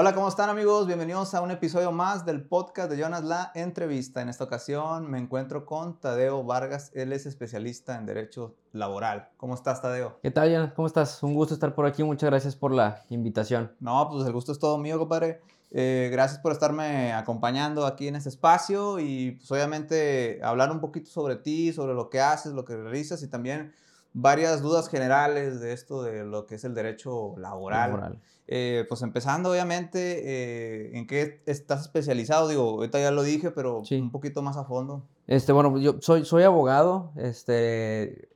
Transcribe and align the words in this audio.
Hola, 0.00 0.14
¿cómo 0.14 0.28
están 0.28 0.48
amigos? 0.48 0.86
Bienvenidos 0.86 1.34
a 1.34 1.40
un 1.40 1.50
episodio 1.50 1.90
más 1.90 2.24
del 2.24 2.44
podcast 2.44 2.88
de 2.88 2.96
Jonas 2.96 3.24
La 3.24 3.50
Entrevista. 3.56 4.22
En 4.22 4.28
esta 4.28 4.44
ocasión 4.44 5.10
me 5.10 5.18
encuentro 5.18 5.66
con 5.66 5.98
Tadeo 5.98 6.44
Vargas, 6.44 6.92
él 6.94 7.12
es 7.12 7.26
especialista 7.26 7.96
en 7.96 8.06
Derecho 8.06 8.54
Laboral. 8.70 9.28
¿Cómo 9.36 9.56
estás, 9.56 9.82
Tadeo? 9.82 10.20
¿Qué 10.22 10.30
tal, 10.30 10.52
Jonas? 10.52 10.72
¿Cómo 10.74 10.86
estás? 10.86 11.20
Un 11.24 11.34
gusto 11.34 11.52
estar 11.52 11.74
por 11.74 11.84
aquí, 11.84 12.04
muchas 12.04 12.30
gracias 12.30 12.54
por 12.54 12.72
la 12.72 13.02
invitación. 13.08 13.72
No, 13.80 14.08
pues 14.08 14.24
el 14.24 14.32
gusto 14.32 14.52
es 14.52 14.60
todo 14.60 14.78
mío, 14.78 15.00
compadre. 15.00 15.40
Eh, 15.72 16.10
gracias 16.12 16.38
por 16.38 16.52
estarme 16.52 17.12
acompañando 17.12 17.84
aquí 17.84 18.06
en 18.06 18.14
este 18.14 18.28
espacio 18.28 19.00
y 19.00 19.32
pues 19.32 19.50
obviamente 19.50 20.38
hablar 20.44 20.70
un 20.70 20.78
poquito 20.78 21.10
sobre 21.10 21.34
ti, 21.34 21.72
sobre 21.72 21.94
lo 21.94 22.08
que 22.08 22.20
haces, 22.20 22.52
lo 22.52 22.64
que 22.64 22.76
realizas 22.76 23.24
y 23.24 23.26
también 23.26 23.74
varias 24.12 24.62
dudas 24.62 24.88
generales 24.88 25.60
de 25.60 25.72
esto 25.72 26.02
de 26.02 26.24
lo 26.24 26.46
que 26.46 26.56
es 26.56 26.64
el 26.64 26.74
derecho 26.74 27.34
laboral. 27.38 28.18
Eh, 28.46 28.86
pues 28.88 29.02
empezando, 29.02 29.50
obviamente, 29.50 30.22
eh, 30.24 30.96
¿en 30.96 31.06
qué 31.06 31.42
estás 31.44 31.82
especializado? 31.82 32.48
Digo, 32.48 32.62
ahorita 32.70 32.98
ya 32.98 33.10
lo 33.10 33.22
dije, 33.22 33.50
pero 33.50 33.82
un 33.90 34.10
poquito 34.10 34.40
más 34.42 34.56
a 34.56 34.64
fondo. 34.64 35.04
Este, 35.26 35.52
bueno, 35.52 35.76
yo 35.78 35.96
soy, 36.00 36.24
soy 36.24 36.44
abogado. 36.44 37.12
Este, 37.16 38.30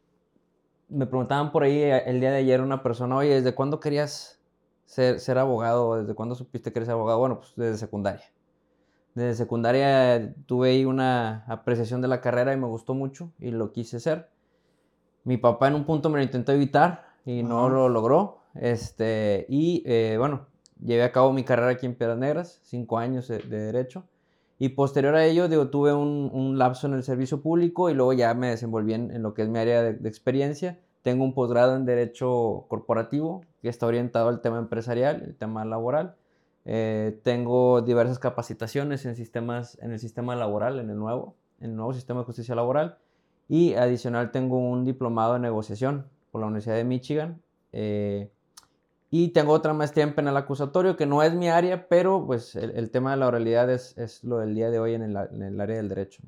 me 0.91 1.07
preguntaban 1.07 1.51
por 1.51 1.63
ahí 1.63 1.79
eh, 1.79 2.03
el 2.07 2.21
día 2.21 2.31
de 2.31 2.39
ayer 2.39 2.61
una 2.61 2.83
persona, 2.83 3.17
oye, 3.17 3.37
¿desde 3.37 3.55
cuándo 3.55 3.81
querías 3.81 4.39
ser, 4.85 5.19
ser 5.19 5.39
abogado? 5.39 5.97
¿Desde 5.97 6.15
cuándo 6.15 6.35
supiste 6.35 6.73
que 6.73 6.81
eres 6.81 6.91
abogado? 6.91 7.19
Bueno, 7.19 7.39
pues 7.41 7.55
desde 7.57 7.79
secundaria. 7.79 8.31
Desde 9.15 9.35
secundaria 9.35 10.35
tuve 10.47 10.71
ahí 10.71 10.85
una 10.85 11.45
apreciación 11.47 12.03
de 12.03 12.09
la 12.09 12.21
carrera 12.21 12.53
y 12.53 12.57
me 12.59 12.67
gustó 12.67 12.93
mucho 12.93 13.33
y 13.39 13.51
lo 13.51 13.73
quise 13.73 14.01
ser. 14.01 14.29
Mi 15.25 15.37
papá 15.37 15.69
en 15.69 15.75
un 15.75 15.85
punto 15.85 16.11
me 16.11 16.19
lo 16.19 16.25
intentó 16.25 16.53
evitar 16.53 17.05
y 17.25 17.43
no 17.43 17.69
lo 17.69 17.89
logró. 17.89 18.39
Este, 18.55 19.47
y 19.49 19.83
eh, 19.87 20.17
bueno, 20.19 20.47
llevé 20.85 21.05
a 21.05 21.13
cabo 21.13 21.33
mi 21.33 21.45
carrera 21.45 21.71
aquí 21.71 21.87
en 21.87 21.95
Piedras 21.95 22.19
Negras, 22.19 22.61
cinco 22.63 22.99
años 22.99 23.29
de, 23.29 23.39
Derecho. 23.39 24.05
Y 24.59 24.71
posterior 24.71 25.15
a 25.17 25.25
ello, 25.25 25.49
digo, 25.49 25.71
tuve 25.71 25.93
un, 25.93 26.31
un, 26.33 26.59
lapso 26.59 26.87
en 26.87 26.95
el 26.95 27.03
servicio 27.03 27.43
público 27.43 27.91
y 27.91 27.95
luego 27.95 28.13
ya 28.13 28.33
me 28.35 28.49
desenvolví 28.49 28.95
en, 28.95 29.23
lo 29.23 29.35
que 29.35 29.43
es 29.43 29.49
mi 29.49 29.59
área 29.59 29.83
de, 29.83 30.09
experiencia. 30.09 30.79
Tengo 31.03 31.25
un 31.25 31.35
posgrado 31.35 31.75
en 31.75 31.85
Derecho 31.85 32.67
Corporativo 32.69 33.45
que 33.61 33.69
está 33.69 33.87
orientado 33.87 34.29
al 34.29 34.41
tema 34.41 34.59
empresarial, 34.59 35.23
el 35.23 35.35
tema 35.35 35.65
laboral. 35.65 36.15
Eh, 36.65 37.19
tengo 37.25 37.83
diversas 37.83 38.21
capacitaciones 38.21 39.05
en, 39.05 39.17
sistemas, 39.17 39.79
en 39.83 39.91
el 39.91 39.99
sistema 39.99 40.37
laboral, 40.37 40.79
en 40.79 40.91
el 40.91 40.97
nuevo, 40.97 41.35
en 41.59 41.71
el 41.71 41.77
nuevo 41.77 41.93
sistema 41.93 42.21
de 42.21 42.27
justicia 42.27 42.55
laboral. 42.55 42.99
Y 43.49 43.75
adicional 43.75 44.31
tengo 44.31 44.59
un 44.59 44.85
diplomado 44.85 45.37
en 45.37 45.43
negociación 45.43 46.07
por 46.31 46.41
la 46.41 46.47
Universidad 46.47 46.77
de 46.77 46.85
Michigan. 46.85 47.43
Eh, 47.73 48.31
y 49.11 49.29
tengo 49.29 49.53
otra 49.53 49.75
maestría 49.75 50.05
en 50.05 50.15
penal 50.15 50.37
acusatorio, 50.39 50.97
que 50.97 51.05
no 51.05 51.23
es 51.23 51.35
mi 51.35 51.51
área, 51.51 51.87
pero 51.87 52.25
pues 52.25 52.57
el, 52.57 52.91
tema 52.91 53.11
de 53.11 53.19
la 53.19 53.27
oralidad 53.27 53.71
es, 53.71 53.97
es, 53.99 54.25
lo 54.25 54.39
del 54.39 54.55
día 54.55 54.71
de 54.71 54.79
hoy 54.79 54.95
en 54.95 55.03
el, 55.03 55.17
en 55.17 55.43
el 55.43 55.61
área 55.61 55.77
del 55.77 55.91
derecho. 55.91 56.23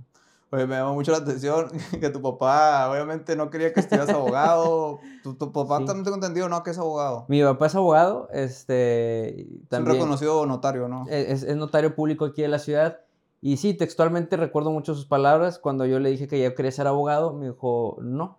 Oye, 0.54 0.66
me 0.66 0.76
llama 0.76 0.92
mucho 0.92 1.10
la 1.10 1.18
atención 1.18 1.68
que 2.00 2.10
tu 2.10 2.22
papá 2.22 2.88
obviamente 2.88 3.34
no 3.34 3.50
quería 3.50 3.72
que 3.72 3.80
estuvieras 3.80 4.10
abogado. 4.10 5.00
¿Tu, 5.22 5.34
tu 5.34 5.50
papá 5.50 5.78
también 5.78 6.04
tengo 6.04 6.16
entendido, 6.16 6.48
no? 6.48 6.62
Que 6.62 6.70
es 6.70 6.78
abogado. 6.78 7.24
Mi 7.28 7.42
papá 7.42 7.66
es 7.66 7.74
abogado, 7.74 8.28
este... 8.32 9.48
También, 9.68 9.90
es 9.90 9.94
un 9.94 10.00
reconocido 10.02 10.46
notario, 10.46 10.86
¿no? 10.86 11.06
Es, 11.08 11.42
es, 11.42 11.56
notario 11.56 11.96
público 11.96 12.26
aquí 12.26 12.44
en 12.44 12.52
la 12.52 12.60
ciudad. 12.60 13.00
Y 13.44 13.58
sí, 13.58 13.74
textualmente 13.74 14.38
recuerdo 14.38 14.70
mucho 14.70 14.94
sus 14.94 15.04
palabras. 15.04 15.58
Cuando 15.58 15.84
yo 15.84 16.00
le 16.00 16.08
dije 16.08 16.26
que 16.26 16.42
yo 16.42 16.54
quería 16.54 16.72
ser 16.72 16.86
abogado, 16.86 17.34
me 17.34 17.48
dijo, 17.50 17.98
no. 18.00 18.38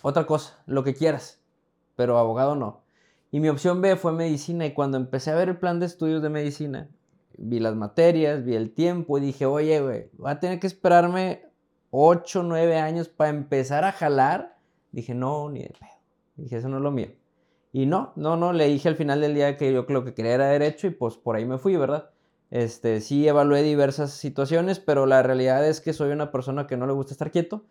Otra 0.00 0.24
cosa, 0.24 0.62
lo 0.64 0.82
que 0.82 0.94
quieras. 0.94 1.42
Pero 1.94 2.16
abogado 2.16 2.56
no. 2.56 2.80
Y 3.30 3.40
mi 3.40 3.50
opción 3.50 3.82
B 3.82 3.96
fue 3.96 4.12
medicina 4.12 4.64
y 4.64 4.72
cuando 4.72 4.96
empecé 4.96 5.30
a 5.30 5.34
ver 5.34 5.50
el 5.50 5.58
plan 5.58 5.78
de 5.78 5.84
estudios 5.84 6.22
de 6.22 6.30
medicina, 6.30 6.88
vi 7.36 7.60
las 7.60 7.76
materias, 7.76 8.46
vi 8.46 8.54
el 8.54 8.72
tiempo 8.72 9.18
y 9.18 9.20
dije, 9.20 9.44
oye, 9.44 9.78
güey, 9.82 10.08
voy 10.14 10.30
a 10.30 10.40
tener 10.40 10.58
que 10.58 10.68
esperarme 10.68 11.42
8, 11.90 12.44
9 12.44 12.78
años 12.78 13.10
para 13.10 13.28
empezar 13.28 13.84
a 13.84 13.92
jalar. 13.92 14.56
Dije, 14.90 15.14
no, 15.14 15.50
ni 15.50 15.64
de 15.64 15.74
pedo. 15.78 15.90
Dije, 16.36 16.56
eso 16.56 16.70
no 16.70 16.78
es 16.78 16.82
lo 16.82 16.92
mío. 16.92 17.08
Y 17.74 17.84
no, 17.84 18.14
no, 18.16 18.38
no, 18.38 18.54
le 18.54 18.68
dije 18.68 18.88
al 18.88 18.96
final 18.96 19.20
del 19.20 19.34
día 19.34 19.58
que 19.58 19.70
yo 19.70 19.84
lo 19.86 20.02
que 20.02 20.14
quería 20.14 20.32
era 20.32 20.46
derecho 20.46 20.86
y 20.86 20.92
pues 20.92 21.18
por 21.18 21.36
ahí 21.36 21.44
me 21.44 21.58
fui, 21.58 21.76
¿verdad? 21.76 22.08
Este, 22.50 23.00
sí 23.00 23.28
evalué 23.28 23.62
diversas 23.62 24.12
situaciones, 24.12 24.78
pero 24.78 25.06
la 25.06 25.22
realidad 25.22 25.66
es 25.66 25.80
que 25.80 25.92
soy 25.92 26.10
una 26.10 26.32
persona 26.32 26.66
que 26.66 26.76
no 26.76 26.86
le 26.86 26.92
gusta 26.92 27.12
estar 27.12 27.30
quieto. 27.30 27.64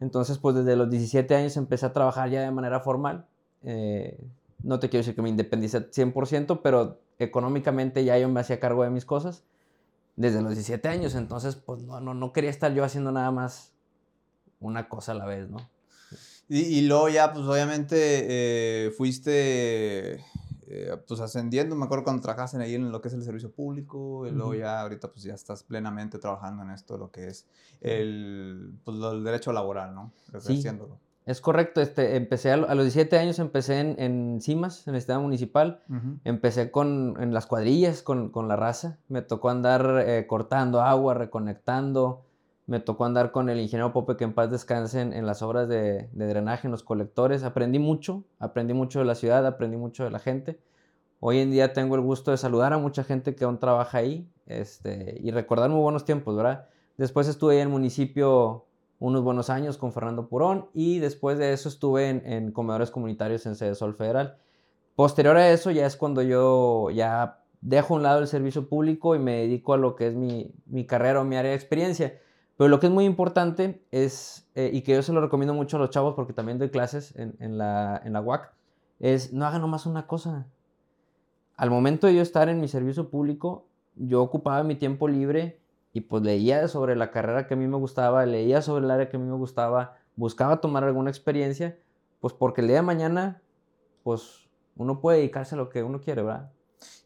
Entonces, 0.00 0.38
pues 0.38 0.56
desde 0.56 0.74
los 0.74 0.88
17 0.88 1.34
años 1.34 1.58
empecé 1.58 1.84
a 1.84 1.92
trabajar 1.92 2.30
ya 2.30 2.40
de 2.40 2.50
manera 2.50 2.80
formal. 2.80 3.26
Eh, 3.62 4.18
no 4.62 4.80
te 4.80 4.88
quiero 4.88 5.00
decir 5.00 5.14
que 5.14 5.20
me 5.22 5.28
independice 5.28 5.90
100%, 5.90 6.60
pero 6.62 6.98
económicamente 7.18 8.04
ya 8.04 8.18
yo 8.18 8.28
me 8.28 8.40
hacía 8.40 8.58
cargo 8.58 8.84
de 8.84 8.90
mis 8.90 9.04
cosas 9.04 9.44
desde 10.16 10.42
los 10.42 10.50
17 10.52 10.88
años, 10.88 11.14
entonces 11.14 11.56
pues 11.56 11.82
no, 11.82 12.00
no, 12.00 12.14
no 12.14 12.32
quería 12.32 12.50
estar 12.50 12.74
yo 12.74 12.84
haciendo 12.84 13.12
nada 13.12 13.30
más 13.30 13.72
una 14.60 14.88
cosa 14.88 15.12
a 15.12 15.14
la 15.14 15.24
vez, 15.24 15.48
¿no? 15.48 15.58
Y, 16.48 16.60
y 16.60 16.82
luego 16.82 17.08
ya, 17.08 17.32
pues 17.32 17.46
obviamente 17.46 17.96
eh, 17.96 18.90
fuiste 18.90 20.24
eh, 20.72 20.96
pues 21.06 21.18
ascendiendo, 21.18 21.74
me 21.74 21.84
acuerdo 21.84 22.04
cuando 22.04 22.22
trabajaste 22.22 22.62
ahí 22.62 22.76
en 22.76 22.92
lo 22.92 23.00
que 23.00 23.08
es 23.08 23.14
el 23.14 23.24
servicio 23.24 23.50
público, 23.50 24.24
y 24.26 24.30
luego 24.30 24.54
ya 24.54 24.80
ahorita 24.80 25.08
pues 25.08 25.24
ya 25.24 25.34
estás 25.34 25.64
plenamente 25.64 26.18
trabajando 26.18 26.62
en 26.62 26.70
esto, 26.70 26.96
lo 26.96 27.10
que 27.10 27.26
es 27.26 27.46
el, 27.80 28.72
pues, 28.84 28.96
el 28.98 29.24
derecho 29.24 29.52
laboral, 29.52 29.94
¿no? 29.94 30.12
Sí. 30.38 30.62
Es 31.26 31.40
correcto, 31.40 31.80
este, 31.80 32.16
empecé 32.16 32.52
a, 32.52 32.56
los 32.56 32.84
17 32.84 33.18
años, 33.18 33.40
empecé 33.40 33.80
en, 33.80 33.96
en 33.98 34.40
CIMAS, 34.40 34.86
en 34.86 34.94
el 34.94 34.98
Estado 34.98 35.20
Municipal, 35.20 35.82
empecé 36.24 36.70
con, 36.70 37.16
en 37.20 37.34
las 37.34 37.46
cuadrillas, 37.46 38.02
con, 38.02 38.30
con 38.30 38.46
la 38.46 38.56
raza, 38.56 38.98
me 39.08 39.22
tocó 39.22 39.50
andar 39.50 40.04
eh, 40.06 40.26
cortando 40.28 40.82
agua, 40.82 41.14
reconectando, 41.14 42.22
me 42.70 42.78
tocó 42.78 43.04
andar 43.04 43.32
con 43.32 43.48
el 43.48 43.58
ingeniero 43.58 43.92
Pope, 43.92 44.16
que 44.16 44.22
en 44.22 44.32
paz 44.32 44.48
descansen, 44.48 45.12
en 45.12 45.26
las 45.26 45.42
obras 45.42 45.68
de, 45.68 46.08
drenaje, 46.12 46.68
en 46.68 46.70
los 46.70 46.84
colectores, 46.84 47.42
aprendí 47.42 47.80
mucho, 47.80 48.22
aprendí 48.38 48.74
mucho 48.74 49.00
de 49.00 49.06
la 49.06 49.16
ciudad, 49.16 49.44
aprendí 49.44 49.76
mucho 49.76 50.04
de 50.04 50.10
la 50.10 50.20
gente. 50.20 50.60
Hoy 51.18 51.40
en 51.40 51.50
día 51.50 51.72
tengo 51.72 51.96
el 51.96 52.00
gusto 52.00 52.30
de 52.30 52.36
saludar 52.36 52.72
a 52.72 52.78
mucha 52.78 53.02
gente 53.02 53.34
que 53.34 53.42
aún 53.42 53.58
trabaja 53.58 53.98
ahí 53.98 54.30
este, 54.46 55.18
y 55.20 55.32
recordar 55.32 55.68
muy 55.68 55.80
buenos 55.80 56.04
tiempos, 56.04 56.36
¿verdad? 56.36 56.68
Después 56.96 57.26
estuve 57.26 57.56
en 57.56 57.62
el 57.62 57.68
municipio 57.70 58.66
unos 59.00 59.24
buenos 59.24 59.50
años 59.50 59.76
con 59.76 59.92
Fernando 59.92 60.28
Purón 60.28 60.68
y 60.72 61.00
después 61.00 61.38
de 61.38 61.52
eso 61.52 61.68
estuve 61.68 62.08
en, 62.08 62.52
comedores 62.52 62.92
comunitarios 62.92 63.46
en 63.46 63.56
Sede 63.56 63.74
Sol 63.74 63.96
Federal. 63.96 64.36
Posterior 64.94 65.36
a 65.36 65.50
eso 65.50 65.72
ya 65.72 65.86
es 65.86 65.96
cuando 65.96 66.22
yo 66.22 66.90
ya 66.90 67.42
dejo 67.62 67.94
a 67.94 67.96
un 67.96 68.04
lado 68.04 68.20
el 68.20 68.28
servicio 68.28 68.68
público 68.68 69.16
y 69.16 69.18
me 69.18 69.38
dedico 69.38 69.74
a 69.74 69.76
lo 69.76 69.96
que 69.96 70.06
es 70.06 70.14
mi, 70.14 70.54
carrera 70.86 71.20
o 71.20 71.24
mi 71.24 71.34
área 71.34 71.50
de 71.50 71.56
experiencia. 71.56 72.20
Pero 72.60 72.68
lo 72.68 72.78
que 72.78 72.88
es 72.88 72.92
muy 72.92 73.06
importante 73.06 73.82
es, 73.90 74.46
eh, 74.54 74.68
y 74.70 74.82
que 74.82 74.92
yo 74.92 75.00
se 75.00 75.14
lo 75.14 75.22
recomiendo 75.22 75.54
mucho 75.54 75.78
a 75.78 75.80
los 75.80 75.88
chavos 75.88 76.14
porque 76.14 76.34
también 76.34 76.58
doy 76.58 76.68
clases 76.68 77.14
en, 77.16 77.56
la, 77.56 78.02
en 78.04 78.12
la 78.12 78.20
UAC, 78.20 78.52
es 78.98 79.32
no 79.32 79.46
hagan 79.46 79.62
nomás 79.62 79.86
una 79.86 80.06
cosa. 80.06 80.46
Al 81.56 81.70
momento 81.70 82.06
de 82.06 82.16
yo 82.16 82.20
estar 82.20 82.50
en 82.50 82.60
mi 82.60 82.68
servicio 82.68 83.08
público, 83.08 83.64
yo 83.96 84.20
ocupaba 84.22 84.62
mi 84.62 84.74
tiempo 84.74 85.08
libre 85.08 85.58
y 85.94 86.02
pues 86.02 86.22
leía 86.22 86.68
sobre 86.68 86.96
la 86.96 87.10
carrera 87.10 87.46
que 87.46 87.54
a 87.54 87.56
mí 87.56 87.66
me 87.66 87.78
gustaba, 87.78 88.26
leía 88.26 88.60
sobre 88.60 88.84
el 88.84 88.90
área 88.90 89.08
que 89.08 89.16
a 89.16 89.20
mí 89.20 89.26
me 89.26 89.38
gustaba, 89.38 89.96
buscaba 90.14 90.60
tomar 90.60 90.84
alguna 90.84 91.08
experiencia, 91.08 91.78
pues 92.20 92.34
porque 92.34 92.60
el 92.60 92.66
día 92.66 92.76
de 92.76 92.82
mañana, 92.82 93.40
pues 94.02 94.50
uno 94.76 95.00
puede 95.00 95.16
dedicarse 95.16 95.54
a 95.54 95.58
lo 95.58 95.70
que 95.70 95.82
uno 95.82 96.02
quiere, 96.02 96.20
¿verdad? 96.24 96.52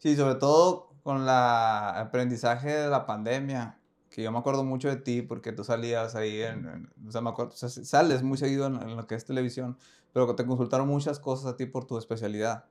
Sí, 0.00 0.16
sobre 0.16 0.34
todo 0.34 0.90
con 1.04 1.22
el 1.22 1.28
aprendizaje 1.28 2.72
de 2.72 2.88
la 2.88 3.06
pandemia, 3.06 3.78
que 4.14 4.22
yo 4.22 4.30
me 4.30 4.38
acuerdo 4.38 4.62
mucho 4.62 4.88
de 4.88 4.94
ti 4.94 5.22
porque 5.22 5.50
tú 5.50 5.64
salías 5.64 6.14
ahí, 6.14 6.40
en, 6.40 6.88
o 7.04 7.10
sea, 7.10 7.20
me 7.20 7.30
acuerdo, 7.30 7.50
sales 7.56 8.22
muy 8.22 8.38
seguido 8.38 8.68
en, 8.68 8.96
lo 8.96 9.08
que 9.08 9.16
es 9.16 9.24
televisión, 9.24 9.76
pero 10.12 10.28
que 10.28 10.34
te 10.34 10.46
consultaron 10.46 10.86
muchas 10.86 11.18
cosas 11.18 11.46
a 11.46 11.56
ti 11.56 11.66
por 11.66 11.84
tu 11.84 11.98
especialidad, 11.98 12.66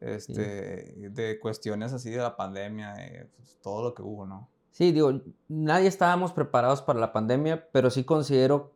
este, 0.00 1.08
de 1.10 1.38
cuestiones 1.38 1.92
así 1.92 2.10
de 2.10 2.16
la 2.16 2.36
pandemia, 2.36 2.96
pues, 3.36 3.56
todo 3.62 3.84
lo 3.84 3.94
que 3.94 4.02
hubo, 4.02 4.26
¿no? 4.26 4.48
Sí, 4.72 4.90
digo, 4.90 5.20
nadie 5.46 5.86
estábamos 5.86 6.32
preparados 6.32 6.82
para 6.82 6.98
la 6.98 7.12
pandemia, 7.12 7.68
pero 7.70 7.90
sí 7.90 8.02
considero 8.02 8.72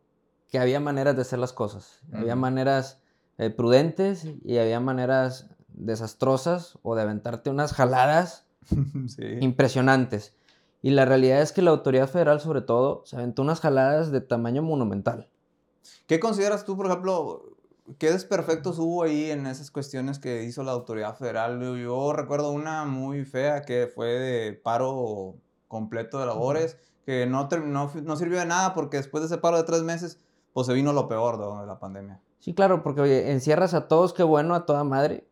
que 0.48 0.60
había 0.60 0.78
maneras 0.78 1.16
de 1.16 1.22
hacer 1.22 1.40
las 1.40 1.52
cosas. 1.52 2.02
Había 2.12 2.36
maneras 2.36 3.02
eh, 3.38 3.50
prudentes 3.50 4.28
y 4.44 4.58
había 4.58 4.78
maneras 4.78 5.50
desastrosas 5.68 6.78
o 6.82 6.94
de 6.94 7.02
aventarte 7.02 7.50
unas 7.50 7.72
jaladas 7.72 8.46
impresionantes. 9.40 10.36
Y 10.82 10.90
la 10.90 11.04
realidad 11.04 11.40
es 11.40 11.52
que 11.52 11.62
la 11.62 11.70
autoridad 11.70 12.08
federal, 12.08 12.40
sobre 12.40 12.60
todo, 12.60 13.02
se 13.06 13.16
aventó 13.16 13.42
unas 13.42 13.60
jaladas 13.60 14.10
de 14.10 14.20
tamaño 14.20 14.62
monumental. 14.62 15.28
¿Qué 16.08 16.18
consideras 16.18 16.64
tú, 16.64 16.76
por 16.76 16.86
ejemplo, 16.86 17.56
qué 17.98 18.10
desperfectos 18.10 18.80
hubo 18.80 19.04
ahí 19.04 19.30
en 19.30 19.46
esas 19.46 19.70
cuestiones 19.70 20.18
que 20.18 20.42
hizo 20.42 20.64
la 20.64 20.72
autoridad 20.72 21.16
federal? 21.16 21.60
Yo 21.80 22.12
recuerdo 22.12 22.50
una 22.50 22.84
muy 22.84 23.24
fea 23.24 23.62
que 23.62 23.86
fue 23.86 24.08
de 24.08 24.52
paro 24.52 25.36
completo 25.68 26.18
de 26.18 26.26
labores, 26.26 26.76
que 27.06 27.26
no, 27.26 27.48
no, 27.64 27.92
no, 28.02 28.16
sirvió 28.16 28.40
de 28.40 28.46
nada 28.46 28.74
porque 28.74 28.96
después 28.96 29.22
de 29.22 29.26
ese 29.26 29.38
paro 29.38 29.56
de 29.56 29.64
tres 29.64 29.82
meses, 29.82 30.18
pues 30.52 30.66
se 30.66 30.74
vino 30.74 30.92
lo 30.92 31.08
peor 31.08 31.38
de, 31.38 31.66
la 31.66 31.78
pandemia. 31.78 32.20
Sí, 32.40 32.54
claro, 32.54 32.82
porque 32.82 33.02
oye, 33.02 33.30
encierras 33.30 33.72
a 33.72 33.86
todos, 33.86 34.12
qué 34.12 34.24
bueno, 34.24 34.54
a 34.54 34.66
toda 34.66 34.82
madre, 34.84 35.26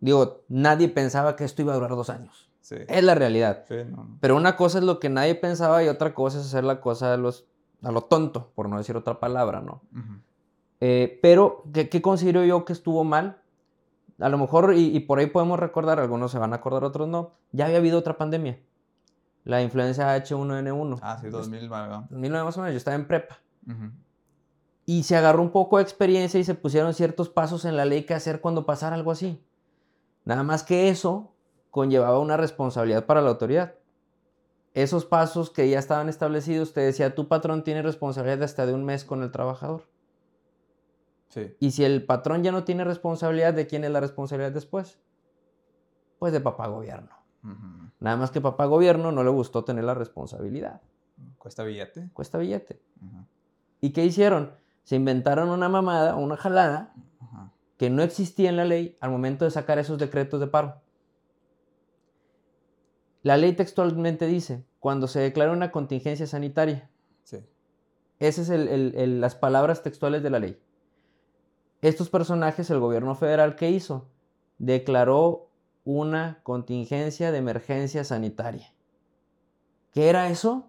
Digo, 0.00 0.42
nadie 0.48 0.88
pensaba 0.88 1.36
que 1.36 1.44
esto 1.44 1.62
iba 1.62 1.72
a 1.72 1.76
durar 1.76 1.90
dos 1.90 2.10
años. 2.10 2.50
Es 2.70 3.04
la 3.04 3.14
realidad. 3.14 3.64
Pero 4.20 4.36
una 4.36 4.56
cosa 4.56 4.78
es 4.78 4.84
lo 4.84 4.98
que 4.98 5.08
nadie 5.08 5.34
pensaba 5.34 5.84
y 5.84 5.88
otra 5.88 6.14
cosa 6.14 6.40
es 6.40 6.46
hacer 6.46 6.64
la 6.64 6.80
cosa 6.80 7.14
a, 7.14 7.16
los, 7.16 7.46
a 7.82 7.92
lo 7.92 8.02
tonto, 8.02 8.50
por 8.54 8.68
no 8.68 8.78
decir 8.78 8.96
otra 8.96 9.20
palabra, 9.20 9.60
¿no? 9.60 9.82
Eh, 10.80 11.18
pero, 11.22 11.64
¿qué, 11.72 12.02
considero 12.02 12.44
yo 12.44 12.64
que 12.64 12.72
estuvo 12.72 13.04
mal? 13.04 13.40
A 14.18 14.28
lo 14.28 14.38
mejor, 14.38 14.74
y, 14.74 14.98
por 15.00 15.18
ahí 15.18 15.26
podemos 15.26 15.60
recordar, 15.60 16.00
algunos 16.00 16.32
se 16.32 16.38
van 16.38 16.52
a 16.52 16.56
acordar, 16.56 16.84
otros 16.84 17.08
no, 17.08 17.32
ya 17.52 17.66
había 17.66 17.78
habido 17.78 17.98
otra 17.98 18.16
pandemia. 18.16 18.58
La 19.44 19.62
influencia 19.62 20.16
H1N1. 20.16 20.98
Ah, 21.02 21.18
sí, 21.20 21.28
2009. 21.28 22.06
2009 22.10 22.44
más 22.44 22.56
o 22.56 22.60
menos, 22.60 22.72
yo 22.72 22.78
estaba 22.78 22.96
en 22.96 23.06
prepa. 23.06 23.38
Y 24.84 25.02
se 25.02 25.16
agarró 25.16 25.42
un 25.42 25.50
poco 25.50 25.76
de 25.76 25.82
experiencia 25.82 26.38
y 26.40 26.44
se 26.44 26.54
pusieron 26.54 26.94
ciertos 26.94 27.28
pasos 27.28 27.64
en 27.64 27.76
la 27.76 27.84
ley 27.84 28.04
que 28.04 28.14
hacer 28.14 28.40
cuando 28.40 28.66
pasara 28.66 28.96
algo 28.96 29.10
así. 29.10 29.40
Nada 30.24 30.42
más 30.42 30.62
que 30.62 30.88
eso 30.88 31.35
conllevaba 31.76 32.18
una 32.20 32.38
responsabilidad 32.38 33.04
para 33.04 33.20
la 33.20 33.28
autoridad. 33.28 33.74
Esos 34.72 35.04
pasos 35.04 35.50
que 35.50 35.68
ya 35.68 35.78
estaban 35.78 36.08
establecidos, 36.08 36.72
te 36.72 36.80
decía, 36.80 37.14
tu 37.14 37.28
patrón 37.28 37.64
tiene 37.64 37.82
responsabilidad 37.82 38.44
hasta 38.44 38.64
de 38.64 38.72
un 38.72 38.82
mes 38.82 39.04
con 39.04 39.22
el 39.22 39.30
trabajador. 39.30 39.86
Y 41.60 41.72
si 41.72 41.84
el 41.84 42.06
patrón 42.06 42.42
ya 42.42 42.50
no 42.50 42.64
tiene 42.64 42.82
responsabilidad, 42.82 43.52
¿de 43.52 43.66
quién 43.66 43.84
es 43.84 43.90
la 43.90 44.00
responsabilidad 44.00 44.52
después? 44.52 44.98
Pues 46.18 46.32
de 46.32 46.40
papá 46.40 46.66
gobierno. 46.68 47.14
Nada 48.00 48.16
más 48.16 48.30
que 48.30 48.40
papá 48.40 48.64
gobierno 48.64 49.12
no 49.12 49.22
le 49.22 49.28
gustó 49.28 49.62
tener 49.62 49.84
la 49.84 49.92
responsabilidad. 49.92 50.80
Cuesta 51.36 51.62
billete. 51.62 52.08
Cuesta 52.14 52.38
billete. 52.38 52.80
¿Y 53.82 53.90
qué 53.90 54.02
hicieron? 54.02 54.52
Se 54.84 54.96
inventaron 54.96 55.50
una 55.50 55.68
mamada, 55.68 56.16
una 56.16 56.38
jalada, 56.38 56.94
que 57.76 57.90
no 57.90 58.02
existía 58.02 58.48
en 58.48 58.56
la 58.56 58.64
ley 58.64 58.96
al 59.02 59.10
momento 59.10 59.44
de 59.44 59.50
sacar 59.50 59.78
esos 59.78 59.98
decretos 59.98 60.40
de 60.40 60.46
paro. 60.46 60.85
La 63.26 63.36
ley 63.36 63.54
textualmente 63.54 64.28
dice, 64.28 64.64
cuando 64.78 65.08
se 65.08 65.18
declara 65.18 65.50
una 65.50 65.72
contingencia 65.72 66.28
sanitaria. 66.28 66.88
Sí. 67.24 67.44
Esas 68.20 68.46
son 68.46 69.20
las 69.20 69.34
palabras 69.34 69.82
textuales 69.82 70.22
de 70.22 70.30
la 70.30 70.38
ley. 70.38 70.62
Estos 71.82 72.08
personajes, 72.08 72.70
el 72.70 72.78
gobierno 72.78 73.16
federal, 73.16 73.56
¿qué 73.56 73.68
hizo? 73.68 74.06
Declaró 74.58 75.50
una 75.82 76.38
contingencia 76.44 77.32
de 77.32 77.38
emergencia 77.38 78.04
sanitaria. 78.04 78.72
¿Qué 79.92 80.08
era 80.08 80.28
eso? 80.28 80.68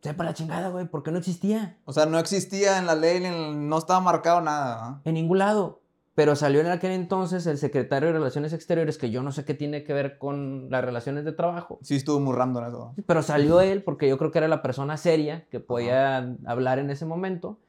Sepa 0.00 0.24
la 0.24 0.34
chingada, 0.34 0.68
güey, 0.70 0.88
porque 0.88 1.12
no 1.12 1.18
existía. 1.18 1.78
O 1.84 1.92
sea, 1.92 2.06
no 2.06 2.18
existía 2.18 2.76
en 2.76 2.86
la 2.86 2.96
ley, 2.96 3.22
no 3.54 3.78
estaba 3.78 4.00
marcado 4.00 4.40
nada. 4.40 5.00
En 5.04 5.14
ningún 5.14 5.38
lado. 5.38 5.80
Pero 6.18 6.34
salió 6.34 6.60
en 6.60 6.66
aquel 6.66 6.90
entonces 6.90 7.46
el 7.46 7.58
secretario 7.58 8.08
de 8.08 8.14
Relaciones 8.14 8.52
Exteriores, 8.52 8.98
que 8.98 9.10
yo 9.10 9.22
no 9.22 9.30
sé 9.30 9.44
qué 9.44 9.54
tiene 9.54 9.84
que 9.84 9.92
ver 9.92 10.18
con 10.18 10.68
las 10.68 10.84
relaciones 10.84 11.24
de 11.24 11.30
trabajo. 11.30 11.78
Sí, 11.80 11.94
estuvo 11.94 12.18
murrando 12.18 12.58
en 12.58 12.66
eso. 12.66 12.92
Pero 13.06 13.22
salió 13.22 13.60
él, 13.60 13.84
porque 13.84 14.08
yo 14.08 14.18
creo 14.18 14.32
que 14.32 14.38
era 14.38 14.48
la 14.48 14.60
persona 14.60 14.96
seria 14.96 15.46
que 15.48 15.60
podía 15.60 16.34
hablar 16.44 16.80
en 16.80 16.90
ese 16.90 17.06
momento. 17.06 17.60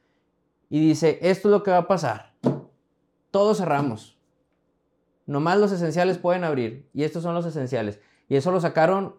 Y 0.68 0.80
dice, 0.80 1.20
esto 1.22 1.50
es 1.50 1.52
lo 1.52 1.62
que 1.62 1.70
va 1.70 1.78
a 1.78 1.88
pasar. 1.88 2.34
Todos 3.30 3.60
cerramos. 3.60 4.18
Nomás 5.28 5.60
los 5.60 5.72
esenciales 5.72 6.18
pueden 6.18 6.44
abrir. 6.44 6.90
Y 6.92 7.04
estos 7.04 7.22
son 7.22 7.36
los 7.36 7.46
esenciales. 7.46 8.00
Y 8.30 8.36
eso 8.36 8.52
lo 8.52 8.60
sacaron, 8.60 9.14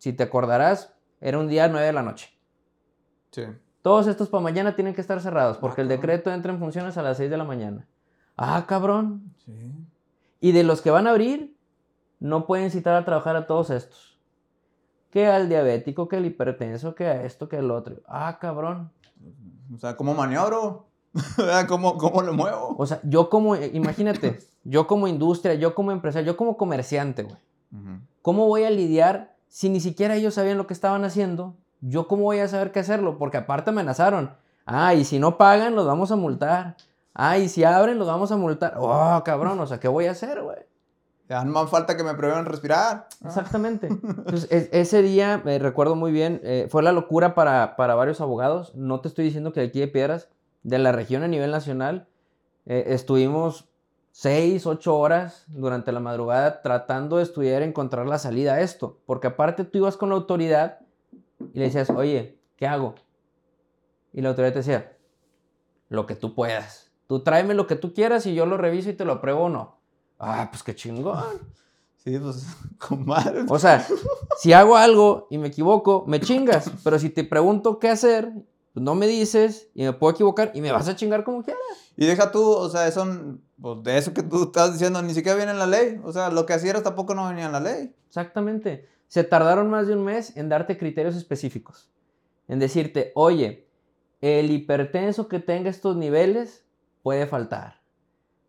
si 0.00 0.12
te 0.12 0.24
acordarás, 0.24 0.96
era 1.20 1.38
un 1.38 1.46
día 1.46 1.68
9 1.68 1.86
de 1.86 1.92
la 1.92 2.02
noche. 2.02 2.36
Todos 3.82 4.08
estos 4.08 4.28
para 4.28 4.42
mañana 4.42 4.74
tienen 4.74 4.94
que 4.94 5.00
estar 5.00 5.20
cerrados 5.20 5.58
porque 5.58 5.82
el 5.82 5.86
decreto 5.86 6.32
entra 6.32 6.52
en 6.52 6.58
funciones 6.58 6.98
a 6.98 7.02
las 7.02 7.18
6 7.18 7.30
de 7.30 7.36
la 7.36 7.44
mañana. 7.44 7.86
Ah, 8.36 8.64
cabrón. 8.66 9.32
Sí. 9.44 9.72
Y 10.40 10.52
de 10.52 10.64
los 10.64 10.82
que 10.82 10.90
van 10.90 11.06
a 11.06 11.10
abrir, 11.10 11.56
no 12.20 12.46
pueden 12.46 12.70
citar 12.70 12.94
a 12.94 13.04
trabajar 13.04 13.36
a 13.36 13.46
todos 13.46 13.70
estos. 13.70 14.18
Que 15.10 15.26
al 15.26 15.48
diabético, 15.48 16.08
que 16.08 16.16
al 16.16 16.26
hipertenso, 16.26 16.94
que 16.94 17.06
a 17.06 17.24
esto, 17.24 17.48
que 17.48 17.56
al 17.56 17.70
otro. 17.70 17.96
Ah, 18.06 18.38
cabrón. 18.40 18.90
O 19.74 19.78
sea, 19.78 19.96
¿cómo 19.96 20.14
maniobro? 20.14 20.86
¿Cómo, 21.68 21.96
¿Cómo 21.96 22.22
lo 22.22 22.32
muevo? 22.34 22.74
O 22.76 22.86
sea, 22.86 23.00
yo 23.04 23.30
como, 23.30 23.56
imagínate, 23.56 24.40
yo 24.64 24.86
como 24.86 25.06
industria, 25.06 25.54
yo 25.54 25.74
como 25.74 25.92
empresario, 25.92 26.32
yo 26.32 26.36
como 26.36 26.56
comerciante, 26.56 27.22
güey. 27.22 27.36
¿Cómo 28.22 28.46
voy 28.46 28.62
a 28.62 28.70
lidiar 28.70 29.34
si 29.48 29.68
ni 29.68 29.80
siquiera 29.80 30.14
ellos 30.14 30.34
sabían 30.34 30.58
lo 30.58 30.68
que 30.68 30.74
estaban 30.74 31.04
haciendo 31.04 31.56
¿yo 31.86 32.08
cómo 32.08 32.24
voy 32.24 32.38
a 32.38 32.48
saber 32.48 32.72
qué 32.72 32.80
hacerlo? 32.80 33.18
Porque 33.18 33.36
aparte 33.36 33.70
amenazaron. 33.70 34.32
Ah, 34.66 34.94
y 34.94 35.04
si 35.04 35.18
no 35.18 35.36
pagan, 35.36 35.74
los 35.74 35.86
vamos 35.86 36.10
a 36.10 36.16
multar. 36.16 36.76
Ah, 37.14 37.38
y 37.38 37.48
si 37.48 37.62
abren, 37.62 37.98
los 37.98 38.08
vamos 38.08 38.32
a 38.32 38.36
multar. 38.36 38.74
Oh, 38.76 39.22
cabrón, 39.24 39.58
o 39.60 39.66
sea, 39.66 39.78
¿qué 39.78 39.86
voy 39.86 40.06
a 40.06 40.10
hacer, 40.10 40.42
güey? 40.42 40.58
Ya 41.28 41.42
no 41.44 41.52
más 41.52 41.70
falta 41.70 41.96
que 41.96 42.02
me 42.02 42.14
prueben 42.14 42.44
respirar. 42.44 43.06
Exactamente. 43.24 43.86
Entonces, 43.88 44.68
ese 44.72 45.00
día, 45.00 45.40
me 45.44 45.58
recuerdo 45.58 45.94
muy 45.94 46.12
bien, 46.12 46.40
eh, 46.42 46.66
fue 46.68 46.82
la 46.82 46.92
locura 46.92 47.34
para, 47.34 47.74
varios 47.76 48.20
abogados. 48.20 48.74
No 48.74 49.00
te 49.00 49.08
estoy 49.08 49.24
diciendo 49.24 49.52
que 49.52 49.60
aquí 49.60 49.80
de 49.80 49.88
Piedras, 49.88 50.28
de 50.64 50.78
la 50.78 50.92
región 50.92 51.22
a 51.22 51.28
nivel 51.28 51.52
nacional, 51.52 52.08
eh, 52.66 52.84
estuvimos 52.88 53.70
seis, 54.10 54.66
ocho 54.66 54.98
horas 54.98 55.44
durante 55.48 55.92
la 55.92 56.00
madrugada 56.00 56.62
tratando 56.62 57.16
de 57.16 57.22
estudiar 57.22 57.62
encontrar 57.62 58.06
la 58.06 58.18
salida 58.18 58.54
a 58.54 58.60
esto. 58.60 58.98
Porque 59.06 59.28
aparte 59.28 59.64
tú 59.64 59.78
ibas 59.78 59.96
con 59.96 60.10
la 60.10 60.16
autoridad 60.16 60.80
y 61.52 61.58
le 61.58 61.66
decías, 61.66 61.90
oye, 61.90 62.38
¿qué 62.56 62.66
hago? 62.66 62.96
Y 64.12 64.20
la 64.20 64.30
autoridad 64.30 64.52
te 64.52 64.58
decía, 64.58 64.96
lo 65.88 66.06
que 66.06 66.16
tú 66.16 66.34
puedas. 66.34 66.83
Tú 67.06 67.22
tráeme 67.22 67.54
lo 67.54 67.66
que 67.66 67.76
tú 67.76 67.92
quieras 67.92 68.26
y 68.26 68.34
yo 68.34 68.46
lo 68.46 68.56
reviso 68.56 68.90
y 68.90 68.94
te 68.94 69.04
lo 69.04 69.14
apruebo 69.14 69.44
o 69.44 69.48
no. 69.48 69.78
Ah, 70.18 70.48
pues 70.50 70.62
qué 70.62 70.74
chingón. 70.74 71.40
Sí, 71.96 72.18
pues, 72.18 72.46
comadre. 72.78 73.44
O 73.48 73.58
sea, 73.58 73.86
si 74.38 74.52
hago 74.52 74.76
algo 74.76 75.26
y 75.30 75.38
me 75.38 75.48
equivoco, 75.48 76.04
me 76.06 76.20
chingas. 76.20 76.70
Pero 76.82 76.98
si 76.98 77.10
te 77.10 77.24
pregunto 77.24 77.78
qué 77.78 77.88
hacer, 77.88 78.32
pues 78.72 78.82
no 78.82 78.94
me 78.94 79.06
dices 79.06 79.68
y 79.74 79.84
me 79.84 79.92
puedo 79.92 80.12
equivocar 80.12 80.50
y 80.54 80.60
me 80.60 80.72
vas 80.72 80.88
a 80.88 80.96
chingar 80.96 81.24
como 81.24 81.42
quieras. 81.42 81.62
Y 81.96 82.06
deja 82.06 82.32
tú, 82.32 82.42
o 82.42 82.68
sea, 82.68 82.88
eso, 82.88 83.06
pues, 83.60 83.82
de 83.82 83.98
eso 83.98 84.12
que 84.12 84.22
tú 84.22 84.44
estás 84.44 84.72
diciendo 84.72 85.00
ni 85.00 85.14
siquiera 85.14 85.36
viene 85.36 85.52
en 85.52 85.58
la 85.58 85.66
ley. 85.66 86.00
O 86.04 86.12
sea, 86.12 86.30
lo 86.30 86.44
que 86.44 86.54
hacías 86.54 86.82
tampoco 86.82 87.14
no 87.14 87.28
venía 87.28 87.46
en 87.46 87.52
la 87.52 87.60
ley. 87.60 87.94
Exactamente. 88.08 88.88
Se 89.08 89.24
tardaron 89.24 89.70
más 89.70 89.86
de 89.86 89.94
un 89.94 90.04
mes 90.04 90.36
en 90.36 90.48
darte 90.48 90.76
criterios 90.76 91.16
específicos. 91.16 91.90
En 92.48 92.58
decirte, 92.58 93.12
oye, 93.14 93.68
el 94.20 94.50
hipertenso 94.50 95.28
que 95.28 95.38
tenga 95.38 95.70
estos 95.70 95.96
niveles 95.96 96.63
puede 97.04 97.26
faltar. 97.26 97.82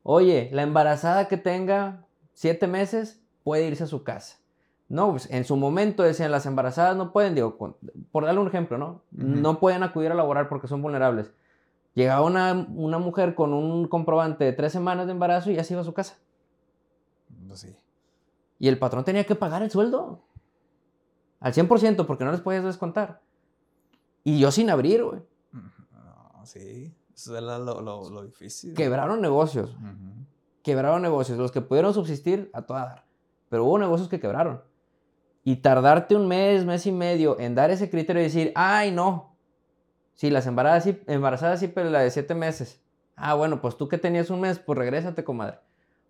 Oye, 0.01 0.49
la 0.53 0.63
embarazada 0.63 1.27
que 1.27 1.35
tenga 1.35 2.07
siete 2.33 2.67
meses 2.67 3.21
puede 3.43 3.67
irse 3.67 3.83
a 3.83 3.87
su 3.87 4.03
casa. 4.03 4.37
No, 4.87 5.11
pues 5.11 5.29
en 5.29 5.43
su 5.43 5.57
momento 5.57 6.03
decían 6.03 6.31
las 6.31 6.45
embarazadas 6.45 6.95
no 6.95 7.11
pueden, 7.11 7.35
digo, 7.35 7.57
por 8.11 8.25
darle 8.25 8.39
un 8.39 8.47
ejemplo, 8.47 8.77
¿no? 8.77 9.01
No 9.11 9.59
pueden 9.59 9.83
acudir 9.83 10.11
a 10.11 10.15
laborar 10.15 10.47
porque 10.47 10.67
son 10.67 10.81
vulnerables. 10.81 11.33
Llegaba 11.95 12.25
una, 12.25 12.53
una, 12.53 12.97
mujer 12.97 13.35
con 13.35 13.51
un 13.53 13.87
comprobante 13.87 14.45
de 14.45 14.53
tres 14.53 14.71
semanas 14.71 15.05
de 15.07 15.11
embarazo 15.11 15.51
y 15.51 15.55
ya 15.55 15.63
se 15.63 15.73
iba 15.73 15.81
a 15.81 15.85
su 15.85 15.93
casa. 15.93 16.17
Pues 17.47 17.59
sí. 17.59 17.75
Y 18.57 18.69
el 18.69 18.79
patrón 18.79 19.03
tenía 19.03 19.25
que 19.25 19.35
pagar 19.35 19.63
el 19.63 19.71
sueldo. 19.71 20.21
Al 21.41 21.53
100% 21.53 22.05
porque 22.05 22.23
no 22.23 22.31
les 22.31 22.41
podías 22.41 22.63
descontar. 22.63 23.21
Y 24.23 24.39
yo 24.39 24.51
sin 24.51 24.69
abrir, 24.69 25.03
güey. 25.03 25.21
sí, 26.43 26.95
eso 27.15 27.37
era 27.37 27.57
lo, 27.57 28.23
difícil. 28.23 28.73
Quebraron 28.73 29.21
negocios. 29.21 29.75
Quebraron 30.63 31.01
negocios. 31.01 31.37
Los 31.37 31.51
que 31.51 31.61
pudieron 31.61 31.93
subsistir, 31.93 32.49
a 32.53 32.63
toda 32.63 32.85
dar. 32.85 33.05
Pero 33.49 33.63
hubo 33.63 33.79
negocios 33.79 34.09
que 34.09 34.19
quebraron. 34.19 34.61
Y 35.43 35.57
tardarte 35.57 36.15
un 36.15 36.27
mes, 36.27 36.65
mes 36.65 36.85
y 36.85 36.91
medio 36.91 37.39
en 37.39 37.55
dar 37.55 37.71
ese 37.71 37.89
criterio 37.89 38.21
y 38.21 38.25
decir, 38.25 38.51
ay, 38.55 38.91
no. 38.91 39.37
Sí, 40.15 40.29
las 40.29 40.47
embarazadas 40.47 40.83
sí, 40.83 41.01
embarazadas 41.07 41.59
sí, 41.59 41.67
pero 41.67 41.89
la 41.89 41.99
de 41.99 42.11
siete 42.11 42.35
meses. 42.35 42.81
Ah, 43.15 43.33
bueno, 43.35 43.61
pues 43.61 43.77
tú 43.77 43.87
que 43.87 43.97
tenías 43.97 44.29
un 44.29 44.41
mes, 44.41 44.59
pues 44.59 44.77
regrésate, 44.77 45.23
comadre. 45.23 45.59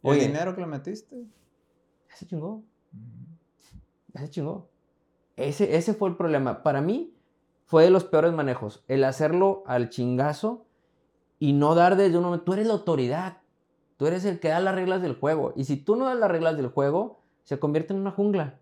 ¿Y 0.01 0.09
el 0.09 0.19
dinero 0.19 0.55
que 0.55 0.61
le 0.61 0.67
metiste? 0.67 1.23
Ya 2.09 2.15
se 2.15 2.25
chingó. 2.25 2.63
Ya 4.13 4.21
se 4.21 4.29
chingó. 4.29 4.69
Ese, 5.35 5.75
ese 5.75 5.93
fue 5.93 6.09
el 6.09 6.15
problema. 6.15 6.63
Para 6.63 6.81
mí 6.81 7.13
fue 7.65 7.83
de 7.83 7.89
los 7.89 8.05
peores 8.05 8.33
manejos. 8.33 8.83
El 8.87 9.03
hacerlo 9.03 9.63
al 9.67 9.89
chingazo 9.89 10.65
y 11.39 11.53
no 11.53 11.75
dar 11.75 11.95
desde 11.95 12.17
un 12.17 12.23
momento. 12.23 12.45
Tú 12.45 12.53
eres 12.53 12.67
la 12.67 12.73
autoridad. 12.73 13.37
Tú 13.97 14.07
eres 14.07 14.25
el 14.25 14.39
que 14.39 14.49
da 14.49 14.59
las 14.59 14.75
reglas 14.75 15.01
del 15.01 15.15
juego. 15.15 15.53
Y 15.55 15.65
si 15.65 15.77
tú 15.77 15.95
no 15.95 16.05
das 16.05 16.17
las 16.17 16.29
reglas 16.29 16.57
del 16.57 16.67
juego, 16.67 17.21
se 17.43 17.59
convierte 17.59 17.93
en 17.93 17.99
una 17.99 18.11
jungla. 18.11 18.59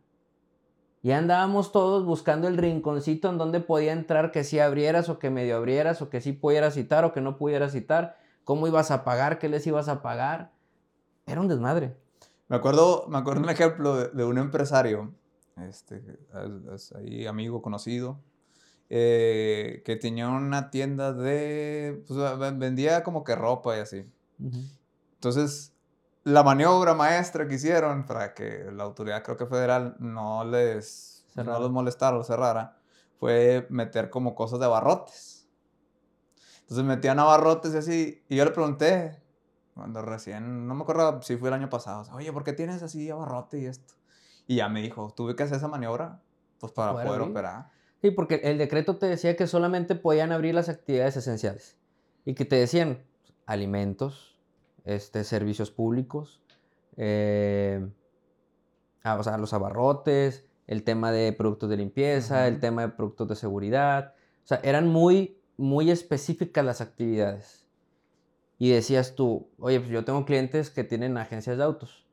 Y 1.02 1.12
andábamos 1.12 1.72
todos 1.72 2.06
buscando 2.06 2.48
el 2.48 2.58
rinconcito 2.58 3.30
en 3.30 3.38
donde 3.38 3.60
podía 3.60 3.92
entrar, 3.92 4.32
que 4.32 4.44
si 4.44 4.60
abrieras 4.60 5.10
o 5.10 5.20
que 5.20 5.30
medio 5.30 5.58
abrieras, 5.58 6.02
o 6.02 6.10
que 6.10 6.22
sí 6.22 6.32
pudieras 6.32 6.76
citar 6.76 7.04
o 7.04 7.14
que 7.14 7.20
no 7.20 7.38
pudieras 7.38 7.74
citar, 7.74 8.18
cómo 8.44 8.68
ibas 8.68 8.92
a 8.92 9.04
pagar, 9.04 9.40
qué 9.40 9.50
les 9.50 9.66
ibas 9.68 9.90
a 9.90 10.02
pagar. 10.02 10.52
Era 11.26 11.42
un 11.42 11.48
desmadre. 11.48 11.98
Me 12.48 12.56
acuerdo, 12.56 13.06
me 13.10 13.18
acuerdo 13.18 13.42
un 13.42 13.50
ejemplo 13.50 14.08
de 14.08 14.24
un 14.24 14.38
empresario 14.38 15.12
este, 15.62 16.02
es, 16.74 16.94
ahí 16.94 17.28
amigo 17.28 17.62
conocido, 17.62 18.20
eh, 18.90 19.82
que 19.86 19.96
tenía 19.96 20.30
una 20.30 20.70
tienda 20.70 21.14
de, 21.14 22.04
pues 22.08 22.58
vendía 22.58 23.04
como 23.04 23.24
que 23.24 23.36
ropa 23.36 23.78
y 23.78 23.80
así. 23.80 24.06
Entonces, 25.16 25.74
la 26.24 26.44
maniobra 26.44 26.94
maestra 26.94 27.48
que 27.48 27.56
hicieron 27.56 28.06
para 28.06 28.34
que 28.34 28.70
la 28.72 28.84
autoridad, 28.84 29.24
creo 29.24 29.38
que 29.38 29.46
federal, 29.46 29.96
no 30.00 30.44
les, 30.46 31.26
no 31.36 31.60
los 31.60 31.72
molestara 31.72 32.18
o 32.18 32.24
cerrara, 32.24 32.78
fue 33.20 33.68
meter 33.70 34.10
como 34.10 34.36
cosas 34.36 34.60
de 34.60 34.66
abarrotes. 34.66 35.48
Entonces 36.62 36.86
metían 36.86 37.20
abarrotes 37.20 37.74
y 37.74 37.78
así, 37.78 38.24
y 38.30 38.36
yo 38.36 38.46
le 38.46 38.52
pregunté, 38.52 39.22
cuando 39.74 40.02
recién, 40.02 40.68
no 40.68 40.76
me 40.76 40.84
acuerdo 40.84 41.22
si 41.22 41.36
fue 41.36 41.50
el 41.50 41.56
año 41.56 41.70
pasado, 41.70 42.04
oye, 42.14 42.32
¿por 42.32 42.44
qué 42.44 42.54
tienes 42.54 42.84
así 42.84 43.10
abarrote 43.10 43.60
y 43.60 43.66
esto? 43.66 43.94
Y 44.48 44.58
ya 44.58 44.70
me 44.70 44.82
dijo, 44.82 45.14
tuve 45.16 45.36
que 45.36 45.44
hacer 45.44 45.58
esa 45.58 45.68
maniobra, 45.68 46.22
pues 46.60 46.72
para 46.72 46.94
poder 46.94 47.22
operar. 47.22 47.70
Sí, 48.04 48.12
porque 48.12 48.42
el 48.44 48.58
decreto 48.58 48.98
te 48.98 49.06
decía 49.06 49.38
que 49.38 49.48
solamente 49.48 49.96
podían 49.96 50.34
abrir 50.34 50.54
las 50.54 50.68
actividades 50.68 51.16
esenciales 51.16 51.78
y 52.26 52.34
que 52.34 52.44
te 52.44 52.58
decían 52.58 53.02
alimentos, 53.46 54.38
este, 54.84 55.24
servicios 55.24 55.72
públicos, 55.72 56.42
eh, 56.98 57.88
ah, 59.04 59.16
o 59.18 59.24
sea, 59.24 59.38
los 59.38 59.54
abarrotes, 59.54 60.46
el 60.68 60.84
tema 60.84 61.14
de 61.14 61.32
productos 61.32 61.70
de 61.70 61.78
limpieza, 61.78 62.50
el 62.50 62.60
tema 62.60 62.82
de 62.82 62.90
productos 62.90 63.30
de 63.30 63.36
seguridad. 63.38 64.16
O 64.44 64.48
sea, 64.48 64.60
eran 64.66 64.90
muy, 64.90 65.38
muy 65.56 65.90
específicas 65.90 66.66
las 66.66 66.82
actividades. 66.82 67.66
Y 68.60 68.72
decías 68.72 69.16
tú, 69.16 69.48
oye, 69.60 69.80
pues 69.80 69.92
yo 69.92 70.04
tengo 70.04 70.26
clientes 70.26 70.70
que 70.70 70.84
tienen 70.84 71.18
agencias 71.18 71.56
de 71.58 71.64
autos. 71.64 72.06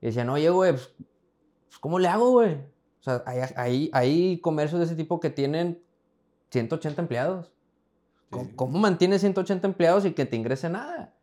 Y 0.00 0.06
decían, 0.06 0.30
oye, 0.30 0.48
güey, 0.48 0.72
pues, 0.72 0.94
pues 0.96 1.78
¿cómo 1.78 1.98
le 1.98 2.08
hago, 2.08 2.30
güey? 2.30 2.56
O 3.06 3.08
sea, 3.08 3.22
hay, 3.24 3.40
hay, 3.54 3.90
hay, 3.92 4.40
comercios 4.40 4.80
de 4.80 4.86
ese 4.86 4.96
tipo 4.96 5.20
que 5.20 5.30
tienen 5.30 5.80
180 6.50 7.00
empleados. 7.02 7.52
¿Cómo, 8.30 8.50
¿Cómo 8.56 8.78
mantienes 8.80 9.20
180 9.20 9.64
empleados 9.68 10.04
y 10.04 10.12
que 10.12 10.26
te 10.26 10.34
ingrese 10.34 10.68
nada? 10.68 11.14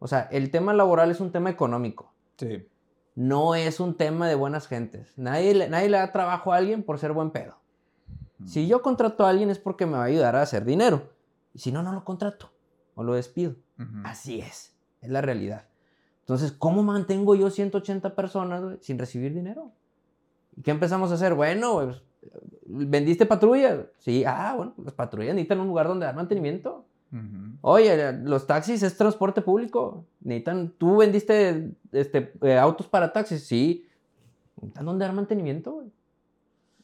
O 0.00 0.08
sea, 0.08 0.28
el 0.32 0.50
tema 0.50 0.74
laboral 0.74 1.12
es 1.12 1.20
un 1.20 1.30
tema 1.30 1.48
económico. 1.48 2.12
Sí. 2.38 2.66
No 3.14 3.54
es 3.54 3.78
un 3.78 3.94
tema 3.94 4.28
de 4.28 4.34
buenas 4.34 4.66
gentes. 4.66 5.12
Nadie, 5.16 5.68
nadie 5.68 5.88
le 5.88 5.96
da 5.96 6.10
trabajo 6.10 6.52
a 6.52 6.56
alguien 6.56 6.82
por 6.82 6.98
ser 6.98 7.12
buen 7.12 7.30
pedo. 7.30 7.56
Si 8.44 8.66
yo 8.66 8.82
contrato 8.82 9.24
a 9.24 9.30
alguien 9.30 9.48
es 9.48 9.60
porque 9.60 9.86
me 9.86 9.92
va 9.92 10.02
a 10.02 10.06
ayudar 10.06 10.34
a 10.34 10.42
hacer 10.42 10.64
dinero. 10.64 11.10
Y 11.54 11.60
si 11.60 11.70
no, 11.70 11.82
no 11.84 11.92
lo 11.92 12.04
contrato 12.04 12.50
o 12.96 13.04
lo 13.04 13.14
despido. 13.14 13.54
Así 14.04 14.40
es. 14.40 14.74
Es 15.00 15.08
la 15.08 15.22
realidad. 15.22 15.66
Entonces, 16.20 16.50
¿cómo 16.50 16.82
mantengo 16.82 17.36
yo 17.36 17.48
180 17.50 18.16
personas 18.16 18.78
sin 18.80 18.98
recibir 18.98 19.32
dinero? 19.32 19.70
¿Y 20.56 20.62
qué 20.62 20.70
empezamos 20.70 21.10
a 21.10 21.14
hacer? 21.14 21.34
Bueno, 21.34 21.74
pues, 21.74 22.02
¿vendiste 22.66 23.26
patrullas? 23.26 23.80
Sí, 23.98 24.24
ah, 24.26 24.54
bueno, 24.56 24.74
las 24.82 24.94
patrullas 24.94 25.34
necesitan 25.34 25.60
un 25.60 25.68
lugar 25.68 25.88
donde 25.88 26.06
dar 26.06 26.16
mantenimiento. 26.16 26.84
Oye, 27.62 28.12
los 28.24 28.46
taxis 28.46 28.82
es 28.82 28.96
transporte 28.96 29.40
público. 29.40 30.04
Necesitan, 30.20 30.70
¿tú 30.76 30.98
vendiste 30.98 31.70
este, 31.92 32.32
eh, 32.42 32.58
autos 32.58 32.88
para 32.88 33.12
taxis? 33.12 33.46
Sí. 33.46 33.86
Necesitan 34.56 34.84
dónde 34.84 35.06
dar 35.06 35.14
mantenimiento, 35.14 35.84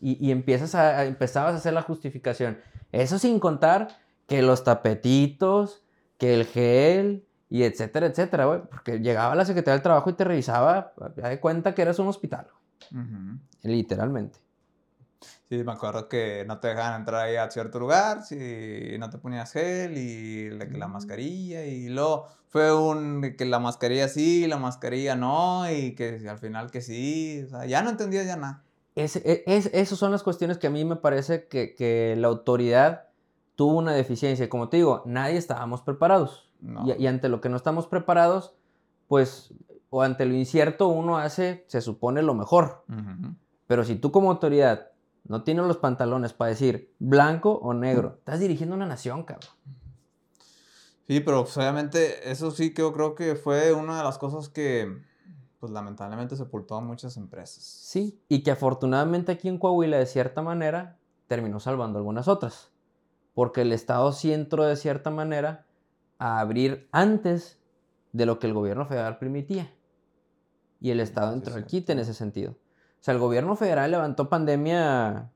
Y, 0.00 0.26
y, 0.26 0.30
empiezas 0.30 0.74
a, 0.74 1.04
empezabas 1.04 1.54
a 1.54 1.56
hacer 1.58 1.74
la 1.74 1.82
justificación. 1.82 2.58
Eso 2.92 3.18
sin 3.18 3.38
contar 3.38 3.88
que 4.26 4.42
los 4.42 4.64
tapetitos, 4.64 5.82
que 6.18 6.34
el 6.34 6.46
gel, 6.46 7.24
y 7.52 7.64
etcétera, 7.64 8.06
etcétera, 8.06 8.46
güey. 8.46 8.62
Porque 8.62 9.00
llegaba 9.00 9.34
la 9.34 9.44
Secretaría 9.44 9.74
del 9.74 9.82
Trabajo 9.82 10.08
y 10.08 10.14
te 10.14 10.24
revisaba, 10.24 10.94
ya 11.16 11.28
de 11.28 11.38
cuenta 11.38 11.74
que 11.74 11.82
eras 11.82 11.98
un 11.98 12.08
hospital, 12.08 12.46
Literalmente. 13.62 14.38
Sí, 15.49 15.62
me 15.62 15.73
acuerdo 15.73 16.09
que 16.09 16.45
no 16.47 16.59
te 16.59 16.69
dejaban 16.69 17.00
entrar 17.00 17.26
ahí 17.26 17.37
a 17.37 17.50
cierto 17.50 17.78
lugar 17.78 18.25
si 18.25 18.97
no 18.99 19.09
te 19.11 19.19
ponías 19.19 19.52
gel 19.52 19.97
y 19.97 20.50
la, 20.50 20.64
la 20.64 20.88
mascarilla 20.88 21.64
y 21.64 21.88
luego 21.88 22.26
fue 22.49 22.75
un 22.75 23.35
que 23.38 23.45
la 23.45 23.59
mascarilla 23.61 24.09
sí, 24.09 24.47
la 24.47 24.57
mascarilla 24.57 25.14
no 25.14 25.71
y 25.71 25.95
que 25.95 26.26
al 26.28 26.38
final 26.38 26.71
que 26.71 26.81
sí, 26.81 27.42
o 27.47 27.50
sea, 27.50 27.66
ya 27.66 27.83
no 27.83 27.90
entendía 27.90 28.25
ya 28.25 28.37
nada. 28.37 28.64
Es, 28.95 29.16
e, 29.16 29.45
es, 29.47 29.66
esas 29.73 29.99
son 29.99 30.12
las 30.12 30.23
cuestiones 30.23 30.59
que 30.59 30.66
a 30.66 30.71
mí 30.71 30.85
me 30.85 30.97
parece 30.97 31.47
que, 31.47 31.75
que 31.75 32.14
la 32.19 32.28
autoridad 32.28 33.09
tuvo 33.57 33.78
una 33.78 33.92
deficiencia. 33.92 34.49
Como 34.49 34.69
te 34.69 34.78
digo, 34.78 35.02
nadie 35.07 35.37
estábamos 35.37 35.83
preparados. 35.83 36.50
Y, 36.99 37.07
ante 37.07 37.28
lo 37.28 37.40
que 37.40 37.49
no 37.49 37.57
estamos 37.57 37.87
preparados, 37.88 38.54
pues, 39.09 39.52
o 39.90 40.02
ante 40.02 40.26
lo 40.26 40.35
incierto, 40.35 40.88
uno 40.88 41.19
hace, 41.19 41.64
se 41.66 41.81
supone, 41.81 42.23
lo 42.23 42.35
mejor. 42.35 42.85
Pero 43.66 43.85
si 43.85 43.97
tú 43.97 44.12
como 44.12 44.31
autoridad 44.31 44.92
no 45.25 45.45
tienes 45.45 45.66
los 45.66 45.76
pantalones 45.76 46.33
para 46.33 46.50
decir 46.50 46.95
blanco 46.99 47.52
o 47.52 47.75
negro. 47.75 48.16
Estás 48.19 48.40
dirigiendo 48.40 48.75
una 48.75 48.87
nación, 48.87 49.23
cabrón. 49.25 49.50
Sí, 51.07 51.21
pero 51.21 51.45
pues, 51.45 51.57
obviamente 51.57 52.31
eso 52.31 52.50
sí 52.50 52.75
que 52.75 52.83
yo 52.83 52.92
creo 52.92 53.14
que 53.14 53.37
fue 53.37 53.73
una 53.73 53.99
de 53.99 54.04
las 54.04 54.19
cosas 54.19 54.49
que 54.49 55.02
pues 55.61 55.71
lamentablemente 55.73 56.37
sepultó 56.37 56.75
a 56.75 56.81
muchas 56.81 57.16
empresas. 57.16 57.62
Sí, 57.62 58.21
y 58.28 58.42
que 58.42 58.50
afortunadamente 58.50 59.31
aquí 59.31 59.49
en 59.49 59.59
Coahuila 59.59 59.97
de 59.97 60.07
cierta 60.07 60.42
manera 60.42 60.99
terminó 61.28 61.61
salvando 61.61 61.99
algunas 61.99 62.26
otras. 62.26 62.71
Porque 63.35 63.62
el 63.62 63.73
Estado 63.73 64.12
sí 64.12 64.33
entró 64.33 64.64
de 64.64 64.76
cierta 64.76 65.11
manera 65.11 65.66
a 66.19 66.40
abrir 66.40 66.88
antes 66.90 67.61
de 68.12 68.26
lo 68.26 68.38
que 68.38 68.49
el 68.49 68.54
gobierno 68.54 68.87
federal 68.87 69.19
permitía. 69.19 69.73
Y 70.81 70.90
el 70.90 70.99
Estado 70.99 71.33
entró 71.33 71.54
al 71.54 71.64
quite 71.64 71.92
en 71.92 72.00
ese 72.00 72.12
sentido. 72.12 72.57
O 73.02 73.04
sea, 73.04 73.14
el 73.14 73.18
gobierno 73.21 73.56
federal 73.56 73.90
levantó 73.90 74.28
pandemia, 74.28 75.32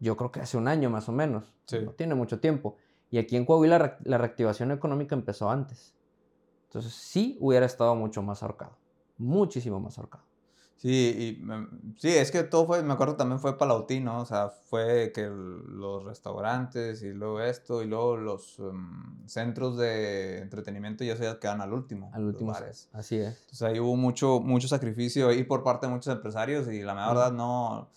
yo 0.00 0.16
creo 0.16 0.32
que 0.32 0.40
hace 0.40 0.56
un 0.56 0.66
año 0.66 0.90
más 0.90 1.08
o 1.08 1.12
menos. 1.12 1.54
No 1.70 1.92
tiene 1.92 2.16
mucho 2.16 2.40
tiempo. 2.40 2.76
Y 3.12 3.18
aquí 3.18 3.36
en 3.36 3.46
Coahuila 3.46 3.96
la 4.02 4.18
reactivación 4.18 4.72
económica 4.72 5.14
empezó 5.14 5.50
antes. 5.50 5.94
Entonces 6.64 6.92
sí 6.92 7.38
hubiera 7.40 7.64
estado 7.64 7.94
mucho 7.94 8.22
más 8.22 8.42
ahorcado. 8.42 8.76
Muchísimo 9.18 9.78
más 9.78 9.98
ahorcado. 9.98 10.24
Sí, 10.78 11.40
y, 11.40 11.98
sí, 11.98 12.08
es 12.08 12.30
que 12.30 12.44
todo 12.44 12.64
fue, 12.64 12.84
me 12.84 12.92
acuerdo 12.92 13.16
también 13.16 13.40
fue 13.40 13.58
Palautín, 13.58 14.04
¿no? 14.04 14.20
O 14.20 14.24
sea, 14.24 14.48
fue 14.48 15.10
que 15.12 15.26
los 15.26 16.04
restaurantes 16.04 17.02
y 17.02 17.12
luego 17.12 17.40
esto 17.40 17.82
y 17.82 17.86
luego 17.88 18.16
los 18.16 18.60
em, 18.60 19.26
centros 19.26 19.76
de 19.76 20.38
entretenimiento 20.38 21.02
ya 21.02 21.16
se 21.16 21.36
quedan 21.40 21.62
al 21.62 21.72
último. 21.72 22.12
Al 22.14 22.26
último. 22.26 22.52
Bares. 22.52 22.88
Así 22.92 23.16
es. 23.16 23.40
Entonces 23.40 23.62
ahí 23.62 23.80
hubo 23.80 23.96
mucho, 23.96 24.38
mucho 24.38 24.68
sacrificio 24.68 25.30
ahí 25.30 25.42
por 25.42 25.64
parte 25.64 25.88
de 25.88 25.92
muchos 25.92 26.14
empresarios 26.14 26.68
y 26.68 26.82
la 26.82 26.94
verdad 26.94 27.32
no, 27.32 27.88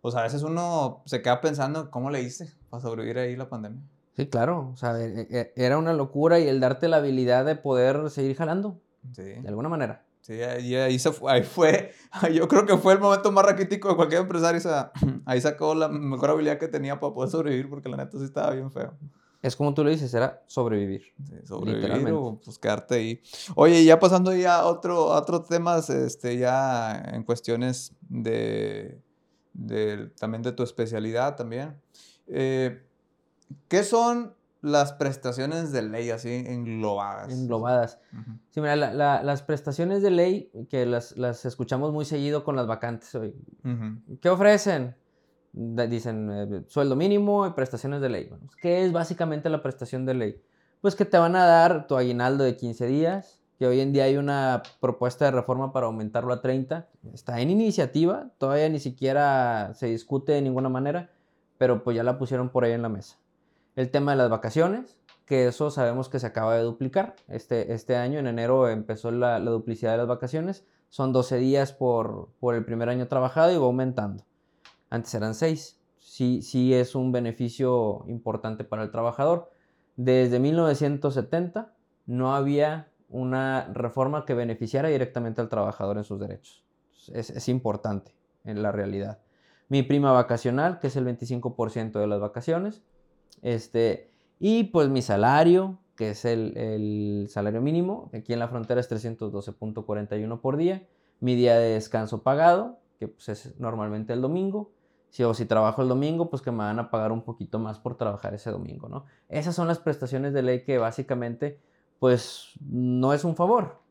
pues 0.00 0.16
a 0.16 0.22
veces 0.22 0.42
uno 0.42 1.02
se 1.06 1.22
queda 1.22 1.40
pensando 1.40 1.88
cómo 1.92 2.10
le 2.10 2.20
hice 2.20 2.52
para 2.68 2.80
sobrevivir 2.80 3.18
ahí 3.18 3.36
la 3.36 3.48
pandemia. 3.48 3.80
Sí, 4.16 4.26
claro, 4.26 4.70
o 4.72 4.76
sea, 4.76 5.00
e, 5.00 5.28
e, 5.30 5.52
era 5.54 5.78
una 5.78 5.92
locura 5.92 6.40
y 6.40 6.48
el 6.48 6.58
darte 6.58 6.88
la 6.88 6.96
habilidad 6.96 7.44
de 7.44 7.54
poder 7.54 8.10
seguir 8.10 8.36
jalando. 8.36 8.80
Sí. 9.12 9.22
De 9.22 9.48
alguna 9.48 9.68
manera. 9.68 10.03
Sí, 10.24 10.40
ahí, 10.40 10.74
ahí, 10.74 10.98
se 10.98 11.12
fue, 11.12 11.30
ahí 11.30 11.42
fue, 11.42 11.92
yo 12.32 12.48
creo 12.48 12.64
que 12.64 12.78
fue 12.78 12.94
el 12.94 12.98
momento 12.98 13.30
más 13.30 13.44
raquítico 13.44 13.90
de 13.90 13.96
cualquier 13.96 14.22
empresario. 14.22 14.56
O 14.56 14.62
sea, 14.62 14.90
ahí 15.26 15.38
sacó 15.38 15.74
la 15.74 15.88
mejor 15.88 16.30
habilidad 16.30 16.56
que 16.56 16.66
tenía 16.66 16.98
para 16.98 17.12
poder 17.12 17.30
sobrevivir, 17.30 17.68
porque 17.68 17.90
la 17.90 17.98
neta 17.98 18.16
sí 18.16 18.24
estaba 18.24 18.52
bien 18.52 18.72
feo. 18.72 18.96
Es 19.42 19.54
como 19.54 19.74
tú 19.74 19.84
lo 19.84 19.90
dices, 19.90 20.14
era 20.14 20.42
sobrevivir. 20.46 21.02
Sí, 21.28 21.34
sobrevivir 21.44 22.10
o 22.12 22.40
pues 22.42 22.58
quedarte 22.58 22.94
ahí. 22.94 23.22
Oye, 23.54 23.84
ya 23.84 24.00
pasando 24.00 24.34
ya 24.34 24.60
a 24.60 24.64
otro, 24.64 25.04
otros 25.08 25.46
temas, 25.46 25.90
este, 25.90 26.38
ya 26.38 27.02
en 27.12 27.22
cuestiones 27.22 27.94
de, 28.08 28.98
de, 29.52 30.10
también 30.18 30.42
de 30.42 30.52
tu 30.52 30.62
especialidad 30.62 31.36
también. 31.36 31.78
Eh, 32.28 32.82
¿Qué 33.68 33.84
son 33.84 34.34
las 34.64 34.94
prestaciones 34.94 35.72
de 35.72 35.82
ley 35.82 36.10
así 36.10 36.32
englobadas. 36.32 37.30
Englobadas. 37.30 38.00
Sí, 38.50 38.62
mira, 38.62 38.76
las 38.76 39.42
prestaciones 39.42 40.00
de 40.02 40.10
ley 40.10 40.50
que 40.70 40.86
las, 40.86 41.12
escuchamos 41.44 41.92
muy 41.92 42.06
seguido 42.06 42.44
con 42.44 42.56
las 42.56 42.66
vacantes 42.66 43.14
hoy. 43.14 43.34
¿Qué 44.22 44.30
ofrecen? 44.30 44.96
Dicen 45.52 46.30
eh, 46.32 46.62
sueldo 46.66 46.96
mínimo 46.96 47.46
y 47.46 47.50
prestaciones 47.50 48.00
de 48.00 48.08
ley. 48.08 48.30
¿Qué 48.62 48.84
es 48.84 48.92
básicamente 48.92 49.50
la 49.50 49.62
prestación 49.62 50.06
de 50.06 50.14
ley? 50.14 50.42
Pues 50.80 50.96
que 50.96 51.04
te 51.04 51.18
van 51.18 51.36
a 51.36 51.44
dar 51.44 51.86
tu 51.86 51.96
aguinaldo 51.96 52.42
de 52.42 52.56
15 52.56 52.86
días, 52.86 53.40
que 53.58 53.66
hoy 53.66 53.80
en 53.80 53.92
día 53.92 54.04
hay 54.04 54.16
una 54.16 54.62
propuesta 54.80 55.26
de 55.26 55.30
reforma 55.32 55.74
para 55.74 55.86
aumentarlo 55.86 56.32
a 56.32 56.40
30. 56.40 56.88
Está 57.12 57.38
en 57.40 57.50
iniciativa, 57.50 58.30
todavía 58.38 58.68
ni 58.70 58.80
siquiera 58.80 59.72
se 59.74 59.88
discute 59.88 60.32
de 60.32 60.40
ninguna 60.40 60.70
manera, 60.70 61.10
pero 61.58 61.84
pues 61.84 61.96
ya 61.96 62.02
la 62.02 62.16
pusieron 62.18 62.48
por 62.48 62.64
ahí 62.64 62.72
en 62.72 62.82
la 62.82 62.88
mesa. 62.88 63.18
El 63.76 63.90
tema 63.90 64.12
de 64.12 64.18
las 64.18 64.30
vacaciones, 64.30 64.98
que 65.26 65.48
eso 65.48 65.70
sabemos 65.70 66.08
que 66.08 66.20
se 66.20 66.26
acaba 66.26 66.56
de 66.56 66.62
duplicar. 66.62 67.16
Este, 67.28 67.72
este 67.72 67.96
año, 67.96 68.18
en 68.18 68.26
enero, 68.26 68.68
empezó 68.68 69.10
la, 69.10 69.40
duplicidad 69.40 69.92
de 69.92 69.98
las 69.98 70.06
vacaciones. 70.06 70.64
Son 70.90 71.12
12 71.12 71.38
días 71.38 71.72
por, 71.72 72.28
el 72.52 72.64
primer 72.64 72.88
año 72.88 73.08
trabajado 73.08 73.52
y 73.52 73.56
va 73.56 73.64
aumentando. 73.64 74.24
Antes 74.90 75.14
eran 75.14 75.34
6. 75.34 75.80
Sí, 75.98 76.42
sí 76.42 76.72
es 76.74 76.94
un 76.94 77.10
beneficio 77.10 78.04
importante 78.06 78.62
para 78.62 78.84
el 78.84 78.90
trabajador. 78.90 79.50
Desde 79.96 80.38
1970 80.38 81.74
no 82.06 82.34
había 82.34 82.92
una 83.08 83.72
reforma 83.72 84.24
que 84.24 84.34
beneficiara 84.34 84.88
directamente 84.88 85.40
al 85.40 85.48
trabajador 85.48 85.96
en 85.96 86.04
sus 86.04 86.20
derechos. 86.20 86.64
Es, 87.12 87.30
es 87.30 87.48
importante 87.48 88.14
en 88.44 88.62
la 88.62 88.70
realidad. 88.70 89.18
Mi 89.68 89.82
prima 89.82 90.12
vacacional, 90.12 90.78
que 90.78 90.88
es 90.88 90.96
el 90.96 91.06
25% 91.06 91.92
de 91.98 92.06
las 92.06 92.20
vacaciones, 92.20 92.82
este, 93.44 94.10
y 94.40 94.64
pues 94.64 94.88
mi 94.88 95.02
salario, 95.02 95.78
que 95.96 96.10
es 96.10 96.24
el, 96.24 97.26
salario 97.28 97.60
mínimo, 97.60 98.10
aquí 98.14 98.32
en 98.32 98.38
la 98.38 98.48
frontera 98.48 98.80
es 98.80 98.90
312.41 98.90 100.40
por 100.40 100.56
día, 100.56 100.88
mi 101.20 101.36
día 101.36 101.58
de 101.58 101.74
descanso 101.74 102.22
pagado, 102.22 102.78
que 102.98 103.06
pues 103.06 103.28
es 103.28 103.60
normalmente 103.60 104.14
el 104.14 104.22
domingo, 104.22 104.72
si, 105.10 105.24
o 105.24 105.34
si 105.34 105.44
trabajo 105.44 105.82
el 105.82 105.88
domingo, 105.88 106.30
pues 106.30 106.40
que 106.40 106.50
me 106.50 106.58
van 106.58 106.78
a 106.78 106.90
pagar 106.90 107.12
un 107.12 107.20
poquito 107.20 107.58
más 107.58 107.78
por 107.78 107.98
trabajar 107.98 108.32
ese 108.32 108.50
domingo, 108.50 108.88
¿no? 108.88 109.04
Esas 109.28 109.54
son 109.54 109.68
las 109.68 109.78
prestaciones 109.78 110.32
de 110.32 110.42
ley 110.42 110.64
que 110.64 110.78
básicamente, 110.78 111.60
pues, 111.98 112.54
no 112.62 113.12
es 113.12 113.24
un 113.24 113.36
favor, 113.36 113.82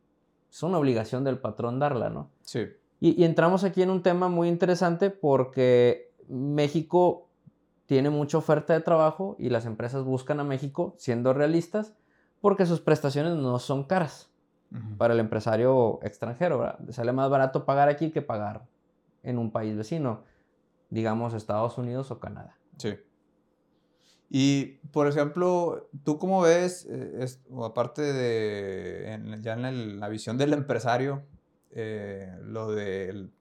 es 0.51 0.63
una 0.63 0.79
obligación 0.79 1.23
del 1.23 1.37
patrón 1.37 1.77
darla, 1.77 2.09
¿no? 2.09 2.31
Sí. 2.41 2.65
Y, 2.99 3.21
y 3.21 3.23
entramos 3.23 3.63
aquí 3.63 3.83
en 3.83 3.91
un 3.91 4.01
tema 4.01 4.29
muy 4.29 4.47
interesante 4.47 5.11
porque 5.11 6.11
México 6.27 7.29
tiene 7.93 8.09
mucha 8.09 8.39
oferta 8.39 8.73
de 8.73 8.79
trabajo 8.79 9.35
y 9.37 9.49
las 9.49 9.67
empresas 9.67 10.03
buscan 10.03 10.39
a 10.39 10.43
México, 10.43 10.95
siendo 10.97 11.31
realistas, 11.31 11.93
porque 12.41 12.65
sus 12.65 12.81
prestaciones 12.81 13.35
no 13.35 13.59
son 13.59 13.83
caras 13.83 14.31
para 14.97 15.13
el 15.13 15.19
empresario 15.19 15.99
extranjero. 16.01 16.57
¿verdad? 16.57 16.79
Sale 16.89 17.11
más 17.11 17.29
barato 17.29 17.65
pagar 17.65 17.89
aquí 17.89 18.09
que 18.09 18.23
pagar 18.23 18.65
en 19.21 19.37
un 19.37 19.51
país 19.51 19.77
vecino, 19.77 20.23
digamos 20.89 21.35
Estados 21.35 21.77
Unidos 21.77 22.09
o 22.09 22.19
Canadá. 22.19 22.57
Sí. 22.77 22.95
Y, 24.27 24.79
por 24.91 25.05
ejemplo, 25.05 25.87
¿tú 26.03 26.17
cómo 26.17 26.41
ves, 26.41 26.87
eh, 26.89 27.27
aparte 27.63 28.01
de, 28.01 29.39
ya 29.43 29.53
en 29.53 29.99
la 29.99 30.09
visión 30.09 30.39
del 30.39 30.53
empresario, 30.53 31.21
eh, 31.69 32.35
lo 32.41 32.71
del 32.71 33.31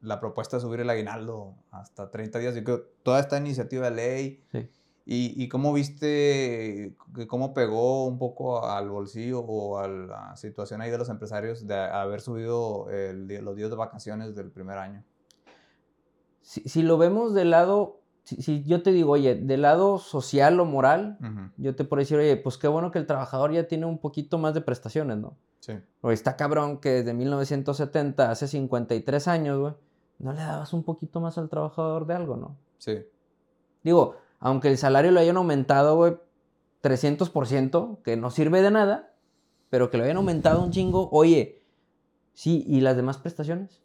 la 0.00 0.20
propuesta 0.20 0.56
de 0.56 0.62
subir 0.62 0.80
el 0.80 0.90
aguinaldo 0.90 1.54
hasta 1.70 2.10
30 2.10 2.38
días. 2.38 2.56
y 2.56 2.64
que 2.64 2.78
toda 3.02 3.20
esta 3.20 3.38
iniciativa 3.38 3.90
de 3.90 3.96
ley. 3.96 4.44
Sí. 4.52 4.70
Y, 5.10 5.42
y, 5.42 5.48
cómo 5.48 5.72
viste, 5.72 6.94
cómo 7.28 7.54
pegó 7.54 8.06
un 8.06 8.18
poco 8.18 8.66
al 8.66 8.90
bolsillo 8.90 9.40
o 9.40 9.78
a 9.78 9.88
la 9.88 10.36
situación 10.36 10.82
ahí 10.82 10.90
de 10.90 10.98
los 10.98 11.08
empresarios 11.08 11.66
de 11.66 11.76
haber 11.76 12.20
subido 12.20 12.90
el, 12.90 13.26
los 13.42 13.56
días 13.56 13.70
de 13.70 13.76
vacaciones 13.76 14.34
del 14.34 14.50
primer 14.50 14.76
año. 14.76 15.02
Si, 16.42 16.60
si 16.68 16.82
lo 16.82 16.98
vemos 16.98 17.32
del 17.32 17.52
lado, 17.52 18.02
si, 18.24 18.62
yo 18.64 18.82
te 18.82 18.92
digo, 18.92 19.12
oye, 19.12 19.34
del 19.34 19.62
lado 19.62 19.96
social 19.98 20.60
o 20.60 20.66
moral, 20.66 21.16
yo 21.56 21.74
te 21.74 21.84
puedo 21.84 22.00
decir, 22.00 22.18
oye, 22.18 22.36
pues 22.36 22.58
qué 22.58 22.68
bueno 22.68 22.90
que 22.90 22.98
el 22.98 23.06
trabajador 23.06 23.52
ya 23.52 23.66
tiene 23.66 23.86
un 23.86 23.98
poquito 23.98 24.36
más 24.36 24.52
de 24.52 24.60
prestaciones, 24.60 25.16
¿no? 25.16 25.38
Sí. 25.60 25.72
O 26.02 26.10
está 26.10 26.36
cabrón 26.36 26.80
que 26.80 26.90
desde 26.90 27.14
1970, 27.14 28.30
hace 28.30 28.46
53 28.46 29.26
años, 29.26 29.58
güey, 29.58 29.74
¿no 30.18 30.32
le 30.32 30.40
dabas 30.40 30.72
un 30.72 30.82
poquito 30.82 31.20
más 31.20 31.38
al 31.38 31.48
trabajador 31.48 32.06
de 32.06 32.14
algo, 32.14 32.36
no? 32.36 32.56
Sí. 32.78 32.98
Digo, 33.82 34.16
aunque 34.40 34.68
el 34.68 34.78
salario 34.78 35.10
lo 35.10 35.20
hayan 35.20 35.36
aumentado, 35.36 35.96
güey, 35.96 36.16
300%, 36.82 38.02
que 38.02 38.16
no 38.16 38.30
sirve 38.30 38.62
de 38.62 38.70
nada, 38.70 39.14
pero 39.70 39.90
que 39.90 39.98
lo 39.98 40.04
hayan 40.04 40.16
aumentado 40.16 40.62
un 40.62 40.70
chingo, 40.70 41.08
oye, 41.10 41.62
sí, 42.34 42.64
¿y 42.66 42.80
las 42.80 42.96
demás 42.96 43.18
prestaciones? 43.18 43.80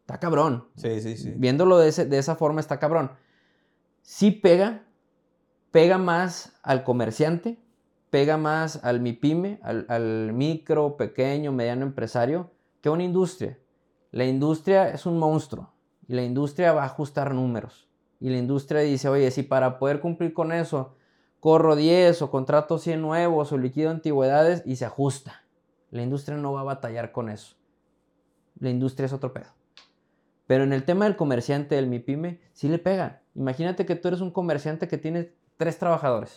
Está 0.00 0.18
cabrón. 0.18 0.68
Sí, 0.76 1.00
sí, 1.00 1.16
sí. 1.16 1.32
Viéndolo 1.36 1.78
de, 1.78 1.90
de 1.90 2.18
esa 2.18 2.34
forma, 2.36 2.60
está 2.60 2.78
cabrón. 2.78 3.12
Sí 4.02 4.30
pega, 4.30 4.84
pega 5.70 5.98
más 5.98 6.58
al 6.62 6.82
comerciante, 6.82 7.58
pega 8.10 8.36
más 8.36 8.84
al 8.84 9.00
MIPYME, 9.00 9.60
al, 9.62 9.86
al 9.88 10.32
micro, 10.32 10.96
pequeño, 10.96 11.52
mediano 11.52 11.86
empresario, 11.86 12.50
que 12.80 12.88
a 12.88 12.92
una 12.92 13.04
industria. 13.04 13.58
La 14.10 14.24
industria 14.24 14.90
es 14.90 15.06
un 15.06 15.18
monstruo 15.18 15.71
y 16.06 16.14
la 16.14 16.22
industria 16.22 16.72
va 16.72 16.82
a 16.82 16.86
ajustar 16.86 17.34
números. 17.34 17.88
Y 18.20 18.30
la 18.30 18.38
industria 18.38 18.80
dice, 18.80 19.08
oye, 19.08 19.30
si 19.30 19.42
para 19.42 19.78
poder 19.78 20.00
cumplir 20.00 20.32
con 20.32 20.52
eso 20.52 20.94
corro 21.40 21.74
10 21.74 22.22
o 22.22 22.30
contrato 22.30 22.78
100 22.78 23.00
nuevos 23.02 23.50
o 23.52 23.58
liquido 23.58 23.90
antigüedades 23.90 24.62
y 24.64 24.76
se 24.76 24.84
ajusta. 24.84 25.42
La 25.90 26.02
industria 26.02 26.36
no 26.36 26.52
va 26.52 26.60
a 26.60 26.64
batallar 26.64 27.10
con 27.10 27.28
eso. 27.28 27.56
La 28.60 28.70
industria 28.70 29.06
es 29.06 29.12
otro 29.12 29.32
pedo. 29.32 29.48
Pero 30.46 30.64
en 30.64 30.72
el 30.72 30.84
tema 30.84 31.04
del 31.04 31.16
comerciante, 31.16 31.74
del 31.74 31.88
MIPYME, 31.88 32.40
sí 32.52 32.68
le 32.68 32.78
pega. 32.78 33.22
Imagínate 33.34 33.86
que 33.86 33.96
tú 33.96 34.08
eres 34.08 34.20
un 34.20 34.30
comerciante 34.30 34.86
que 34.86 34.98
tiene 34.98 35.32
tres 35.56 35.78
trabajadores. 35.78 36.34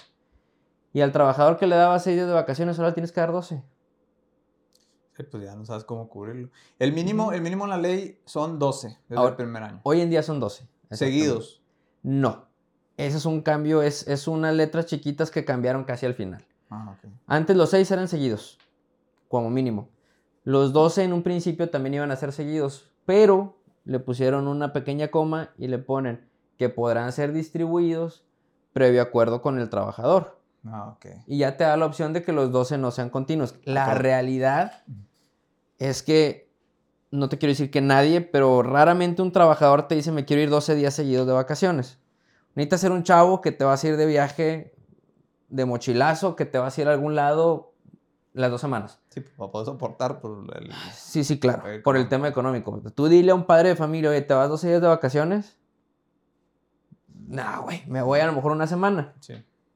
Y 0.91 1.01
al 1.01 1.12
trabajador 1.12 1.58
que 1.58 1.67
le 1.67 1.75
daba 1.75 1.99
6 1.99 2.15
días 2.15 2.28
de 2.28 2.34
vacaciones, 2.34 2.80
ahora 2.80 2.93
tienes 2.93 3.12
que 3.12 3.19
dar 3.19 3.32
12 3.32 3.62
pues 5.23 5.43
ya 5.43 5.56
no 5.56 5.65
sabes 5.65 5.84
cómo 5.84 6.10
cubrirlo. 6.10 6.49
El 6.80 6.93
mínimo, 6.93 7.32
el 7.32 7.41
mínimo 7.41 7.63
en 7.63 7.69
la 7.69 7.78
ley 7.78 8.19
son 8.25 8.60
12 8.60 8.99
desde 9.08 9.28
el 9.28 9.36
primer 9.36 9.63
año. 9.63 9.80
Hoy 9.84 10.01
en 10.01 10.10
día 10.10 10.23
son 10.23 10.39
12. 10.39 10.67
¿Seguidos? 10.91 11.62
No. 12.04 12.45
Ese 12.97 13.17
es 13.17 13.25
un 13.25 13.41
cambio, 13.41 13.82
es, 13.82 14.08
es 14.08 14.28
unas 14.28 14.56
letras 14.56 14.86
chiquitas 14.86 15.32
que 15.32 15.43
cambiaron 15.43 15.84
casi 15.84 16.06
al 16.06 16.13
final. 16.13 16.45
Ah, 16.69 16.95
Antes 17.28 17.56
los 17.56 17.69
6 17.71 17.91
eran 17.91 18.08
seguidos, 18.08 18.58
como 19.28 19.49
mínimo. 19.49 19.89
Los 20.43 20.73
12 20.73 21.04
en 21.04 21.13
un 21.13 21.23
principio 21.23 21.69
también 21.69 21.95
iban 21.95 22.12
a 22.12 22.15
ser 22.15 22.32
seguidos, 22.32 22.89
pero 23.06 23.58
le 23.84 23.99
pusieron 23.99 24.47
una 24.47 24.73
pequeña 24.73 25.10
coma 25.10 25.51
y 25.58 25.67
le 25.67 25.78
ponen 25.78 26.28
que 26.58 26.69
podrán 26.69 27.12
ser 27.12 27.34
distribuidos 27.34 28.23
previo 28.73 29.01
acuerdo 29.01 29.41
con 29.41 29.60
el 29.60 29.69
trabajador. 29.69 30.38
Ah, 30.67 30.97
y 31.28 31.39
ya 31.39 31.58
te 31.58 31.63
da 31.63 31.78
la 31.78 31.86
opción 31.86 32.13
de 32.13 32.23
que 32.23 32.32
los 32.32 32.51
12 32.51 32.78
no 32.78 32.91
sean 32.91 33.10
continuos. 33.10 33.56
La 33.65 33.93
realidad 33.93 34.84
es 35.78 36.01
que, 36.01 36.51
no 37.12 37.30
te 37.30 37.38
quiero 37.38 37.51
decir 37.51 37.69
que 37.69 37.82
nadie, 37.82 38.21
pero 38.21 38.63
raramente 38.63 39.21
un 39.21 39.32
trabajador 39.32 39.88
te 39.88 39.95
dice 39.95 40.12
me 40.12 40.25
quiero 40.25 40.41
ir 40.41 40.49
12 40.49 40.75
días 40.75 40.93
seguidos 40.93 41.28
de 41.28 41.34
vacaciones. 41.34 41.99
Necesitas 42.56 42.82
ser 42.82 42.91
un 42.91 43.04
chavo 43.04 43.41
que 43.41 43.51
te 43.51 43.63
vas 43.63 43.84
a 43.84 43.88
ir 43.88 43.97
de 43.97 44.06
viaje 44.06 44.73
de 45.49 45.65
mochilazo, 45.65 46.36
que 46.36 46.45
te 46.45 46.58
vas 46.58 46.78
a 46.78 46.82
ir 46.82 46.88
a 46.88 46.93
algún 46.93 47.15
lado 47.15 47.73
las 48.34 48.49
dos 48.49 48.60
semanas. 48.60 48.99
Sí, 49.10 49.21
para 49.21 49.51
poder 49.51 49.65
soportar 49.67 50.19
por 50.19 50.47
el... 50.58 50.71
Sí, 50.93 51.23
sí, 51.23 51.39
claro, 51.39 51.63
por 51.84 51.95
el 51.95 52.10
tema 52.10 52.28
económico. 52.28 52.82
Tú 52.93 53.08
dile 53.08 53.32
a 53.32 53.36
un 53.36 53.45
padre 53.45 53.69
de 53.69 53.75
familia, 53.75 54.10
oye, 54.10 54.21
¿te 54.21 54.34
vas 54.34 54.49
12 54.49 54.67
días 54.67 54.82
de 54.82 54.88
vacaciones? 54.88 55.58
No, 57.28 57.63
güey, 57.63 57.84
me 57.88 58.01
voy 58.01 58.19
a 58.19 58.25
lo 58.25 58.34
mejor 58.34 58.51
una 58.51 58.67
semana. 58.67 59.13
Sí 59.19 59.36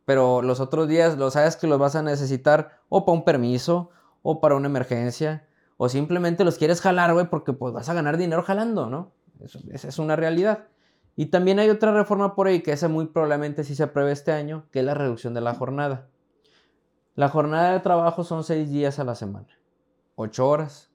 pero 0.09 0.41
los 0.41 0.59
otros 0.59 0.87
días 0.87 1.19
lo 1.19 1.29
sabes 1.29 1.55
que 1.55 1.67
los 1.67 1.77
vas 1.77 1.95
a 1.95 2.01
necesitar 2.01 2.79
o 2.89 3.05
para 3.05 3.15
un 3.15 3.23
permiso 3.23 3.91
o 4.23 4.41
para 4.41 4.55
una 4.55 4.65
emergencia 4.65 5.47
o 5.77 5.87
simplemente 5.87 6.43
los 6.43 6.57
quieres 6.57 6.81
jalar, 6.81 7.13
güey, 7.13 7.29
porque 7.29 7.53
pues 7.53 7.75
vas 7.75 7.89
a 7.89 7.93
ganar 7.93 8.17
dinero 8.17 8.41
jalando, 8.41 8.89
¿no? 8.89 9.11
esa 9.71 9.87
es 9.87 9.99
una 9.99 10.15
realidad. 10.15 10.65
Y 11.15 11.27
también 11.27 11.59
hay 11.59 11.69
otra 11.69 11.93
reforma 11.93 12.33
por 12.33 12.47
ahí 12.47 12.63
que 12.63 12.71
esa 12.71 12.87
muy 12.87 13.05
probablemente 13.05 13.63
sí 13.63 13.75
se 13.75 13.83
apruebe 13.83 14.11
este 14.11 14.31
año, 14.31 14.65
que 14.71 14.79
es 14.79 14.85
la 14.85 14.95
reducción 14.95 15.35
de 15.35 15.41
la 15.41 15.53
jornada. 15.53 16.07
La 17.13 17.29
jornada 17.29 17.73
de 17.73 17.79
trabajo 17.79 18.23
son 18.23 18.43
seis 18.43 18.71
días 18.71 18.97
a 18.97 19.03
la 19.03 19.13
semana, 19.13 19.59
ocho 20.15 20.49
horas, 20.49 20.89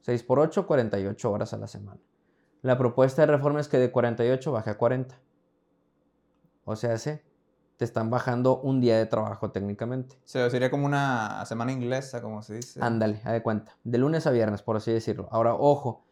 seis 0.00 0.24
por 0.24 0.40
ocho, 0.40 0.66
48 0.66 1.30
horas 1.30 1.52
a 1.54 1.58
la 1.58 1.68
semana. 1.68 2.00
La 2.62 2.76
propuesta 2.76 3.22
de 3.22 3.30
reforma 3.30 3.60
es 3.60 3.68
que 3.68 3.78
de 3.78 3.92
48 3.92 4.50
baje 4.50 4.70
a 4.70 4.78
40. 4.78 5.16
O 6.64 6.74
sea, 6.74 6.98
sí, 6.98 7.20
te 7.78 7.84
están 7.84 8.10
bajando 8.10 8.60
un 8.60 8.80
día 8.80 8.98
de 8.98 9.06
trabajo 9.06 9.52
técnicamente. 9.52 10.18
sería 10.24 10.68
como 10.68 10.84
una 10.84 11.44
semana 11.46 11.70
inglesa, 11.70 12.20
como 12.20 12.42
se 12.42 12.56
dice. 12.56 12.80
Ándale, 12.82 13.20
a 13.24 13.30
de 13.30 13.40
cuenta. 13.40 13.76
De 13.84 13.98
lunes 13.98 14.26
a 14.26 14.32
viernes, 14.32 14.62
por 14.62 14.76
así 14.76 14.92
decirlo. 14.92 15.28
Ahora, 15.30 15.54
ojo, 15.54 16.04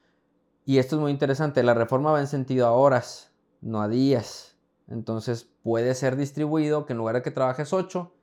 y 0.65 0.79
esto 0.79 0.95
es 0.95 1.03
muy 1.03 1.11
interesante, 1.11 1.65
la 1.65 1.75
reforma 1.75 2.13
va 2.13 2.21
en 2.21 2.29
sentido 2.29 2.69
a 2.69 2.71
horas, 2.71 3.33
no 3.61 3.83
a 3.83 3.89
días. 3.89 4.57
Entonces 4.87 5.51
puede 5.65 5.93
ser 5.97 6.15
distribuido 6.15 6.87
que 6.87 6.93
en 6.93 6.99
lugar 6.99 7.17
de 7.17 7.23
que 7.23 7.33
trabajes 7.33 7.73
8, 7.73 8.15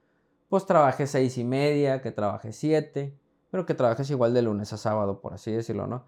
pues 0.48 0.66
trabajes 0.66 1.12
seis 1.12 1.38
y 1.38 1.44
media, 1.44 2.02
que 2.02 2.12
trabajes 2.12 2.56
7, 2.56 3.20
pero 3.52 3.66
que 3.66 3.74
trabajes 3.74 4.10
igual 4.10 4.34
de 4.34 4.42
lunes 4.42 4.72
a 4.72 4.78
sábado, 4.78 5.20
por 5.20 5.34
así 5.34 5.52
decirlo, 5.52 5.86
¿no? 5.86 6.08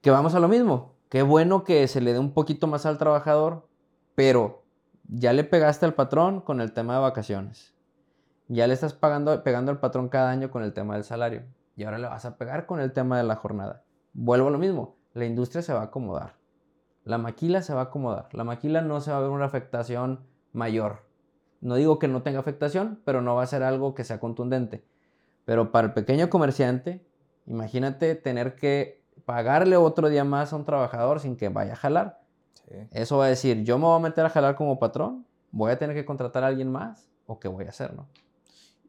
Que 0.00 0.10
vamos 0.10 0.34
a 0.34 0.40
lo 0.40 0.48
mismo. 0.48 0.96
Qué 1.08 1.22
bueno 1.22 1.62
que 1.62 1.86
se 1.86 2.00
le 2.00 2.12
dé 2.12 2.18
un 2.18 2.34
poquito 2.34 2.66
más 2.66 2.84
al 2.84 2.98
trabajador, 2.98 3.68
pero 4.16 4.61
ya 5.08 5.32
le 5.32 5.44
pegaste 5.44 5.86
al 5.86 5.94
patrón 5.94 6.40
con 6.40 6.60
el 6.60 6.72
tema 6.72 6.94
de 6.94 7.00
vacaciones. 7.00 7.74
Ya 8.48 8.66
le 8.66 8.74
estás 8.74 8.92
pagando, 8.92 9.42
pegando 9.42 9.70
al 9.70 9.80
patrón 9.80 10.08
cada 10.08 10.30
año 10.30 10.50
con 10.50 10.62
el 10.62 10.72
tema 10.72 10.94
del 10.94 11.04
salario. 11.04 11.42
Y 11.76 11.84
ahora 11.84 11.98
le 11.98 12.08
vas 12.08 12.24
a 12.24 12.36
pegar 12.36 12.66
con 12.66 12.80
el 12.80 12.92
tema 12.92 13.16
de 13.16 13.24
la 13.24 13.36
jornada. 13.36 13.84
Vuelvo 14.12 14.48
a 14.48 14.50
lo 14.50 14.58
mismo. 14.58 14.96
La 15.14 15.24
industria 15.24 15.62
se 15.62 15.72
va 15.72 15.80
a 15.80 15.84
acomodar. 15.84 16.34
La 17.04 17.18
maquila 17.18 17.62
se 17.62 17.74
va 17.74 17.80
a 17.80 17.84
acomodar. 17.84 18.28
La 18.32 18.44
maquila 18.44 18.82
no 18.82 19.00
se 19.00 19.10
va 19.10 19.18
a 19.18 19.20
ver 19.20 19.30
una 19.30 19.46
afectación 19.46 20.20
mayor. 20.52 21.06
No 21.60 21.76
digo 21.76 21.98
que 21.98 22.08
no 22.08 22.22
tenga 22.22 22.40
afectación, 22.40 23.00
pero 23.04 23.22
no 23.22 23.34
va 23.34 23.42
a 23.42 23.46
ser 23.46 23.62
algo 23.62 23.94
que 23.94 24.04
sea 24.04 24.20
contundente. 24.20 24.84
Pero 25.44 25.72
para 25.72 25.88
el 25.88 25.94
pequeño 25.94 26.30
comerciante, 26.30 27.06
imagínate 27.46 28.14
tener 28.14 28.54
que 28.54 29.02
pagarle 29.24 29.76
otro 29.76 30.08
día 30.08 30.24
más 30.24 30.52
a 30.52 30.56
un 30.56 30.64
trabajador 30.64 31.20
sin 31.20 31.36
que 31.36 31.48
vaya 31.48 31.72
a 31.72 31.76
jalar. 31.76 32.21
Eso 32.90 33.18
va 33.18 33.26
a 33.26 33.28
decir, 33.28 33.64
yo 33.64 33.78
me 33.78 33.84
voy 33.84 33.96
a 33.96 33.98
meter 33.98 34.24
a 34.24 34.30
jalar 34.30 34.56
como 34.56 34.78
patrón, 34.78 35.26
voy 35.50 35.72
a 35.72 35.78
tener 35.78 35.94
que 35.94 36.04
contratar 36.04 36.44
a 36.44 36.46
alguien 36.46 36.70
más 36.70 37.10
o 37.26 37.38
qué 37.38 37.48
voy 37.48 37.66
a 37.66 37.68
hacer, 37.68 37.94
¿no? 37.94 38.08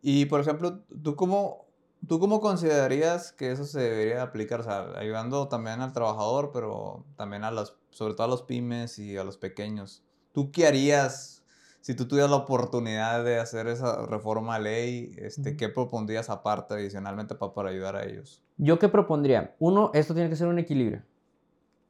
Y 0.02 0.26
por 0.26 0.40
ejemplo, 0.40 0.80
¿tú 1.02 1.16
cómo, 1.16 1.66
¿tú 2.08 2.20
cómo 2.20 2.40
considerarías 2.40 3.32
que 3.32 3.52
eso 3.52 3.66
se 3.66 3.80
debería 3.80 4.22
aplicar? 4.22 4.62
O 4.62 4.64
sea, 4.64 4.98
ayudando 4.98 5.48
también 5.48 5.82
al 5.82 5.94
trabajador, 5.94 6.52
pero 6.54 7.06
también 7.16 7.44
a 7.44 7.52
los, 7.52 7.78
sobre 7.90 8.14
todo 8.14 8.26
a 8.26 8.30
los 8.30 8.44
pymes 8.44 9.00
y 9.00 9.18
a 9.18 9.24
los 9.24 9.38
pequeños. 9.38 10.04
¿Tú 10.34 10.52
qué 10.52 10.68
harías 10.68 11.44
si 11.84 11.96
tú 11.96 12.08
tuvieras 12.08 12.32
la 12.32 12.38
oportunidad 12.38 13.26
de 13.26 13.40
hacer 13.40 13.68
esa 13.68 14.06
reforma 14.06 14.56
a 14.56 14.60
ley, 14.60 15.12
este, 15.18 15.58
¿qué 15.58 15.68
propondrías 15.68 16.30
aparte, 16.30 16.76
adicionalmente, 16.76 17.36
para, 17.36 17.54
para 17.54 17.70
ayudar 17.72 17.98
a 17.98 18.06
ellos? 18.06 18.42
¿Yo 18.56 18.80
qué 18.80 18.88
propondría? 18.88 19.54
Uno, 19.60 19.92
esto 19.94 20.14
tiene 20.14 20.30
que 20.30 20.38
ser 20.38 20.48
un 20.48 20.60
equilibrio. 20.60 21.04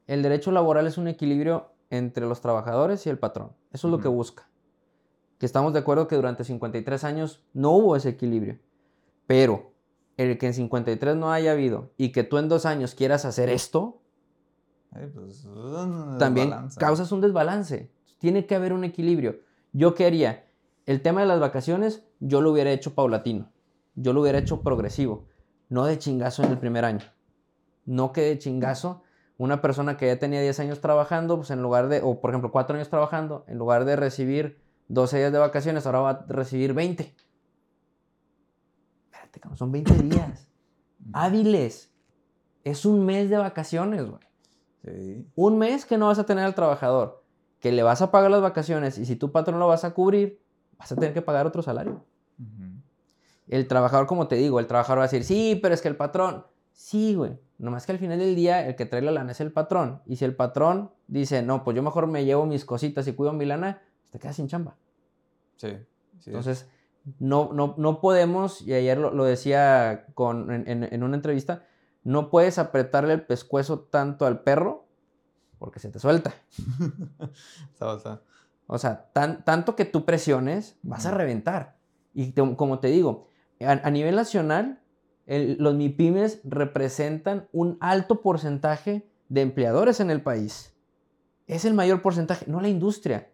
El 0.07 0.23
derecho 0.23 0.51
laboral 0.51 0.87
es 0.87 0.97
un 0.97 1.07
equilibrio 1.07 1.72
entre 1.93 2.25
los 2.25 2.41
trabajadores 2.41 3.05
y 3.05 3.11
el 3.11 3.19
patrón. 3.19 3.51
Eso 3.71 3.87
es 3.87 3.91
lo 3.91 3.99
que 3.99 4.07
busca. 4.07 4.49
Que 5.37 5.45
estamos 5.45 5.73
de 5.73 5.79
acuerdo 5.79 6.07
que 6.07 6.15
durante 6.15 6.43
53 6.43 7.03
años 7.03 7.45
no 7.53 7.69
hubo 7.69 7.95
ese 7.95 8.09
equilibrio. 8.09 8.57
Pero 9.27 9.73
el 10.17 10.39
que 10.39 10.47
en 10.47 10.55
53 10.55 11.15
no 11.15 11.31
haya 11.31 11.51
habido 11.51 11.91
y 11.95 12.11
que 12.11 12.23
tú 12.23 12.39
en 12.39 12.49
dos 12.49 12.65
años 12.65 12.95
quieras 12.95 13.25
hacer 13.25 13.47
esto, 13.47 14.01
pues, 14.89 15.47
también 16.17 16.51
causas 16.79 17.11
un 17.11 17.21
desbalance. 17.21 17.91
Tiene 18.17 18.47
que 18.47 18.55
haber 18.55 18.73
un 18.73 18.85
equilibrio. 18.85 19.41
Yo 19.71 19.93
quería, 19.93 20.47
el 20.87 21.03
tema 21.03 21.21
de 21.21 21.27
las 21.27 21.39
vacaciones, 21.39 22.07
yo 22.19 22.41
lo 22.41 22.51
hubiera 22.51 22.71
hecho 22.71 22.95
paulatino. 22.95 23.51
Yo 23.93 24.13
lo 24.13 24.21
hubiera 24.21 24.39
hecho 24.39 24.63
progresivo. 24.63 25.27
No 25.69 25.85
de 25.85 25.99
chingazo 25.99 26.41
en 26.41 26.49
el 26.49 26.57
primer 26.57 26.85
año. 26.85 27.05
No 27.85 28.13
que 28.13 28.21
de 28.21 28.39
chingazo 28.39 29.03
una 29.43 29.61
persona 29.61 29.97
que 29.97 30.07
ya 30.07 30.17
tenía 30.17 30.41
10 30.41 30.59
años 30.61 30.81
trabajando, 30.81 31.35
pues 31.37 31.51
en 31.51 31.61
lugar 31.61 31.89
de, 31.89 32.01
o 32.01 32.21
por 32.21 32.31
ejemplo, 32.31 32.51
4 32.51 32.75
años 32.75 32.89
trabajando, 32.89 33.43
en 33.47 33.57
lugar 33.57 33.83
de 33.83 33.95
recibir 33.95 34.61
12 34.87 35.17
días 35.17 35.33
de 35.33 35.39
vacaciones, 35.39 35.85
ahora 35.85 35.99
va 35.99 36.09
a 36.11 36.25
recibir 36.27 36.73
20. 36.73 37.13
Espérate, 39.11 39.41
son 39.55 39.71
20 39.71 39.93
días. 39.95 40.47
Hábiles. 41.13 41.91
Es 42.63 42.85
un 42.85 43.05
mes 43.05 43.29
de 43.29 43.37
vacaciones, 43.37 44.09
güey. 44.09 44.21
Sí. 44.85 45.27
Un 45.35 45.57
mes 45.57 45.85
que 45.85 45.97
no 45.97 46.07
vas 46.07 46.19
a 46.19 46.25
tener 46.25 46.45
al 46.45 46.55
trabajador, 46.55 47.23
que 47.59 47.71
le 47.71 47.83
vas 47.83 48.01
a 48.01 48.11
pagar 48.11 48.31
las 48.31 48.41
vacaciones 48.41 48.97
y 48.97 49.05
si 49.05 49.15
tu 49.17 49.31
patrón 49.31 49.59
lo 49.59 49.67
vas 49.67 49.83
a 49.83 49.93
cubrir, 49.93 50.41
vas 50.77 50.91
a 50.91 50.95
tener 50.95 51.13
que 51.13 51.21
pagar 51.21 51.45
otro 51.45 51.61
salario. 51.61 52.05
El 53.47 53.67
trabajador, 53.67 54.07
como 54.07 54.27
te 54.27 54.35
digo, 54.35 54.59
el 54.59 54.67
trabajador 54.67 54.99
va 54.99 55.03
a 55.03 55.07
decir, 55.07 55.25
sí, 55.25 55.59
pero 55.61 55.73
es 55.73 55.81
que 55.81 55.89
el 55.89 55.97
patrón, 55.97 56.45
sí, 56.71 57.13
güey. 57.15 57.37
Nomás 57.57 57.85
que 57.85 57.91
al 57.91 57.99
final 57.99 58.19
del 58.19 58.35
día 58.35 58.65
el 58.67 58.75
que 58.75 58.85
trae 58.85 59.01
la 59.01 59.11
lana 59.11 59.31
es 59.31 59.41
el 59.41 59.51
patrón. 59.51 60.01
Y 60.05 60.15
si 60.15 60.25
el 60.25 60.35
patrón 60.35 60.91
dice, 61.07 61.41
no, 61.43 61.63
pues 61.63 61.75
yo 61.75 61.83
mejor 61.83 62.07
me 62.07 62.25
llevo 62.25 62.45
mis 62.45 62.65
cositas 62.65 63.07
y 63.07 63.13
cuido 63.13 63.33
mi 63.33 63.45
lana, 63.45 63.81
pues 64.01 64.11
te 64.11 64.19
quedas 64.19 64.35
sin 64.35 64.47
chamba. 64.47 64.75
Sí. 65.57 65.77
Entonces, 66.25 66.69
no, 67.19 67.51
no, 67.53 67.75
no 67.77 67.99
podemos, 67.99 68.61
y 68.61 68.73
ayer 68.73 68.97
lo, 68.97 69.23
decía 69.23 70.07
con, 70.13 70.51
en, 70.51 71.03
una 71.03 71.15
entrevista, 71.15 71.65
no 72.03 72.29
puedes 72.29 72.57
apretarle 72.57 73.13
el 73.13 73.25
pescuezo 73.25 73.79
tanto 73.79 74.25
al 74.25 74.41
perro 74.41 74.87
porque 75.59 75.79
se 75.79 75.89
te 75.89 75.99
suelta. 75.99 76.33
o 78.67 78.77
sea, 78.77 79.09
tan, 79.13 79.45
tanto 79.45 79.75
que 79.75 79.85
tú 79.85 80.05
presiones, 80.05 80.77
vas 80.81 81.05
a 81.05 81.11
reventar. 81.11 81.77
Y 82.13 82.33
como 82.33 82.79
te 82.79 82.89
digo, 82.89 83.27
a, 83.61 83.89
nivel 83.89 84.15
nacional, 84.15 84.81
los 85.25 85.75
MIPIMES 85.75 86.41
representan 86.43 87.47
un 87.51 87.77
alto 87.79 88.21
porcentaje 88.21 89.07
de 89.29 89.41
empleadores 89.41 89.99
en 89.99 90.11
el 90.11 90.21
país. 90.21 90.73
Es 91.47 91.65
el 91.65 91.73
mayor 91.73 92.01
porcentaje, 92.01 92.45
no 92.47 92.61
la 92.61 92.69
industria. 92.69 93.29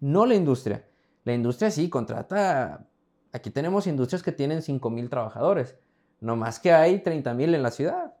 No 0.00 0.26
la 0.26 0.34
industria. 0.34 0.84
La 1.24 1.34
industria 1.34 1.70
sí 1.70 1.88
contrata. 1.88 2.86
Aquí 3.32 3.50
tenemos 3.50 3.86
industrias 3.86 4.22
que 4.22 4.32
tienen 4.32 4.62
5 4.62 4.90
mil 4.90 5.08
trabajadores. 5.08 5.76
No 6.20 6.36
más 6.36 6.58
que 6.58 6.72
hay 6.72 7.00
30 7.00 7.34
mil 7.34 7.54
en 7.54 7.62
la 7.62 7.70
ciudad. 7.70 8.14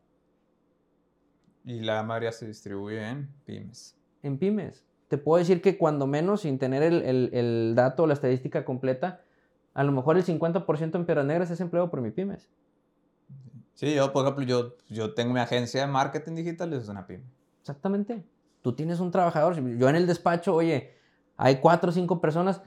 Y 1.64 1.80
la 1.80 2.02
mayoría 2.02 2.32
se 2.32 2.46
distribuye 2.46 3.06
en 3.06 3.28
pymes. 3.44 3.96
En 4.22 4.38
pymes. 4.38 4.84
Te 5.08 5.18
puedo 5.18 5.38
decir 5.38 5.62
que 5.62 5.78
cuando 5.78 6.06
menos, 6.06 6.42
sin 6.42 6.58
tener 6.58 6.82
el, 6.82 7.74
dato 7.74 8.02
o 8.02 8.06
la 8.06 8.14
estadística 8.14 8.64
completa, 8.64 9.22
a 9.72 9.84
lo 9.84 9.92
mejor 9.92 10.16
el 10.16 10.24
50% 10.24 10.94
en 10.94 11.06
Piedras 11.06 11.26
Negras 11.26 11.50
es 11.50 11.60
empleado 11.60 11.90
por 11.90 12.00
mi 12.00 12.10
pymes. 12.10 12.48
Sí, 13.74 13.94
yo, 13.94 14.12
por 14.12 14.24
ejemplo, 14.24 14.44
yo, 14.44 14.76
yo 14.88 15.14
tengo 15.14 15.32
mi 15.32 15.40
agencia 15.40 15.82
de 15.82 15.86
marketing 15.86 16.36
digital 16.36 16.72
y 16.72 16.76
es 16.76 16.88
una 16.88 17.06
pyme. 17.06 17.24
Exactamente. 17.60 18.24
Tú 18.62 18.74
tienes 18.74 19.00
un 19.00 19.10
trabajador. 19.10 19.56
Yo 19.76 19.88
en 19.88 19.96
el 19.96 20.06
despacho, 20.06 20.54
oye, 20.54 20.94
hay 21.36 21.56
cuatro 21.56 21.90
o 21.90 21.92
cinco 21.92 22.20
personas. 22.20 22.62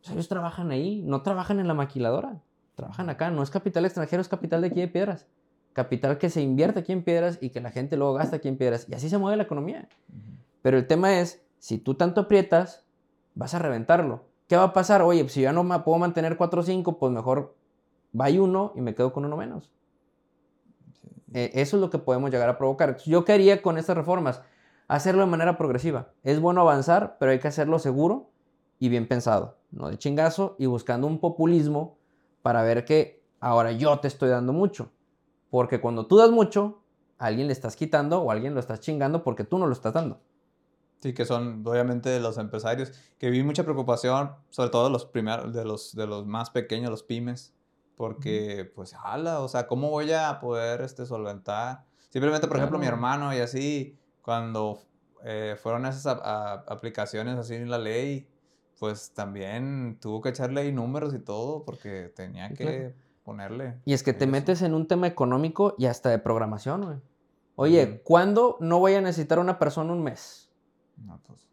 Pues 0.00 0.12
ellos 0.12 0.28
trabajan 0.28 0.70
ahí, 0.70 1.02
no 1.02 1.22
trabajan 1.22 1.58
en 1.60 1.68
la 1.68 1.74
maquiladora. 1.74 2.40
Trabajan 2.76 3.10
acá. 3.10 3.30
No 3.30 3.42
es 3.42 3.50
capital 3.50 3.84
extranjero, 3.84 4.22
es 4.22 4.28
capital 4.28 4.60
de 4.60 4.68
aquí 4.68 4.80
de 4.80 4.88
Piedras. 4.88 5.26
Capital 5.72 6.18
que 6.18 6.30
se 6.30 6.40
invierte 6.40 6.80
aquí 6.80 6.92
en 6.92 7.02
Piedras 7.02 7.38
y 7.40 7.50
que 7.50 7.60
la 7.60 7.70
gente 7.70 7.96
luego 7.96 8.14
gasta 8.14 8.36
aquí 8.36 8.48
en 8.48 8.56
Piedras. 8.56 8.88
Y 8.88 8.94
así 8.94 9.08
se 9.08 9.18
mueve 9.18 9.36
la 9.36 9.42
economía. 9.42 9.88
Pero 10.62 10.78
el 10.78 10.86
tema 10.86 11.18
es, 11.18 11.42
si 11.58 11.78
tú 11.78 11.94
tanto 11.94 12.22
aprietas, 12.22 12.86
vas 13.34 13.54
a 13.54 13.58
reventarlo. 13.58 14.24
¿Qué 14.46 14.56
va 14.56 14.64
a 14.64 14.72
pasar? 14.72 15.02
Oye, 15.02 15.22
pues 15.22 15.32
si 15.32 15.42
yo 15.42 15.52
no 15.52 15.64
me 15.64 15.78
puedo 15.80 15.98
mantener 15.98 16.36
cuatro 16.36 16.60
o 16.60 16.64
cinco, 16.64 16.98
pues 16.98 17.12
mejor 17.12 17.56
va 18.18 18.28
uno 18.30 18.72
y 18.74 18.80
me 18.80 18.94
quedo 18.94 19.12
con 19.12 19.24
uno 19.24 19.36
menos. 19.36 19.70
Eh, 21.32 21.50
eso 21.54 21.76
es 21.76 21.80
lo 21.80 21.90
que 21.90 21.98
podemos 21.98 22.30
llegar 22.30 22.48
a 22.48 22.58
provocar. 22.58 22.96
yo 22.98 23.24
quería 23.24 23.62
con 23.62 23.78
estas 23.78 23.96
reformas 23.96 24.42
hacerlo 24.88 25.20
de 25.20 25.30
manera 25.30 25.56
progresiva. 25.56 26.12
Es 26.22 26.40
bueno 26.40 26.62
avanzar, 26.62 27.16
pero 27.20 27.32
hay 27.32 27.38
que 27.38 27.48
hacerlo 27.48 27.78
seguro 27.78 28.30
y 28.78 28.88
bien 28.88 29.06
pensado, 29.06 29.58
no 29.70 29.88
de 29.88 29.98
chingazo 29.98 30.56
y 30.58 30.66
buscando 30.66 31.06
un 31.06 31.20
populismo 31.20 31.98
para 32.42 32.62
ver 32.62 32.84
que 32.84 33.22
ahora 33.38 33.72
yo 33.72 33.98
te 34.00 34.08
estoy 34.08 34.30
dando 34.30 34.52
mucho. 34.52 34.90
Porque 35.50 35.80
cuando 35.80 36.06
tú 36.06 36.16
das 36.16 36.30
mucho, 36.30 36.82
alguien 37.18 37.46
le 37.46 37.52
estás 37.52 37.76
quitando 37.76 38.20
o 38.22 38.30
alguien 38.30 38.54
lo 38.54 38.60
estás 38.60 38.80
chingando 38.80 39.22
porque 39.22 39.44
tú 39.44 39.58
no 39.58 39.66
lo 39.66 39.72
estás 39.72 39.92
dando. 39.92 40.20
Sí, 41.00 41.14
que 41.14 41.24
son 41.24 41.66
obviamente 41.66 42.18
los 42.20 42.36
empresarios, 42.36 42.92
que 43.18 43.30
vi 43.30 43.42
mucha 43.42 43.62
preocupación, 43.62 44.32
sobre 44.50 44.70
todo 44.70 44.90
los 44.90 45.06
primeros, 45.06 45.54
de 45.54 45.64
los, 45.64 45.94
de 45.94 46.06
los 46.06 46.26
más 46.26 46.50
pequeños, 46.50 46.90
los 46.90 47.02
pymes, 47.02 47.54
porque, 48.00 48.72
pues, 48.74 48.94
jala, 48.94 49.40
o 49.40 49.48
sea, 49.48 49.66
¿cómo 49.66 49.90
voy 49.90 50.10
a 50.10 50.40
poder 50.40 50.80
este, 50.80 51.04
solventar? 51.04 51.84
Simplemente, 52.08 52.48
por 52.48 52.56
ejemplo, 52.56 52.78
mi 52.78 52.86
hermano 52.86 53.34
y 53.34 53.40
así, 53.40 53.98
cuando 54.22 54.80
eh, 55.22 55.54
fueron 55.60 55.84
esas 55.84 56.06
aplicaciones 56.06 57.36
así 57.36 57.56
en 57.56 57.68
la 57.68 57.76
ley, 57.76 58.26
pues 58.78 59.12
también 59.12 59.98
tuvo 60.00 60.22
que 60.22 60.30
echarle 60.30 60.62
ahí 60.62 60.72
números 60.72 61.12
y 61.12 61.18
todo, 61.18 61.62
porque 61.66 62.10
tenía 62.16 62.48
que 62.54 62.94
ponerle. 63.22 63.78
Y 63.84 63.92
es 63.92 64.02
que 64.02 64.14
te 64.14 64.26
metes 64.26 64.62
en 64.62 64.72
un 64.72 64.88
tema 64.88 65.06
económico 65.06 65.74
y 65.76 65.84
hasta 65.84 66.08
de 66.08 66.18
programación, 66.18 66.82
güey. 66.82 66.96
Oye, 67.56 68.00
¿cuándo 68.02 68.56
no 68.60 68.78
voy 68.78 68.94
a 68.94 69.02
necesitar 69.02 69.38
una 69.38 69.58
persona 69.58 69.92
un 69.92 70.02
mes? 70.02 70.50
No, 70.96 71.20
pues 71.26 71.49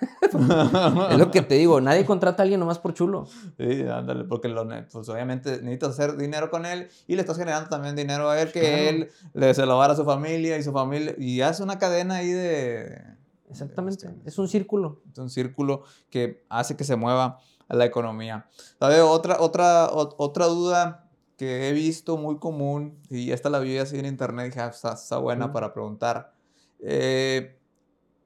es 1.10 1.18
lo 1.18 1.30
que 1.30 1.42
te 1.42 1.56
digo, 1.56 1.80
nadie 1.80 2.04
contrata 2.04 2.42
a 2.42 2.44
alguien 2.44 2.60
nomás 2.60 2.78
por 2.78 2.94
chulo. 2.94 3.26
Sí, 3.56 3.82
ándale, 3.82 4.24
porque 4.24 4.48
lo, 4.48 4.66
pues 4.90 5.08
obviamente 5.08 5.62
necesitas 5.62 5.90
hacer 5.90 6.16
dinero 6.16 6.50
con 6.50 6.66
él 6.66 6.88
y 7.06 7.14
le 7.14 7.22
estás 7.22 7.36
generando 7.36 7.68
también 7.68 7.96
dinero 7.96 8.28
a 8.30 8.40
él 8.40 8.52
que 8.52 8.88
él 8.88 9.10
le 9.34 9.54
se 9.54 9.66
lo 9.66 9.76
va 9.76 9.86
a 9.86 9.96
su 9.96 10.04
familia 10.04 10.56
y 10.58 10.62
su 10.62 10.72
familia 10.72 11.14
y 11.18 11.40
hace 11.40 11.62
una 11.62 11.78
cadena 11.78 12.16
ahí 12.16 12.30
de... 12.30 13.02
Exactamente, 13.50 14.14
es 14.26 14.38
un 14.38 14.48
círculo. 14.48 15.00
Es 15.10 15.18
un 15.18 15.30
círculo 15.30 15.82
que 16.10 16.44
hace 16.50 16.76
que 16.76 16.84
se 16.84 16.96
mueva 16.96 17.38
la 17.68 17.84
economía. 17.84 18.46
¿Sabe? 18.78 19.00
Otra, 19.00 19.40
otra, 19.40 19.88
otra 19.90 20.46
duda 20.46 21.08
que 21.38 21.68
he 21.68 21.72
visto 21.72 22.16
muy 22.16 22.38
común, 22.38 22.98
y 23.08 23.30
esta 23.30 23.48
la 23.48 23.60
vi 23.60 23.78
así 23.78 23.96
en 23.96 24.06
internet, 24.06 24.46
dije, 24.46 24.60
ah, 24.60 24.72
está, 24.72 25.18
buena 25.18 25.52
para 25.52 25.72
preguntar. 25.72 26.32
Eh, 26.80 27.57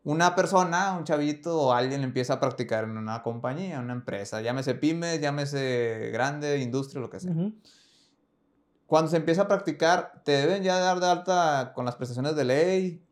una 0.05 0.35
persona, 0.35 0.97
un 0.97 1.05
chavito 1.05 1.59
o 1.61 1.73
alguien 1.73 2.03
empieza 2.03 2.35
a 2.35 2.41
practicar 2.41 2.85
en 2.85 2.97
una 2.97 3.23
compañía, 3.23 3.77
en 3.77 3.85
una 3.85 3.93
empresa, 3.93 4.41
llámese 4.41 4.75
pymes, 4.75 5.21
llámese 5.21 6.11
grande, 6.13 6.59
industria, 6.59 7.01
lo 7.01 7.11
que 7.11 7.21
sea. 7.21 7.35
Cuando 8.87 9.11
se 9.11 9.17
empieza 9.17 9.43
a 9.43 9.49
practicar, 9.49 10.23
¿te 10.25 10.33
deben 10.33 10.63
ya 10.63 10.79
dar 10.79 11.01
de 11.01 11.07
alta 11.07 11.73
con 11.75 11.85
las 11.85 11.97
prestaciones 11.97 12.35
de 12.37 12.45
ley? 12.45 13.03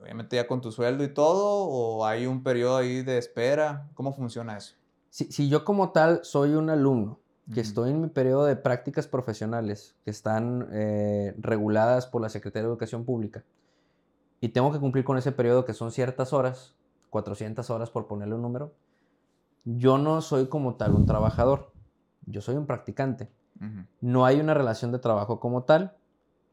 Obviamente 0.00 0.36
ya 0.36 0.48
con 0.48 0.60
tu 0.60 0.72
sueldo 0.72 1.04
y 1.04 1.14
todo, 1.14 1.64
o 1.64 2.04
hay 2.04 2.26
un 2.26 2.42
periodo 2.42 2.76
ahí 2.76 3.02
de 3.02 3.18
espera. 3.18 3.88
¿Cómo 3.94 4.12
funciona 4.12 4.56
eso? 4.56 4.74
Si, 5.10 5.48
yo 5.48 5.64
como 5.64 5.92
tal 5.92 6.20
soy 6.24 6.54
un 6.54 6.70
alumno 6.70 7.20
que 7.52 7.60
estoy 7.60 7.90
en 7.90 8.00
mi 8.00 8.08
periodo 8.08 8.46
de 8.46 8.56
prácticas 8.56 9.06
profesionales 9.06 9.94
que 10.04 10.10
están 10.10 10.68
eh, 10.72 11.34
reguladas 11.38 12.06
por 12.06 12.22
la 12.22 12.28
Secretaría 12.28 12.64
de 12.64 12.70
Educación 12.70 13.04
Pública, 13.04 13.44
y 14.42 14.48
tengo 14.48 14.72
que 14.72 14.80
cumplir 14.80 15.04
con 15.04 15.16
ese 15.16 15.30
periodo 15.30 15.64
que 15.64 15.72
son 15.72 15.92
ciertas 15.92 16.32
horas, 16.32 16.74
400 17.10 17.70
horas 17.70 17.90
por 17.90 18.08
ponerle 18.08 18.34
un 18.34 18.42
número, 18.42 18.74
yo 19.64 19.98
no 19.98 20.20
soy 20.20 20.48
como 20.48 20.74
tal 20.74 20.96
un 20.96 21.06
trabajador, 21.06 21.72
yo 22.26 22.40
soy 22.40 22.56
un 22.56 22.66
practicante. 22.66 23.30
No 24.00 24.26
hay 24.26 24.40
una 24.40 24.54
relación 24.54 24.90
de 24.90 24.98
trabajo 24.98 25.38
como 25.38 25.62
tal. 25.62 25.96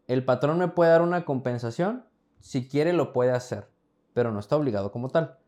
El 0.05 0.23
patrón 0.23 0.59
me 0.59 0.67
puede 0.67 0.91
dar 0.91 1.01
una 1.01 1.25
compensación, 1.25 2.05
si 2.39 2.67
quiere 2.67 2.93
lo 2.93 3.11
puede 3.11 3.31
hacer, 3.31 3.67
pero 4.13 4.31
no 4.31 4.39
está 4.39 4.55
obligado 4.55 4.91
como 4.91 5.09
tal, 5.09 5.39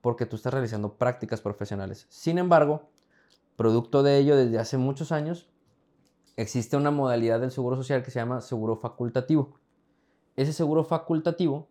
porque 0.00 0.26
tú 0.26 0.34
estás 0.34 0.52
realizando 0.52 0.94
prácticas 0.94 1.40
profesionales. 1.40 2.06
Sin 2.08 2.38
embargo, 2.38 2.88
producto 3.54 4.02
de 4.02 4.18
ello, 4.18 4.36
desde 4.36 4.58
hace 4.58 4.78
muchos 4.78 5.12
años, 5.12 5.48
existe 6.34 6.76
una 6.76 6.90
modalidad 6.90 7.38
del 7.38 7.52
seguro 7.52 7.76
social 7.76 8.02
que 8.02 8.10
se 8.10 8.18
llama 8.18 8.40
seguro 8.40 8.78
facultativo. 8.78 9.60
Ese 10.38 10.52
seguro 10.52 10.84
facultativo 10.84 11.66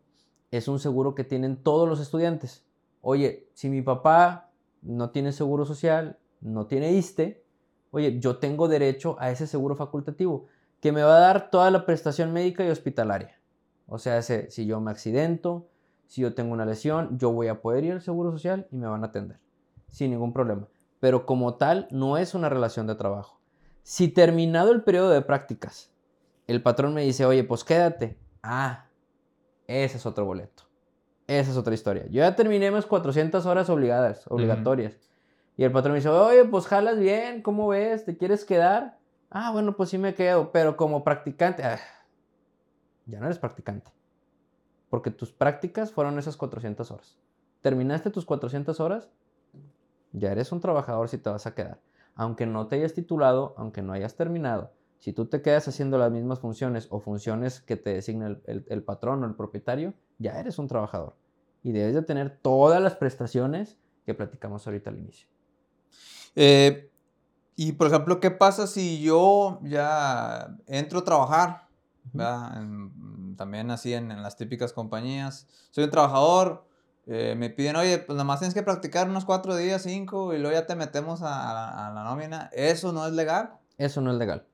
es 0.52 0.68
un 0.68 0.80
seguro 0.80 1.16
que 1.16 1.24
tienen 1.24 1.56
todos 1.56 1.88
los 1.88 2.02
estudiantes. 2.02 2.66
Oye, 3.00 3.48
si 3.54 3.70
mi 3.70 3.82
papá 3.82 4.50
no 4.82 5.12
tiene 5.12 5.32
seguro 5.32 5.66
social, 5.66 6.20
no 6.42 6.66
tiene 6.68 6.92
ISTE, 6.92 7.46
oye, 7.92 8.20
yo 8.20 8.40
tengo 8.40 8.68
derecho 8.68 9.16
a 9.20 9.32
ese 9.32 9.48
seguro 9.48 9.78
facultativo 9.78 10.48
que 10.82 10.92
me 10.92 11.02
va 11.02 11.16
a 11.16 11.22
dar 11.22 11.50
toda 11.50 11.72
la 11.72 11.86
prestación 11.86 12.34
médica 12.34 12.66
y 12.66 12.70
hospitalaria. 12.70 13.40
O 13.88 14.00
sea, 14.00 14.22
si 14.22 14.66
yo 14.66 14.82
me 14.82 14.92
accidento, 14.92 15.70
si 16.06 16.20
yo 16.20 16.36
tengo 16.36 16.52
una 16.52 16.66
lesión, 16.66 17.18
yo 17.18 17.32
voy 17.32 17.48
a 17.48 17.62
poder 17.62 17.86
ir 17.86 17.94
al 17.94 18.02
seguro 18.02 18.34
social 18.34 18.68
y 18.70 18.76
me 18.76 18.88
van 18.88 19.06
a 19.06 19.08
atender 19.08 19.40
sin 19.90 20.12
ningún 20.12 20.34
problema. 20.34 20.68
Pero 21.00 21.26
como 21.26 21.56
tal, 21.56 21.88
no 21.90 22.18
es 22.18 22.34
una 22.34 22.50
relación 22.50 22.86
de 22.86 22.96
trabajo. 22.96 23.40
Si 23.84 24.10
terminado 24.10 24.74
el 24.74 24.84
periodo 24.84 25.10
de 25.12 25.22
prácticas, 25.22 25.90
el 26.48 26.62
patrón 26.62 26.94
me 26.94 27.04
dice, 27.04 27.26
oye, 27.26 27.46
pues 27.46 27.64
quédate. 27.64 28.18
Ah, 28.50 28.86
ese 29.68 29.98
es 29.98 30.06
otro 30.06 30.24
boleto. 30.24 30.64
Esa 31.28 31.52
es 31.52 31.58
otra 31.58 31.74
historia. 31.74 32.06
Yo 32.06 32.22
ya 32.22 32.34
terminé 32.34 32.72
mis 32.72 32.86
400 32.86 33.46
horas 33.46 33.70
obligadas, 33.70 34.26
obligatorias. 34.30 34.98
Y 35.58 35.66
el 35.66 35.72
patrón 35.74 35.92
me 35.92 35.98
dice, 35.98 36.08
oye, 36.08 36.46
pues 36.46 36.66
jalas 36.66 36.98
bien, 36.98 37.42
¿cómo 37.42 37.68
ves? 37.68 38.06
¿Te 38.06 38.16
quieres 38.16 38.46
quedar? 38.46 39.00
Ah, 39.30 39.52
bueno, 39.52 39.76
pues 39.76 39.90
sí 39.90 39.98
me 39.98 40.14
quedo, 40.14 40.54
pero 40.54 40.78
como 40.78 41.04
practicante, 41.04 41.62
ah, 41.66 41.80
ya 43.06 43.20
no 43.20 43.26
eres 43.26 43.38
practicante. 43.38 43.92
Porque 44.90 45.12
tus 45.12 45.34
prácticas 45.34 45.92
fueron 45.92 46.18
esas 46.18 46.38
400 46.38 46.90
horas. 46.90 47.20
Terminaste 47.62 48.12
tus 48.12 48.24
400 48.24 48.80
horas, 48.80 49.12
ya 50.14 50.32
eres 50.32 50.54
un 50.54 50.62
trabajador 50.62 51.10
si 51.10 51.18
te 51.18 51.30
vas 51.30 51.46
a 51.48 51.54
quedar. 51.54 51.82
Aunque 52.16 52.46
no 52.46 52.68
te 52.68 52.78
hayas 52.78 52.94
titulado, 52.94 53.54
aunque 53.58 53.82
no 53.82 53.92
hayas 53.92 54.16
terminado, 54.16 54.72
si 55.00 55.14
tú 55.14 55.26
te 55.26 55.42
quedas 55.42 55.68
haciendo 55.68 55.98
las 55.98 56.12
mismas 56.12 56.40
funciones 56.40 56.88
o 56.90 57.00
funciones 57.00 57.62
que 57.62 57.76
te 57.76 57.94
designa 57.94 58.38
el, 58.46 58.84
patrón 58.84 59.24
o 59.24 59.28
el 59.28 59.36
propietario, 59.36 59.94
ya 60.18 60.40
eres 60.40 60.58
un 60.58 60.68
trabajador. 60.68 61.16
Y 61.64 61.72
debes 61.72 61.94
de 61.94 62.02
tener 62.02 62.40
todas 62.42 62.82
las 62.82 62.96
prestaciones 62.96 63.78
que 64.06 64.14
platicamos 64.14 64.66
ahorita 64.66 64.90
al 64.90 64.98
inicio. 64.98 65.28
Eh, 66.36 66.90
y 67.56 67.74
por 67.74 67.88
ejemplo, 67.88 68.20
¿qué 68.20 68.32
pasa 68.32 68.68
si 68.68 69.02
yo 69.02 69.60
ya 69.64 70.56
entro 70.68 71.00
a 71.00 71.04
trabajar? 71.04 71.68
también 73.36 73.70
así 73.70 73.94
en, 73.94 74.12
en, 74.12 74.24
las 74.24 74.38
típicas 74.38 74.72
compañías. 74.72 75.46
Soy 75.72 75.84
un 75.84 75.92
trabajador, 75.92 76.66
eh, 77.06 77.36
me 77.38 77.50
piden, 77.50 77.76
oye, 77.76 78.00
pues 78.00 78.16
nada 78.16 78.24
más 78.24 78.40
tienes 78.40 78.56
que 78.56 78.64
practicar 78.64 79.10
unos 79.10 79.26
cuatro 79.26 79.56
días, 79.56 79.84
cinco, 79.84 80.34
y 80.34 80.40
luego 80.40 80.58
ya 80.58 80.66
te 80.66 80.76
metemos 80.76 81.22
a, 81.22 81.88
a 81.88 81.94
la 81.94 82.04
nómina. 82.06 82.50
¿Eso 82.54 82.94
no 82.94 83.06
es 83.06 83.14
legal? 83.14 83.60
Eso 83.78 84.02
no 84.02 84.12
es 84.12 84.18
legal 84.18 84.48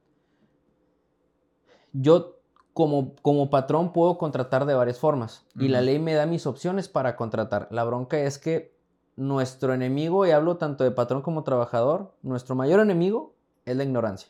yo 1.94 2.40
como, 2.74 3.16
como 3.22 3.50
patrón 3.50 3.94
puedo 3.94 4.18
contratar 4.18 4.66
de 4.66 4.74
varias 4.74 5.00
formas 5.00 5.46
y 5.56 5.68
la 5.68 5.82
ley 5.82 6.00
me 6.00 6.14
da 6.14 6.26
mis 6.26 6.48
opciones 6.48 6.90
para 6.90 7.16
contratar. 7.16 7.68
La 7.72 7.84
bronca 7.84 8.20
es 8.20 8.40
que 8.40 8.76
nuestro 9.16 9.74
enemigo, 9.74 10.26
y 10.26 10.32
hablo 10.32 10.58
tanto 10.58 10.84
de 10.84 10.92
patrón 10.92 11.22
como 11.22 11.44
trabajador, 11.44 12.16
nuestro 12.24 12.56
mayor 12.56 12.80
enemigo 12.80 13.36
es 13.66 13.78
la 13.78 13.84
ignorancia. 13.84 14.30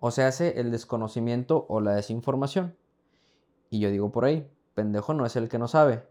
O 0.00 0.12
se 0.12 0.22
hace 0.22 0.60
el 0.60 0.70
desconocimiento 0.70 1.66
o 1.68 1.80
la 1.80 1.92
desinformación. 1.92 2.76
Y 3.68 3.80
yo 3.80 3.90
digo 3.90 4.12
por 4.12 4.24
ahí, 4.24 4.48
pendejo 4.74 5.12
no 5.12 5.26
es 5.26 5.34
el 5.34 5.48
que 5.48 5.58
no 5.58 5.66
sabe, 5.66 6.06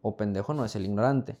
o 0.00 0.16
pendejo 0.16 0.54
no 0.54 0.64
es 0.64 0.74
el 0.74 0.86
ignorante. 0.86 1.38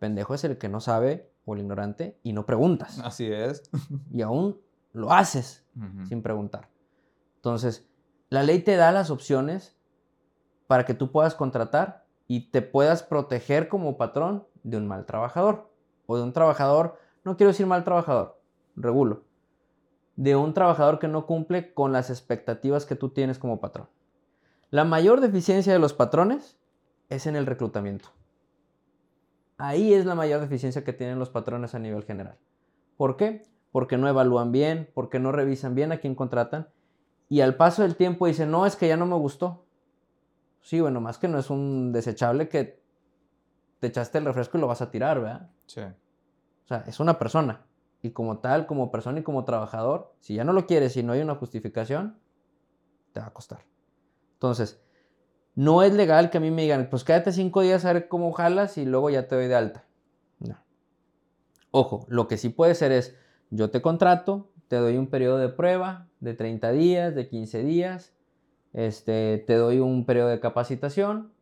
Pendejo 0.00 0.34
es 0.34 0.42
el 0.42 0.58
que 0.58 0.68
no 0.68 0.80
sabe 0.80 1.30
o 1.44 1.54
el 1.54 1.60
ignorante 1.60 2.18
y 2.24 2.32
no 2.32 2.44
preguntas. 2.44 2.98
Así 3.04 3.30
es. 3.30 3.70
y 4.12 4.22
aún 4.22 4.58
lo 4.92 5.12
haces 5.12 5.64
sin 6.08 6.22
preguntar. 6.22 6.68
Entonces, 7.36 7.88
la 8.30 8.42
ley 8.42 8.60
te 8.60 8.76
da 8.76 8.90
las 8.90 9.10
opciones 9.10 9.76
para 10.66 10.84
que 10.84 10.94
tú 10.94 11.12
puedas 11.12 11.34
contratar 11.34 12.06
y 12.26 12.50
te 12.50 12.62
puedas 12.62 13.02
proteger 13.02 13.68
como 13.68 13.96
patrón 13.96 14.46
de 14.62 14.76
un 14.76 14.86
mal 14.86 15.06
trabajador 15.06 15.72
o 16.06 16.16
de 16.16 16.22
un 16.22 16.32
trabajador, 16.32 16.98
no 17.24 17.36
quiero 17.36 17.52
decir 17.52 17.66
mal 17.66 17.84
trabajador, 17.84 18.40
regulo, 18.76 19.24
de 20.16 20.36
un 20.36 20.52
trabajador 20.52 20.98
que 20.98 21.08
no 21.08 21.26
cumple 21.26 21.72
con 21.72 21.92
las 21.92 22.10
expectativas 22.10 22.86
que 22.86 22.96
tú 22.96 23.10
tienes 23.10 23.38
como 23.38 23.60
patrón. 23.60 23.88
La 24.70 24.84
mayor 24.84 25.20
deficiencia 25.20 25.72
de 25.72 25.78
los 25.78 25.94
patrones 25.94 26.58
es 27.08 27.26
en 27.26 27.36
el 27.36 27.46
reclutamiento. 27.46 28.10
Ahí 29.56 29.94
es 29.94 30.04
la 30.04 30.14
mayor 30.14 30.40
deficiencia 30.40 30.84
que 30.84 30.92
tienen 30.92 31.18
los 31.18 31.30
patrones 31.30 31.74
a 31.74 31.78
nivel 31.78 32.04
general. 32.04 32.36
¿Por 32.96 33.16
qué? 33.16 33.42
Porque 33.72 33.96
no 33.96 34.08
evalúan 34.08 34.52
bien, 34.52 34.90
porque 34.94 35.18
no 35.18 35.32
revisan 35.32 35.74
bien 35.74 35.92
a 35.92 35.98
quién 35.98 36.14
contratan. 36.14 36.68
Y 37.28 37.42
al 37.42 37.56
paso 37.56 37.82
del 37.82 37.96
tiempo 37.96 38.26
dicen, 38.26 38.50
no, 38.50 38.66
es 38.66 38.76
que 38.76 38.88
ya 38.88 38.96
no 38.96 39.06
me 39.06 39.16
gustó. 39.16 39.64
Sí, 40.60 40.80
bueno, 40.80 41.00
más 41.00 41.18
que 41.18 41.28
no 41.28 41.38
es 41.38 41.50
un 41.50 41.92
desechable 41.92 42.48
que 42.48 42.82
te 43.80 43.86
echaste 43.86 44.18
el 44.18 44.24
refresco 44.24 44.58
y 44.58 44.60
lo 44.60 44.66
vas 44.66 44.82
a 44.82 44.90
tirar, 44.90 45.20
¿verdad? 45.20 45.50
Sí. 45.66 45.80
O 45.80 46.66
sea, 46.68 46.84
es 46.86 47.00
una 47.00 47.18
persona. 47.18 47.64
Y 48.02 48.10
como 48.10 48.38
tal, 48.38 48.66
como 48.66 48.90
persona 48.90 49.20
y 49.20 49.22
como 49.22 49.44
trabajador, 49.44 50.14
si 50.20 50.34
ya 50.34 50.44
no 50.44 50.52
lo 50.52 50.66
quieres 50.66 50.96
y 50.96 51.02
no 51.02 51.12
hay 51.12 51.20
una 51.20 51.34
justificación, 51.34 52.18
te 53.12 53.20
va 53.20 53.26
a 53.26 53.32
costar. 53.32 53.64
Entonces, 54.34 54.80
no 55.54 55.82
es 55.82 55.92
legal 55.92 56.30
que 56.30 56.38
a 56.38 56.40
mí 56.40 56.50
me 56.50 56.62
digan, 56.62 56.88
pues 56.90 57.02
quédate 57.02 57.32
cinco 57.32 57.62
días 57.62 57.84
a 57.84 57.92
ver 57.92 58.08
cómo 58.08 58.32
jalas 58.32 58.78
y 58.78 58.84
luego 58.84 59.10
ya 59.10 59.26
te 59.26 59.34
doy 59.34 59.48
de 59.48 59.56
alta. 59.56 59.84
No. 60.38 60.56
Ojo, 61.72 62.06
lo 62.08 62.28
que 62.28 62.36
sí 62.36 62.48
puede 62.48 62.76
ser 62.76 62.92
es, 62.92 63.16
yo 63.50 63.70
te 63.70 63.82
contrato, 63.82 64.48
te 64.68 64.76
doy 64.76 64.96
un 64.96 65.06
periodo 65.06 65.38
de 65.38 65.48
prueba 65.48 66.06
de 66.20 66.34
30 66.34 66.72
días, 66.72 67.14
de 67.14 67.28
15 67.28 67.62
días, 67.62 68.12
este, 68.72 69.42
te 69.46 69.54
doy 69.54 69.80
un 69.80 70.04
periodo 70.04 70.28
de 70.28 70.40
capacitación 70.40 71.32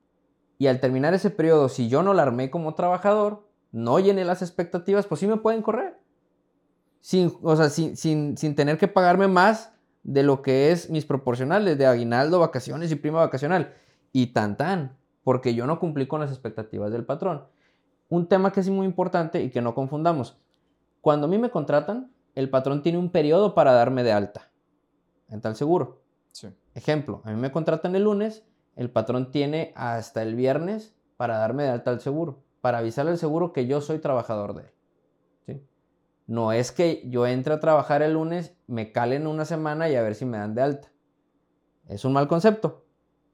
y 0.58 0.68
al 0.68 0.80
terminar 0.80 1.14
ese 1.14 1.30
periodo, 1.30 1.68
si 1.68 1.88
yo 1.88 2.02
no 2.02 2.14
la 2.14 2.22
armé 2.22 2.50
como 2.50 2.74
trabajador, 2.74 3.46
no 3.72 3.98
llené 3.98 4.24
las 4.24 4.42
expectativas, 4.42 5.06
pues 5.06 5.20
sí 5.20 5.26
me 5.26 5.36
pueden 5.36 5.62
correr. 5.62 5.98
Sin, 7.00 7.32
o 7.42 7.54
sea, 7.56 7.68
sin, 7.68 7.96
sin, 7.96 8.36
sin 8.36 8.54
tener 8.54 8.78
que 8.78 8.88
pagarme 8.88 9.28
más 9.28 9.72
de 10.02 10.22
lo 10.22 10.40
que 10.40 10.72
es 10.72 10.88
mis 10.88 11.04
proporcionales 11.04 11.76
de 11.76 11.86
aguinaldo, 11.86 12.40
vacaciones 12.40 12.90
y 12.90 12.96
prima 12.96 13.18
vacacional. 13.18 13.74
Y 14.12 14.28
tan 14.28 14.56
tan, 14.56 14.96
porque 15.22 15.54
yo 15.54 15.66
no 15.66 15.78
cumplí 15.78 16.06
con 16.06 16.20
las 16.20 16.30
expectativas 16.30 16.90
del 16.90 17.04
patrón. 17.04 17.44
Un 18.08 18.28
tema 18.28 18.52
que 18.52 18.60
es 18.60 18.70
muy 18.70 18.86
importante 18.86 19.42
y 19.42 19.50
que 19.50 19.60
no 19.60 19.74
confundamos. 19.74 20.38
Cuando 21.06 21.28
a 21.28 21.30
mí 21.30 21.38
me 21.38 21.50
contratan, 21.50 22.10
el 22.34 22.50
patrón 22.50 22.82
tiene 22.82 22.98
un 22.98 23.10
periodo 23.10 23.54
para 23.54 23.70
darme 23.70 24.02
de 24.02 24.10
alta 24.10 24.50
en 25.28 25.40
tal 25.40 25.54
seguro. 25.54 26.02
Ejemplo, 26.74 27.22
a 27.22 27.30
mí 27.30 27.40
me 27.40 27.52
contratan 27.52 27.94
el 27.94 28.02
lunes, 28.02 28.44
el 28.74 28.90
patrón 28.90 29.30
tiene 29.30 29.72
hasta 29.76 30.20
el 30.22 30.34
viernes 30.34 30.96
para 31.16 31.38
darme 31.38 31.62
de 31.62 31.68
alta 31.68 31.92
al 31.92 32.00
seguro, 32.00 32.42
para 32.60 32.78
avisarle 32.78 33.12
al 33.12 33.18
seguro 33.18 33.52
que 33.52 33.68
yo 33.68 33.80
soy 33.80 34.00
trabajador 34.00 34.54
de 34.54 34.72
él. 35.46 35.68
No 36.26 36.50
es 36.50 36.72
que 36.72 37.08
yo 37.08 37.24
entre 37.28 37.54
a 37.54 37.60
trabajar 37.60 38.02
el 38.02 38.14
lunes, 38.14 38.56
me 38.66 38.90
calen 38.90 39.28
una 39.28 39.44
semana 39.44 39.88
y 39.88 39.94
a 39.94 40.02
ver 40.02 40.16
si 40.16 40.24
me 40.24 40.38
dan 40.38 40.56
de 40.56 40.62
alta. 40.62 40.92
Es 41.86 42.04
un 42.04 42.14
mal 42.14 42.26
concepto, 42.26 42.84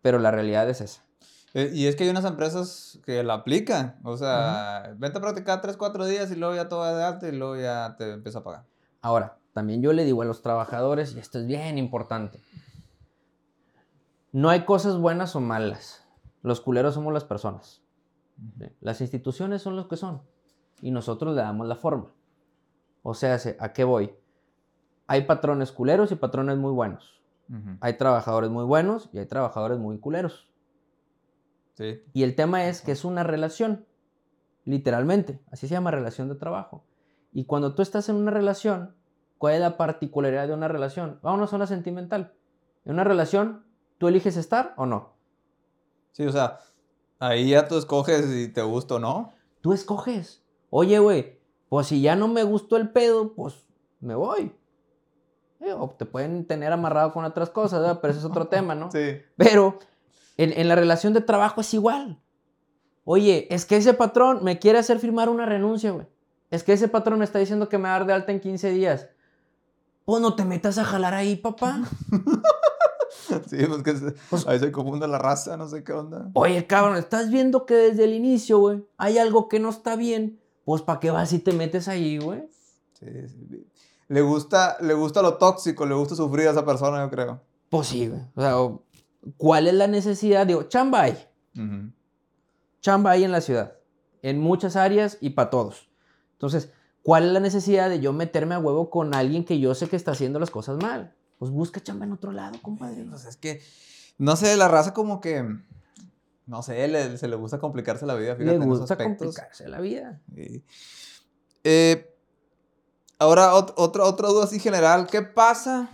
pero 0.02 0.18
la 0.18 0.30
realidad 0.30 0.68
es 0.68 0.82
esa. 0.82 1.06
Eh, 1.54 1.70
y 1.74 1.86
es 1.86 1.96
que 1.96 2.04
hay 2.04 2.10
unas 2.10 2.24
empresas 2.24 2.98
que 3.04 3.22
la 3.22 3.34
aplican. 3.34 3.98
O 4.04 4.16
sea, 4.16 4.94
vente 4.96 5.18
a 5.18 5.20
practicar 5.20 5.60
3, 5.60 5.76
4 5.76 6.06
días 6.06 6.30
y 6.30 6.36
luego 6.36 6.54
ya 6.54 6.68
todo 6.68 6.84
de 6.96 7.04
alta 7.04 7.28
y 7.28 7.32
luego 7.32 7.56
ya 7.56 7.94
te 7.98 8.12
empieza 8.12 8.38
a 8.38 8.44
pagar. 8.44 8.64
Ahora, 9.00 9.38
también 9.52 9.82
yo 9.82 9.92
le 9.92 10.04
digo 10.04 10.22
a 10.22 10.24
los 10.24 10.42
trabajadores, 10.42 11.14
y 11.14 11.18
esto 11.18 11.38
es 11.38 11.46
bien 11.46 11.76
importante, 11.76 12.40
no 14.32 14.48
hay 14.48 14.64
cosas 14.64 14.96
buenas 14.96 15.36
o 15.36 15.40
malas. 15.40 16.06
Los 16.42 16.60
culeros 16.60 16.94
somos 16.94 17.12
las 17.12 17.24
personas. 17.24 17.82
Las 18.80 19.00
instituciones 19.00 19.62
son 19.62 19.76
los 19.76 19.88
que 19.88 19.96
son. 19.96 20.22
Y 20.80 20.90
nosotros 20.90 21.34
le 21.34 21.42
damos 21.42 21.68
la 21.68 21.76
forma. 21.76 22.12
O 23.02 23.14
sea, 23.14 23.38
¿a 23.58 23.72
qué 23.72 23.84
voy? 23.84 24.14
Hay 25.06 25.22
patrones 25.26 25.70
culeros 25.70 26.10
y 26.12 26.16
patrones 26.16 26.56
muy 26.56 26.72
buenos. 26.72 27.20
Hay 27.80 27.98
trabajadores 27.98 28.50
muy 28.50 28.64
buenos 28.64 29.10
y 29.12 29.18
hay 29.18 29.26
trabajadores 29.26 29.78
muy 29.78 29.98
culeros. 29.98 30.48
Y 31.78 32.22
el 32.22 32.34
tema 32.34 32.66
es 32.68 32.82
que 32.82 32.92
es 32.92 33.04
una 33.04 33.22
relación, 33.22 33.86
literalmente, 34.64 35.40
así 35.50 35.66
se 35.66 35.74
llama 35.74 35.90
relación 35.90 36.28
de 36.28 36.34
trabajo. 36.34 36.84
Y 37.32 37.44
cuando 37.46 37.74
tú 37.74 37.82
estás 37.82 38.08
en 38.08 38.16
una 38.16 38.30
relación, 38.30 38.94
¿cuál 39.38 39.54
es 39.54 39.60
la 39.60 39.76
particularidad 39.76 40.46
de 40.46 40.54
una 40.54 40.68
relación? 40.68 41.18
Vámonos 41.22 41.52
a 41.52 41.56
una 41.56 41.66
sentimental. 41.66 42.34
En 42.84 42.92
una 42.92 43.04
relación, 43.04 43.64
¿tú 43.98 44.08
eliges 44.08 44.36
estar 44.36 44.74
o 44.76 44.86
no? 44.86 45.14
Sí, 46.12 46.26
o 46.26 46.32
sea, 46.32 46.58
ahí 47.18 47.50
ya 47.50 47.66
tú 47.66 47.78
escoges 47.78 48.26
si 48.26 48.48
te 48.48 48.62
gusta 48.62 48.96
o 48.96 48.98
no. 48.98 49.32
Tú 49.60 49.72
escoges. 49.72 50.44
Oye, 50.70 50.98
güey, 50.98 51.38
pues 51.68 51.86
si 51.86 52.02
ya 52.02 52.16
no 52.16 52.28
me 52.28 52.42
gustó 52.42 52.76
el 52.76 52.90
pedo, 52.90 53.34
pues 53.34 53.64
me 54.00 54.14
voy. 54.14 54.54
Eh, 55.60 55.72
o 55.72 55.88
te 55.90 56.04
pueden 56.04 56.44
tener 56.46 56.72
amarrado 56.72 57.12
con 57.12 57.24
otras 57.24 57.48
cosas, 57.48 57.80
¿verdad? 57.80 58.00
pero 58.02 58.10
ese 58.10 58.20
es 58.20 58.26
otro 58.26 58.46
tema, 58.48 58.74
¿no? 58.74 58.90
Sí. 58.90 59.22
Pero 59.36 59.78
en, 60.44 60.68
la 60.68 60.74
relación 60.74 61.12
de 61.12 61.20
trabajo 61.20 61.60
es 61.60 61.74
igual. 61.74 62.20
Oye, 63.04 63.46
es 63.50 63.64
que 63.64 63.76
ese 63.76 63.94
patrón 63.94 64.44
me 64.44 64.58
quiere 64.58 64.78
hacer 64.78 64.98
firmar 64.98 65.28
una 65.28 65.46
renuncia, 65.46 65.90
güey. 65.90 66.06
Es 66.50 66.62
que 66.62 66.72
ese 66.72 66.88
patrón 66.88 67.18
me 67.18 67.24
está 67.24 67.38
diciendo 67.38 67.68
que 67.68 67.78
me 67.78 67.84
va 67.84 67.96
a 67.96 67.98
dar 67.98 68.06
de 68.06 68.12
alta 68.12 68.32
en 68.32 68.40
15 68.40 68.70
días. 68.70 69.08
Pues 70.04 70.20
no 70.20 70.34
te 70.34 70.44
metas 70.44 70.78
a 70.78 70.84
jalar 70.84 71.14
ahí, 71.14 71.36
papá. 71.36 71.82
sí, 73.48 73.56
pues 73.66 73.82
que 73.82 73.96
se, 73.96 74.12
pues 74.28 74.46
ahí 74.46 74.58
se 74.58 74.70
confunde 74.70 75.08
la 75.08 75.18
raza, 75.18 75.56
no 75.56 75.68
sé 75.68 75.82
qué 75.82 75.92
onda. 75.92 76.30
Oye, 76.34 76.66
cabrón, 76.66 76.96
estás 76.96 77.30
viendo 77.30 77.66
que 77.66 77.74
desde 77.74 78.04
el 78.04 78.12
inicio, 78.12 78.58
güey, 78.58 78.84
hay 78.98 79.18
algo 79.18 79.48
que 79.48 79.60
no 79.60 79.70
está 79.70 79.96
bien. 79.96 80.40
Pues, 80.64 80.82
¿para 80.82 81.00
qué 81.00 81.10
vas 81.10 81.32
y 81.32 81.38
te 81.38 81.52
metes 81.52 81.88
ahí, 81.88 82.18
güey? 82.18 82.48
Sí, 82.92 83.06
sí. 83.28 83.66
Le 84.08 84.20
gusta, 84.20 84.76
le 84.80 84.94
gusta 84.94 85.22
lo 85.22 85.38
tóxico, 85.38 85.86
le 85.86 85.94
gusta 85.94 86.14
sufrir 86.14 86.48
a 86.48 86.50
esa 86.50 86.64
persona, 86.64 87.02
yo 87.02 87.10
creo. 87.10 87.40
Pues 87.70 87.88
sí, 87.88 88.08
güey. 88.08 88.20
O 88.34 88.40
sea, 88.40 88.56
¿cuál 89.36 89.66
es 89.66 89.74
la 89.74 89.86
necesidad? 89.86 90.46
Digo, 90.46 90.64
chamba 90.64 91.02
hay. 91.02 91.18
Chamba 92.80 93.12
hay 93.12 93.24
en 93.24 93.32
la 93.32 93.40
ciudad. 93.40 93.76
En 94.22 94.38
muchas 94.38 94.76
áreas 94.76 95.18
y 95.20 95.30
para 95.30 95.50
todos. 95.50 95.88
Entonces, 96.32 96.70
¿cuál 97.02 97.26
es 97.26 97.32
la 97.32 97.40
necesidad 97.40 97.88
de 97.88 98.00
yo 98.00 98.12
meterme 98.12 98.54
a 98.54 98.58
huevo 98.58 98.90
con 98.90 99.14
alguien 99.14 99.44
que 99.44 99.58
yo 99.58 99.74
sé 99.74 99.88
que 99.88 99.96
está 99.96 100.12
haciendo 100.12 100.38
las 100.38 100.50
cosas 100.50 100.76
mal? 100.78 101.14
Pues 101.38 101.50
busca 101.50 101.82
chamba 101.82 102.04
en 102.04 102.12
otro 102.12 102.32
lado, 102.32 102.56
compadre. 102.62 103.04
Pues 103.04 103.24
es 103.24 103.36
que, 103.36 103.62
no 104.18 104.36
sé, 104.36 104.56
la 104.56 104.68
raza 104.68 104.94
como 104.94 105.20
que, 105.20 105.44
no 106.46 106.62
sé, 106.62 107.18
se 107.18 107.28
le 107.28 107.36
gusta 107.36 107.58
complicarse 107.58 108.06
la 108.06 108.14
vida, 108.14 108.36
fíjate. 108.36 108.58
Le 108.58 108.64
gusta 108.64 108.96
complicarse 108.96 109.68
la 109.68 109.80
vida. 109.80 110.20
Eh, 111.64 112.08
Ahora, 113.22 113.54
otra, 113.54 114.02
otra 114.02 114.28
duda 114.30 114.42
así 114.42 114.58
general. 114.58 115.06
¿Qué 115.06 115.22
pasa 115.22 115.88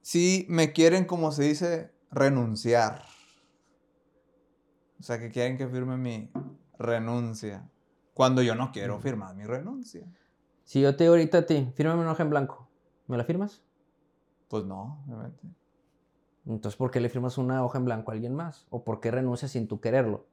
si 0.00 0.46
me 0.48 0.72
quieren, 0.72 1.04
como 1.04 1.30
se 1.30 1.42
dice, 1.42 1.92
renunciar? 2.10 3.02
O 5.00 5.02
sea, 5.02 5.18
que 5.18 5.30
quieren 5.30 5.56
que 5.56 5.68
firme 5.68 5.96
mi 5.96 6.30
renuncia. 6.78 7.68
Cuando 8.14 8.42
yo 8.42 8.54
no 8.54 8.72
quiero 8.72 8.98
firmar 8.98 9.34
mi 9.34 9.44
renuncia. 9.44 10.04
Si 10.64 10.80
yo 10.80 10.96
te 10.96 11.04
digo 11.04 11.14
ahorita 11.14 11.38
a 11.38 11.46
ti, 11.46 11.70
fírmame 11.74 12.02
una 12.02 12.12
hoja 12.12 12.24
en 12.24 12.30
blanco, 12.30 12.68
¿me 13.06 13.16
la 13.16 13.24
firmas? 13.24 13.62
Pues 14.48 14.64
no, 14.64 15.02
obviamente. 15.06 15.46
Entonces, 16.46 16.76
¿por 16.76 16.90
qué 16.90 17.00
le 17.00 17.08
firmas 17.08 17.38
una 17.38 17.64
hoja 17.64 17.78
en 17.78 17.84
blanco 17.84 18.10
a 18.10 18.14
alguien 18.14 18.34
más? 18.34 18.66
¿O 18.70 18.82
por 18.82 19.00
qué 19.00 19.10
renuncias 19.10 19.52
sin 19.52 19.68
tú 19.68 19.80
quererlo? 19.80 20.26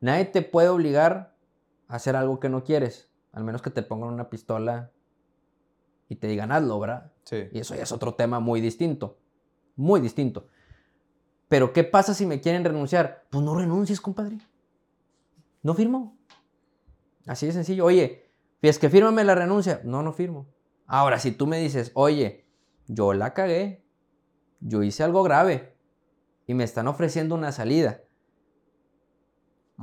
Nadie 0.00 0.24
te 0.24 0.42
puede 0.42 0.68
obligar 0.68 1.36
a 1.88 1.96
hacer 1.96 2.16
algo 2.16 2.40
que 2.40 2.48
no 2.48 2.64
quieres, 2.64 3.10
al 3.32 3.44
menos 3.44 3.62
que 3.62 3.70
te 3.70 3.82
pongan 3.82 4.08
una 4.08 4.30
pistola 4.30 4.90
y 6.08 6.16
te 6.16 6.26
digan 6.26 6.50
hazlo, 6.52 6.80
¿verdad? 6.80 7.12
Sí. 7.24 7.48
Y 7.52 7.60
eso 7.60 7.74
ya 7.74 7.82
es 7.82 7.92
otro 7.92 8.14
tema 8.14 8.40
muy 8.40 8.60
distinto. 8.60 9.18
Muy 9.76 10.00
distinto. 10.00 10.48
Pero 11.50 11.72
¿qué 11.72 11.82
pasa 11.82 12.14
si 12.14 12.26
me 12.26 12.40
quieren 12.40 12.64
renunciar? 12.64 13.26
Pues 13.28 13.44
no 13.44 13.56
renuncies, 13.56 14.00
compadre. 14.00 14.38
No 15.64 15.74
firmo. 15.74 16.16
Así 17.26 17.46
de 17.46 17.52
sencillo. 17.52 17.84
Oye, 17.84 18.30
es 18.62 18.78
que 18.78 18.88
fírmame 18.88 19.24
la 19.24 19.34
renuncia. 19.34 19.80
No, 19.82 20.00
no 20.00 20.12
firmo. 20.12 20.46
Ahora, 20.86 21.18
si 21.18 21.32
tú 21.32 21.48
me 21.48 21.58
dices, 21.58 21.90
oye, 21.94 22.46
yo 22.86 23.14
la 23.14 23.34
cagué, 23.34 23.84
yo 24.60 24.84
hice 24.84 25.02
algo 25.02 25.24
grave 25.24 25.76
y 26.46 26.54
me 26.54 26.62
están 26.62 26.86
ofreciendo 26.86 27.34
una 27.34 27.50
salida. 27.50 28.00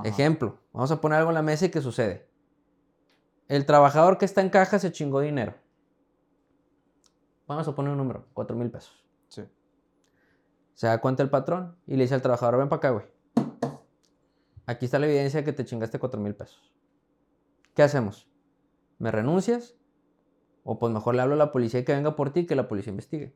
Ejemplo, 0.06 0.62
vamos 0.72 0.92
a 0.92 1.02
poner 1.02 1.20
algo 1.20 1.32
en 1.32 1.36
la 1.36 1.42
mesa 1.42 1.66
y 1.66 1.70
¿qué 1.70 1.82
sucede? 1.82 2.30
El 3.50 3.66
trabajador 3.66 4.18
que 4.18 4.24
está 4.24 4.40
en 4.40 4.50
caja 4.50 4.80
se 4.80 4.94
chingó 4.94 5.20
dinero. 5.20 5.54
Vamos 7.46 7.68
a 7.68 7.76
poner 7.76 7.92
un 7.92 7.98
número, 7.98 8.26
4 8.34 8.56
mil 8.56 8.72
pesos. 8.72 9.06
Sí. 9.28 9.44
Se 10.78 10.86
da 10.86 11.02
cuenta 11.02 11.24
el 11.24 11.32
patrón 11.32 11.76
y 11.88 11.96
le 11.96 12.04
dice 12.04 12.14
al 12.14 12.22
trabajador, 12.22 12.60
ven 12.60 12.70
para 12.70 12.78
acá, 12.78 12.90
güey. 12.92 13.06
Aquí 14.68 14.86
está 14.86 15.00
la 15.00 15.08
evidencia 15.08 15.40
de 15.40 15.44
que 15.44 15.52
te 15.52 15.66
chingaste 15.66 15.98
4 15.98 16.20
mil 16.20 16.36
pesos. 16.36 16.72
¿Qué 17.74 17.82
hacemos? 17.82 18.30
¿Me 19.00 19.10
renuncias? 19.10 19.76
O 20.64 20.78
pues 20.78 20.94
mejor 20.94 21.16
le 21.16 21.24
hablo 21.24 21.34
a 21.34 21.38
la 21.38 21.52
policía 21.52 21.84
que 21.84 21.96
venga 21.96 22.16
por 22.16 22.32
ti 22.32 22.42
y 22.42 22.46
que 22.46 22.56
la 22.56 22.68
policía 22.68 22.92
investigue. 22.92 23.36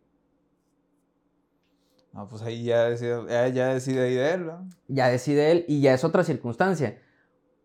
No, 2.14 2.28
pues 2.28 2.44
ahí 2.44 2.64
ya 2.64 2.88
decide, 2.88 3.26
ya 3.28 3.74
decide 3.74 4.04
ahí 4.04 4.14
de 4.14 4.34
él, 4.34 4.46
¿no? 4.46 4.70
Ya 4.88 5.08
decide 5.08 5.52
él 5.52 5.66
y 5.68 5.82
ya 5.82 5.96
es 5.96 6.04
otra 6.04 6.24
circunstancia. 6.24 7.02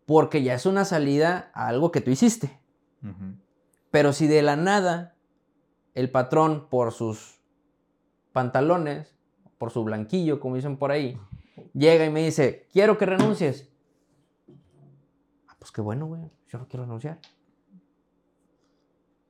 Porque 0.07 0.41
ya 0.41 0.55
es 0.55 0.65
una 0.65 0.85
salida 0.85 1.51
a 1.53 1.67
algo 1.67 1.91
que 1.91 2.01
tú 2.01 2.09
hiciste. 2.09 2.59
Pero 3.91 4.11
si 4.11 4.25
de 4.25 4.41
la 4.41 4.55
nada 4.55 5.15
el 5.93 6.09
patrón 6.09 6.67
por 6.67 6.93
sus 6.93 7.43
pantalones, 8.31 9.16
por 9.57 9.71
su 9.71 9.83
blanquillo, 9.83 10.39
como 10.39 10.55
dicen 10.55 10.77
por 10.77 10.91
ahí, 10.91 11.19
llega 11.73 12.05
y 12.05 12.09
me 12.09 12.23
dice, 12.23 12.67
quiero 12.71 12.97
que 12.97 13.05
renuncies. 13.05 13.69
Ah, 15.47 15.55
pues 15.59 15.71
qué 15.71 15.81
bueno, 15.81 16.05
güey, 16.07 16.21
yo 16.47 16.59
no 16.59 16.67
quiero 16.67 16.85
renunciar. 16.85 17.19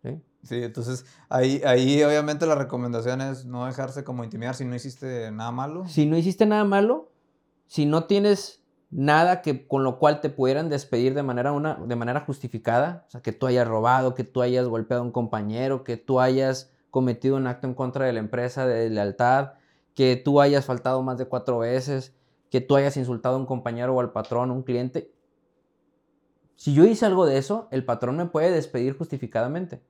¿Sí? 0.04 0.22
Sí, 0.44 0.64
entonces 0.64 1.06
ahí, 1.30 1.62
ahí 1.66 2.04
obviamente 2.04 2.46
la 2.46 2.56
recomendación 2.56 3.22
es 3.22 3.46
no 3.46 3.66
dejarse 3.66 4.04
como 4.04 4.24
intimidar 4.24 4.56
si 4.56 4.66
no 4.66 4.76
hiciste 4.76 5.32
nada 5.32 5.52
malo. 5.52 5.88
Si 5.88 6.06
no 6.06 6.18
hiciste 6.18 6.46
nada 6.46 6.64
malo, 6.64 7.12
si 7.68 7.86
no 7.86 8.06
tienes 8.06 8.64
nada 8.90 9.42
que 9.42 9.68
con 9.68 9.84
lo 9.84 10.00
cual 10.00 10.22
te 10.22 10.30
pudieran 10.30 10.70
despedir 10.70 11.14
de 11.14 11.24
manera, 11.24 11.52
una, 11.52 11.76
de 11.76 11.96
manera 11.96 12.22
justificada, 12.22 13.06
o 13.08 13.12
sea, 13.12 13.22
que 13.22 13.34
tú 13.34 13.48
hayas 13.48 13.68
robado, 13.68 14.16
que 14.16 14.24
tú 14.24 14.42
hayas 14.42 14.68
golpeado 14.68 15.04
a 15.04 15.06
un 15.06 15.12
compañero, 15.12 15.84
que 15.84 15.98
tú 15.98 16.20
hayas 16.20 16.72
cometido 16.90 17.36
un 17.36 17.48
acto 17.48 17.68
en 17.68 17.74
contra 17.74 18.06
de 18.06 18.14
la 18.14 18.20
empresa 18.20 18.66
de 18.66 18.90
lealtad, 18.90 19.54
que 19.98 20.16
tú 20.16 20.40
hayas 20.40 20.64
faltado 20.64 21.02
más 21.02 21.18
de 21.18 21.26
cuatro 21.26 21.58
veces, 21.58 22.14
que 22.52 22.62
tú 22.62 22.76
hayas 22.76 22.96
insultado 22.98 23.34
a 23.34 23.40
un 23.40 23.48
compañero 23.48 23.96
o 23.96 24.00
al 24.00 24.12
patrón, 24.12 24.52
un 24.52 24.62
cliente. 24.62 25.12
Si 26.56 26.76
yo 26.76 26.86
hice 26.86 27.08
algo 27.08 27.26
de 27.26 27.40
eso, 27.40 27.68
el 27.72 27.84
patrón 27.84 28.16
me 28.16 28.28
puede 28.28 28.52
despedir 28.52 28.96
justificadamente. 28.96 29.82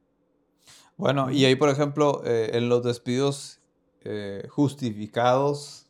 Bueno, 0.95 1.29
y 1.29 1.43
ahí, 1.43 1.57
por 1.57 1.67
ejemplo, 1.67 2.21
eh, 2.23 2.51
en 2.53 2.69
los 2.69 2.83
despidos 2.83 3.59
eh, 4.05 4.47
justificados, 4.49 5.89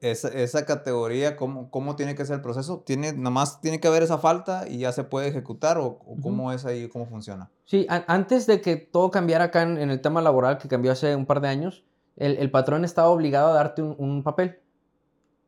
esa, 0.00 0.28
esa 0.30 0.66
categoría, 0.66 1.36
¿cómo, 1.36 1.70
¿cómo, 1.70 1.94
tiene 1.94 2.16
que 2.16 2.26
ser 2.26 2.34
el 2.34 2.42
proceso? 2.42 2.82
¿Tiene, 2.84 3.12
¿Nomás 3.12 3.60
tiene 3.60 3.78
que 3.78 3.86
haber 3.86 4.02
esa 4.02 4.18
falta 4.18 4.66
y 4.68 4.78
ya 4.78 4.90
se 4.90 5.04
puede 5.04 5.28
ejecutar 5.28 5.78
o, 5.78 6.00
cómo 6.20 6.50
es 6.52 6.64
ahí, 6.64 6.88
cómo 6.88 7.06
funciona? 7.06 7.52
Sí, 7.66 7.86
antes 7.88 8.48
de 8.48 8.60
que 8.60 8.74
todo 8.74 9.12
cambiara 9.12 9.44
acá 9.44 9.62
en, 9.62 9.78
el 9.78 10.00
tema 10.00 10.22
laboral 10.22 10.58
que 10.58 10.66
cambió 10.66 10.90
hace 10.90 11.14
un 11.14 11.24
par 11.24 11.40
de 11.40 11.46
años, 11.46 11.84
el, 12.18 12.36
el 12.36 12.50
patrón 12.50 12.84
estaba 12.84 13.08
obligado 13.08 13.50
a 13.50 13.54
darte 13.54 13.80
un, 13.80 13.94
un, 13.96 14.22
papel 14.24 14.58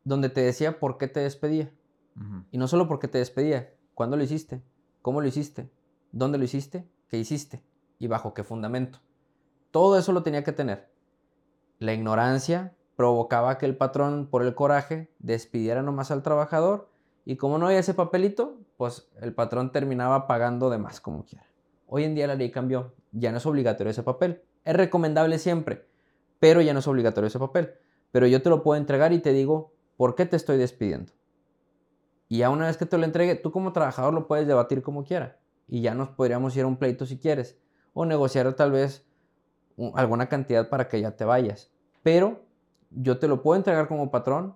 donde 0.05 0.29
te 0.29 0.41
decía 0.41 0.79
por 0.79 0.97
qué 0.97 1.07
te 1.07 1.19
despedía. 1.19 1.71
Y 2.51 2.57
no 2.57 2.67
solo 2.67 2.87
por 2.87 2.99
qué 2.99 3.07
te 3.07 3.17
despedía, 3.17 3.73
cuándo 3.93 4.17
lo 4.17 4.23
hiciste, 4.23 4.61
cómo 5.01 5.21
lo 5.21 5.27
hiciste, 5.27 5.71
dónde 6.11 6.37
lo 6.37 6.43
hiciste, 6.43 6.87
qué 7.07 7.17
hiciste 7.17 7.63
y 7.99 8.07
bajo 8.07 8.33
qué 8.33 8.43
fundamento. 8.43 8.99
Todo 9.71 9.97
eso 9.97 10.11
lo 10.11 10.21
tenía 10.21 10.43
que 10.43 10.51
tener. 10.51 10.89
La 11.79 11.93
ignorancia 11.93 12.75
provocaba 12.95 13.57
que 13.57 13.65
el 13.65 13.77
patrón, 13.77 14.27
por 14.27 14.43
el 14.43 14.53
coraje, 14.53 15.09
despidiera 15.19 15.81
nomás 15.81 16.11
al 16.11 16.21
trabajador 16.21 16.89
y 17.25 17.37
como 17.37 17.57
no 17.57 17.67
había 17.67 17.79
ese 17.79 17.93
papelito, 17.93 18.57
pues 18.77 19.09
el 19.21 19.33
patrón 19.33 19.71
terminaba 19.71 20.27
pagando 20.27 20.69
de 20.69 20.77
más 20.77 20.99
como 20.99 21.25
quiera. 21.25 21.45
Hoy 21.87 22.03
en 22.03 22.15
día 22.15 22.27
la 22.27 22.35
ley 22.35 22.51
cambió, 22.51 22.93
ya 23.11 23.31
no 23.31 23.37
es 23.37 23.45
obligatorio 23.45 23.91
ese 23.91 24.03
papel. 24.03 24.41
Es 24.63 24.75
recomendable 24.75 25.39
siempre, 25.39 25.87
pero 26.41 26.59
ya 26.59 26.73
no 26.73 26.79
es 26.79 26.87
obligatorio 26.87 27.27
ese 27.27 27.37
papel. 27.37 27.75
Pero 28.11 28.25
yo 28.25 28.41
te 28.41 28.49
lo 28.49 28.63
puedo 28.63 28.81
entregar 28.81 29.13
y 29.13 29.19
te 29.19 29.31
digo, 29.31 29.73
¿por 29.95 30.15
qué 30.15 30.25
te 30.25 30.35
estoy 30.35 30.57
despidiendo? 30.57 31.13
Y 32.27 32.39
ya 32.39 32.49
una 32.49 32.65
vez 32.65 32.77
que 32.77 32.87
te 32.87 32.97
lo 32.97 33.05
entregue, 33.05 33.35
tú 33.35 33.51
como 33.51 33.73
trabajador 33.73 34.11
lo 34.11 34.27
puedes 34.27 34.47
debatir 34.47 34.81
como 34.81 35.03
quiera. 35.03 35.39
Y 35.67 35.81
ya 35.81 35.93
nos 35.93 36.09
podríamos 36.09 36.57
ir 36.57 36.63
a 36.63 36.67
un 36.67 36.77
pleito 36.77 37.05
si 37.05 37.19
quieres. 37.19 37.59
O 37.93 38.05
negociar 38.05 38.51
tal 38.55 38.71
vez 38.71 39.05
alguna 39.93 40.29
cantidad 40.29 40.67
para 40.67 40.89
que 40.89 40.99
ya 40.99 41.15
te 41.15 41.25
vayas. 41.25 41.71
Pero 42.01 42.41
yo 42.89 43.19
te 43.19 43.27
lo 43.27 43.43
puedo 43.43 43.57
entregar 43.57 43.87
como 43.87 44.09
patrón 44.09 44.55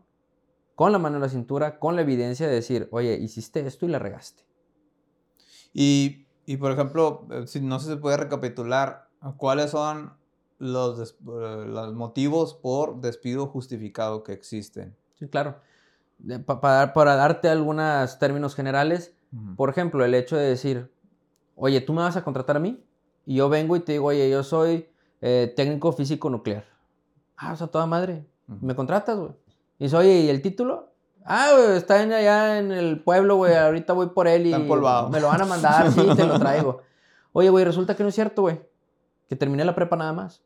con 0.74 0.92
la 0.92 0.98
mano 0.98 1.18
en 1.18 1.22
la 1.22 1.30
cintura, 1.30 1.78
con 1.78 1.96
la 1.96 2.02
evidencia 2.02 2.48
de 2.48 2.56
decir, 2.56 2.90
oye, 2.92 3.14
hiciste 3.14 3.60
esto 3.60 3.86
y 3.86 3.90
la 3.90 4.00
regaste. 4.00 4.42
Y, 5.72 6.26
y 6.48 6.58
por 6.58 6.72
ejemplo, 6.72 7.28
eh, 7.30 7.46
si 7.46 7.62
no 7.62 7.80
se 7.80 7.96
puede 7.98 8.18
recapitular, 8.18 9.08
¿cuáles 9.38 9.70
son 9.70 10.25
los, 10.58 11.12
eh, 11.12 11.16
los 11.68 11.94
motivos 11.94 12.54
por 12.54 13.02
despido 13.02 13.48
justificado 13.48 14.24
que 14.24 14.34
existen? 14.34 14.96
Sí, 15.20 15.28
claro. 15.28 15.58
para, 16.46 16.94
para, 16.94 17.16
darte 17.16 17.50
algunos 17.50 18.20
términos 18.20 18.56
generales, 18.56 19.14
por 19.58 19.70
ejemplo, 19.70 20.06
el 20.06 20.14
hecho 20.14 20.38
de 20.38 20.48
decir, 20.48 20.92
oye, 21.56 21.82
tú 21.82 21.92
me 21.94 22.02
vas 22.02 22.16
a 22.16 22.24
contratar 22.24 22.56
a 22.56 22.60
mí 22.60 22.82
y 23.26 23.36
yo 23.36 23.50
vengo 23.50 23.76
y 23.76 23.82
te 23.82 23.94
digo, 23.94 24.06
oye, 24.06 24.30
yo 24.30 24.44
soy 24.44 24.88
eh, 25.22 25.54
técnico 25.56 25.92
físico 25.92 26.30
nuclear 26.30 26.64
Ah, 27.38 27.54
o 27.54 27.56
sea, 27.56 27.68
toda 27.68 27.86
madre. 27.86 28.26
¿Me 28.48 28.76
contratas, 28.76 29.18
güey? 29.18 29.32
Y 29.78 29.94
oye, 29.94 30.22
¿y 30.22 30.30
el 30.30 30.42
título? 30.42 30.94
Ah, 31.26 31.50
güey, 31.54 31.78
está 31.78 31.96
allá 31.96 32.60
en 32.60 32.72
el 32.72 33.04
pueblo, 33.04 33.36
güey. 33.36 33.56
Ahorita 33.56 33.94
voy 33.94 34.08
por 34.08 34.28
él 34.28 34.48
y 34.48 34.54
me 34.54 34.68
lo 34.68 35.28
van 35.28 35.42
a 35.42 35.46
mandar, 35.46 35.92
sí, 35.92 36.08
te 36.16 36.26
lo 36.26 36.40
traigo. 36.40 36.82
Oye, 37.34 37.50
güey, 37.50 37.66
resulta 37.66 37.96
que 37.96 38.04
no 38.04 38.10
es 38.10 38.16
cierto, 38.16 38.44
güey. 38.44 38.62
Que 39.28 39.36
terminé 39.36 39.66
la 39.66 39.76
prepa 39.76 39.96
nada 39.96 40.14
más. 40.14 40.44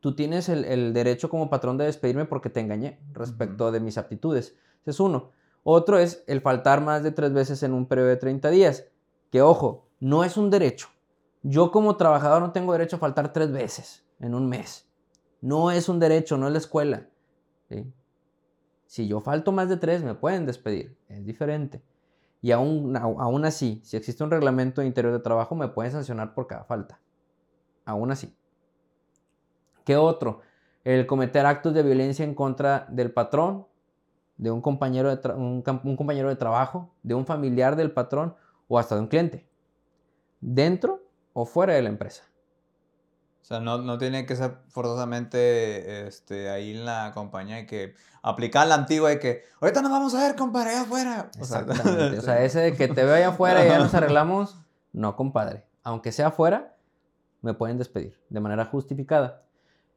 Tú 0.00 0.16
tienes 0.16 0.48
el, 0.48 0.92
derecho 0.92 1.30
como 1.30 1.48
patrón 1.48 1.78
de 1.78 1.84
despedirme 1.84 2.24
porque 2.24 2.50
te 2.50 2.60
engañé 2.60 2.98
respecto 3.12 3.70
de 3.70 3.78
mis 3.78 3.98
aptitudes. 3.98 4.56
Ese 4.80 4.90
es 4.90 5.00
uno. 5.00 5.30
Otro 5.62 5.98
es 5.98 6.24
el 6.26 6.40
faltar 6.40 6.80
más 6.80 7.04
de 7.04 7.12
tres 7.12 7.32
veces 7.32 7.62
en 7.62 7.72
un 7.72 7.86
periodo 7.86 8.08
de 8.08 8.16
30 8.16 8.50
días. 8.50 8.86
Que 9.30 9.42
ojo, 9.42 9.86
no 10.00 10.24
es 10.24 10.36
un 10.36 10.50
derecho. 10.50 10.88
Yo 11.42 11.70
como 11.70 11.96
trabajador 11.96 12.42
no 12.42 12.50
tengo 12.50 12.72
derecho 12.72 12.96
a 12.96 12.98
faltar 12.98 13.32
tres 13.32 13.52
veces 13.52 14.04
en 14.18 14.34
un 14.34 14.48
mes. 14.48 14.88
No 15.40 15.70
es 15.70 15.88
un 15.88 16.00
derecho, 16.00 16.36
no 16.36 16.46
es 16.46 16.52
la 16.52 16.58
escuela. 16.58 17.08
Si 18.86 19.08
yo 19.08 19.20
falto 19.20 19.52
más 19.52 19.68
de 19.68 19.76
tres, 19.76 20.02
me 20.02 20.14
pueden 20.14 20.46
despedir. 20.46 20.96
Es 21.08 21.24
diferente. 21.24 21.80
Y 22.40 22.50
aún, 22.50 22.96
aún 22.96 23.44
así, 23.44 23.80
si 23.84 23.96
existe 23.96 24.24
un 24.24 24.30
reglamento 24.30 24.80
de 24.80 24.88
interior 24.88 25.12
de 25.12 25.20
trabajo, 25.20 25.54
me 25.54 25.68
pueden 25.68 25.92
sancionar 25.92 26.34
por 26.34 26.48
cada 26.48 26.64
falta. 26.64 27.00
Aún 27.84 28.10
así. 28.10 28.34
¿Qué 29.84 29.96
otro? 29.96 30.40
El 30.84 31.06
cometer 31.06 31.46
actos 31.46 31.74
de 31.74 31.82
violencia 31.82 32.24
en 32.24 32.34
contra 32.34 32.86
del 32.88 33.12
patrón, 33.12 33.66
de 34.36 34.50
un 34.50 34.60
compañero 34.60 35.14
de, 35.14 35.28
un, 35.34 35.62
compañero 35.62 36.28
de 36.28 36.36
trabajo, 36.36 36.90
de 37.02 37.14
un 37.14 37.26
familiar 37.26 37.76
del 37.76 37.92
patrón 37.92 38.34
o 38.68 38.78
hasta 38.78 38.94
de 38.96 39.02
un 39.02 39.06
cliente. 39.06 39.46
Dentro 40.40 41.02
o 41.32 41.46
fuera 41.46 41.74
de 41.74 41.82
la 41.82 41.88
empresa. 41.88 42.24
O 43.42 43.44
sea, 43.44 43.60
no, 43.60 43.78
no 43.78 43.98
tiene 43.98 44.24
que 44.24 44.36
ser 44.36 44.58
forzosamente 44.68 46.06
este, 46.06 46.48
ahí 46.48 46.76
en 46.76 46.84
la 46.84 47.10
compañía 47.12 47.60
y 47.60 47.66
que 47.66 47.94
aplicar 48.22 48.66
la 48.68 48.76
antigua 48.76 49.10
de 49.10 49.18
que 49.18 49.44
ahorita 49.60 49.82
nos 49.82 49.90
vamos 49.90 50.14
a 50.14 50.20
ver, 50.20 50.36
compadre, 50.36 50.70
allá 50.70 50.82
afuera. 50.82 51.30
O 51.40 51.44
sea, 51.44 51.60
Exactamente. 51.60 52.18
o 52.18 52.22
sea, 52.22 52.42
ese 52.44 52.60
de 52.60 52.74
que 52.74 52.88
te 52.88 53.04
veo 53.04 53.14
allá 53.14 53.28
afuera 53.28 53.64
y 53.64 53.68
ya 53.68 53.78
nos 53.78 53.92
arreglamos, 53.94 54.58
no, 54.92 55.16
compadre. 55.16 55.64
Aunque 55.82 56.12
sea 56.12 56.28
afuera, 56.28 56.76
me 57.42 57.54
pueden 57.54 57.78
despedir 57.78 58.18
de 58.28 58.40
manera 58.40 58.64
justificada. 58.64 59.42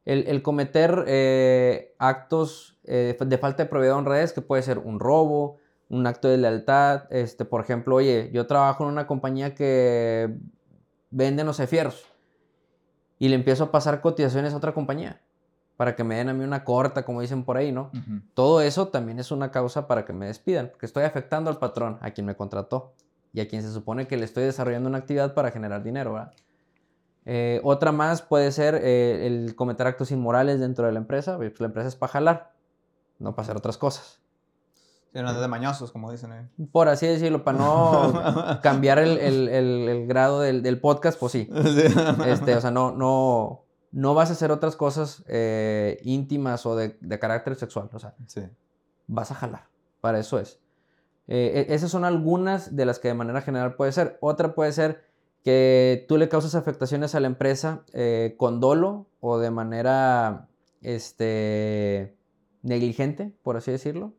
El, 0.04 0.28
el 0.28 0.42
cometer 0.42 1.06
eh, 1.08 1.96
actos 1.98 2.78
eh, 2.84 3.18
de 3.20 3.38
falta 3.38 3.64
de 3.64 3.70
propiedad 3.70 3.98
en 3.98 4.06
redes, 4.06 4.34
que 4.34 4.42
puede 4.42 4.62
ser 4.62 4.78
un 4.80 5.00
robo, 5.00 5.58
un 5.90 6.06
acto 6.06 6.28
de 6.28 6.38
lealtad. 6.38 7.06
Este, 7.10 7.46
por 7.46 7.62
ejemplo, 7.62 7.96
oye, 7.96 8.30
yo 8.34 8.46
trabajo 8.46 8.84
en 8.84 8.90
una 8.90 9.08
compañía 9.08 9.56
que 9.56 10.36
vende, 11.10 11.44
no 11.44 11.54
sé, 11.54 11.66
fierros 11.68 12.06
y 13.18 13.30
le 13.30 13.36
empiezo 13.36 13.66
a 13.66 13.72
pasar 13.72 14.02
cotizaciones 14.02 14.54
a 14.54 14.58
otra 14.58 14.74
compañía 14.74 15.22
para 15.78 15.96
que 15.96 16.04
me 16.04 16.16
den 16.16 16.30
a 16.30 16.34
mí 16.34 16.44
una 16.44 16.64
corta, 16.64 17.04
como 17.04 17.22
dicen 17.22 17.44
por 17.44 17.58
ahí, 17.58 17.72
¿no? 17.72 17.92
Todo 18.34 18.62
eso 18.62 18.88
también 18.88 19.20
es 19.20 19.32
una 19.32 19.52
causa 19.52 19.88
para 19.88 20.06
que 20.06 20.14
me 20.14 20.28
despidan, 20.28 20.70
porque 20.70 20.86
estoy 20.86 21.04
afectando 21.04 21.50
al 21.50 21.58
patrón, 21.58 21.98
a 22.02 22.12
quien 22.12 22.26
me 22.26 22.36
contrató 22.36 22.94
y 23.34 23.42
a 23.42 23.48
quien 23.48 23.62
se 23.62 23.72
supone 23.72 24.08
que 24.08 24.16
le 24.16 24.24
estoy 24.24 24.46
desarrollando 24.46 24.88
una 24.88 25.00
actividad 25.00 25.34
para 25.34 25.52
generar 25.52 25.84
dinero, 25.84 26.14
¿verdad? 26.14 26.34
Eh, 27.26 27.60
otra 27.64 27.92
más 27.92 28.22
puede 28.22 28.52
ser 28.52 28.76
eh, 28.76 29.26
el 29.26 29.56
cometer 29.56 29.88
actos 29.88 30.12
inmorales 30.12 30.60
dentro 30.60 30.86
de 30.86 30.92
la 30.92 31.00
empresa, 31.00 31.38
pues 31.38 31.60
la 31.60 31.68
empresa 31.68 31.88
es 31.88 31.96
para 31.96 32.12
jalar, 32.12 32.54
no 33.18 33.34
para 33.34 33.44
hacer 33.44 33.58
otras 33.58 33.78
cosas. 33.78 34.20
Sí, 35.12 35.22
no 35.22 35.34
de 35.34 35.48
mañosos, 35.48 35.92
como 35.92 36.12
dicen. 36.12 36.52
Por 36.74 36.90
así 36.90 37.08
decirlo, 37.08 37.44
para 37.44 37.58
no 37.58 38.60
cambiar 38.62 39.00
el, 39.00 40.06
grado 40.08 40.42
del, 40.42 40.80
podcast, 40.82 41.18
pues 41.18 41.32
sí. 41.32 41.50
Este, 42.28 42.54
o 42.54 42.62
sea, 42.62 42.70
no, 42.70 42.92
no, 42.92 43.64
no 43.94 44.14
vas 44.14 44.30
a 44.30 44.34
hacer 44.34 44.52
otras 44.52 44.76
cosas 44.76 45.24
eh, 45.28 46.00
íntimas 46.04 46.66
o 46.66 46.76
de, 46.76 46.98
carácter 47.18 47.56
sexual. 47.56 47.90
O 47.94 48.00
sea, 48.00 48.14
vas 49.08 49.32
a 49.32 49.36
jalar. 49.36 49.70
Para 50.02 50.20
eso 50.20 50.38
es. 50.38 50.60
E, 51.28 51.68
esas 51.70 51.90
son 51.90 52.04
algunas 52.04 52.76
de 52.76 52.86
las 52.86 53.00
que 53.00 53.08
de 53.08 53.14
manera 53.14 53.40
general 53.40 53.76
puede 53.76 53.94
ser. 53.94 54.18
Otra 54.20 54.54
puede 54.54 54.74
ser 54.74 55.06
que 55.46 56.04
tú 56.08 56.18
le 56.18 56.28
causas 56.28 56.56
afectaciones 56.56 57.14
a 57.14 57.20
la 57.20 57.28
empresa 57.28 57.84
eh, 57.94 58.34
con 58.36 58.60
dolo 58.60 59.06
o 59.20 59.38
de 59.38 59.52
manera 59.52 60.50
este, 60.82 62.18
negligente, 62.64 63.32
por 63.44 63.56
así 63.56 63.70
decirlo. 63.70 64.14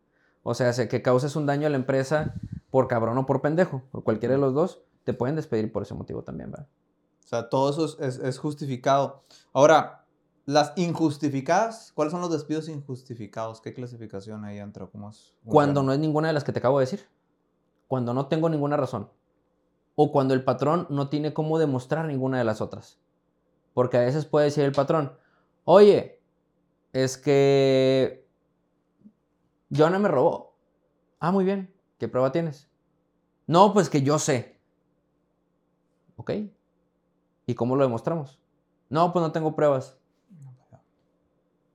O 0.45 0.55
sea, 0.55 0.73
que 0.89 1.03
causes 1.03 1.35
un 1.35 1.45
daño 1.45 1.67
a 1.67 1.71
la 1.71 1.79
empresa 1.79 2.35
por 2.71 2.87
cabrón 2.87 3.19
o 3.19 3.27
por 3.27 3.43
pendejo, 3.43 3.83
por 3.91 4.05
cualquiera 4.05 4.37
de 4.37 4.41
los 4.41 4.55
dos, 4.55 4.85
te 5.03 5.15
pueden 5.15 5.35
despedir 5.35 5.73
por 5.73 5.83
ese 5.83 5.95
motivo 5.95 6.23
también, 6.23 6.53
¿verdad? 6.53 6.69
O 7.25 7.29
sea, 7.29 7.49
todo 7.49 7.71
eso 7.71 8.01
es, 8.01 8.39
justificado. 8.39 9.25
Ahora, 9.53 10.07
las 10.45 10.75
injustificadas, 10.77 11.91
¿cuáles 11.93 12.13
son 12.13 12.21
los 12.21 12.31
despidos 12.31 12.69
injustificados? 12.69 13.61
¿Qué 13.61 13.75
clasificación 13.75 14.45
ahí 14.45 14.61
entra? 14.61 14.87
¿Cómo 14.87 15.11
es? 15.11 15.35
Cuando 15.45 15.83
no 15.83 15.93
es 15.93 15.99
ninguna 15.99 16.29
de 16.29 16.35
las 16.35 16.45
que 16.45 16.53
te 16.53 16.61
acabo 16.61 16.79
de 16.79 16.85
decir. 16.85 17.01
Cuando 17.89 18.15
no 18.15 18.29
tengo 18.29 18.49
ninguna 18.49 18.77
razón. 18.77 19.09
O 19.97 20.13
cuando 20.13 20.35
el 20.35 20.45
patrón 20.45 20.87
no 20.91 21.09
tiene 21.09 21.35
cómo 21.35 21.59
demostrar 21.59 22.05
ninguna 22.05 22.39
de 22.39 22.45
las 22.45 22.61
otras. 22.61 23.01
Porque 23.75 23.97
a 23.97 24.03
veces 24.03 24.25
puede 24.25 24.47
decir 24.47 24.65
el 24.65 24.73
patrón, 24.73 25.13
oye, 25.65 26.21
es 26.93 27.19
que 27.19 28.27
Joana 29.75 29.99
me 29.99 30.09
robó. 30.09 30.55
Ah, 31.19 31.33
muy 31.33 31.45
bien. 31.45 31.75
¿Qué 31.99 32.09
prueba 32.09 32.31
tienes? 32.31 32.69
No, 33.47 33.73
pues 33.73 33.89
que 33.91 34.03
yo 34.03 34.19
sé. 34.19 34.59
¿Ok? 36.17 36.31
¿Y 37.47 37.55
cómo 37.55 37.77
lo 37.77 37.85
demostramos? 37.85 38.41
No, 38.89 39.13
pues 39.13 39.23
no 39.23 39.33
tengo 39.33 39.55
pruebas. 39.55 39.99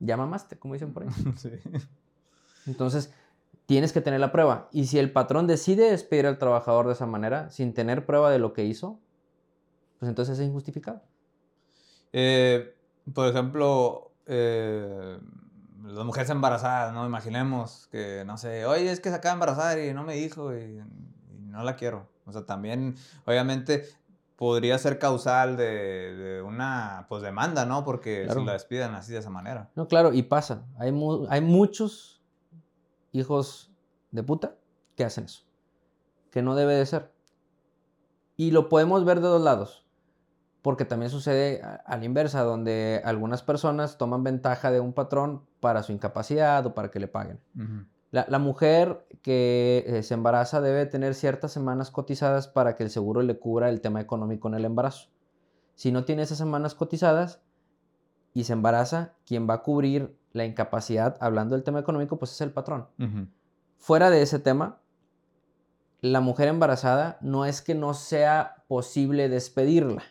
Ya 0.00 0.16
mamaste, 0.16 0.58
como 0.58 0.74
dicen 0.74 0.92
por 0.92 1.04
ahí. 1.04 1.08
Sí. 1.36 1.50
Entonces, 2.66 3.12
tienes 3.72 3.94
que 3.94 4.02
tener 4.02 4.20
la 4.20 4.32
prueba. 4.32 4.68
Y 4.70 4.84
si 4.84 4.98
el 4.98 5.12
patrón 5.12 5.46
decide 5.46 5.90
despedir 5.90 6.26
al 6.26 6.36
trabajador 6.36 6.88
de 6.88 6.92
esa 6.92 7.06
manera, 7.06 7.48
sin 7.48 7.72
tener 7.72 8.04
prueba 8.04 8.30
de 8.30 8.38
lo 8.38 8.52
que 8.52 8.66
hizo, 8.66 9.00
pues 9.98 10.10
entonces 10.10 10.38
es 10.38 10.46
injustificado. 10.46 11.00
Eh, 12.12 12.76
por 13.14 13.28
ejemplo, 13.28 14.12
eh, 14.26 15.18
las 15.86 16.04
mujeres 16.04 16.28
embarazadas, 16.28 16.92
¿no? 16.92 17.06
Imaginemos 17.06 17.88
que, 17.90 18.24
no 18.26 18.36
sé, 18.36 18.66
oye, 18.66 18.92
es 18.92 19.00
que 19.00 19.08
se 19.08 19.14
acaba 19.14 19.30
de 19.30 19.36
embarazar 19.36 19.78
y 19.78 19.94
no 19.94 20.04
me 20.04 20.16
dijo 20.16 20.54
y, 20.54 20.82
no 21.46 21.64
la 21.64 21.74
quiero. 21.74 22.10
O 22.26 22.32
sea, 22.32 22.44
también, 22.44 22.94
obviamente, 23.24 23.86
podría 24.36 24.76
ser 24.76 24.98
causal 24.98 25.56
de, 25.56 26.42
una, 26.44 27.06
pues, 27.08 27.22
demanda, 27.22 27.64
¿no? 27.64 27.86
Porque 27.86 28.28
si 28.30 28.44
la 28.44 28.52
despiden 28.52 28.94
así 28.94 29.14
de 29.14 29.20
esa 29.20 29.30
manera. 29.30 29.70
No, 29.76 29.88
claro, 29.88 30.12
y 30.12 30.24
pasa. 30.24 30.66
Hay, 30.78 30.92
hay 31.30 31.40
muchos 31.40 32.21
hijos 33.12 33.72
de 34.10 34.22
puta 34.22 34.56
que 34.96 35.04
hacen 35.04 35.24
eso. 35.24 35.44
Que 36.30 36.42
no 36.42 36.54
debe 36.54 36.74
de 36.74 36.86
ser. 36.86 37.12
Y 38.36 38.50
lo 38.50 38.68
podemos 38.68 39.04
ver 39.04 39.20
de 39.20 39.28
dos 39.28 39.42
lados 39.42 39.82
porque 40.62 40.84
también 40.84 41.10
sucede 41.10 41.60
a, 41.62 41.96
la 41.96 42.04
inversa, 42.04 42.42
donde 42.42 43.02
algunas 43.04 43.42
personas 43.42 43.98
toman 43.98 44.22
ventaja 44.22 44.70
de 44.70 44.78
un 44.78 44.92
patrón 44.92 45.42
para 45.60 45.82
su 45.82 45.92
incapacidad 45.92 46.64
o 46.64 46.74
para 46.74 46.90
que 46.90 47.00
le 47.00 47.08
paguen. 47.08 47.40
la, 48.12 48.38
mujer 48.38 49.04
que 49.22 49.84
eh, 49.86 50.02
se 50.04 50.14
embaraza 50.14 50.60
debe 50.60 50.86
tener 50.86 51.14
ciertas 51.14 51.52
semanas 51.52 51.90
cotizadas 51.90 52.46
para 52.46 52.76
que 52.76 52.84
el 52.84 52.90
seguro 52.90 53.22
le 53.22 53.38
cubra 53.38 53.68
el 53.68 53.80
tema 53.80 54.00
económico 54.00 54.48
en 54.48 54.54
el 54.54 54.64
embarazo. 54.64 55.08
Si 55.74 55.90
no 55.90 56.04
tiene 56.04 56.22
esas 56.22 56.38
semanas 56.38 56.76
cotizadas 56.76 57.40
y 58.32 58.44
se 58.44 58.52
embaraza, 58.52 59.14
quien 59.26 59.48
va 59.50 59.54
a 59.54 59.62
cubrir 59.62 60.16
la 60.32 60.44
incapacidad, 60.44 61.16
hablando 61.20 61.54
del 61.54 61.64
tema 61.64 61.80
económico, 61.80 62.18
pues 62.18 62.32
es 62.32 62.40
el 62.40 62.52
patrón. 62.52 62.88
Fuera 63.78 64.10
de 64.10 64.22
ese 64.22 64.38
tema, 64.38 64.80
la 66.00 66.20
mujer 66.20 66.48
embarazada 66.48 67.18
no 67.20 67.44
es 67.46 67.62
que 67.62 67.74
no 67.74 67.94
sea 67.94 68.64
posible 68.68 69.28
despedirla 69.28 70.02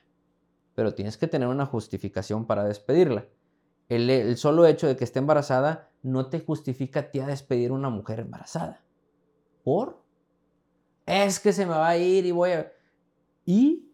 pero 0.76 0.94
tienes 0.94 1.18
que 1.18 1.28
tener 1.28 1.48
una 1.48 1.66
justificación 1.66 2.46
para 2.46 2.64
despedirla. 2.64 3.26
El, 3.90 4.38
solo 4.38 4.66
hecho 4.66 4.88
de 4.88 4.96
que 4.96 5.04
esté 5.04 5.20
embarazada 5.20 5.90
no 6.02 6.28
te 6.28 6.40
justifica 6.40 7.02
a 7.02 7.12
ti 7.12 7.20
a 7.20 7.28
despedir 7.28 7.72
a 7.72 7.74
una 7.74 7.90
mujer 7.90 8.22
embarazada. 8.22 8.82
¿Por? 9.64 10.02
Es 11.06 11.40
que 11.40 11.52
se 11.52 11.66
me 11.66 11.74
va 11.74 11.90
a 11.90 11.98
ir 11.98 12.26
y 12.26 12.32
voy 12.32 12.52
a... 12.52 12.72
Y 13.46 13.92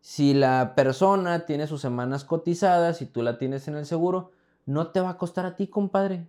si 0.00 0.34
la 0.34 0.74
persona 0.74 1.46
tiene 1.46 1.66
sus 1.66 1.82
semanas 1.82 2.24
cotizadas 2.24 3.02
y 3.02 3.06
tú 3.06 3.22
la 3.22 3.38
tienes 3.38 3.68
en 3.68 3.76
el 3.76 3.86
seguro, 3.86 4.32
no 4.66 4.90
te 4.90 5.00
va 5.00 5.10
a 5.10 5.18
costar 5.18 5.46
a 5.46 5.56
ti, 5.56 5.68
compadre. 5.68 6.28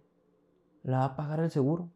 La 0.83 0.99
va 0.99 1.05
a 1.05 1.15
pagar 1.15 1.39
el 1.39 1.51
seguro. 1.51 1.89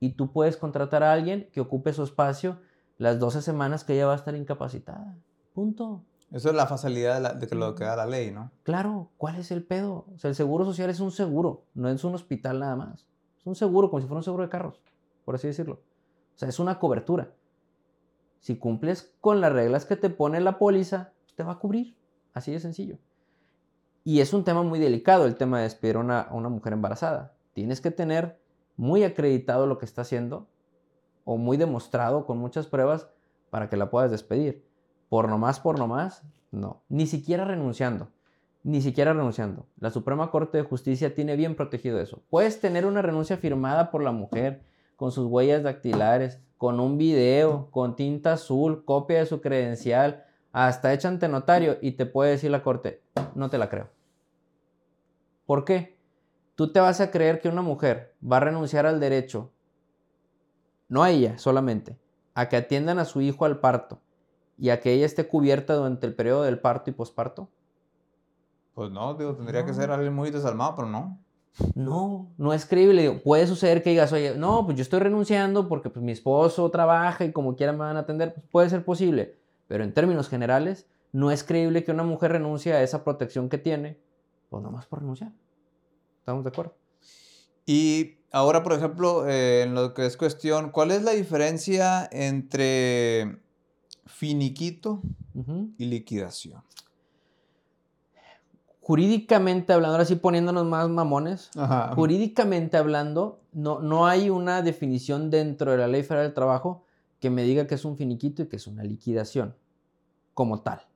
Y 0.00 0.10
tú 0.10 0.32
puedes 0.32 0.56
contratar 0.56 1.02
a 1.02 1.12
alguien 1.12 1.48
que 1.52 1.60
ocupe 1.60 1.92
su 1.92 2.02
espacio 2.02 2.60
las 2.98 3.18
12 3.18 3.42
semanas 3.42 3.84
que 3.84 3.94
ella 3.94 4.06
va 4.06 4.12
a 4.12 4.16
estar 4.16 4.34
incapacitada. 4.34 5.16
Punto. 5.54 6.04
Eso 6.32 6.48
es 6.50 6.54
la 6.54 6.66
facilidad 6.66 7.36
de, 7.36 7.46
que 7.46 7.54
lo 7.54 7.74
que 7.74 7.84
da 7.84 7.96
la 7.96 8.06
ley, 8.06 8.30
¿no? 8.32 8.50
Claro, 8.64 9.10
¿cuál 9.16 9.36
es 9.36 9.50
el 9.52 9.64
pedo? 9.64 10.06
O 10.14 10.18
sea, 10.18 10.28
el 10.28 10.34
seguro 10.34 10.64
social 10.64 10.90
es 10.90 11.00
un 11.00 11.12
seguro, 11.12 11.64
no 11.74 11.88
es 11.88 12.02
un 12.04 12.14
hospital 12.14 12.58
nada 12.58 12.74
más. 12.74 13.06
Es 13.38 13.46
un 13.46 13.54
seguro, 13.54 13.90
como 13.90 14.00
si 14.00 14.08
fuera 14.08 14.18
un 14.18 14.24
seguro 14.24 14.42
de 14.42 14.48
carros, 14.48 14.82
por 15.24 15.36
así 15.36 15.46
decirlo. 15.46 15.74
O 16.34 16.38
sea, 16.38 16.48
es 16.48 16.58
una 16.58 16.78
cobertura. 16.78 17.32
Si 18.40 18.58
cumples 18.58 19.14
con 19.20 19.40
las 19.40 19.52
reglas 19.52 19.86
que 19.86 19.96
te 19.96 20.10
pone 20.10 20.40
la 20.40 20.58
póliza, 20.58 21.12
te 21.36 21.44
va 21.44 21.52
a 21.52 21.58
cubrir. 21.58 21.96
Así 22.34 22.52
de 22.52 22.60
sencillo. 22.60 22.98
Y 24.06 24.20
es 24.20 24.32
un 24.32 24.44
tema 24.44 24.62
muy 24.62 24.78
delicado 24.78 25.26
el 25.26 25.34
tema 25.34 25.56
de 25.56 25.64
despedir 25.64 25.96
a 25.96 25.98
una, 25.98 26.28
una 26.30 26.48
mujer 26.48 26.72
embarazada. 26.72 27.34
Tienes 27.54 27.80
que 27.80 27.90
tener 27.90 28.38
muy 28.76 29.02
acreditado 29.02 29.66
lo 29.66 29.78
que 29.78 29.84
está 29.84 30.02
haciendo 30.02 30.46
o 31.24 31.38
muy 31.38 31.56
demostrado 31.56 32.24
con 32.24 32.38
muchas 32.38 32.68
pruebas 32.68 33.08
para 33.50 33.68
que 33.68 33.76
la 33.76 33.90
puedas 33.90 34.12
despedir. 34.12 34.64
Por 35.08 35.28
nomás, 35.28 35.58
por 35.58 35.76
nomás, 35.76 36.22
no. 36.52 36.84
Ni 36.88 37.08
siquiera 37.08 37.44
renunciando. 37.44 38.06
Ni 38.62 38.80
siquiera 38.80 39.12
renunciando. 39.12 39.66
La 39.80 39.90
Suprema 39.90 40.30
Corte 40.30 40.58
de 40.58 40.62
Justicia 40.62 41.12
tiene 41.12 41.34
bien 41.34 41.56
protegido 41.56 41.98
eso. 41.98 42.22
Puedes 42.30 42.60
tener 42.60 42.86
una 42.86 43.02
renuncia 43.02 43.38
firmada 43.38 43.90
por 43.90 44.04
la 44.04 44.12
mujer, 44.12 44.62
con 44.94 45.10
sus 45.10 45.26
huellas 45.26 45.64
dactilares, 45.64 46.40
con 46.58 46.78
un 46.78 46.96
video, 46.96 47.72
con 47.72 47.96
tinta 47.96 48.34
azul, 48.34 48.84
copia 48.84 49.18
de 49.18 49.26
su 49.26 49.40
credencial, 49.40 50.26
hasta 50.52 50.92
hecha 50.92 51.08
ante 51.08 51.26
notario 51.26 51.78
y 51.82 51.92
te 51.92 52.06
puede 52.06 52.30
decir 52.30 52.52
la 52.52 52.62
Corte, 52.62 53.02
no 53.34 53.50
te 53.50 53.58
la 53.58 53.68
creo. 53.68 53.88
¿Por 55.46 55.64
qué? 55.64 55.96
Tú 56.54 56.72
te 56.72 56.80
vas 56.80 57.00
a 57.00 57.10
creer 57.10 57.40
que 57.40 57.48
una 57.48 57.62
mujer 57.62 58.14
va 58.20 58.38
a 58.38 58.40
renunciar 58.40 58.86
al 58.86 58.98
derecho, 58.98 59.52
no 60.88 61.02
a 61.02 61.10
ella 61.10 61.38
solamente, 61.38 61.98
a 62.34 62.48
que 62.48 62.56
atiendan 62.56 62.98
a 62.98 63.04
su 63.04 63.20
hijo 63.20 63.44
al 63.44 63.60
parto 63.60 64.00
y 64.58 64.70
a 64.70 64.80
que 64.80 64.92
ella 64.92 65.06
esté 65.06 65.28
cubierta 65.28 65.74
durante 65.74 66.06
el 66.06 66.14
periodo 66.14 66.42
del 66.42 66.58
parto 66.58 66.90
y 66.90 66.94
posparto. 66.94 67.48
Pues 68.74 68.90
no, 68.90 69.14
digo, 69.14 69.34
tendría 69.34 69.64
que 69.64 69.74
ser 69.74 69.90
alguien 69.90 70.14
muy 70.14 70.30
desalmado, 70.30 70.74
pero 70.76 70.88
no. 70.88 71.18
No, 71.74 72.30
no 72.36 72.52
es 72.52 72.66
creíble. 72.66 73.10
puede 73.24 73.46
suceder 73.46 73.82
que 73.82 73.90
digas, 73.90 74.12
oye, 74.12 74.34
no, 74.36 74.64
pues 74.66 74.76
yo 74.76 74.82
estoy 74.82 75.00
renunciando 75.00 75.68
porque 75.68 75.88
pues, 75.88 76.04
mi 76.04 76.12
esposo 76.12 76.70
trabaja 76.70 77.24
y 77.24 77.32
como 77.32 77.56
quiera 77.56 77.72
me 77.72 77.78
van 77.78 77.96
a 77.96 78.00
atender. 78.00 78.34
Pues, 78.34 78.46
puede 78.50 78.70
ser 78.70 78.84
posible. 78.84 79.38
Pero 79.66 79.82
en 79.82 79.94
términos 79.94 80.28
generales, 80.28 80.86
no 81.16 81.30
es 81.30 81.44
creíble 81.44 81.82
que 81.82 81.92
una 81.92 82.02
mujer 82.02 82.32
renuncie 82.32 82.74
a 82.74 82.82
esa 82.82 83.02
protección 83.02 83.48
que 83.48 83.56
tiene, 83.56 83.98
pues 84.50 84.62
nomás 84.62 84.84
por 84.84 84.98
renunciar. 84.98 85.32
¿Estamos 86.18 86.44
de 86.44 86.50
acuerdo? 86.50 86.76
Y 87.64 88.18
ahora, 88.32 88.62
por 88.62 88.74
ejemplo, 88.74 89.26
eh, 89.26 89.62
en 89.62 89.74
lo 89.74 89.94
que 89.94 90.04
es 90.04 90.18
cuestión, 90.18 90.70
¿cuál 90.70 90.90
es 90.90 91.02
la 91.02 91.12
diferencia 91.12 92.06
entre 92.12 93.40
finiquito 94.04 95.00
y 95.78 95.86
liquidación? 95.86 96.62
Jurídicamente 98.82 99.72
hablando, 99.72 99.94
ahora 99.94 100.04
sí 100.04 100.16
poniéndonos 100.16 100.66
más 100.66 100.86
mamones, 100.90 101.50
jurídicamente 101.94 102.76
hablando, 102.76 103.40
no, 103.54 103.80
no 103.80 104.06
hay 104.06 104.28
una 104.28 104.60
definición 104.60 105.30
dentro 105.30 105.70
de 105.72 105.78
la 105.78 105.88
Ley 105.88 106.02
Federal 106.02 106.26
del 106.26 106.34
Trabajo 106.34 106.84
que 107.20 107.30
me 107.30 107.42
diga 107.42 107.66
que 107.66 107.76
es 107.76 107.86
un 107.86 107.96
finiquito 107.96 108.42
y 108.42 108.48
que 108.48 108.56
es 108.56 108.66
una 108.66 108.84
liquidación 108.84 109.56
como 110.34 110.60
tal. 110.60 110.86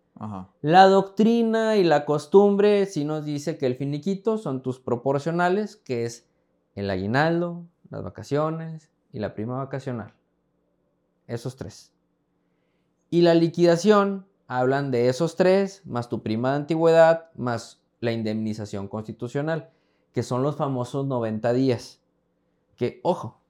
La 0.61 0.87
doctrina 0.87 1.77
y 1.77 1.85
la 1.85 2.05
costumbre 2.05 2.85
sí 2.85 3.05
nos 3.05 3.25
dice 3.25 3.57
que 3.57 3.65
el 3.65 3.77
finiquito 3.77 4.37
son 4.37 4.61
tus 4.61 4.79
proporcionales, 4.79 5.77
que 5.77 6.05
es 6.05 6.29
el 6.75 6.91
aguinaldo, 6.91 7.65
las 7.89 8.03
vacaciones 8.03 8.91
y 9.13 9.19
la 9.19 9.33
prima 9.33 9.57
vacacional. 9.57 10.13
Esos 11.27 11.57
tres. 11.57 11.95
Y 13.09 13.23
la 13.23 13.35
liquidación 13.35 14.27
hablan 14.47 14.91
de 14.91 15.09
esos 15.09 15.37
tres, 15.37 15.87
más 15.87 16.11
tu 16.11 16.23
prima 16.23 16.51
de 16.51 16.57
antigüedad, 16.57 17.31
más 17.35 17.83
la 18.01 18.13
indemnización 18.13 18.89
constitucional, 18.89 19.71
que 20.13 20.23
son 20.23 20.43
los 20.43 20.57
famosos 20.57 21.07
90 21.07 21.53
días. 21.55 22.03
Que, 22.77 23.01
ojo, 23.03 23.41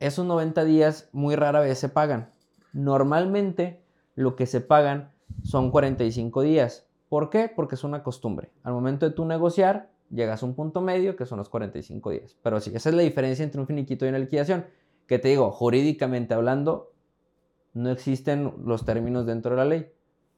esos 0.00 0.24
90 0.24 0.64
días 0.64 1.10
muy 1.12 1.36
rara 1.36 1.60
vez 1.60 1.78
se 1.78 1.90
pagan. 1.90 2.30
Normalmente 2.72 3.82
lo 4.14 4.36
que 4.36 4.46
se 4.46 4.60
pagan 4.60 5.13
son 5.42 5.70
45 5.70 6.42
días. 6.42 6.86
¿Por 7.08 7.30
qué? 7.30 7.50
Porque 7.54 7.74
es 7.74 7.84
una 7.84 8.02
costumbre. 8.02 8.50
Al 8.62 8.72
momento 8.72 9.08
de 9.08 9.14
tú 9.14 9.24
negociar, 9.24 9.90
llegas 10.10 10.42
a 10.42 10.46
un 10.46 10.54
punto 10.54 10.80
medio 10.80 11.16
que 11.16 11.26
son 11.26 11.38
los 11.38 11.48
45 11.48 12.10
días. 12.10 12.36
Pero 12.42 12.60
sí, 12.60 12.72
esa 12.74 12.88
es 12.88 12.94
la 12.94 13.02
diferencia 13.02 13.44
entre 13.44 13.60
un 13.60 13.66
finiquito 13.66 14.04
y 14.04 14.08
una 14.08 14.18
liquidación. 14.18 14.66
Que 15.06 15.18
te 15.18 15.28
digo, 15.28 15.50
jurídicamente 15.50 16.34
hablando, 16.34 16.92
no 17.74 17.90
existen 17.90 18.54
los 18.64 18.84
términos 18.84 19.26
dentro 19.26 19.52
de 19.52 19.56
la 19.56 19.64
ley. 19.64 19.92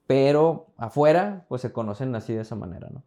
Pero 0.06 0.66
afuera, 0.76 1.46
pues 1.48 1.62
se 1.62 1.72
conocen 1.72 2.14
así 2.14 2.34
de 2.34 2.42
esa 2.42 2.56
manera, 2.56 2.88
¿no? 2.90 3.02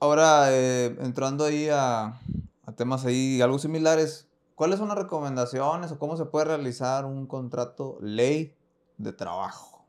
Ahora, 0.00 0.46
eh, 0.50 0.96
entrando 1.00 1.44
ahí 1.44 1.68
a, 1.70 2.20
a 2.66 2.72
temas 2.74 3.04
ahí 3.04 3.40
algo 3.40 3.58
similares, 3.58 4.28
¿cuáles 4.54 4.78
son 4.78 4.88
las 4.88 4.98
recomendaciones 4.98 5.92
o 5.92 5.98
cómo 5.98 6.16
se 6.16 6.26
puede 6.26 6.46
realizar 6.46 7.04
un 7.04 7.26
contrato 7.26 7.98
ley 8.00 8.54
de 8.98 9.12
trabajo. 9.12 9.84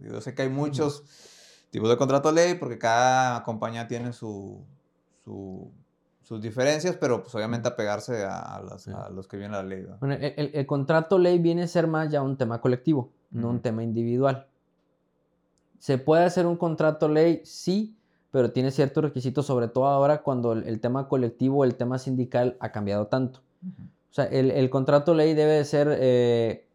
Yo 0.00 0.20
sé 0.20 0.34
que 0.34 0.42
hay 0.42 0.48
muchos 0.48 1.04
tipos 1.70 1.88
de 1.88 1.96
contrato 1.96 2.32
ley 2.32 2.54
porque 2.54 2.78
cada 2.78 3.42
compañía 3.42 3.88
tiene 3.88 4.12
su, 4.12 4.64
sus 5.24 6.40
diferencias, 6.40 6.96
pero 6.96 7.22
pues 7.22 7.34
obviamente 7.34 7.68
apegarse 7.68 8.24
a, 8.24 8.56
a 8.56 9.10
los 9.10 9.26
que 9.26 9.36
viene 9.36 9.54
la 9.54 9.62
ley. 9.62 9.86
el, 10.02 10.66
contrato 10.66 11.18
ley 11.18 11.38
viene 11.38 11.62
a 11.62 11.66
ser 11.68 11.86
más 11.86 12.10
ya 12.10 12.22
un 12.22 12.36
tema 12.36 12.60
colectivo, 12.60 13.12
no 13.30 13.50
un 13.50 13.60
tema 13.60 13.82
individual. 13.82 14.46
¿Se 15.78 15.98
puede 15.98 16.24
hacer 16.24 16.46
un 16.46 16.56
contrato 16.56 17.08
ley? 17.08 17.42
Sí, 17.44 17.96
pero 18.30 18.52
tiene 18.52 18.70
ciertos 18.70 19.04
requisitos, 19.04 19.46
sobre 19.46 19.68
todo 19.68 19.86
ahora 19.86 20.22
cuando 20.22 20.52
el, 20.52 20.80
tema 20.80 21.08
colectivo, 21.08 21.64
el 21.64 21.76
tema 21.76 21.98
sindical 21.98 22.56
ha 22.60 22.72
cambiado 22.72 23.06
tanto. 23.06 23.40
O 24.10 24.14
sea, 24.16 24.24
el, 24.24 24.68
contrato 24.70 25.14
ley 25.14 25.34
debe 25.34 25.52
de 25.52 25.64
ser 25.64 25.88
eh, 25.92 26.65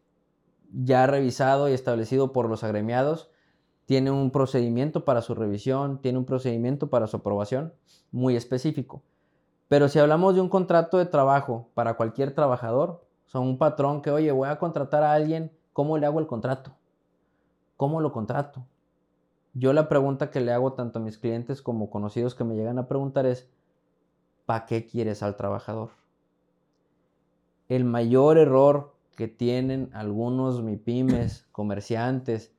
ya 0.72 1.06
revisado 1.06 1.68
y 1.68 1.72
establecido 1.72 2.32
por 2.32 2.48
los 2.48 2.64
agremiados, 2.64 3.30
tiene 3.86 4.10
un 4.10 4.30
procedimiento 4.30 5.04
para 5.04 5.22
su 5.22 5.34
revisión, 5.34 6.00
tiene 6.00 6.18
un 6.18 6.24
procedimiento 6.24 6.88
para 6.88 7.06
su 7.06 7.18
aprobación 7.18 7.74
muy 8.10 8.36
específico. 8.36 9.02
Pero 9.68 9.88
si 9.88 9.98
hablamos 9.98 10.34
de 10.34 10.40
un 10.40 10.48
contrato 10.48 10.98
de 10.98 11.06
trabajo 11.06 11.68
para 11.74 11.94
cualquier 11.94 12.34
trabajador, 12.34 13.04
son 13.26 13.46
un 13.46 13.58
patrón 13.58 14.02
que, 14.02 14.10
oye, 14.10 14.30
voy 14.30 14.48
a 14.48 14.58
contratar 14.58 15.02
a 15.02 15.14
alguien, 15.14 15.50
¿cómo 15.72 15.98
le 15.98 16.06
hago 16.06 16.20
el 16.20 16.26
contrato? 16.26 16.72
¿Cómo 17.76 18.00
lo 18.00 18.12
contrato? 18.12 18.66
Yo 19.54 19.72
la 19.72 19.88
pregunta 19.88 20.30
que 20.30 20.40
le 20.40 20.52
hago 20.52 20.74
tanto 20.74 20.98
a 20.98 21.02
mis 21.02 21.18
clientes 21.18 21.62
como 21.62 21.90
conocidos 21.90 22.34
que 22.34 22.44
me 22.44 22.54
llegan 22.54 22.78
a 22.78 22.88
preguntar 22.88 23.26
es, 23.26 23.50
¿para 24.46 24.66
qué 24.66 24.86
quieres 24.86 25.22
al 25.22 25.36
trabajador? 25.36 25.90
El 27.68 27.84
mayor 27.84 28.38
error 28.38 28.91
que 29.16 29.28
tienen 29.28 29.90
algunos 29.92 30.62
MIPIMES, 30.62 31.46
comerciantes, 31.52 32.52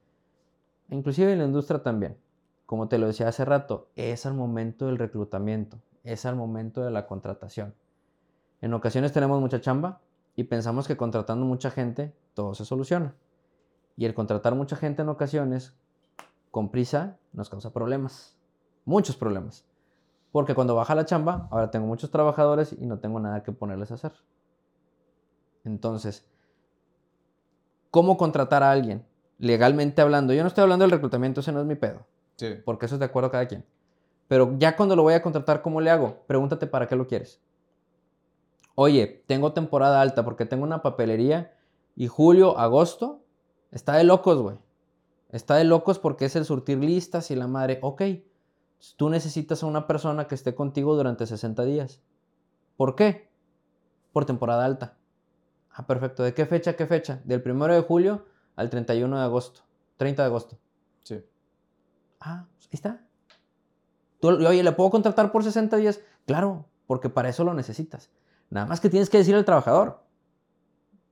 inclusive 0.89 1.33
en 1.33 1.39
la 1.39 1.45
industria 1.45 1.83
también. 1.83 2.17
Como 2.65 2.87
te 2.87 2.97
lo 2.97 3.07
decía 3.07 3.27
hace 3.27 3.45
rato, 3.45 3.89
es 3.95 4.25
al 4.25 4.33
momento 4.33 4.87
del 4.87 4.97
reclutamiento, 4.97 5.77
es 6.03 6.25
al 6.25 6.35
momento 6.35 6.83
de 6.83 6.91
la 6.91 7.07
contratación. 7.07 7.75
En 8.61 8.73
ocasiones 8.73 9.11
tenemos 9.11 9.41
mucha 9.41 9.61
chamba 9.61 9.99
y 10.35 10.45
pensamos 10.45 10.87
que 10.87 10.97
contratando 10.97 11.45
mucha 11.45 11.69
gente 11.69 12.13
todo 12.33 12.55
se 12.55 12.65
soluciona. 12.65 13.15
Y 13.95 14.05
el 14.05 14.13
contratar 14.13 14.55
mucha 14.55 14.75
gente 14.75 15.01
en 15.01 15.09
ocasiones 15.09 15.75
con 16.49 16.69
prisa 16.69 17.17
nos 17.33 17.49
causa 17.49 17.73
problemas, 17.73 18.37
muchos 18.85 19.15
problemas. 19.15 19.65
Porque 20.31 20.55
cuando 20.55 20.75
baja 20.75 20.95
la 20.95 21.05
chamba, 21.05 21.47
ahora 21.51 21.69
tengo 21.69 21.85
muchos 21.85 22.09
trabajadores 22.09 22.73
y 22.73 22.87
no 22.87 22.99
tengo 22.99 23.19
nada 23.19 23.43
que 23.43 23.51
ponerles 23.51 23.91
a 23.91 23.95
hacer. 23.95 24.13
Entonces, 25.63 26.27
cómo 27.93 28.17
contratar 28.17 28.63
a 28.63 28.71
alguien, 28.71 29.05
legalmente 29.37 30.01
hablando. 30.01 30.33
Yo 30.33 30.41
no 30.41 30.47
estoy 30.47 30.63
hablando 30.63 30.81
del 30.81 30.89
reclutamiento, 30.89 31.41
ese 31.41 31.51
no 31.51 31.59
es 31.59 31.67
mi 31.67 31.75
pedo. 31.75 32.07
Sí. 32.37 32.55
Porque 32.65 32.87
eso 32.87 32.95
es 32.95 32.99
de 32.99 33.05
acuerdo 33.05 33.27
a 33.27 33.31
cada 33.31 33.45
quien. 33.47 33.63
Pero 34.27 34.55
ya 34.57 34.75
cuando 34.75 34.95
lo 34.95 35.03
voy 35.03 35.13
a 35.13 35.21
contratar, 35.21 35.61
¿cómo 35.61 35.79
le 35.79 35.91
hago? 35.91 36.23
Pregúntate 36.25 36.65
para 36.65 36.87
qué 36.87 36.95
lo 36.95 37.05
quieres. 37.05 37.39
Oye, 38.73 39.23
tengo 39.27 39.53
temporada 39.53 40.01
alta 40.01 40.25
porque 40.25 40.47
tengo 40.47 40.63
una 40.63 40.81
papelería 40.81 41.53
y 41.95 42.07
julio, 42.07 42.57
agosto, 42.57 43.21
está 43.69 43.93
de 43.93 44.05
locos, 44.05 44.41
güey. 44.41 44.57
Está 45.29 45.57
de 45.57 45.63
locos 45.63 45.99
porque 45.99 46.25
es 46.25 46.35
el 46.35 46.45
surtir 46.45 46.79
listas 46.79 47.29
y 47.29 47.35
la 47.35 47.45
madre. 47.45 47.77
Ok, 47.83 48.01
tú 48.97 49.11
necesitas 49.11 49.61
a 49.61 49.67
una 49.67 49.85
persona 49.85 50.27
que 50.27 50.33
esté 50.33 50.55
contigo 50.55 50.95
durante 50.95 51.27
60 51.27 51.63
días. 51.63 52.01
¿Por 52.75 52.95
qué? 52.95 53.29
Por 54.13 54.25
temporada 54.25 54.65
alta. 54.65 54.97
Ah, 55.73 55.85
perfecto. 55.87 56.23
¿De 56.23 56.33
qué 56.33 56.45
fecha 56.45 56.75
qué 56.75 56.85
fecha? 56.85 57.19
Del 57.23 57.41
1 57.43 57.67
de 57.67 57.81
julio 57.81 58.25
al 58.55 58.69
31 58.69 59.17
de 59.17 59.23
agosto. 59.23 59.61
30 59.97 60.21
de 60.21 60.27
agosto. 60.27 60.57
Sí. 61.03 61.23
Ah, 62.19 62.45
pues, 62.55 62.65
ahí 62.67 62.71
está. 62.73 63.01
¿Tú, 64.19 64.29
oye, 64.29 64.63
¿le 64.63 64.71
puedo 64.71 64.91
contratar 64.91 65.31
por 65.31 65.43
60 65.43 65.75
días? 65.77 65.99
Claro, 66.25 66.65
porque 66.85 67.09
para 67.09 67.29
eso 67.29 67.43
lo 67.43 67.53
necesitas. 67.53 68.11
Nada 68.49 68.67
más 68.67 68.79
que 68.79 68.89
tienes 68.89 69.09
que 69.09 69.17
decir 69.17 69.35
al 69.35 69.45
trabajador, 69.45 70.03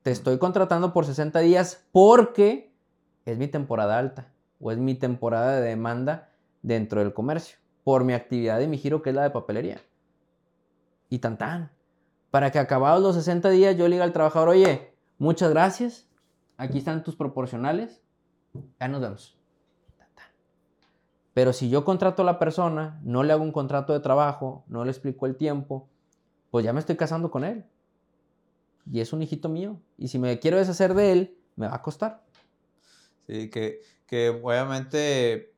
te 0.04 0.12
estoy 0.12 0.38
contratando 0.38 0.94
por 0.94 1.06
60 1.06 1.40
días 1.40 1.88
porque 1.92 2.72
es 3.26 3.38
mi 3.38 3.48
temporada 3.48 3.98
alta 3.98 4.32
o 4.60 4.72
es 4.72 4.78
mi 4.78 4.96
temporada 4.96 5.60
de 5.60 5.70
demanda 5.70 6.30
dentro 6.62 7.02
del 7.02 7.14
comercio, 7.14 7.58
por 7.84 8.04
mi 8.04 8.14
actividad 8.14 8.60
y 8.60 8.68
mi 8.68 8.78
giro 8.78 9.02
que 9.02 9.10
es 9.10 9.16
la 9.16 9.24
de 9.24 9.32
papelería. 9.32 9.82
Y 11.10 11.20
tan 11.20 11.38
tan 11.38 11.72
para 12.32 12.52
que 12.52 12.60
acabados 12.60 13.04
los 13.04 13.16
60 13.16 13.50
días 13.50 13.78
yo 13.78 13.88
le 13.88 13.96
diga 13.96 14.06
al 14.06 14.14
trabajador, 14.14 14.50
oye, 14.50 14.96
muchas 15.18 15.52
gracias, 15.52 16.08
aquí 16.58 16.80
están 16.80 17.04
tus 17.04 17.16
proporcionales, 17.16 18.02
ya 18.80 18.88
nos 18.88 19.02
vemos. 19.02 19.38
Pero 21.34 21.54
si 21.54 21.70
yo 21.70 21.86
contrato 21.86 22.24
a 22.24 22.26
la 22.26 22.40
persona, 22.40 23.00
no 23.04 23.24
le 23.24 23.32
hago 23.32 23.44
un 23.44 23.52
contrato 23.52 23.94
de 23.94 24.00
trabajo, 24.00 24.66
no 24.68 24.84
le 24.84 24.92
explico 24.92 25.26
el 25.26 25.38
tiempo, 25.38 25.90
pues 26.50 26.66
ya 26.66 26.74
me 26.74 26.80
estoy 26.80 26.98
casando 26.98 27.32
con 27.32 27.44
él. 27.44 27.66
Y 28.92 29.00
es 29.00 29.14
un 29.14 29.22
hijito 29.22 29.48
mío. 29.48 29.80
Y 29.98 30.10
si 30.10 30.20
me 30.20 30.40
quiero 30.40 30.58
deshacer 30.58 30.94
de 30.94 31.12
él, 31.14 31.38
me 31.56 31.68
va 31.68 31.76
a 31.76 31.82
costar. 31.82 32.26
Sí, 33.28 33.50
que, 33.50 33.80
que 34.08 34.30
obviamente, 34.30 35.54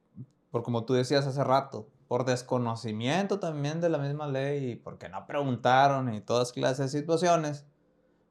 por 0.51 0.61
como 0.61 0.85
tú 0.85 0.93
decías 0.93 1.25
hace 1.25 1.43
rato, 1.43 1.89
por 2.13 2.25
desconocimiento 2.25 3.39
también 3.39 3.81
de 3.81 3.89
la 3.89 3.97
misma 3.97 4.27
ley 4.27 4.73
y 4.73 4.75
porque 4.75 5.09
no 5.09 5.25
preguntaron 5.25 6.13
y 6.13 6.21
todas 6.21 6.51
clases 6.51 6.91
de 6.91 6.99
situaciones, 6.99 7.65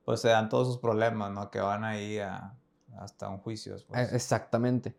pues 0.05 0.21
se 0.21 0.29
dan 0.29 0.49
todos 0.49 0.69
sus 0.69 0.79
problemas, 0.79 1.33
¿no? 1.33 1.51
Que 1.51 1.59
van 1.59 1.83
ahí 1.83 2.21
hasta 2.97 3.29
un 3.29 3.39
juicio. 3.39 3.75
E, 3.93 4.03
exactamente. 4.13 4.95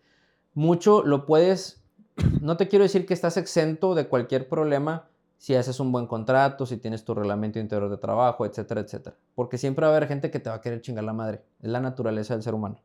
Mucho 0.54 1.02
lo 1.02 1.26
puedes 1.26 1.82
no 2.42 2.58
te 2.58 2.68
quiero 2.68 2.84
decir 2.84 3.06
que 3.06 3.14
estás 3.14 3.38
exento 3.38 3.96
de 3.96 4.10
cualquier 4.10 4.50
problema 4.50 5.08
si 5.38 5.56
haces 5.56 5.80
un 5.80 5.94
buen 5.94 6.06
contrato, 6.06 6.66
si 6.66 6.76
tienes 6.76 7.06
tu 7.06 7.16
reglamento 7.16 7.60
interior 7.60 7.90
de 7.90 7.96
trabajo, 7.96 8.46
etcétera, 8.46 8.82
etcétera. 8.82 9.16
Porque 9.34 9.58
siempre 9.58 9.86
va 9.86 9.94
a 9.94 9.96
haber 9.96 10.10
gente 10.10 10.30
que 10.30 10.42
te 10.42 10.50
va 10.50 10.58
a 10.58 10.62
querer 10.62 10.82
chingar 10.82 11.06
la 11.06 11.14
madre. 11.14 11.42
Es 11.62 11.70
la 11.70 11.80
naturaleza 11.80 12.34
del 12.34 12.44
ser 12.44 12.54
humano. 12.54 12.82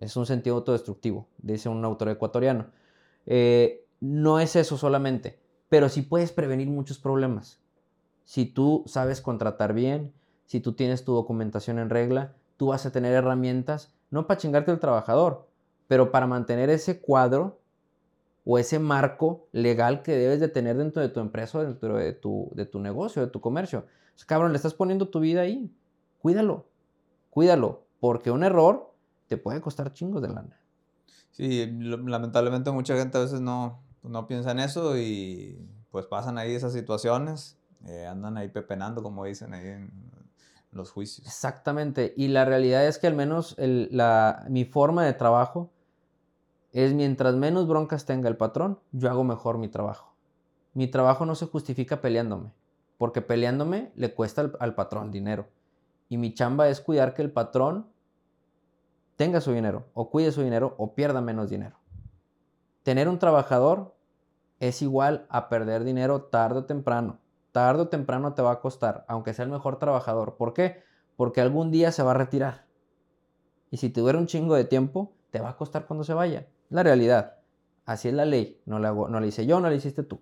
Es 0.00 0.16
un 0.16 0.26
sentido 0.26 0.56
autodestructivo, 0.56 1.28
dice 1.38 1.68
un 1.68 1.84
autor 1.84 2.08
ecuatoriano. 2.08 2.66
Eh, 3.24 3.85
no 4.00 4.40
es 4.40 4.56
eso 4.56 4.76
solamente, 4.76 5.38
pero 5.68 5.88
sí 5.88 6.02
puedes 6.02 6.32
prevenir 6.32 6.68
muchos 6.68 6.98
problemas. 6.98 7.60
Si 8.24 8.44
tú 8.44 8.84
sabes 8.86 9.20
contratar 9.20 9.72
bien, 9.72 10.12
si 10.46 10.60
tú 10.60 10.74
tienes 10.74 11.04
tu 11.04 11.12
documentación 11.12 11.78
en 11.78 11.90
regla, 11.90 12.34
tú 12.56 12.68
vas 12.68 12.86
a 12.86 12.92
tener 12.92 13.12
herramientas, 13.12 13.94
no 14.10 14.26
para 14.26 14.38
chingarte 14.38 14.70
al 14.70 14.80
trabajador, 14.80 15.48
pero 15.88 16.10
para 16.10 16.26
mantener 16.26 16.70
ese 16.70 17.00
cuadro 17.00 17.60
o 18.44 18.58
ese 18.58 18.78
marco 18.78 19.48
legal 19.52 20.02
que 20.02 20.12
debes 20.12 20.40
de 20.40 20.48
tener 20.48 20.76
dentro 20.76 21.02
de 21.02 21.08
tu 21.08 21.20
empresa, 21.20 21.62
dentro 21.62 21.96
de 21.96 22.12
tu, 22.12 22.50
de 22.54 22.66
tu 22.66 22.78
negocio, 22.78 23.22
de 23.22 23.28
tu 23.28 23.40
comercio. 23.40 23.86
cabrón, 24.26 24.52
le 24.52 24.56
estás 24.56 24.74
poniendo 24.74 25.08
tu 25.08 25.20
vida 25.20 25.42
ahí. 25.42 25.72
Cuídalo, 26.20 26.66
cuídalo, 27.30 27.82
porque 28.00 28.30
un 28.30 28.44
error 28.44 28.94
te 29.26 29.36
puede 29.36 29.60
costar 29.60 29.92
chingos 29.92 30.22
de 30.22 30.28
lana. 30.28 30.60
Sí, 31.32 31.66
lamentablemente 31.80 32.70
mucha 32.70 32.96
gente 32.96 33.18
a 33.18 33.20
veces 33.20 33.40
no, 33.40 33.82
no 34.08 34.26
piensa 34.26 34.52
en 34.52 34.60
eso 34.60 34.96
y 34.96 35.68
pues 35.90 36.06
pasan 36.06 36.38
ahí 36.38 36.54
esas 36.54 36.72
situaciones, 36.72 37.58
eh, 37.86 38.06
andan 38.06 38.36
ahí 38.36 38.48
pepenando, 38.48 39.02
como 39.02 39.24
dicen 39.24 39.54
ahí 39.54 39.66
en 39.66 39.90
los 40.72 40.90
juicios. 40.90 41.26
Exactamente, 41.26 42.14
y 42.16 42.28
la 42.28 42.44
realidad 42.44 42.86
es 42.86 42.98
que 42.98 43.06
al 43.06 43.14
menos 43.14 43.56
la, 43.58 44.44
mi 44.48 44.64
forma 44.64 45.04
de 45.04 45.14
trabajo 45.14 45.70
es 46.72 46.92
mientras 46.92 47.34
menos 47.34 47.66
broncas 47.66 48.04
tenga 48.04 48.28
el 48.28 48.36
patrón, 48.36 48.78
yo 48.92 49.10
hago 49.10 49.24
mejor 49.24 49.58
mi 49.58 49.68
trabajo. 49.68 50.14
Mi 50.74 50.86
trabajo 50.86 51.24
no 51.24 51.34
se 51.34 51.46
justifica 51.46 52.02
peleándome, 52.02 52.52
porque 52.98 53.22
peleándome 53.22 53.92
le 53.96 54.12
cuesta 54.12 54.42
al, 54.42 54.56
al 54.60 54.74
patrón 54.74 55.10
dinero. 55.10 55.48
Y 56.08 56.18
mi 56.18 56.34
chamba 56.34 56.68
es 56.68 56.80
cuidar 56.80 57.14
que 57.14 57.22
el 57.22 57.32
patrón 57.32 57.86
tenga 59.16 59.40
su 59.40 59.52
dinero, 59.52 59.86
o 59.94 60.10
cuide 60.10 60.30
su 60.32 60.42
dinero, 60.42 60.74
o 60.76 60.94
pierda 60.94 61.22
menos 61.22 61.48
dinero. 61.48 61.78
Tener 62.82 63.08
un 63.08 63.18
trabajador 63.18 63.95
es 64.60 64.82
igual 64.82 65.26
a 65.28 65.48
perder 65.48 65.84
dinero 65.84 66.22
tarde 66.22 66.60
o 66.60 66.64
temprano. 66.64 67.18
Tarde 67.52 67.82
o 67.82 67.88
temprano 67.88 68.34
te 68.34 68.42
va 68.42 68.52
a 68.52 68.60
costar, 68.60 69.04
aunque 69.08 69.34
sea 69.34 69.44
el 69.44 69.50
mejor 69.50 69.78
trabajador. 69.78 70.36
¿Por 70.36 70.52
qué? 70.52 70.82
Porque 71.16 71.40
algún 71.40 71.70
día 71.70 71.92
se 71.92 72.02
va 72.02 72.12
a 72.12 72.14
retirar. 72.14 72.66
Y 73.70 73.78
si 73.78 73.90
te 73.90 74.02
un 74.02 74.26
chingo 74.26 74.54
de 74.54 74.64
tiempo, 74.64 75.12
te 75.30 75.40
va 75.40 75.50
a 75.50 75.56
costar 75.56 75.86
cuando 75.86 76.04
se 76.04 76.14
vaya. 76.14 76.46
La 76.68 76.82
realidad. 76.82 77.38
Así 77.84 78.08
es 78.08 78.14
la 78.14 78.24
ley. 78.24 78.60
No 78.66 78.78
la, 78.78 78.92
no 78.92 79.20
la 79.20 79.26
hice 79.26 79.46
yo, 79.46 79.60
no 79.60 79.68
la 79.68 79.74
hiciste 79.74 80.02
tú. 80.02 80.20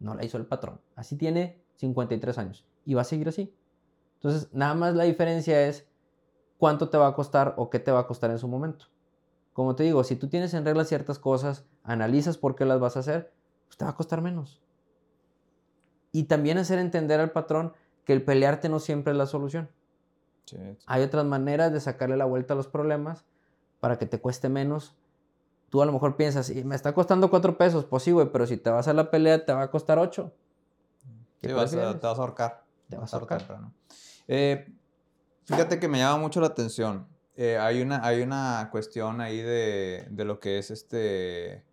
No 0.00 0.14
la 0.14 0.24
hizo 0.24 0.36
el 0.36 0.46
patrón. 0.46 0.80
Así 0.94 1.16
tiene 1.16 1.62
53 1.76 2.38
años. 2.38 2.66
Y 2.84 2.94
va 2.94 3.02
a 3.02 3.04
seguir 3.04 3.28
así. 3.28 3.54
Entonces, 4.14 4.48
nada 4.52 4.74
más 4.74 4.94
la 4.94 5.04
diferencia 5.04 5.66
es 5.66 5.88
cuánto 6.58 6.90
te 6.90 6.98
va 6.98 7.08
a 7.08 7.14
costar 7.14 7.54
o 7.56 7.70
qué 7.70 7.78
te 7.78 7.92
va 7.92 8.00
a 8.00 8.06
costar 8.06 8.30
en 8.30 8.38
su 8.38 8.48
momento. 8.48 8.86
Como 9.52 9.74
te 9.74 9.84
digo, 9.84 10.04
si 10.04 10.16
tú 10.16 10.28
tienes 10.28 10.54
en 10.54 10.64
regla 10.64 10.84
ciertas 10.84 11.18
cosas, 11.18 11.66
analizas 11.82 12.36
por 12.36 12.54
qué 12.54 12.64
las 12.64 12.80
vas 12.80 12.96
a 12.96 13.00
hacer, 13.00 13.32
pues 13.68 13.76
te 13.76 13.84
va 13.84 13.92
a 13.92 13.94
costar 13.94 14.20
menos. 14.20 14.60
Y 16.10 16.24
también 16.24 16.58
hacer 16.58 16.78
entender 16.78 17.20
al 17.20 17.30
patrón 17.30 17.74
que 18.04 18.12
el 18.12 18.24
pelearte 18.24 18.68
no 18.68 18.80
siempre 18.80 19.12
es 19.12 19.18
la 19.18 19.26
solución. 19.26 19.70
Hay 20.86 21.02
otras 21.02 21.26
maneras 21.26 21.72
de 21.72 21.80
sacarle 21.80 22.16
la 22.16 22.24
vuelta 22.24 22.54
a 22.54 22.56
los 22.56 22.68
problemas 22.68 23.24
para 23.80 23.98
que 23.98 24.06
te 24.06 24.18
cueste 24.18 24.48
menos. 24.48 24.96
Tú 25.68 25.82
a 25.82 25.86
lo 25.86 25.92
mejor 25.92 26.16
piensas, 26.16 26.50
me 26.64 26.74
está 26.74 26.94
costando 26.94 27.28
cuatro 27.28 27.58
pesos, 27.58 27.84
pues 27.84 28.02
sí, 28.02 28.10
güey, 28.12 28.32
pero 28.32 28.46
si 28.46 28.56
te 28.56 28.70
vas 28.70 28.88
a 28.88 28.94
la 28.94 29.10
pelea 29.10 29.44
te 29.44 29.52
va 29.52 29.62
a 29.62 29.70
costar 29.70 29.98
ocho. 29.98 30.32
Sí, 31.42 31.52
vas 31.52 31.74
a, 31.74 32.00
te 32.00 32.06
vas 32.06 32.18
a 32.18 32.22
ahorcar. 32.22 32.64
Te 32.88 32.96
vas 32.96 33.12
a 33.12 33.16
ahorcar. 33.18 33.44
Eh, 34.26 34.72
fíjate 35.44 35.78
que 35.78 35.88
me 35.88 35.98
llama 35.98 36.16
mucho 36.16 36.40
la 36.40 36.46
atención. 36.46 37.06
Eh, 37.36 37.58
hay, 37.58 37.82
una, 37.82 38.04
hay 38.04 38.22
una 38.22 38.68
cuestión 38.72 39.20
ahí 39.20 39.42
de, 39.42 40.08
de 40.10 40.24
lo 40.24 40.40
que 40.40 40.58
es 40.58 40.70
este 40.70 41.67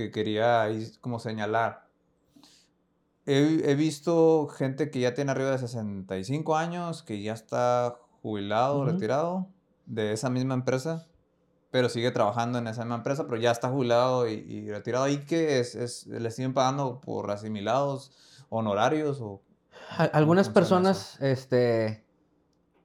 que 0.00 0.10
quería 0.10 0.62
ahí 0.62 0.90
como 1.00 1.18
señalar. 1.18 1.86
He, 3.26 3.74
visto 3.74 4.48
gente 4.48 4.90
que 4.90 5.00
ya 5.00 5.14
tiene 5.14 5.30
arriba 5.30 5.50
de 5.50 5.58
65 5.58 6.56
años, 6.56 7.02
que 7.02 7.22
ya 7.22 7.32
está 7.32 7.98
jubilado, 8.22 8.84
retirado 8.84 9.48
de 9.86 10.12
esa 10.12 10.30
misma 10.30 10.54
empresa, 10.54 11.06
pero 11.70 11.88
sigue 11.88 12.10
trabajando 12.10 12.58
en 12.58 12.66
esa 12.66 12.82
misma 12.82 12.96
empresa, 12.96 13.26
pero 13.28 13.40
ya 13.40 13.50
está 13.50 13.68
jubilado 13.68 14.26
y, 14.26 14.68
retirado. 14.70 15.06
¿Y 15.06 15.18
que 15.18 15.60
es, 15.60 15.74
es, 15.74 16.06
le 16.06 16.30
siguen 16.30 16.54
pagando 16.54 17.00
por 17.00 17.30
asimilados, 17.30 18.10
honorarios 18.48 19.20
o...? 19.20 19.42
Algunas 19.96 20.48
personas, 20.48 21.20
este, 21.20 22.04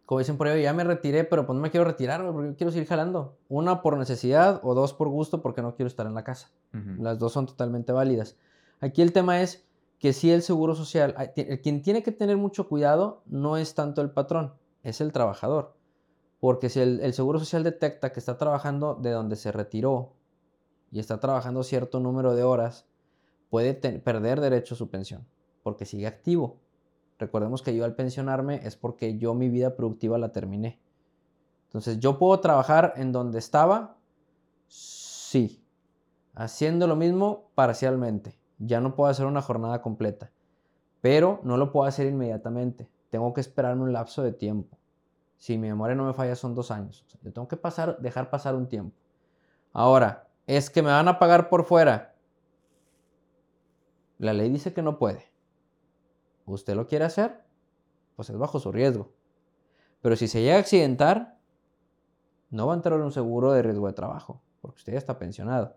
como 0.06 0.20
dicen 0.20 0.38
por 0.38 0.47
ahí, 0.47 0.62
ya 0.62 0.74
me 0.74 0.84
retiré, 0.84 1.24
pero 1.24 1.45
pues 1.47 1.56
no 1.56 1.62
me 1.62 1.72
quiero 1.72 1.84
retirar, 1.84 2.24
porque 2.32 2.56
quiero 2.56 2.72
seguir 2.72 2.88
jalando. 2.88 3.38
Una 3.49 3.82
por 3.82 3.97
necesidad 3.97 4.60
o 4.64 4.76
dos 4.76 4.93
por 4.93 5.10
gusto 5.10 5.41
porque 5.41 5.64
no 5.64 5.76
quiero 5.76 5.88
estar 5.88 6.06
en 6.06 6.14
la 6.14 6.24
casa. 6.24 6.51
Las 6.99 7.18
dos 7.20 7.32
son 7.32 7.45
totalmente 7.45 7.91
válidas. 7.91 8.38
Aquí 8.82 9.01
el 9.01 9.14
tema 9.14 9.41
es 9.41 9.66
que 9.97 10.14
si 10.14 10.30
el 10.30 10.41
seguro 10.41 10.76
social, 10.76 11.16
quien 11.64 11.82
tiene 11.82 12.03
que 12.03 12.12
tener 12.12 12.38
mucho 12.38 12.68
cuidado 12.68 13.24
no 13.26 13.58
es 13.58 13.74
tanto 13.74 14.01
el 14.01 14.12
patrón, 14.12 14.53
es 14.84 15.01
el 15.01 15.12
trabajador. 15.12 15.74
Porque 16.39 16.70
si 16.70 16.82
el, 16.82 17.14
seguro 17.14 17.39
social 17.39 17.64
detecta 17.64 18.12
que 18.12 18.20
está 18.20 18.38
trabajando 18.38 18.93
de 18.93 19.12
donde 19.12 19.36
se 19.36 19.51
retiró 19.51 20.14
y 20.91 20.99
está 20.99 21.20
trabajando 21.20 21.64
cierto 21.64 21.99
número 21.99 22.36
de 22.36 22.43
horas, 22.43 22.86
puede 23.49 23.74
perder 23.74 24.41
derecho 24.41 24.76
a 24.76 24.78
su 24.78 24.89
pensión, 24.89 25.26
porque 25.64 25.86
sigue 25.86 26.06
activo. 26.06 26.60
Recordemos 27.18 27.61
que 27.61 27.76
yo 27.76 27.86
al 27.86 27.95
pensionarme 27.95 28.59
es 28.63 28.76
porque 28.76 29.18
yo 29.18 29.34
mi 29.34 29.49
vida 29.49 29.76
productiva 29.76 30.18
la 30.18 30.32
terminé. 30.32 30.80
Entonces, 31.68 31.99
¿yo 31.99 32.18
puedo 32.18 32.39
trabajar 32.39 32.93
en 32.97 33.11
donde 33.11 33.39
estaba? 33.39 33.97
Sí. 34.68 35.63
Haciendo 36.34 36.88
lo 36.88 36.95
mismo 36.95 37.49
parcialmente. 37.55 38.38
Ya 38.59 38.82
no 38.82 38.95
puedo 38.95 39.09
hacer 39.09 39.26
una 39.26 39.41
jornada 39.41 39.82
completa. 39.82 40.32
Pero 41.01 41.39
no 41.43 41.57
lo 41.57 41.72
puedo 41.72 41.88
hacer 41.88 42.07
inmediatamente. 42.07 42.89
Tengo 43.09 43.34
que 43.34 43.41
esperarme 43.41 43.84
un 43.84 43.93
lapso 43.93 44.22
de 44.22 44.34
tiempo. 44.34 44.78
Si 45.38 45.57
mi 45.57 45.68
memoria 45.68 45.95
no 45.95 46.05
me 46.05 46.13
falla, 46.13 46.36
son 46.36 46.55
dos 46.55 46.72
años. 46.72 47.05
yo 47.22 47.32
tengo 47.32 47.47
que 47.47 47.57
pasar, 47.57 47.97
dejar 47.99 48.30
pasar 48.30 48.55
un 48.55 48.68
tiempo. 48.68 48.95
Ahora, 49.72 50.28
es 50.47 50.70
que 50.70 50.82
me 50.82 50.91
van 50.91 51.07
a 51.07 51.20
pagar 51.20 51.49
por 51.49 51.66
fuera. 51.66 52.16
La 54.18 54.34
ley 54.34 54.49
dice 54.49 54.74
que 54.74 54.82
no 54.82 54.97
puede 54.97 55.35
usted 56.46 56.76
lo 56.76 56.88
quiere 56.88 57.06
hacer, 57.06 57.41
pues 58.16 58.30
es 58.30 58.38
bajo 58.38 58.60
su 58.60 58.72
riesgo. 58.72 59.12
Pero 60.02 60.16
si 60.16 60.28
se 60.28 60.41
llega 60.41 60.58
a 60.58 60.60
accidentar, 60.60 61.38
no 62.50 62.68
va 62.68 62.74
a 62.74 62.76
entrar 62.76 63.00
en 63.00 63.06
un 63.06 63.12
seguro 63.12 63.52
de 63.52 63.62
riesgo 63.62 63.88
de 63.88 63.93
trabajo, 63.93 64.41
porque 64.62 64.78
usted 64.78 64.93
ya 64.93 65.00
está 65.00 65.18
pensionado. 65.18 65.76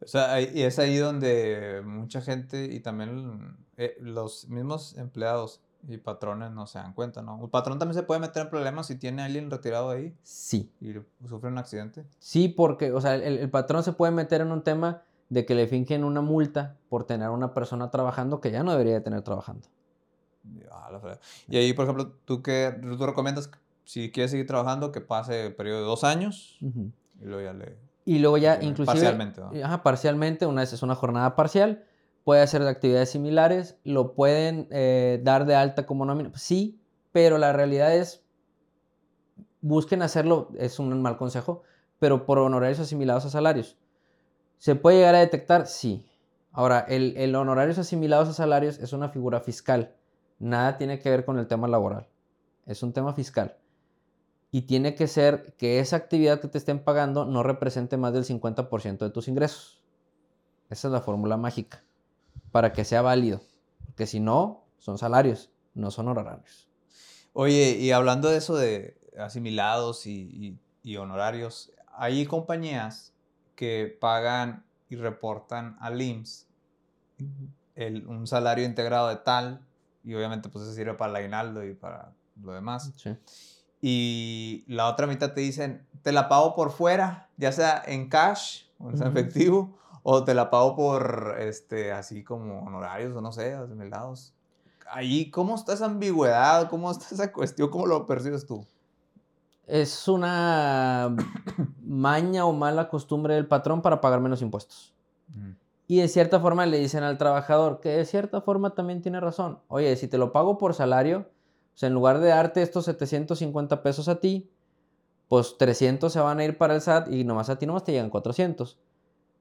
O 0.00 0.06
sea, 0.06 0.40
y 0.40 0.62
es 0.62 0.78
ahí 0.78 0.96
donde 0.96 1.82
mucha 1.84 2.20
gente 2.20 2.64
y 2.64 2.80
también 2.80 3.56
eh, 3.76 3.96
los 4.00 4.48
mismos 4.48 4.96
empleados 4.98 5.60
y 5.86 5.96
patrones 5.96 6.50
no 6.50 6.66
se 6.66 6.78
dan 6.78 6.92
cuenta, 6.92 7.22
¿no? 7.22 7.40
¿El 7.42 7.50
patrón 7.50 7.78
también 7.78 7.94
se 7.94 8.02
puede 8.02 8.20
meter 8.20 8.42
en 8.42 8.50
problemas 8.50 8.86
si 8.86 8.96
tiene 8.96 9.22
a 9.22 9.26
alguien 9.26 9.50
retirado 9.50 9.90
ahí? 9.90 10.16
Sí. 10.22 10.72
¿Y 10.80 10.94
sufre 11.28 11.50
un 11.50 11.58
accidente? 11.58 12.04
Sí, 12.18 12.48
porque, 12.48 12.92
o 12.92 13.00
sea, 13.00 13.14
el 13.14 13.48
patrón 13.50 13.84
se 13.84 13.92
puede 13.92 14.12
meter 14.12 14.40
en 14.40 14.50
un 14.50 14.62
tema 14.62 15.02
de 15.32 15.46
que 15.46 15.54
le 15.54 15.66
finquen 15.66 16.04
una 16.04 16.20
multa 16.20 16.76
por 16.90 17.04
tener 17.04 17.28
a 17.28 17.30
una 17.30 17.54
persona 17.54 17.90
trabajando 17.90 18.42
que 18.42 18.50
ya 18.50 18.62
no 18.62 18.72
debería 18.72 18.92
de 18.92 19.00
tener 19.00 19.22
trabajando. 19.22 19.66
y 21.48 21.56
ahí, 21.56 21.72
por 21.72 21.86
ejemplo, 21.86 22.12
¿tú, 22.26 22.42
qué, 22.42 22.78
tú 22.98 23.06
recomiendas, 23.06 23.50
si 23.84 24.12
quieres 24.12 24.30
seguir 24.30 24.46
trabajando, 24.46 24.92
que 24.92 25.00
pase 25.00 25.46
el 25.46 25.54
periodo 25.54 25.78
de 25.78 25.84
dos 25.86 26.04
años 26.04 26.58
y 26.60 27.24
luego 27.24 27.40
ya 27.42 27.54
le... 27.54 27.78
Y 28.04 28.18
luego 28.18 28.36
ya 28.36 28.56
inclusive... 28.56 28.84
Parcialmente. 28.84 29.40
Ajá, 29.62 29.82
parcialmente, 29.82 30.44
una 30.44 30.60
vez 30.60 30.74
es 30.74 30.82
una 30.82 30.94
jornada 30.94 31.34
parcial, 31.34 31.82
puede 32.24 32.42
hacer 32.42 32.62
de 32.62 32.68
actividades 32.68 33.08
similares, 33.08 33.78
lo 33.84 34.12
pueden 34.12 34.68
eh, 34.70 35.18
dar 35.24 35.46
de 35.46 35.54
alta 35.54 35.86
como 35.86 36.04
nómina, 36.04 36.30
sí, 36.34 36.78
pero 37.10 37.38
la 37.38 37.54
realidad 37.54 37.96
es, 37.96 38.22
busquen 39.62 40.02
hacerlo, 40.02 40.50
es 40.58 40.78
un 40.78 41.00
mal 41.00 41.16
consejo, 41.16 41.62
pero 41.98 42.26
por 42.26 42.38
honorarios 42.38 42.80
asimilados 42.80 43.24
a 43.24 43.30
salarios. 43.30 43.78
¿Se 44.62 44.76
puede 44.76 44.98
llegar 44.98 45.16
a 45.16 45.18
detectar? 45.18 45.66
Sí. 45.66 46.06
Ahora, 46.52 46.86
el, 46.88 47.16
el 47.16 47.34
honorarios 47.34 47.78
asimilados 47.78 48.28
a 48.28 48.32
salarios 48.32 48.78
es 48.78 48.92
una 48.92 49.08
figura 49.08 49.40
fiscal. 49.40 49.96
Nada 50.38 50.78
tiene 50.78 51.00
que 51.00 51.10
ver 51.10 51.24
con 51.24 51.36
el 51.40 51.48
tema 51.48 51.66
laboral. 51.66 52.06
Es 52.64 52.84
un 52.84 52.92
tema 52.92 53.12
fiscal. 53.12 53.56
Y 54.52 54.62
tiene 54.62 54.94
que 54.94 55.08
ser 55.08 55.56
que 55.58 55.80
esa 55.80 55.96
actividad 55.96 56.40
que 56.40 56.46
te 56.46 56.58
estén 56.58 56.78
pagando 56.78 57.24
no 57.24 57.42
represente 57.42 57.96
más 57.96 58.12
del 58.12 58.24
50% 58.24 58.98
de 58.98 59.10
tus 59.10 59.26
ingresos. 59.26 59.82
Esa 60.70 60.86
es 60.86 60.92
la 60.92 61.00
fórmula 61.00 61.36
mágica. 61.36 61.82
Para 62.52 62.72
que 62.72 62.84
sea 62.84 63.02
válido. 63.02 63.40
Porque 63.84 64.06
si 64.06 64.20
no, 64.20 64.62
son 64.78 64.96
salarios, 64.96 65.50
no 65.74 65.90
son 65.90 66.06
honorarios. 66.06 66.68
Oye, 67.32 67.78
y 67.80 67.90
hablando 67.90 68.28
de 68.28 68.36
eso 68.36 68.54
de 68.54 68.96
asimilados 69.18 70.06
y, 70.06 70.56
y 70.84 70.96
honorarios, 70.98 71.72
hay 71.88 72.24
compañías 72.26 73.11
que 73.54 73.96
pagan 74.00 74.64
y 74.88 74.96
reportan 74.96 75.76
al 75.80 76.00
IMSS 76.00 76.46
el, 77.74 78.06
un 78.06 78.26
salario 78.26 78.64
integrado 78.64 79.08
de 79.08 79.16
tal, 79.16 79.64
y 80.04 80.14
obviamente 80.14 80.48
pues 80.48 80.64
eso 80.64 80.74
sirve 80.74 80.94
para 80.94 81.10
el 81.10 81.16
aguinaldo 81.16 81.64
y 81.64 81.74
para 81.74 82.12
lo 82.42 82.52
demás. 82.52 82.92
Y 83.80 84.64
la 84.68 84.88
otra 84.88 85.06
mitad 85.06 85.32
te 85.32 85.40
dicen, 85.40 85.86
te 86.02 86.12
la 86.12 86.28
pago 86.28 86.54
por 86.54 86.70
fuera, 86.70 87.28
ya 87.36 87.52
sea 87.52 87.82
en 87.86 88.08
cash, 88.08 88.64
o 88.78 88.96
sea, 88.96 89.08
efectivo, 89.08 89.76
o 90.02 90.24
te 90.24 90.34
la 90.34 90.50
pago 90.50 90.76
por, 90.76 91.36
este, 91.38 91.92
así 91.92 92.22
como 92.22 92.62
honorarios, 92.62 93.14
o 93.16 93.20
no 93.20 93.32
sé, 93.32 93.56
lados 93.90 94.34
Ahí, 94.90 95.30
¿cómo 95.30 95.54
está 95.54 95.72
esa 95.72 95.86
ambigüedad? 95.86 96.68
¿Cómo 96.68 96.90
está 96.90 97.14
esa 97.14 97.32
cuestión? 97.32 97.70
¿Cómo 97.70 97.86
lo 97.86 98.06
percibes 98.06 98.44
tú? 98.44 98.66
Es 99.66 100.06
una 100.06 101.16
maña 101.92 102.46
o 102.46 102.52
mala 102.54 102.88
costumbre 102.88 103.34
del 103.34 103.46
patrón 103.46 103.82
para 103.82 104.00
pagar 104.00 104.20
menos 104.20 104.40
impuestos. 104.40 104.94
Mm. 105.28 105.50
Y 105.88 106.00
de 106.00 106.08
cierta 106.08 106.40
forma 106.40 106.64
le 106.64 106.78
dicen 106.78 107.02
al 107.02 107.18
trabajador, 107.18 107.80
que 107.80 107.90
de 107.90 108.06
cierta 108.06 108.40
forma 108.40 108.74
también 108.74 109.02
tiene 109.02 109.20
razón. 109.20 109.58
Oye, 109.68 109.94
si 109.96 110.08
te 110.08 110.16
lo 110.16 110.32
pago 110.32 110.56
por 110.56 110.72
salario, 110.72 111.26
sea, 111.74 111.88
en 111.88 111.94
lugar 111.94 112.20
de 112.20 112.28
darte 112.28 112.62
estos 112.62 112.86
750 112.86 113.82
pesos 113.82 114.08
a 114.08 114.20
ti, 114.20 114.50
pues 115.28 115.58
300 115.58 116.10
se 116.10 116.20
van 116.20 116.38
a 116.40 116.44
ir 116.44 116.56
para 116.56 116.74
el 116.74 116.80
SAT 116.80 117.12
y 117.12 117.24
nomás 117.24 117.50
a 117.50 117.58
ti 117.58 117.66
nomás 117.66 117.84
te 117.84 117.92
llegan 117.92 118.08
400. 118.08 118.78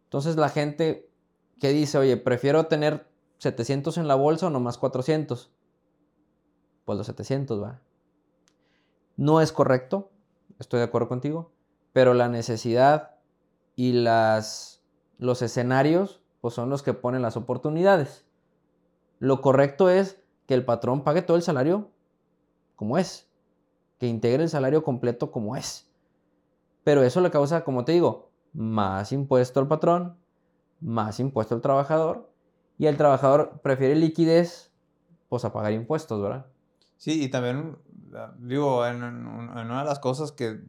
Entonces 0.05 0.35
la 0.35 0.49
gente 0.49 1.09
que 1.59 1.69
dice, 1.69 1.97
oye, 1.97 2.17
prefiero 2.17 2.65
tener 2.65 3.07
700 3.37 3.97
en 3.97 4.07
la 4.07 4.15
bolsa 4.15 4.47
o 4.47 4.49
nomás 4.49 4.77
400. 4.77 5.51
Pues 6.83 6.97
los 6.97 7.07
700, 7.07 7.61
va. 7.63 7.79
No 9.15 9.39
es 9.39 9.51
correcto, 9.51 10.09
estoy 10.59 10.79
de 10.79 10.85
acuerdo 10.85 11.07
contigo, 11.07 11.51
pero 11.93 12.13
la 12.13 12.29
necesidad 12.29 13.15
y 13.75 13.93
las, 13.93 14.81
los 15.17 15.41
escenarios 15.41 16.21
pues 16.41 16.53
son 16.53 16.69
los 16.69 16.81
que 16.83 16.93
ponen 16.93 17.21
las 17.21 17.37
oportunidades. 17.37 18.25
Lo 19.19 19.41
correcto 19.41 19.89
es 19.89 20.21
que 20.47 20.55
el 20.55 20.65
patrón 20.65 21.03
pague 21.03 21.21
todo 21.21 21.37
el 21.37 21.43
salario 21.43 21.91
como 22.75 22.97
es, 22.97 23.29
que 23.99 24.07
integre 24.07 24.43
el 24.43 24.49
salario 24.49 24.83
completo 24.83 25.31
como 25.31 25.55
es. 25.55 25.87
Pero 26.83 27.03
eso 27.03 27.21
le 27.21 27.29
causa, 27.29 27.63
como 27.63 27.85
te 27.85 27.91
digo, 27.91 28.31
más 28.53 29.11
impuesto 29.11 29.59
al 29.59 29.67
patrón, 29.67 30.17
más 30.79 31.19
impuesto 31.19 31.53
al 31.53 31.61
trabajador, 31.61 32.31
y 32.79 32.87
el 32.87 32.97
trabajador 32.97 33.61
prefiere 33.61 33.95
liquidez, 33.95 34.71
pues 35.29 35.45
a 35.45 35.53
pagar 35.53 35.73
impuestos, 35.73 36.19
¿verdad? 36.19 36.47
Sí, 36.97 37.23
y 37.23 37.29
también, 37.29 37.77
ah, 38.15 38.33
digo, 38.39 38.83
en, 38.87 39.03
en 39.03 39.19
una 39.19 39.79
de 39.79 39.85
las 39.85 39.99
cosas 39.99 40.31
que 40.31 40.61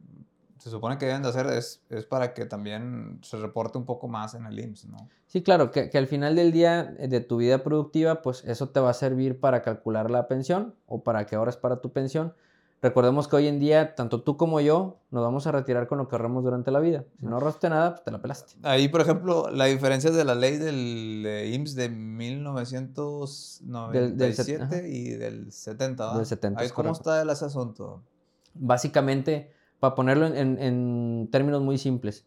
se 0.63 0.69
supone 0.69 0.97
que 0.97 1.05
deben 1.05 1.21
de 1.21 1.27
hacer 1.27 1.47
es, 1.47 1.81
es, 1.89 2.05
para 2.05 2.33
que 2.33 2.45
también 2.45 3.19
se 3.21 3.35
reporte 3.35 3.77
un 3.77 3.83
poco 3.83 4.07
más 4.07 4.33
en 4.33 4.45
el 4.45 4.57
IMSS, 4.57 4.85
¿no? 4.85 5.09
Sí, 5.27 5.43
claro, 5.43 5.71
que, 5.71 5.89
que, 5.89 5.97
al 5.97 6.07
final 6.07 6.37
del 6.37 6.53
día 6.53 6.95
eh, 6.99 7.09
de 7.09 7.19
tu 7.19 7.35
vida 7.35 7.65
productiva, 7.65 8.21
pues 8.21 8.45
eso 8.45 8.69
te 8.69 8.79
va 8.79 8.91
a 8.91 8.93
servir 8.93 9.41
para 9.41 9.61
calcular 9.61 10.09
la 10.09 10.29
pensión 10.29 10.73
o 10.85 11.03
para 11.03 11.25
qué 11.25 11.35
horas 11.35 11.57
para 11.57 11.81
tu 11.81 11.91
pensión. 11.91 12.33
Recordemos 12.81 13.27
que 13.27 13.35
hoy 13.35 13.49
en 13.49 13.59
día, 13.59 13.93
tanto 13.93 14.21
tú 14.21 14.37
como 14.37 14.61
yo, 14.61 15.01
nos 15.11 15.21
vamos 15.21 15.45
a 15.47 15.51
retirar 15.51 15.87
con 15.87 15.97
lo 15.97 16.07
que 16.07 16.15
ahorremos 16.15 16.45
durante 16.45 16.71
la 16.71 16.79
vida. 16.79 17.03
Si 17.19 17.25
no 17.25 17.35
ahorraste 17.35 17.69
nada, 17.69 17.95
pues 17.95 18.05
te 18.05 18.11
la 18.11 18.21
pelaste. 18.21 18.53
Ahí, 18.63 18.87
por 18.87 19.01
ejemplo, 19.01 19.49
la 19.51 19.65
diferencia 19.65 20.11
de 20.11 20.23
la 20.23 20.35
ley 20.35 20.55
del 20.55 21.27
IMSS 21.53 21.75
de 21.75 21.89
1997 21.89 24.87
y 24.87 25.09
del 25.09 25.51
70, 25.51 26.05
¿verdad? 26.05 26.19
Del 26.19 26.25
70. 26.25 26.61
Ahí, 26.61 26.69
¿Cómo 26.69 26.93
está 26.93 27.29
ese 27.29 27.43
asunto? 27.43 28.01
Básicamente 28.53 29.51
para 29.83 29.95
ponerlo 29.95 30.27
en, 30.27 31.27
términos 31.29 31.61
muy 31.61 31.77
simples, 31.77 32.25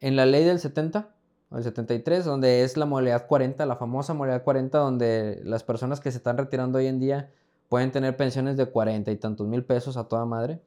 en 0.00 0.16
la 0.16 0.26
ley 0.26 0.42
del 0.42 0.58
70, 0.58 1.08
o 1.48 1.56
el 1.56 1.62
73, 1.62 2.24
donde 2.24 2.64
es 2.64 2.76
la 2.76 2.86
modalidad 2.86 3.28
40, 3.28 3.64
la 3.66 3.76
famosa 3.76 4.14
modalidad 4.14 4.42
40, 4.42 4.78
donde 4.78 5.40
las 5.44 5.62
personas 5.62 6.00
que 6.00 6.10
se 6.10 6.16
están 6.16 6.36
retirando 6.36 6.78
hoy 6.78 6.88
en 6.88 6.98
día 6.98 7.30
pueden 7.68 7.92
tener 7.92 8.16
pensiones 8.16 8.56
de 8.56 8.66
40 8.66 9.12
y 9.12 9.16
tantos 9.16 9.46
mil 9.46 9.64
pesos 9.64 9.96
a 9.96 10.08
toda 10.08 10.24
madre. 10.24 10.60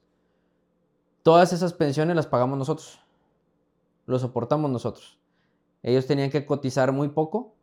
Todas 1.21 1.51
esas 1.51 1.73
pensiones 1.73 2.15
las 2.15 2.27
pagamos 2.27 2.57
nosotros, 2.57 3.01
lo 4.05 4.17
soportamos 4.17 4.71
nosotros. 4.71 5.19
Ellos 5.83 6.07
tenían 6.07 6.29
que 6.29 6.45
cotizar 6.45 6.93
muy 6.93 7.09
poco 7.09 7.55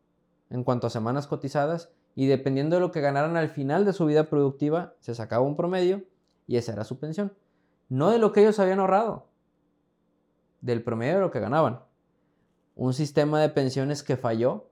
en 0.50 0.62
cuanto 0.62 0.88
a 0.88 0.90
semanas 0.90 1.26
cotizadas 1.26 1.88
y 2.14 2.26
dependiendo 2.26 2.76
de 2.76 2.80
lo 2.80 2.92
que 2.92 3.00
ganaran 3.00 3.38
al 3.38 3.48
final 3.48 3.86
de 3.86 3.94
su 3.94 4.04
vida 4.04 4.24
productiva, 4.24 4.92
se 5.00 5.14
sacaba 5.14 5.42
un 5.42 5.56
promedio 5.56 6.02
y 6.46 6.58
esa 6.58 6.74
era 6.74 6.84
su 6.84 6.98
pensión. 6.98 7.32
No 7.88 8.10
de 8.10 8.18
lo 8.18 8.32
que 8.32 8.40
ellos 8.40 8.58
habían 8.58 8.80
ahorrado, 8.80 9.26
del 10.60 10.82
promedio 10.82 11.14
de 11.14 11.20
lo 11.20 11.30
que 11.30 11.40
ganaban. 11.40 11.80
Un 12.74 12.92
sistema 12.92 13.40
de 13.40 13.48
pensiones 13.48 14.02
que 14.02 14.16
falló, 14.16 14.70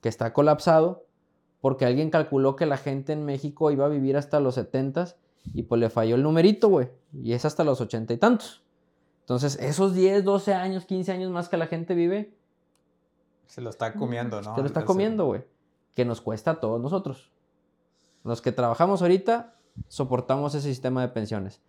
que 0.00 0.08
está 0.08 0.32
colapsado, 0.32 1.06
porque 1.60 1.84
alguien 1.84 2.10
calculó 2.10 2.56
que 2.56 2.66
la 2.66 2.76
gente 2.76 3.12
en 3.12 3.24
México 3.24 3.70
iba 3.70 3.86
a 3.86 3.88
vivir 3.88 4.16
hasta 4.16 4.40
los 4.40 4.54
70 4.54 5.16
y 5.54 5.64
pues 5.64 5.80
le 5.80 5.90
falló 5.90 6.14
el 6.14 6.22
numerito, 6.22 6.68
güey, 6.68 6.90
y 7.12 7.32
es 7.32 7.44
hasta 7.44 7.64
los 7.64 7.80
ochenta 7.80 8.12
y 8.12 8.18
tantos. 8.18 8.62
Entonces, 9.20 9.58
esos 9.60 9.94
10, 9.94 10.24
12 10.24 10.54
años, 10.54 10.84
15 10.86 11.12
años 11.12 11.30
más 11.30 11.48
que 11.48 11.56
la 11.56 11.66
gente 11.66 11.94
vive, 11.94 12.34
se 13.46 13.60
lo 13.60 13.70
está 13.70 13.94
comiendo, 13.94 14.40
¿no? 14.42 14.54
Se 14.54 14.60
lo 14.60 14.66
está 14.66 14.84
comiendo, 14.84 15.24
güey. 15.24 15.42
Que 15.94 16.04
nos 16.04 16.20
cuesta 16.20 16.52
a 16.52 16.60
todos 16.60 16.80
nosotros. 16.80 17.32
Los 18.22 18.42
que 18.42 18.52
trabajamos 18.52 19.02
ahorita 19.02 19.54
soportamos 19.88 20.54
ese 20.54 20.68
sistema 20.68 21.00
de 21.00 21.08
pensiones. 21.08 21.62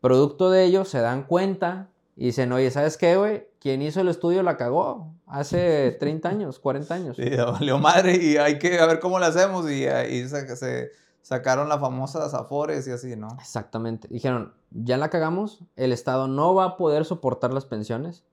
Producto 0.00 0.50
de 0.50 0.64
ello, 0.64 0.84
se 0.84 1.00
dan 1.00 1.24
cuenta 1.24 1.88
y 2.16 2.26
dicen, 2.26 2.52
oye, 2.52 2.70
¿sabes 2.70 2.96
qué, 2.96 3.16
güey? 3.16 3.46
Quien 3.60 3.80
hizo 3.82 4.00
el 4.00 4.08
estudio 4.08 4.42
la 4.42 4.56
cagó 4.56 5.12
hace 5.26 5.92
30 6.00 6.28
años, 6.28 6.58
40 6.58 6.94
años. 6.94 7.16
Sí, 7.16 7.30
valió 7.36 7.78
madre 7.78 8.16
y 8.16 8.36
hay 8.36 8.58
que 8.58 8.70
ver 8.70 9.00
cómo 9.00 9.18
lo 9.18 9.26
hacemos 9.26 9.70
y 9.70 9.86
ahí 9.86 10.28
se, 10.28 10.90
sacaron 11.22 11.68
las 11.68 11.80
famosas 11.80 12.34
afores 12.34 12.86
y 12.88 12.92
así, 12.92 13.16
¿no? 13.16 13.28
Exactamente. 13.40 14.08
Dijeron, 14.08 14.52
ya 14.70 14.96
la 14.96 15.10
cagamos, 15.10 15.60
el 15.76 15.92
Estado 15.92 16.28
no 16.28 16.54
va 16.54 16.64
a 16.64 16.76
poder 16.76 17.04
soportar 17.04 17.52
las 17.52 17.66
pensiones. 17.66 18.24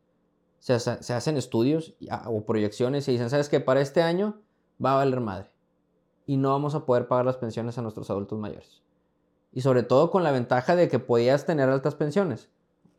Se, 0.60 0.80
se 0.80 1.14
hacen 1.14 1.38
estudios 1.38 1.96
o 2.26 2.44
proyecciones 2.44 3.08
y 3.08 3.12
dicen, 3.12 3.30
¿sabes 3.30 3.50
qué? 3.50 3.60
Para 3.60 3.82
este 3.82 4.02
año 4.02 4.42
va 4.84 4.94
a 4.94 4.96
valer 4.96 5.20
madre. 5.20 5.52
Y 6.26 6.38
no 6.38 6.50
vamos 6.50 6.74
a 6.74 6.86
poder 6.86 7.08
pagar 7.08 7.26
las 7.26 7.38
pensiones 7.38 7.78
a 7.78 7.84
nuestros 7.84 8.10
adultos 8.10 8.40
mayores. 8.40 8.82
Y 9.56 9.62
sobre 9.62 9.82
todo 9.82 10.12
con 10.12 10.24
la 10.24 10.32
ventaja 10.32 10.76
de 10.76 10.90
que 10.90 11.00
podías 11.00 11.48
tener 11.48 11.70
altas 11.70 11.96
pensiones. 11.96 12.50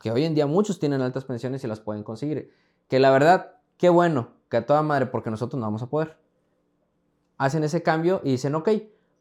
Que 0.01 0.11
hoy 0.11 0.25
en 0.25 0.35
día 0.35 0.47
muchos 0.47 0.81
tienen 0.81 1.03
altas 1.03 1.25
pensiones 1.25 1.63
y 1.63 1.69
las 1.69 1.81
pueden 1.81 2.03
conseguir. 2.03 2.51
Que 2.89 2.99
la 2.99 3.11
verdad, 3.11 3.57
qué 3.77 3.91
bueno, 3.91 4.31
que 4.49 4.57
a 4.57 4.67
toda 4.67 4.83
madre, 4.83 5.07
porque 5.07 5.31
nosotros 5.31 5.61
no 5.61 5.67
vamos 5.67 5.83
a 5.83 5.91
poder. 5.91 6.17
Hacen 7.37 7.63
ese 7.63 7.83
cambio 7.83 8.23
y 8.25 8.33
dicen, 8.33 8.55
ok, 8.55 8.71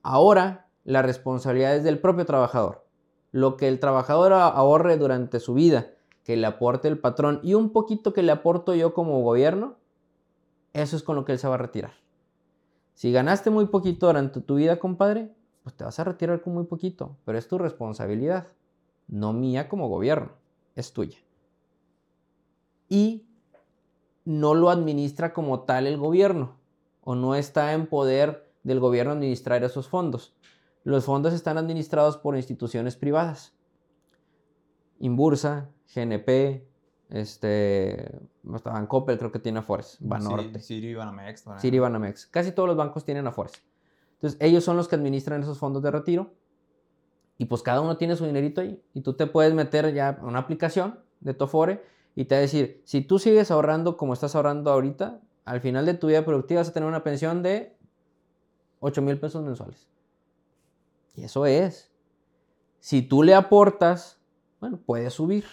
ahora 0.01 0.69
la 0.85 1.01
responsabilidad 1.01 1.75
es 1.75 1.83
del 1.83 1.99
propio 1.99 2.25
trabajador. 2.25 2.85
Lo 3.31 3.57
que 3.57 3.67
el 3.67 3.79
trabajador 3.81 4.31
ahorre 4.31 4.97
durante 4.97 5.41
su 5.41 5.55
vida, 5.55 5.91
que 6.23 6.37
le 6.37 6.47
aporte 6.47 6.87
el 6.87 6.99
patrón 6.99 7.41
y 7.43 7.53
un 7.53 7.71
poquito 7.71 8.13
que 8.13 8.23
le 8.23 8.31
aporto 8.31 8.73
yo 8.75 8.93
como 8.93 9.21
gobierno, 9.21 9.75
eso 10.71 10.95
es 10.95 11.03
con 11.03 11.17
lo 11.17 11.25
que 11.25 11.33
él 11.33 11.39
se 11.39 11.49
va 11.49 11.55
a 11.55 11.57
retirar. 11.57 11.91
Si 12.93 13.11
ganaste 13.11 13.49
muy 13.49 13.65
poquito 13.65 14.07
durante 14.07 14.39
tu 14.39 14.55
vida, 14.55 14.79
compadre, 14.79 15.35
pues 15.65 15.75
te 15.75 15.83
vas 15.83 15.99
a 15.99 16.03
retirar 16.03 16.43
con 16.43 16.53
muy 16.53 16.65
poquito, 16.65 17.17
pero 17.25 17.39
es 17.39 17.47
tu 17.47 17.57
responsabilidad, 17.57 18.49
no 19.07 19.33
mía 19.33 19.67
como 19.67 19.89
gobierno, 19.89 20.33
es 20.75 20.93
tuya. 20.93 21.17
Y 22.87 23.25
no 24.25 24.53
lo 24.53 24.69
administra 24.69 25.33
como 25.33 25.61
tal 25.61 25.87
el 25.87 25.97
gobierno, 25.97 26.55
o 27.03 27.15
no 27.15 27.33
está 27.33 27.73
en 27.73 27.87
poder 27.87 28.47
del 28.61 28.79
gobierno 28.79 29.13
administrar 29.13 29.63
esos 29.63 29.87
fondos. 29.87 30.35
Los 30.83 31.05
fondos 31.05 31.33
están 31.33 31.57
administrados 31.57 32.15
por 32.15 32.35
instituciones 32.35 32.95
privadas. 32.95 33.55
Inbursa, 34.99 35.71
GNP, 35.95 36.63
este, 37.09 38.19
Bancoppel 38.43 39.17
creo 39.17 39.31
que 39.31 39.39
tiene 39.39 39.57
Afores, 39.57 39.97
Banorte. 39.99 40.59
Siri, 40.59 40.93
Banamex. 40.93 41.43
Siri, 41.57 41.79
Banamex. 41.79 42.27
Casi 42.27 42.51
todos 42.51 42.69
los 42.69 42.77
bancos 42.77 43.03
tienen 43.03 43.25
Afores. 43.25 43.63
Entonces, 44.25 44.41
ellos 44.41 44.63
son 44.63 44.75
los 44.75 44.87
que 44.87 44.95
administran 44.95 45.43
esos 45.43 45.59
fondos 45.59 45.83
de 45.83 45.91
retiro. 45.91 46.33
Y 47.37 47.45
pues 47.45 47.61
cada 47.61 47.81
uno 47.81 47.97
tiene 47.97 48.15
su 48.15 48.25
dinerito 48.25 48.59
ahí. 48.59 48.81
Y 48.95 49.01
tú 49.01 49.13
te 49.13 49.27
puedes 49.27 49.53
meter 49.53 49.93
ya 49.93 50.19
una 50.23 50.39
aplicación 50.39 50.99
de 51.19 51.35
Tofore 51.35 51.83
y 52.15 52.25
te 52.25 52.33
va 52.33 52.39
a 52.39 52.41
decir, 52.41 52.81
si 52.85 53.01
tú 53.01 53.19
sigues 53.19 53.51
ahorrando 53.51 53.97
como 53.97 54.13
estás 54.13 54.35
ahorrando 54.35 54.71
ahorita, 54.71 55.21
al 55.43 55.61
final 55.61 55.85
de 55.85 55.93
tu 55.93 56.07
vida 56.07 56.25
productiva 56.25 56.61
vas 56.61 56.69
a 56.69 56.73
tener 56.73 56.89
una 56.89 57.03
pensión 57.03 57.43
de 57.43 57.77
8 58.79 59.01
mil 59.03 59.19
pesos 59.19 59.43
mensuales. 59.43 59.87
Y 61.13 61.23
eso 61.23 61.45
es. 61.45 61.91
Si 62.79 63.03
tú 63.03 63.21
le 63.21 63.35
aportas, 63.35 64.19
bueno, 64.59 64.79
puedes 64.83 65.13
subir, 65.13 65.45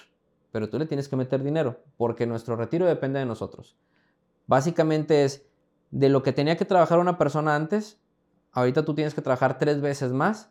pero 0.51 0.71
tú 0.71 0.79
le 0.79 0.87
tienes 0.87 1.11
que 1.11 1.17
meter 1.17 1.43
dinero, 1.43 1.83
porque 1.99 2.27
nuestro 2.27 2.57
retiro 2.57 2.87
depende 2.87 3.19
de 3.19 3.27
nosotros. 3.27 3.77
Básicamente 4.47 5.25
es 5.25 5.45
de 5.91 6.09
lo 6.09 6.23
que 6.23 6.33
tenía 6.33 6.57
que 6.57 6.65
trabajar 6.65 6.99
una 7.01 7.19
persona 7.19 7.55
antes, 7.55 8.02
ahorita 8.53 8.85
tú 8.85 8.95
tienes 8.95 9.15
que 9.15 9.23
trabajar 9.23 9.59
tres 9.59 9.81
veces 9.81 10.13
más 10.13 10.51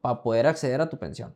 para 0.00 0.22
poder 0.22 0.46
acceder 0.46 0.80
a 0.80 0.88
tu 0.88 0.98
pensión. 0.98 1.34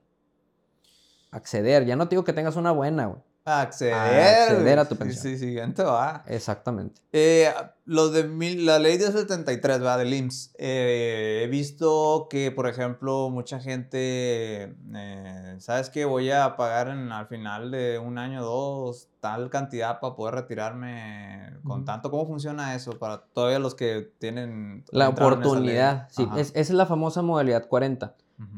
Acceder, 1.31 1.85
ya 1.85 1.97
no 1.97 2.07
digo 2.07 2.25
que 2.25 2.33
tengas 2.33 2.57
una 2.57 2.73
buena, 2.73 3.07
güey. 3.07 3.23
Acceder, 3.49 4.79
a 4.79 4.89
tu 4.89 4.97
pensión. 4.97 5.23
Sí, 5.23 5.39
sí, 5.39 5.47
siguiente 5.47 5.83
va. 5.83 6.25
Exactamente. 6.27 7.01
Eh, 7.13 7.53
lo 7.85 8.11
de 8.11 8.29
la 8.57 8.79
ley 8.79 8.99
de 8.99 9.11
73, 9.11 9.83
va, 9.83 9.97
del 9.97 10.13
IMSS. 10.13 10.55
Eh, 10.59 11.43
he 11.45 11.49
visto 11.49 12.29
que, 12.29 12.51
por 12.51 12.69
ejemplo, 12.69 13.31
mucha 13.31 13.61
gente, 13.61 14.77
eh, 14.95 15.57
¿sabes 15.59 15.91
qué? 15.91 16.05
Voy 16.05 16.31
a 16.31 16.57
pagar 16.57 16.89
en, 16.89 17.11
al 17.13 17.27
final 17.27 17.71
de 17.71 17.99
un 17.99 18.19
año 18.19 18.43
o 18.43 18.45
dos 18.45 19.09
tal 19.21 19.51
cantidad 19.51 20.01
para 20.01 20.15
poder 20.15 20.35
retirarme 20.35 21.55
con 21.65 21.85
tanto. 21.85 22.11
¿Cómo 22.11 22.27
funciona 22.27 22.75
eso 22.75 22.99
para 22.99 23.23
todavía 23.33 23.59
los 23.59 23.75
que 23.75 24.13
tienen... 24.19 24.85
La 24.91 25.09
oportunidad, 25.09 26.09
sí. 26.11 26.29
Es, 26.37 26.51
esa 26.51 26.61
es 26.61 26.71
la 26.71 26.87
famosa 26.87 27.23
modalidad 27.23 27.67
40. 27.69 28.15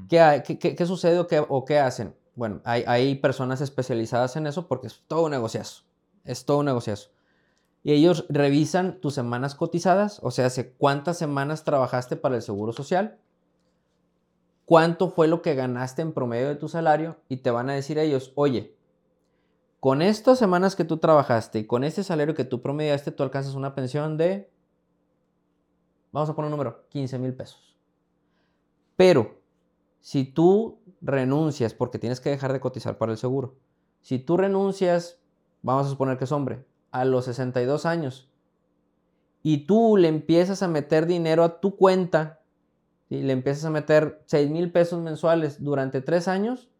¿Qué, 0.09 0.43
qué, 0.59 0.77
qué, 0.77 0.87
sucede 0.87 1.19
o 1.19 1.27
qué, 1.27 1.43
o 1.49 1.65
qué 1.65 1.79
hacen? 1.79 2.15
Bueno, 2.41 2.63
hay, 2.65 3.17
personas 3.17 3.61
especializadas 3.61 4.35
en 4.37 4.47
eso 4.47 4.67
porque 4.67 4.87
es 4.87 5.05
todo 5.07 5.27
un 5.27 5.31
negociazo. 5.31 5.83
Es 6.25 6.47
todo 6.47 6.61
un 6.61 6.65
negociazo. 6.65 7.11
Y 7.83 7.93
ellos 7.93 8.25
revisan 8.31 8.99
tus 8.99 9.13
semanas 9.13 9.55
cotizadas, 9.55 10.21
o 10.23 10.31
sea, 10.31 10.49
cuántas 10.79 11.19
semanas 11.19 11.65
trabajaste 11.65 12.17
para 12.17 12.37
el 12.37 12.41
seguro 12.41 12.73
social, 12.73 13.19
cuánto 14.65 15.11
fue 15.11 15.29
lo 15.29 15.43
que 15.43 15.55
ganaste 15.55 16.01
en 16.01 16.15
promedio 16.15 16.49
de 16.49 16.55
tu 16.55 16.67
salario 16.69 17.19
y 17.29 17.37
te 17.37 17.51
van 17.51 17.69
a 17.69 17.75
decir 17.75 17.99
ellos, 17.99 18.33
oye, 18.37 18.75
con 19.79 20.01
estas 20.01 20.39
semanas 20.39 20.77
que 20.77 20.85
tú 20.85 20.97
trabajaste 20.97 21.59
y 21.59 21.67
con 21.67 21.85
este 21.85 22.03
salario 22.03 22.35
que 22.35 22.47
tú 22.47 22.63
promediaste, 22.63 23.11
tú 23.11 23.23
alcanzas 23.23 23.55
una 23.55 23.75
pensión 23.75 24.17
de, 24.17 24.51
vamos 26.11 26.31
a 26.31 26.35
poner 26.35 26.47
un 26.47 26.53
número, 26.53 26.89
15 26.89 27.19
mil 27.19 27.35
pesos. 27.35 27.77
Pero 28.97 29.41
si 30.01 30.25
tú 30.25 30.80
renuncias 31.01 31.75
porque 31.75 31.99
tienes 31.99 32.21
que 32.21 32.31
dejar 32.31 32.53
de 32.53 32.61
cotizar 32.61 32.99
para 32.99 33.13
el 33.13 33.19
seguro, 33.19 33.57
si 34.01 34.19
tú 34.19 34.37
renuncias, 34.37 35.21
vamos 35.63 35.87
a 35.87 35.91
suponer 35.91 36.19
que 36.19 36.25
es 36.25 36.33
hombre, 36.33 36.65
a 36.91 37.05
los 37.05 37.27
62 37.27 37.87
años, 37.87 38.31
y 39.43 39.67
tú 39.67 39.97
le 39.97 40.09
empiezas 40.09 40.63
a 40.63 40.69
meter 40.69 41.07
dinero 41.07 41.45
a 41.45 41.61
tu 41.61 41.77
cuenta, 41.77 42.41
y 43.09 43.23
le 43.23 43.33
empiezas 43.33 43.65
a 43.65 43.71
meter 43.71 44.23
6 44.27 44.51
mil 44.51 44.71
pesos 44.71 45.01
mensuales 45.01 45.63
durante 45.63 46.01
tres 46.01 46.29
años, 46.29 46.71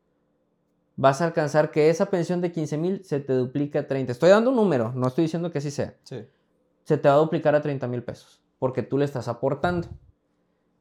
vas 0.97 1.21
a 1.23 1.25
alcanzar 1.25 1.71
que 1.71 1.91
esa 1.91 2.07
pensión 2.07 2.41
de 2.41 2.53
15 2.53 2.77
mil 2.77 3.05
se 3.05 3.21
te 3.21 3.33
duplica 3.33 3.81
a 3.81 3.87
30. 3.87 4.13
Estoy 4.13 4.31
dando 4.31 4.51
un 4.51 4.57
número, 4.57 4.93
no 4.93 5.09
estoy 5.09 5.25
diciendo 5.25 5.51
que 5.51 5.59
así 5.59 5.71
sea. 5.71 5.97
Se 6.05 6.99
te 6.99 7.09
va 7.09 7.15
a 7.15 7.19
duplicar 7.19 7.55
a 7.55 7.63
30 7.63 7.87
mil 7.89 8.03
pesos, 8.03 8.43
porque 8.59 8.83
tú 8.83 8.99
le 8.99 9.07
estás 9.07 9.27
aportando. 9.27 9.89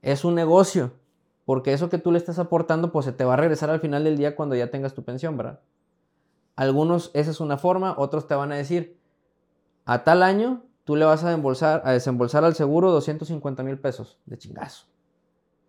Es 0.02 0.26
un 0.26 0.36
negocio. 0.36 0.92
Porque 1.50 1.74
eso 1.74 1.90
que 1.90 1.98
tú 1.98 2.12
le 2.12 2.20
estás 2.20 2.38
aportando, 2.38 2.92
pues 2.92 3.06
se 3.08 3.12
te 3.12 3.26
va 3.26 3.34
a 3.34 3.36
regresar 3.36 3.72
al 3.72 3.80
final 3.80 4.04
del 4.04 4.18
día 4.18 4.36
cuando 4.36 4.54
ya 4.54 4.70
tengas 4.70 4.94
tu 4.94 5.04
pensión, 5.04 5.36
¿verdad? 5.36 5.62
Algunos, 6.56 7.10
esa 7.16 7.32
es 7.32 7.40
una 7.40 7.58
forma, 7.58 7.96
otros 7.98 8.28
te 8.28 8.36
van 8.36 8.52
a 8.52 8.56
decir, 8.56 9.00
a 9.84 10.04
tal 10.04 10.22
año 10.22 10.62
tú 10.84 10.96
le 10.96 11.06
vas 11.06 11.24
a, 11.24 11.30
desembolsar, 11.30 11.82
a 11.86 11.92
desembolsar 11.94 12.44
al 12.44 12.54
seguro 12.54 12.92
250 12.92 13.64
mil 13.64 13.80
pesos 13.80 14.20
de 14.28 14.38
chingazo. 14.38 14.86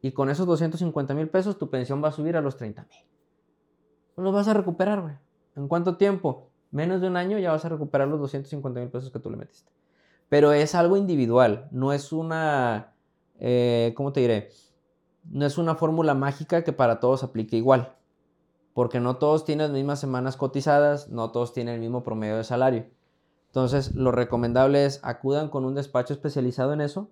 Y 0.02 0.12
con 0.12 0.28
esos 0.28 0.46
250 0.46 1.14
mil 1.14 1.30
pesos 1.30 1.56
tu 1.56 1.70
pensión 1.70 2.04
va 2.04 2.08
a 2.08 2.12
subir 2.12 2.36
a 2.36 2.42
los 2.42 2.58
30 2.58 2.82
mil. 2.82 3.06
Pues 4.14 4.22
los 4.22 4.34
vas 4.34 4.48
a 4.48 4.52
recuperar, 4.52 5.00
güey. 5.00 5.14
¿En 5.56 5.66
cuánto 5.66 5.96
tiempo? 5.96 6.50
Menos 6.70 7.00
de 7.00 7.06
un 7.06 7.16
año 7.16 7.38
ya 7.38 7.52
vas 7.52 7.64
a 7.64 7.70
recuperar 7.70 8.06
los 8.06 8.20
250 8.20 8.80
mil 8.80 8.90
pesos 8.90 9.10
que 9.10 9.18
tú 9.18 9.30
le 9.30 9.38
metiste. 9.38 9.72
Pero 10.28 10.52
es 10.52 10.74
algo 10.74 10.98
individual, 10.98 11.68
no 11.70 11.94
es 11.94 12.12
una, 12.12 12.92
eh, 13.38 13.94
¿cómo 13.96 14.12
te 14.12 14.20
diré? 14.20 14.50
No 15.24 15.46
es 15.46 15.58
una 15.58 15.74
fórmula 15.74 16.14
mágica 16.14 16.62
que 16.64 16.72
para 16.72 17.00
todos 17.00 17.22
aplique 17.22 17.56
igual, 17.56 17.96
porque 18.74 19.00
no 19.00 19.16
todos 19.16 19.44
tienen 19.44 19.68
las 19.68 19.74
mismas 19.74 20.00
semanas 20.00 20.36
cotizadas, 20.36 21.08
no 21.08 21.30
todos 21.30 21.52
tienen 21.52 21.74
el 21.74 21.80
mismo 21.80 22.02
promedio 22.02 22.36
de 22.36 22.44
salario. 22.44 22.86
Entonces, 23.46 23.94
lo 23.94 24.12
recomendable 24.12 24.84
es 24.84 25.00
acudan 25.02 25.48
con 25.48 25.64
un 25.64 25.74
despacho 25.74 26.12
especializado 26.12 26.72
en 26.72 26.80
eso 26.80 27.10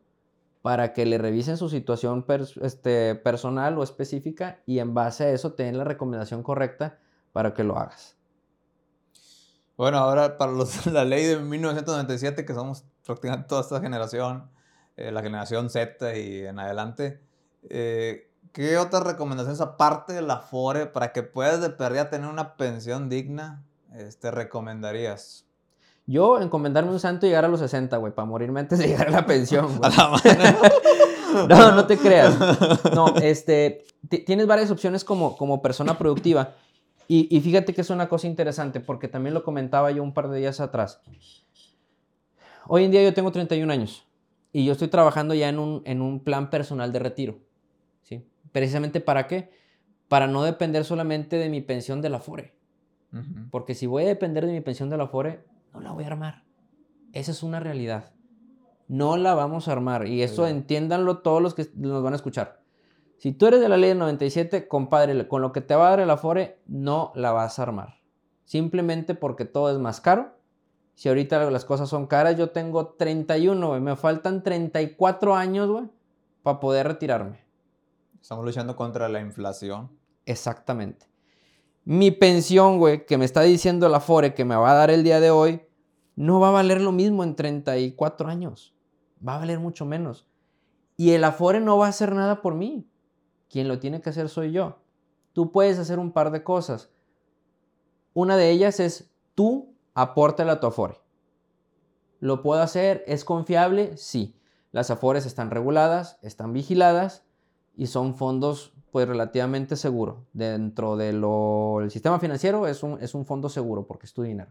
para 0.63 0.93
que 0.93 1.07
le 1.07 1.19
revisen 1.19 1.57
su 1.57 1.69
situación 1.69 2.25
este, 2.63 3.15
personal 3.15 3.79
o 3.79 3.83
específica 3.83 4.61
y 4.67 4.79
en 4.81 4.95
base 4.95 5.25
a 5.25 5.31
eso 5.31 5.53
te 5.53 5.65
den 5.65 5.79
la 5.79 5.85
recomendación 5.85 6.43
correcta 6.43 6.99
para 7.33 7.55
que 7.55 7.65
lo 7.65 7.79
hagas. 7.79 8.17
Bueno, 9.77 9.99
ahora 9.99 10.39
para 10.39 10.53
los, 10.53 10.87
la 10.87 11.05
ley 11.05 11.25
de 11.25 11.39
1997, 11.39 12.45
que 12.45 12.55
somos 12.55 12.85
prácticamente 13.07 13.49
toda 13.49 13.61
esta 13.63 13.81
generación, 13.81 14.51
eh, 14.97 15.13
la 15.13 15.23
generación 15.23 15.71
Z 15.71 16.17
y 16.19 16.45
en 16.47 16.59
adelante, 16.59 17.21
eh, 17.69 18.29
¿Qué 18.53 18.79
otras 18.79 19.05
recomendaciones 19.05 19.61
aparte 19.61 20.13
de 20.13 20.23
la 20.23 20.39
FORE 20.39 20.87
para 20.87 21.13
que 21.13 21.23
puedas 21.23 21.61
de 21.61 21.71
pérdida 21.71 22.11
tener 22.11 22.29
una 22.29 22.57
pensión 22.57 23.09
digna 23.09 23.65
este, 23.95 24.31
recomendarías? 24.31 25.45
Yo 26.07 26.41
encomendarme 26.41 26.91
un 26.91 27.01
santo 27.01 27.27
y 27.27 27.29
llegar 27.29 27.45
a 27.45 27.49
los 27.49 27.61
60, 27.61 27.97
güey, 27.99 28.15
para 28.15 28.27
morirme 28.27 28.61
antes 28.61 28.79
de 28.79 28.89
llegar 28.89 29.09
a 29.09 29.11
la 29.11 29.27
pensión. 29.27 29.79
no, 31.49 31.73
no 31.73 31.87
te 31.87 31.99
creas. 31.99 32.37
No, 32.95 33.15
este, 33.17 33.85
tienes 34.27 34.47
varias 34.47 34.71
opciones 34.71 35.05
como, 35.05 35.37
como 35.37 35.61
persona 35.61 35.99
productiva. 35.99 36.55
Y, 37.07 37.35
y, 37.35 37.41
fíjate 37.41 37.75
que 37.75 37.83
es 37.83 37.91
una 37.91 38.09
cosa 38.09 38.27
interesante, 38.27 38.81
porque 38.81 39.09
también 39.09 39.35
lo 39.35 39.43
comentaba 39.43 39.91
yo 39.91 40.03
un 40.03 40.13
par 40.13 40.29
de 40.29 40.39
días 40.39 40.61
atrás. 40.61 41.01
Hoy 42.67 42.85
en 42.85 42.91
día 42.91 43.03
yo 43.03 43.15
tengo 43.15 43.31
31 43.31 43.73
años 43.73 44.05
y 44.53 44.65
yo 44.65 44.73
estoy 44.73 44.89
trabajando 44.89 45.35
ya 45.35 45.49
en 45.49 45.59
un, 45.59 45.83
en 45.85 46.03
un 46.03 46.21
plan 46.21 46.51
personal 46.51 46.93
de 46.93 46.99
retiro. 46.99 47.39
Precisamente 48.59 49.01
para 49.01 49.29
qué? 49.29 49.51
Para 50.09 50.27
no 50.27 50.43
depender 50.43 50.85
solamente 50.85 51.37
de 51.37 51.49
mi 51.49 51.61
pensión 51.61 52.03
de 52.03 52.09
la 52.09 52.19
FORE. 52.19 52.55
Porque 53.53 53.77
si 53.77 53.87
voy 53.87 54.03
a 54.03 54.09
depender 54.09 54.47
de 54.47 54.53
mi 54.53 54.61
pensión 54.61 54.91
de 54.91 54.97
la 54.97 55.07
FORE, 55.07 55.45
no 55.73 55.81
la 55.81 55.93
voy 55.93 56.03
a 56.03 56.09
armar. 56.09 56.43
Esa 57.13 57.31
es 57.31 57.45
una 57.45 57.61
realidad. 57.61 58.11
No 58.89 59.17
la 59.17 59.35
vamos 59.35 59.69
a 59.69 59.73
armar. 59.73 60.09
Y 60.09 60.23
eso 60.23 60.49
entiéndanlo 60.49 61.19
todos 61.19 61.41
los 61.41 61.55
que 61.55 61.69
nos 61.77 62.03
van 62.03 62.15
a 62.15 62.17
escuchar. 62.17 62.61
Si 63.19 63.33
tú 63.33 63.47
eres 63.47 63.61
de 63.61 63.69
la 63.69 63.77
ley 63.77 63.91
del 63.91 63.99
97, 63.99 64.67
compadre, 64.67 65.29
con 65.29 65.41
lo 65.41 65.53
que 65.53 65.61
te 65.61 65.77
va 65.77 65.87
a 65.87 65.91
dar 65.91 66.01
el 66.01 66.11
Afore, 66.11 66.59
no 66.67 67.13
la 67.15 67.31
vas 67.31 67.59
a 67.59 67.63
armar. 67.63 68.01
Simplemente 68.45 69.15
porque 69.15 69.45
todo 69.45 69.71
es 69.71 69.79
más 69.79 70.01
caro. 70.01 70.33
Si 70.95 71.09
ahorita 71.09 71.49
las 71.51 71.65
cosas 71.65 71.89
son 71.89 72.09
caras, 72.09 72.37
yo 72.37 72.51
tengo 72.51 72.89
31, 72.89 73.81
Me 73.81 73.95
faltan 73.95 74.43
34 74.43 75.37
años, 75.37 75.71
güey, 75.71 75.85
para 76.43 76.59
poder 76.59 76.89
retirarme. 76.89 77.48
Estamos 78.21 78.45
luchando 78.45 78.77
contra 78.77 79.09
la 79.09 79.21
inflación. 79.21 79.91
Exactamente. 80.27 81.07
Mi 81.85 82.11
pensión, 82.11 82.79
güey, 82.79 83.07
que 83.07 83.17
me 83.17 83.25
está 83.25 83.43
diciendo 83.43 83.89
la 83.89 84.01
FORE 84.01 84.35
que 84.35 84.45
me 84.45 84.57
va 84.57 84.71
a 84.71 84.75
dar 84.75 84.91
el 84.91 85.03
día 85.03 85.21
de 85.21 85.31
hoy, 85.31 85.63
no 86.17 86.41
va 86.41 86.49
a 86.49 86.53
valer 86.53 86.81
lo 86.81 86.93
mismo 86.93 87.23
en 87.23 87.37
34 87.37 88.29
años. 88.29 88.75
Va 89.27 89.37
a 89.37 89.39
valer 89.39 89.61
mucho 89.61 89.87
menos. 89.87 90.27
Y 90.97 91.13
el 91.13 91.23
Afore 91.23 91.61
no 91.61 91.79
va 91.79 91.87
a 91.87 91.91
hacer 91.91 92.13
nada 92.13 92.43
por 92.43 92.55
mí. 92.55 92.91
Quien 93.49 93.69
lo 93.69 93.79
tiene 93.79 94.01
que 94.01 94.11
hacer 94.11 94.29
soy 94.29 94.51
yo. 94.51 94.81
Tú 95.33 95.53
puedes 95.53 95.79
hacer 95.79 96.01
un 96.01 96.13
par 96.13 96.33
de 96.33 96.43
cosas. 96.43 96.91
Una 98.15 98.37
de 98.37 98.51
ellas 98.51 98.81
es 98.81 99.13
tú 99.37 99.77
apórtale 99.95 100.51
a 100.51 100.59
tu 100.59 100.67
Afore. 100.67 101.01
¿Lo 102.19 102.43
puedo 102.43 102.61
hacer? 102.61 103.05
¿Es 103.07 103.25
confiable? 103.25 103.97
Sí. 103.97 104.35
Las 104.73 104.91
Afores 104.91 105.25
están 105.25 105.53
reguladas, 105.53 106.19
están 106.23 106.53
vigiladas 106.53 107.28
y 107.79 107.87
son 107.87 108.17
fondos 108.17 108.75
pues 108.91 109.09
relativamente 109.09 109.77
seguros. 109.77 110.17
Dentro 110.33 110.97
del 110.97 111.91
sistema 111.91 112.19
financiero 112.19 112.67
es 112.67 112.83
un, 112.83 113.01
es 113.01 113.15
un 113.15 113.25
fondo 113.25 113.49
seguro 113.49 113.87
porque 113.87 114.07
es 114.07 114.13
tu 114.13 114.23
dinero. 114.23 114.51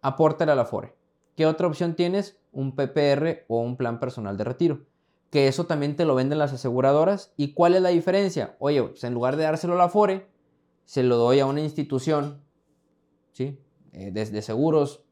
Apórtale 0.00 0.52
a 0.52 0.54
la 0.54 0.62
Afore. 0.62 0.96
¿Qué 1.36 1.46
otra 1.46 1.66
opción 1.66 1.94
tienes? 1.94 2.38
Un 2.52 2.74
PPR 2.74 3.44
o 3.48 3.60
un 3.60 3.76
plan 3.76 4.00
personal 4.00 4.38
de 4.38 4.44
retiro. 4.44 4.80
Que 5.30 5.48
eso 5.48 5.66
también 5.66 5.96
te 5.96 6.06
lo 6.06 6.14
venden 6.14 6.38
las 6.38 6.54
aseguradoras. 6.54 7.34
¿Y 7.36 7.52
cuál 7.52 7.74
es 7.74 7.82
la 7.82 7.90
diferencia? 7.90 8.56
Oye, 8.58 8.82
pues 8.82 9.04
en 9.04 9.12
lugar 9.12 9.36
de 9.36 9.42
dárselo 9.44 9.74
a 9.74 9.76
la 9.76 9.84
Afore, 9.84 10.26
se 10.86 11.02
lo 11.02 11.16
doy 11.18 11.40
a 11.40 11.46
una 11.46 11.60
institución 11.60 12.40
¿sí? 13.32 13.60
Eh, 13.92 14.12
de 14.12 14.42
seguros 14.42 15.04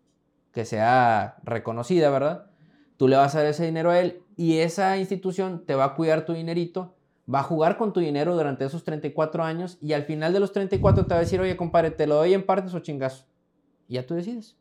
que 0.51 0.65
sea 0.65 1.37
reconocida, 1.43 2.09
¿verdad? 2.09 2.47
Tú 2.97 3.07
le 3.07 3.17
vas 3.17 3.35
a 3.35 3.39
dar 3.39 3.49
ese 3.49 3.67
dinero 3.67 3.91
a 3.91 4.01
él 4.01 4.23
y 4.35 4.59
esa 4.59 4.97
institución 4.97 5.67
te 5.67 5.75
va 5.75 5.85
a 5.85 5.95
cuidar 5.95 6.25
tu 6.25 6.33
dinerito 6.33 6.94
va 7.33 7.41
a 7.41 7.43
jugar 7.43 7.77
con 7.77 7.93
tu 7.93 8.01
dinero 8.01 8.35
durante 8.35 8.65
esos 8.65 8.85
34 8.85 9.43
años 9.45 9.79
y 9.81 9.93
al 9.93 10.05
final 10.05 10.33
de 10.33 10.41
los 10.41 10.53
34 10.53 11.07
te 11.07 11.15
va 11.15 11.19
a 11.19 11.21
decir, 11.21 11.41
oye, 11.41 11.57
compadre, 11.57 11.91
te 11.91 12.07
lo 12.07 12.17
doy 12.17 12.35
en 12.35 12.45
partes 12.45 12.75
o 12.75 12.81
chingazo. 12.81 13.25
Y 13.89 13.95
ya 13.95 14.07
tú 14.07 14.15
decides. 14.15 14.57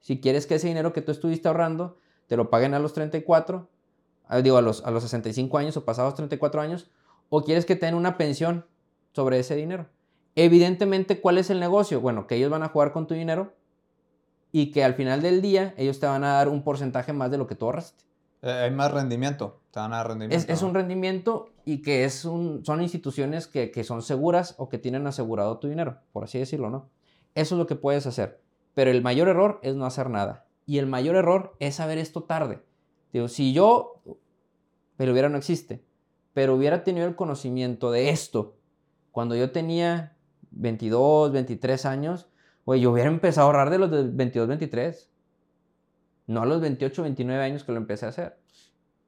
Si 0.00 0.20
quieres 0.20 0.46
que 0.46 0.56
ese 0.56 0.68
dinero 0.68 0.92
que 0.92 1.02
tú 1.02 1.12
estuviste 1.12 1.48
ahorrando 1.48 1.96
te 2.26 2.36
lo 2.36 2.50
paguen 2.50 2.74
a 2.74 2.78
los 2.78 2.92
34, 2.92 3.68
ah, 4.26 4.40
digo, 4.40 4.56
a 4.56 4.62
los, 4.62 4.84
a 4.84 4.90
los 4.90 5.02
65 5.02 5.58
años 5.58 5.76
o 5.76 5.84
pasados 5.84 6.14
34 6.14 6.60
años, 6.60 6.90
o 7.28 7.44
quieres 7.44 7.64
que 7.64 7.76
te 7.76 7.86
den 7.86 7.94
una 7.94 8.16
pensión 8.16 8.66
sobre 9.12 9.38
ese 9.38 9.54
dinero. 9.54 9.86
Evidentemente, 10.34 11.20
¿cuál 11.20 11.38
es 11.38 11.50
el 11.50 11.60
negocio? 11.60 12.00
Bueno, 12.00 12.26
que 12.26 12.36
ellos 12.36 12.50
van 12.50 12.62
a 12.62 12.68
jugar 12.68 12.92
con 12.92 13.06
tu 13.06 13.14
dinero 13.14 13.54
y 14.50 14.70
que 14.70 14.84
al 14.84 14.94
final 14.94 15.22
del 15.22 15.42
día 15.42 15.74
ellos 15.76 16.00
te 16.00 16.06
van 16.06 16.24
a 16.24 16.34
dar 16.34 16.48
un 16.48 16.62
porcentaje 16.62 17.12
más 17.12 17.30
de 17.30 17.38
lo 17.38 17.46
que 17.46 17.54
tú 17.54 17.66
ahorraste. 17.66 18.04
Eh, 18.42 18.50
hay 18.50 18.70
más 18.70 18.90
rendimiento, 18.90 19.60
te 19.70 19.80
van 19.80 19.92
a 19.92 19.98
dar 19.98 20.08
rendimiento. 20.08 20.52
Es, 20.52 20.62
un 20.62 20.74
rendimiento 20.74 21.50
y 21.64 21.82
que 21.82 22.04
es 22.04 22.14
son 22.14 22.62
instituciones 22.80 23.46
que, 23.46 23.70
que, 23.70 23.84
son 23.84 24.02
seguras 24.02 24.54
o 24.58 24.68
que 24.68 24.78
tienen 24.78 25.06
asegurado 25.06 25.58
tu 25.58 25.68
dinero, 25.68 25.98
por 26.12 26.24
así 26.24 26.38
decirlo, 26.38 26.70
¿no? 26.70 26.90
Eso 27.34 27.54
es 27.54 27.58
lo 27.58 27.66
que 27.66 27.76
puedes 27.76 28.06
hacer. 28.06 28.40
pero 28.74 28.90
el 28.90 29.02
mayor 29.02 29.28
error 29.28 29.60
es 29.62 29.74
no 29.74 29.84
hacer 29.84 30.08
nada. 30.10 30.46
Y 30.64 30.78
el 30.78 30.86
mayor 30.86 31.16
error 31.16 31.56
es 31.58 31.74
saber 31.74 31.98
esto 31.98 32.22
tarde. 32.22 32.62
Digo, 33.12 33.28
si 33.28 33.52
yo, 33.52 34.02
pero 34.96 35.12
hubiera 35.12 35.28
no 35.28 35.36
existe, 35.36 35.84
pero 36.32 36.54
hubiera 36.54 36.82
tenido 36.84 37.06
el 37.06 37.16
conocimiento 37.16 37.90
de 37.90 38.10
esto 38.10 38.56
cuando 39.10 39.36
yo 39.36 39.52
tenía 39.52 40.16
22, 40.50 41.32
23 41.32 41.86
años, 41.86 42.28
güey, 42.64 42.80
yo 42.80 42.92
hubiera 42.92 43.10
empezado 43.10 43.46
a 43.46 43.50
ahorrar 43.50 43.70
de 43.70 43.78
los 43.78 43.90
de 43.90 44.04
22, 44.04 44.48
23. 44.48 45.10
No 46.28 46.42
a 46.42 46.46
los 46.46 46.60
28, 46.60 47.02
29 47.02 47.44
años 47.44 47.64
que 47.64 47.72
lo 47.72 47.78
empecé 47.78 48.06
a 48.06 48.10
hacer. 48.10 48.38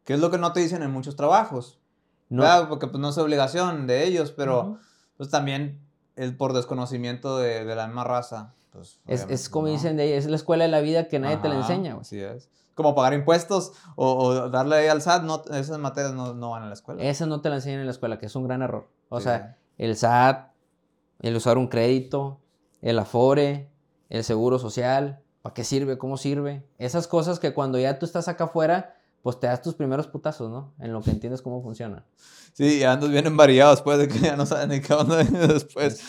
¿Qué 0.04 0.14
es 0.14 0.20
lo 0.20 0.30
que 0.30 0.38
no 0.38 0.52
te 0.52 0.60
dicen 0.60 0.82
en 0.82 0.90
muchos 0.90 1.16
trabajos? 1.16 1.80
No. 2.28 2.42
Claro, 2.42 2.68
porque 2.68 2.86
pues 2.86 3.00
no 3.00 3.10
es 3.10 3.18
obligación 3.18 3.86
de 3.86 4.04
ellos, 4.04 4.32
pero 4.32 4.78
pues 5.16 5.30
también 5.30 5.80
es 6.16 6.32
por 6.32 6.52
desconocimiento 6.52 7.38
de, 7.38 7.64
de 7.64 7.74
la 7.74 7.86
misma 7.86 8.04
raza. 8.04 8.54
Pues, 8.74 9.00
es, 9.06 9.48
como 9.48 9.68
dicen 9.68 9.96
de 9.96 10.16
es 10.16 10.26
la 10.26 10.34
escuela 10.34 10.64
de 10.64 10.70
la 10.70 10.80
vida 10.80 11.06
que 11.06 11.20
nadie 11.20 11.36
te 11.36 11.48
la 11.48 11.56
enseña. 11.56 11.96
Así 12.00 12.20
es. 12.20 12.50
Como 12.74 12.96
pagar 12.96 13.14
impuestos 13.14 13.72
o, 13.94 14.48
darle 14.48 14.76
ahí 14.76 14.88
al 14.88 15.00
SAT, 15.00 15.22
no, 15.22 15.44
esas 15.52 15.78
materias 15.78 16.12
no, 16.12 16.34
no, 16.34 16.50
van 16.50 16.64
a 16.64 16.66
la 16.66 16.74
escuela. 16.74 17.00
Esas 17.00 17.28
no 17.28 17.40
te 17.40 17.50
la 17.50 17.56
enseñan 17.56 17.80
en 17.80 17.86
la 17.86 17.92
escuela, 17.92 18.18
que 18.18 18.26
es 18.26 18.34
un 18.34 18.42
gran 18.42 18.62
error. 18.62 18.88
O 19.10 19.20
sea, 19.20 19.56
el 19.78 19.96
SAT, 19.96 20.48
el 21.20 21.36
usar 21.36 21.56
un 21.56 21.68
crédito, 21.68 22.40
el 22.82 22.98
Afore, 22.98 23.70
el 24.08 24.24
seguro 24.24 24.58
social, 24.58 25.20
¿para 25.42 25.54
qué 25.54 25.62
sirve? 25.62 25.96
¿Cómo 25.96 26.16
sirve? 26.16 26.66
Esas 26.78 27.06
cosas 27.06 27.38
que 27.38 27.54
cuando 27.54 27.78
ya 27.78 28.00
tú 28.00 28.06
estás 28.06 28.26
acá 28.26 28.44
afuera, 28.44 28.96
pues 29.24 29.40
te 29.40 29.46
das 29.46 29.62
tus 29.62 29.74
primeros 29.74 30.06
putazos, 30.06 30.50
¿no? 30.50 30.74
En 30.78 30.92
lo 30.92 31.00
que 31.00 31.10
entiendes 31.10 31.40
cómo 31.40 31.62
funciona. 31.62 32.04
Sí, 32.52 32.80
y 32.80 32.82
andas 32.82 33.08
bien 33.08 33.26
envariado 33.26 33.70
después 33.70 33.96
de 33.96 34.06
que 34.06 34.18
ya 34.18 34.36
no 34.36 34.44
saben 34.44 34.68
ni 34.68 34.82
qué 34.82 34.92
onda 34.92 35.24
después. 35.24 36.04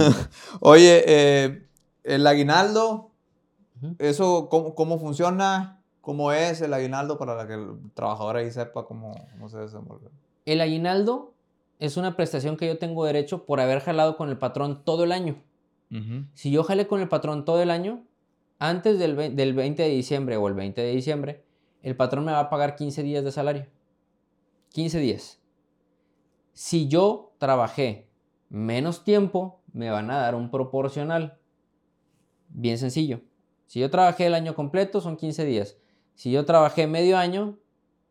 Oye, 0.60 1.02
eh, 1.08 1.68
el 2.04 2.24
aguinaldo, 2.24 3.10
¿eso 3.98 4.48
cómo, 4.48 5.00
funciona? 5.00 5.82
¿Cómo 6.00 6.30
es 6.30 6.60
el 6.60 6.72
aguinaldo 6.72 7.18
para 7.18 7.48
que 7.48 7.54
el 7.54 7.80
trabajador 7.94 8.36
ahí 8.36 8.52
sepa 8.52 8.86
cómo, 8.86 9.12
se 9.48 9.58
desenvuelve? 9.58 10.10
El 10.44 10.60
aguinaldo 10.60 11.34
es 11.80 11.96
una 11.96 12.14
prestación 12.14 12.56
que 12.56 12.68
yo 12.68 12.78
tengo 12.78 13.04
derecho 13.04 13.44
por 13.44 13.58
haber 13.58 13.80
jalado 13.80 14.16
con 14.16 14.28
el 14.28 14.38
patrón 14.38 14.84
todo 14.84 15.02
el 15.02 15.10
año. 15.10 15.42
Si 16.34 16.52
yo 16.52 16.62
jalé 16.62 16.86
con 16.86 17.00
el 17.00 17.08
patrón 17.08 17.44
todo 17.44 17.60
el 17.60 17.72
año, 17.72 18.04
antes 18.60 19.00
del, 19.00 19.34
del 19.34 19.52
20 19.52 19.82
de 19.82 19.88
diciembre 19.88 20.36
o 20.36 20.46
el 20.46 20.54
20 20.54 20.80
de 20.80 20.92
diciembre, 20.92 21.45
el 21.86 21.94
patrón 21.94 22.24
me 22.24 22.32
va 22.32 22.40
a 22.40 22.50
pagar 22.50 22.74
15 22.74 23.04
días 23.04 23.22
de 23.22 23.30
salario. 23.30 23.68
15 24.72 24.98
días. 24.98 25.40
Si 26.52 26.88
yo 26.88 27.32
trabajé 27.38 28.10
menos 28.48 29.04
tiempo, 29.04 29.60
me 29.72 29.88
van 29.90 30.10
a 30.10 30.16
dar 30.16 30.34
un 30.34 30.50
proporcional. 30.50 31.38
Bien 32.48 32.76
sencillo. 32.76 33.20
Si 33.66 33.78
yo 33.78 33.88
trabajé 33.88 34.26
el 34.26 34.34
año 34.34 34.56
completo, 34.56 35.00
son 35.00 35.16
15 35.16 35.44
días. 35.44 35.76
Si 36.16 36.32
yo 36.32 36.44
trabajé 36.44 36.88
medio 36.88 37.18
año, 37.18 37.56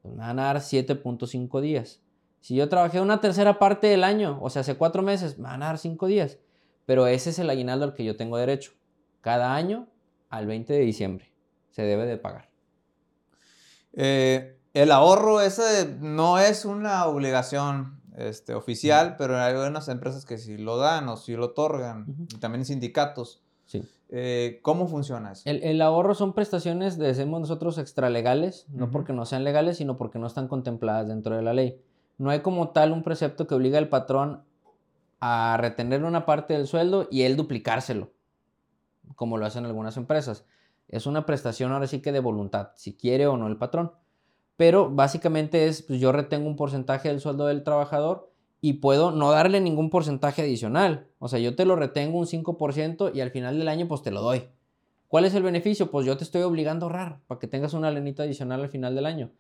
pues 0.02 0.14
me 0.14 0.22
van 0.22 0.40
a 0.40 0.44
dar 0.44 0.62
7.5 0.62 1.60
días. 1.60 2.02
Si 2.40 2.56
yo 2.56 2.70
trabajé 2.70 3.02
una 3.02 3.20
tercera 3.20 3.60
parte 3.60 3.88
del 3.88 4.06
año, 4.06 4.40
o 4.42 4.50
sea, 4.50 4.62
hace 4.62 4.78
cuatro 4.78 5.02
meses, 5.02 5.38
me 5.38 5.50
van 5.50 5.64
a 5.64 5.66
dar 5.66 5.80
5 5.80 6.08
días. 6.08 6.40
Pero 6.86 7.08
ese 7.08 7.32
es 7.32 7.40
el 7.40 7.50
aguinaldo 7.50 7.84
al 7.84 7.94
que 7.94 8.06
yo 8.06 8.16
tengo 8.16 8.38
derecho. 8.38 8.72
Cada 9.20 9.54
año, 9.54 9.90
al 10.30 10.48
20 10.48 10.72
de 10.72 10.80
diciembre, 10.80 11.34
se 11.72 11.82
debe 11.82 12.06
de 12.06 12.16
pagar. 12.16 12.55
Eh, 13.96 14.58
el 14.74 14.92
ahorro 14.92 15.42
ese 15.42 15.96
no 16.00 16.38
es 16.38 16.66
una 16.66 17.06
obligación 17.06 18.02
este, 18.18 18.54
oficial, 18.54 19.16
pero 19.18 19.38
hay 19.38 19.56
unas 19.56 19.88
empresas 19.90 20.26
que 20.26 20.38
sí 20.38 20.58
lo 20.58 20.78
dan 20.78 21.08
o 21.10 21.18
sí 21.18 21.36
lo 21.36 21.46
otorgan, 21.46 22.06
y 22.34 22.38
también 22.38 22.66
sindicatos. 22.66 23.42
Sí. 23.66 23.84
Eh, 24.10 24.60
¿Cómo 24.62 24.88
funciona 24.88 25.32
eso? 25.32 25.44
El, 25.46 25.82
ahorro 25.82 26.14
son 26.14 26.34
prestaciones, 26.34 26.98
decimos 26.98 27.42
nosotros, 27.42 27.78
extralegales, 27.78 28.66
no 28.70 28.92
porque 28.92 29.14
no 29.14 29.26
sean 29.26 29.44
legales, 29.44 29.78
sino 29.78 29.98
porque 29.98 30.20
no 30.20 30.28
están 30.28 30.48
contempladas 30.48 31.08
dentro 31.08 31.36
de 31.36 31.42
la 31.42 31.54
ley. 31.54 31.82
No 32.18 32.30
hay 32.30 32.42
como 32.42 32.70
tal 32.70 32.92
un 32.92 33.04
precepto 33.04 33.48
que 33.48 33.56
obliga 33.56 33.78
al 33.78 33.90
patrón 33.90 34.44
a 35.20 35.58
retener 35.60 36.04
una 36.04 36.26
parte 36.26 36.54
del 36.54 36.68
sueldo 36.68 37.08
y 37.10 37.24
él 37.24 37.36
duplicárselo, 37.36 38.12
como 39.16 39.38
lo 39.38 39.46
hacen 39.46 39.66
algunas 39.66 39.98
empresas. 39.98 40.46
Es 40.88 41.06
una 41.06 41.26
prestación 41.26 41.72
ahora 41.72 41.88
sí 41.88 42.02
que 42.02 42.12
de 42.12 42.20
voluntad, 42.20 42.70
si 42.76 42.94
quiere 42.94 43.28
o 43.28 43.38
no 43.38 43.48
el 43.48 43.58
patrón. 43.58 43.92
Pero 44.58 44.90
básicamente 44.90 45.68
es, 45.68 45.82
pues 45.82 46.00
yo 46.00 46.12
retengo 46.12 46.48
un 46.48 46.56
porcentaje 46.56 47.10
del 47.10 47.20
sueldo 47.20 47.48
del 47.48 47.64
trabajador 47.64 48.32
y 48.62 48.74
puedo 48.74 49.12
no 49.12 49.32
darle 49.32 49.60
ningún 49.62 49.90
porcentaje 49.90 50.42
adicional. 50.42 51.08
O 51.20 51.28
sea, 51.28 51.40
yo 51.40 51.56
te 51.56 51.66
lo 51.66 51.76
retengo 51.76 52.20
un 52.20 52.26
5% 52.26 53.12
y 53.14 53.22
al 53.22 53.32
final 53.32 53.60
del 53.60 53.68
año 53.68 53.88
pues 53.88 54.02
te 54.02 54.12
lo 54.12 54.22
doy. 54.22 54.48
¿Cuál 55.08 55.26
es 55.26 55.36
el 55.36 55.44
beneficio? 55.44 55.92
Pues 55.92 56.06
yo 56.06 56.18
te 56.18 56.24
estoy 56.24 56.42
obligando 56.42 56.86
a 56.86 56.90
ahorrar 56.90 57.20
para 57.28 57.40
que 57.40 57.48
tengas 57.48 57.74
una 57.74 57.92
lenita 57.92 58.24
adicional 58.24 58.62
al 58.62 58.70
final 58.70 58.96
del 58.96 59.06
año. 59.06 59.32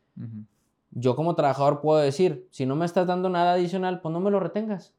Yo 0.92 1.16
como 1.16 1.36
trabajador 1.36 1.82
puedo 1.82 2.00
decir, 2.00 2.48
si 2.52 2.66
no 2.66 2.76
me 2.76 2.86
estás 2.86 3.08
dando 3.08 3.30
nada 3.30 3.54
adicional, 3.54 4.00
pues 4.02 4.14
no 4.14 4.20
me 4.20 4.32
lo 4.32 4.40
retengas. 4.40 4.94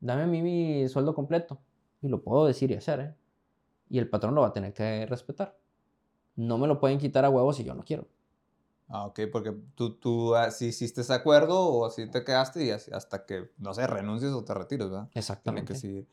Dame 0.00 0.22
a 0.22 0.26
mí 0.26 0.42
mi 0.42 0.88
sueldo 0.88 1.14
completo. 1.14 1.60
Y 2.02 2.08
lo 2.08 2.20
puedo 2.22 2.46
decir 2.46 2.70
y 2.70 2.74
hacer, 2.74 3.00
¿eh? 3.00 3.14
Y 3.88 3.98
el 3.98 4.08
patrón 4.08 4.34
lo 4.34 4.40
va 4.40 4.48
a 4.48 4.52
tener 4.52 4.74
que 4.74 5.06
respetar. 5.06 5.56
No 6.36 6.58
me 6.58 6.66
lo 6.66 6.80
pueden 6.80 6.98
quitar 6.98 7.24
a 7.24 7.30
huevos 7.30 7.56
si 7.56 7.64
yo 7.64 7.74
no 7.74 7.84
quiero. 7.84 8.06
Ah, 8.88 9.06
ok, 9.06 9.20
porque 9.32 9.56
tú, 9.74 9.94
tú 9.94 10.34
así 10.34 10.66
hiciste 10.66 11.00
ese 11.00 11.14
acuerdo 11.14 11.58
o 11.60 11.86
así 11.86 12.06
te 12.10 12.24
quedaste 12.24 12.64
y 12.64 12.70
hasta 12.70 13.24
que, 13.24 13.50
no 13.56 13.72
sé, 13.72 13.86
renuncies 13.86 14.32
o 14.32 14.44
te 14.44 14.52
retires, 14.52 14.90
¿verdad? 14.90 15.08
Exactamente. 15.14 15.72
Que 15.80 16.06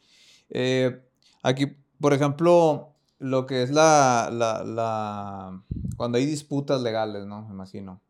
eh, 0.49 1.01
aquí, 1.43 1.77
por 1.99 2.13
ejemplo, 2.13 2.93
lo 3.17 3.45
que 3.45 3.63
es 3.63 3.71
la, 3.71 4.29
la, 4.31 4.63
la, 4.63 5.61
cuando 5.97 6.17
hay 6.17 6.25
disputas 6.25 6.81
legales, 6.81 7.25
¿no? 7.25 7.43
Me 7.47 7.53
imagino. 7.53 8.01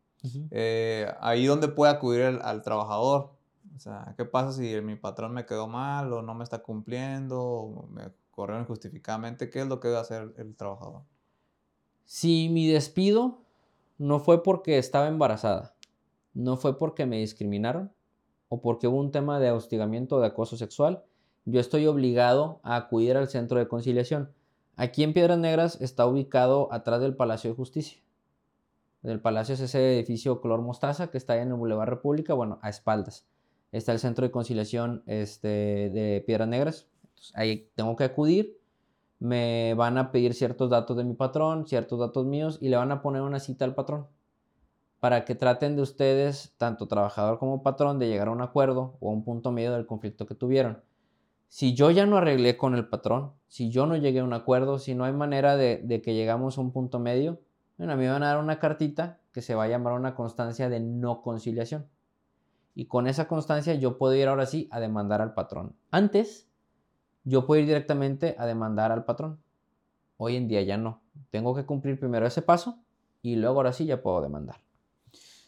Eh, 0.50 1.10
ahí 1.20 1.46
donde 1.46 1.68
puede 1.68 1.92
acudir 1.92 2.22
al 2.22 2.62
trabajador. 2.62 3.32
O 3.74 3.78
sea, 3.78 4.14
¿qué 4.16 4.24
pasa 4.24 4.52
si 4.52 4.80
mi 4.82 4.94
patrón 4.94 5.32
me 5.32 5.46
quedó 5.46 5.66
mal 5.66 6.12
o 6.12 6.22
no 6.22 6.34
me 6.34 6.44
está 6.44 6.62
cumpliendo 6.62 7.40
o 7.40 7.86
me 7.88 8.12
corrió 8.30 8.60
injustificadamente? 8.60 9.50
¿Qué 9.50 9.62
es 9.62 9.66
lo 9.66 9.80
que 9.80 9.88
debe 9.88 10.00
hacer 10.00 10.34
el 10.36 10.54
trabajador? 10.54 11.02
Si 12.12 12.48
mi 12.48 12.66
despido 12.66 13.38
no 13.96 14.18
fue 14.18 14.42
porque 14.42 14.78
estaba 14.78 15.06
embarazada, 15.06 15.76
no 16.34 16.56
fue 16.56 16.76
porque 16.76 17.06
me 17.06 17.18
discriminaron 17.18 17.92
o 18.48 18.60
porque 18.60 18.88
hubo 18.88 18.98
un 18.98 19.12
tema 19.12 19.38
de 19.38 19.52
hostigamiento 19.52 20.16
o 20.16 20.20
de 20.20 20.26
acoso 20.26 20.56
sexual, 20.56 21.04
yo 21.44 21.60
estoy 21.60 21.86
obligado 21.86 22.58
a 22.64 22.74
acudir 22.74 23.16
al 23.16 23.28
centro 23.28 23.60
de 23.60 23.68
conciliación. 23.68 24.32
Aquí 24.74 25.04
en 25.04 25.12
Piedras 25.12 25.38
Negras 25.38 25.80
está 25.80 26.04
ubicado 26.04 26.72
atrás 26.72 27.00
del 27.00 27.14
Palacio 27.14 27.50
de 27.50 27.56
Justicia. 27.56 28.02
El 29.04 29.20
palacio 29.20 29.54
es 29.54 29.60
ese 29.60 29.96
edificio 29.96 30.40
color 30.40 30.62
mostaza 30.62 31.12
que 31.12 31.16
está 31.16 31.40
en 31.40 31.50
el 31.50 31.54
Boulevard 31.54 31.90
República, 31.90 32.34
bueno, 32.34 32.58
a 32.62 32.70
espaldas. 32.70 33.28
Está 33.70 33.92
el 33.92 34.00
centro 34.00 34.26
de 34.26 34.32
conciliación 34.32 35.04
este, 35.06 35.46
de 35.90 36.24
Piedras 36.26 36.48
Negras. 36.48 36.88
ahí 37.34 37.70
tengo 37.76 37.94
que 37.94 38.02
acudir 38.02 38.59
me 39.20 39.74
van 39.74 39.98
a 39.98 40.10
pedir 40.10 40.34
ciertos 40.34 40.70
datos 40.70 40.96
de 40.96 41.04
mi 41.04 41.14
patrón, 41.14 41.66
ciertos 41.66 42.00
datos 42.00 42.26
míos 42.26 42.58
y 42.60 42.68
le 42.70 42.76
van 42.76 42.90
a 42.90 43.02
poner 43.02 43.22
una 43.22 43.38
cita 43.38 43.64
al 43.64 43.74
patrón 43.74 44.06
para 45.00 45.24
que 45.24 45.34
traten 45.34 45.76
de 45.76 45.82
ustedes, 45.82 46.54
tanto 46.58 46.86
trabajador 46.86 47.38
como 47.38 47.62
patrón, 47.62 47.98
de 47.98 48.08
llegar 48.08 48.28
a 48.28 48.32
un 48.32 48.42
acuerdo 48.42 48.96
o 49.00 49.08
a 49.08 49.12
un 49.12 49.24
punto 49.24 49.50
medio 49.50 49.72
del 49.72 49.86
conflicto 49.86 50.26
que 50.26 50.34
tuvieron. 50.34 50.82
Si 51.48 51.74
yo 51.74 51.90
ya 51.90 52.06
no 52.06 52.18
arreglé 52.18 52.56
con 52.56 52.74
el 52.74 52.86
patrón, 52.86 53.32
si 53.48 53.70
yo 53.70 53.86
no 53.86 53.96
llegué 53.96 54.20
a 54.20 54.24
un 54.24 54.34
acuerdo, 54.34 54.78
si 54.78 54.94
no 54.94 55.04
hay 55.04 55.12
manera 55.12 55.56
de, 55.56 56.02
que 56.04 56.14
llegamos 56.14 56.58
a 56.58 56.60
un 56.60 56.70
punto 56.70 56.98
medio, 56.98 57.40
bueno, 57.78 57.94
a 57.94 57.96
mí 57.96 58.04
me 58.04 58.10
van 58.10 58.22
a 58.22 58.28
dar 58.28 58.38
una 58.38 58.58
cartita 58.58 59.18
que 59.32 59.40
se 59.40 59.54
va 59.54 59.64
a 59.64 59.68
llamar 59.68 59.94
una 59.94 60.14
constancia 60.14 60.68
de 60.68 60.80
no 60.80 61.22
conciliación. 61.22 61.86
Y 62.74 62.84
con 62.84 63.06
esa 63.06 63.26
constancia 63.26 63.74
yo 63.74 63.96
puedo 63.96 64.14
ir 64.14 64.28
ahora 64.28 64.46
sí 64.46 64.68
a 64.70 64.80
demandar 64.80 65.22
al 65.22 65.34
patrón. 65.34 65.74
Antes, 65.90 66.49
yo 67.24 67.46
puedo 67.46 67.60
ir 67.60 67.66
directamente 67.66 68.36
a 68.38 68.46
demandar 68.46 68.92
al 68.92 69.04
patrón. 69.04 69.40
Hoy 70.16 70.36
en 70.36 70.48
día 70.48 70.62
ya 70.62 70.76
no. 70.76 71.02
Tengo 71.30 71.54
que 71.54 71.64
cumplir 71.64 71.98
primero 71.98 72.26
ese 72.26 72.42
paso 72.42 72.78
y 73.22 73.36
luego 73.36 73.56
ahora 73.56 73.72
sí 73.72 73.86
ya 73.86 74.02
puedo 74.02 74.20
demandar. 74.20 74.60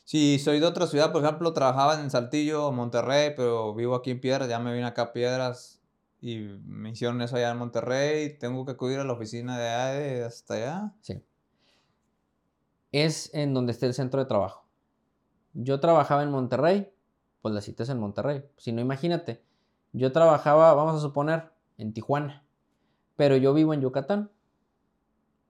Si 0.04 0.38
soy 0.38 0.60
de 0.60 0.66
otra 0.66 0.86
ciudad, 0.86 1.12
por 1.12 1.22
ejemplo, 1.22 1.52
trabajaba 1.52 2.00
en 2.00 2.10
Saltillo, 2.10 2.72
Monterrey, 2.72 3.32
pero 3.36 3.74
vivo 3.74 3.94
aquí 3.94 4.10
en 4.10 4.20
Piedras, 4.20 4.48
ya 4.48 4.58
me 4.58 4.72
vine 4.74 4.86
acá 4.86 5.02
a 5.02 5.12
Piedras 5.12 5.80
y 6.20 6.38
me 6.64 6.90
hicieron 6.90 7.20
eso 7.22 7.36
allá 7.36 7.50
en 7.50 7.58
Monterrey, 7.58 8.38
tengo 8.38 8.64
que 8.64 8.72
acudir 8.72 8.98
a 8.98 9.04
la 9.04 9.12
oficina 9.12 9.58
de 9.58 9.68
allá 9.68 10.26
hasta 10.26 10.54
allá. 10.54 10.94
Sí. 11.00 11.24
Es 12.90 13.32
en 13.32 13.54
donde 13.54 13.72
esté 13.72 13.86
el 13.86 13.94
centro 13.94 14.20
de 14.20 14.26
trabajo. 14.26 14.66
Yo 15.54 15.80
trabajaba 15.80 16.22
en 16.22 16.30
Monterrey, 16.30 16.92
pues 17.40 17.54
la 17.54 17.60
cita 17.60 17.82
es 17.82 17.88
en 17.88 17.98
Monterrey. 17.98 18.44
Si 18.56 18.72
no, 18.72 18.80
imagínate, 18.80 19.42
yo 19.92 20.12
trabajaba, 20.12 20.74
vamos 20.74 20.96
a 20.96 21.00
suponer, 21.00 21.51
en 21.78 21.92
Tijuana. 21.92 22.44
Pero 23.16 23.36
yo 23.36 23.54
vivo 23.54 23.74
en 23.74 23.80
Yucatán. 23.80 24.30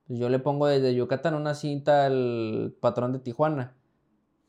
Pues 0.06 0.18
yo 0.18 0.28
le 0.28 0.38
pongo 0.38 0.66
desde 0.66 0.94
Yucatán 0.94 1.34
una 1.34 1.54
cinta 1.54 2.06
al 2.06 2.74
patrón 2.80 3.12
de 3.12 3.18
Tijuana. 3.18 3.74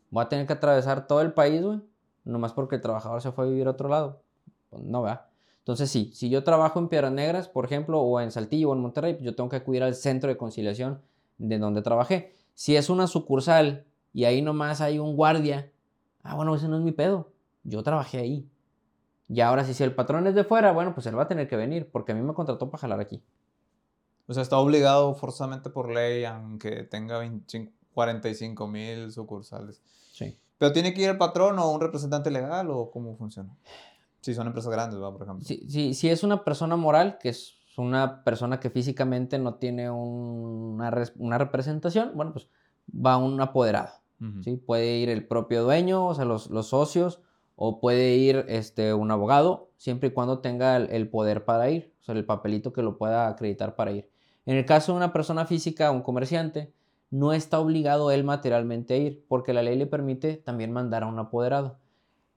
Voy 0.09 0.23
a 0.23 0.29
tener 0.29 0.45
que 0.47 0.53
atravesar 0.53 1.07
todo 1.07 1.21
el 1.21 1.33
país, 1.33 1.61
güey. 1.61 1.81
Nomás 2.23 2.53
porque 2.53 2.75
el 2.75 2.81
trabajador 2.81 3.21
se 3.21 3.31
fue 3.31 3.45
a 3.45 3.49
vivir 3.49 3.67
a 3.67 3.71
otro 3.71 3.89
lado. 3.89 4.21
Pues 4.69 4.83
no, 4.83 5.01
va. 5.01 5.29
Entonces 5.59 5.89
sí, 5.89 6.11
si 6.13 6.29
yo 6.29 6.43
trabajo 6.43 6.79
en 6.79 6.89
Piedras 6.89 7.13
Negras, 7.13 7.47
por 7.47 7.65
ejemplo, 7.65 8.01
o 8.01 8.19
en 8.19 8.31
Saltillo 8.31 8.71
o 8.71 8.73
en 8.73 8.81
Monterrey, 8.81 9.13
pues 9.13 9.23
yo 9.23 9.33
tengo 9.33 9.49
que 9.49 9.55
acudir 9.55 9.81
al 9.81 9.95
centro 9.95 10.29
de 10.29 10.35
conciliación 10.35 11.01
de 11.37 11.57
donde 11.57 11.81
trabajé. 11.81 12.35
Si 12.53 12.75
es 12.75 12.89
una 12.89 13.07
sucursal 13.07 13.85
y 14.11 14.25
ahí 14.25 14.41
nomás 14.41 14.81
hay 14.81 14.99
un 14.99 15.15
guardia, 15.15 15.71
ah, 16.21 16.35
bueno, 16.35 16.53
ese 16.55 16.67
no 16.67 16.77
es 16.77 16.83
mi 16.83 16.91
pedo. 16.91 17.31
Yo 17.63 17.81
trabajé 17.81 18.19
ahí. 18.19 18.49
Y 19.33 19.41
ahora 19.41 19.63
si 19.65 19.83
el 19.83 19.95
patrón 19.95 20.27
es 20.27 20.35
de 20.35 20.43
fuera, 20.43 20.71
bueno, 20.71 20.93
pues 20.93 21.07
él 21.07 21.17
va 21.17 21.23
a 21.23 21.27
tener 21.27 21.47
que 21.47 21.55
venir 21.55 21.89
porque 21.91 22.11
a 22.11 22.15
mí 22.15 22.21
me 22.21 22.35
contrató 22.35 22.69
para 22.69 22.81
jalar 22.81 22.99
aquí. 22.99 23.23
O 24.27 24.33
sea, 24.33 24.43
está 24.43 24.57
obligado 24.57 25.15
forzosamente 25.15 25.71
por 25.71 25.89
ley, 25.89 26.23
aunque 26.23 26.83
tenga 26.83 27.19
45 27.93 28.67
mil 28.67 29.11
sucursales. 29.11 29.81
Sí. 30.11 30.37
¿Pero 30.59 30.71
tiene 30.71 30.93
que 30.93 31.01
ir 31.01 31.09
el 31.09 31.17
patrón 31.17 31.57
o 31.57 31.71
un 31.71 31.81
representante 31.81 32.29
legal 32.29 32.69
o 32.69 32.91
cómo 32.91 33.17
funciona? 33.17 33.49
Si 34.21 34.35
son 34.35 34.47
empresas 34.47 34.71
grandes, 34.71 35.01
¿va? 35.01 35.11
Por 35.11 35.23
ejemplo. 35.23 35.43
Si, 35.45 35.93
si, 35.93 36.09
es 36.09 36.23
una 36.23 36.43
persona 36.43 36.75
moral, 36.75 37.17
que 37.19 37.29
es 37.29 37.55
una 37.75 38.23
persona 38.23 38.59
que 38.59 38.69
físicamente 38.69 39.39
no 39.39 39.55
tiene 39.55 39.89
una, 39.89 40.93
una 41.17 41.37
representación, 41.39 42.11
bueno, 42.13 42.33
pues 42.33 42.47
va 42.93 43.17
un 43.17 43.41
apoderado. 43.41 43.93
¿sí? 44.41 44.55
Puede 44.55 44.99
ir 44.99 45.09
el 45.09 45.27
propio 45.27 45.63
dueño, 45.63 46.05
o 46.05 46.15
sea, 46.15 46.23
los, 46.23 46.49
los, 46.49 46.67
socios, 46.67 47.19
o 47.55 47.79
puede 47.79 48.15
ir 48.15 48.45
este, 48.47 48.93
un 48.93 49.11
abogado, 49.11 49.69
siempre 49.77 50.09
y 50.09 50.11
cuando 50.11 50.39
tenga 50.39 50.77
el, 50.77 51.09
poder 51.09 51.45
para 51.45 51.69
ir, 51.69 51.93
o 52.01 52.03
sea, 52.03 52.15
el 52.15 52.25
papelito 52.25 52.73
que 52.73 52.81
lo 52.81 52.97
pueda 52.97 53.27
acreditar 53.27 53.75
para 53.75 53.91
ir. 53.91 54.09
En 54.45 54.57
el 54.57 54.65
caso 54.65 54.91
de 54.91 54.97
una 54.97 55.13
persona 55.13 55.45
física, 55.45 55.91
un 55.91 56.01
comerciante, 56.01 56.73
no 57.11 57.31
está 57.31 57.59
obligado 57.59 58.11
él 58.11 58.23
materialmente 58.23 58.95
a 58.95 58.97
ir, 58.97 59.25
porque 59.27 59.53
la 59.53 59.61
ley 59.61 59.77
le 59.77 59.85
permite 59.85 60.37
también 60.37 60.71
mandar 60.71 61.03
a 61.03 61.07
un 61.07 61.19
apoderado. 61.19 61.77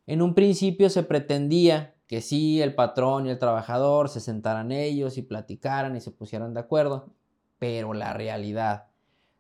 En 0.07 0.23
un 0.23 0.35
principio 0.35 0.91
se 0.91 1.03
pretendía 1.03 1.95
que 2.07 2.21
sí, 2.21 2.63
el 2.63 2.75
patrón 2.75 3.27
y 3.27 3.31
el 3.31 3.39
trabajador 3.39 4.09
se 4.09 4.21
sentaran 4.21 4.71
ellos 4.71 5.19
y 5.19 5.23
platicaran 5.23 5.97
y 5.97 6.01
se 6.01 6.13
pusieran 6.13 6.55
de 6.55 6.61
acuerdo, 6.61 7.11
pero 7.59 7.95
la 7.95 8.13
realidad, 8.13 8.87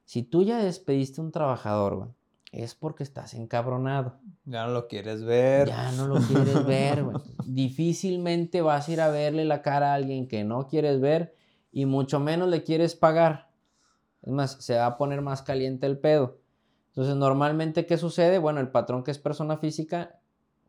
si 0.05 0.23
tú 0.23 0.43
ya 0.43 0.59
despediste 0.59 1.21
a 1.21 1.25
un 1.25 1.33
trabajador, 1.33 2.11
es 2.63 2.75
porque 2.75 3.03
estás 3.03 3.35
encabronado. 3.35 4.17
Ya 4.45 4.67
no 4.67 4.73
lo 4.73 4.89
quieres 4.89 5.25
ver. 5.25 5.69
Ya 5.69 5.93
no 5.93 6.07
lo 6.07 6.21
quieres 6.27 6.65
ver, 6.67 7.05
Difícilmente 7.45 8.63
vas 8.63 8.89
a 8.89 8.93
ir 8.93 9.01
a 9.01 9.09
verle 9.09 9.45
la 9.45 9.63
cara 9.63 9.93
a 9.93 9.95
alguien 9.95 10.29
que 10.29 10.45
no 10.45 10.67
quieres 10.67 11.01
ver 11.01 11.35
y 11.73 11.87
mucho 11.87 12.21
menos 12.21 12.49
le 12.49 12.63
quieres 12.63 12.95
pagar. 12.95 13.51
Es 14.23 14.33
más, 14.33 14.53
se 14.61 14.77
va 14.77 14.87
a 14.87 14.97
poner 14.97 15.23
más 15.23 15.43
caliente 15.43 15.87
el 15.87 15.99
pedo. 15.99 16.39
Entonces, 16.89 17.15
normalmente, 17.15 17.87
¿qué 17.87 17.99
sucede? 17.99 18.39
Bueno, 18.39 18.61
el 18.61 18.71
patrón 18.71 19.05
que 19.05 19.11
es 19.11 19.19
persona 19.19 19.59
física 19.59 20.19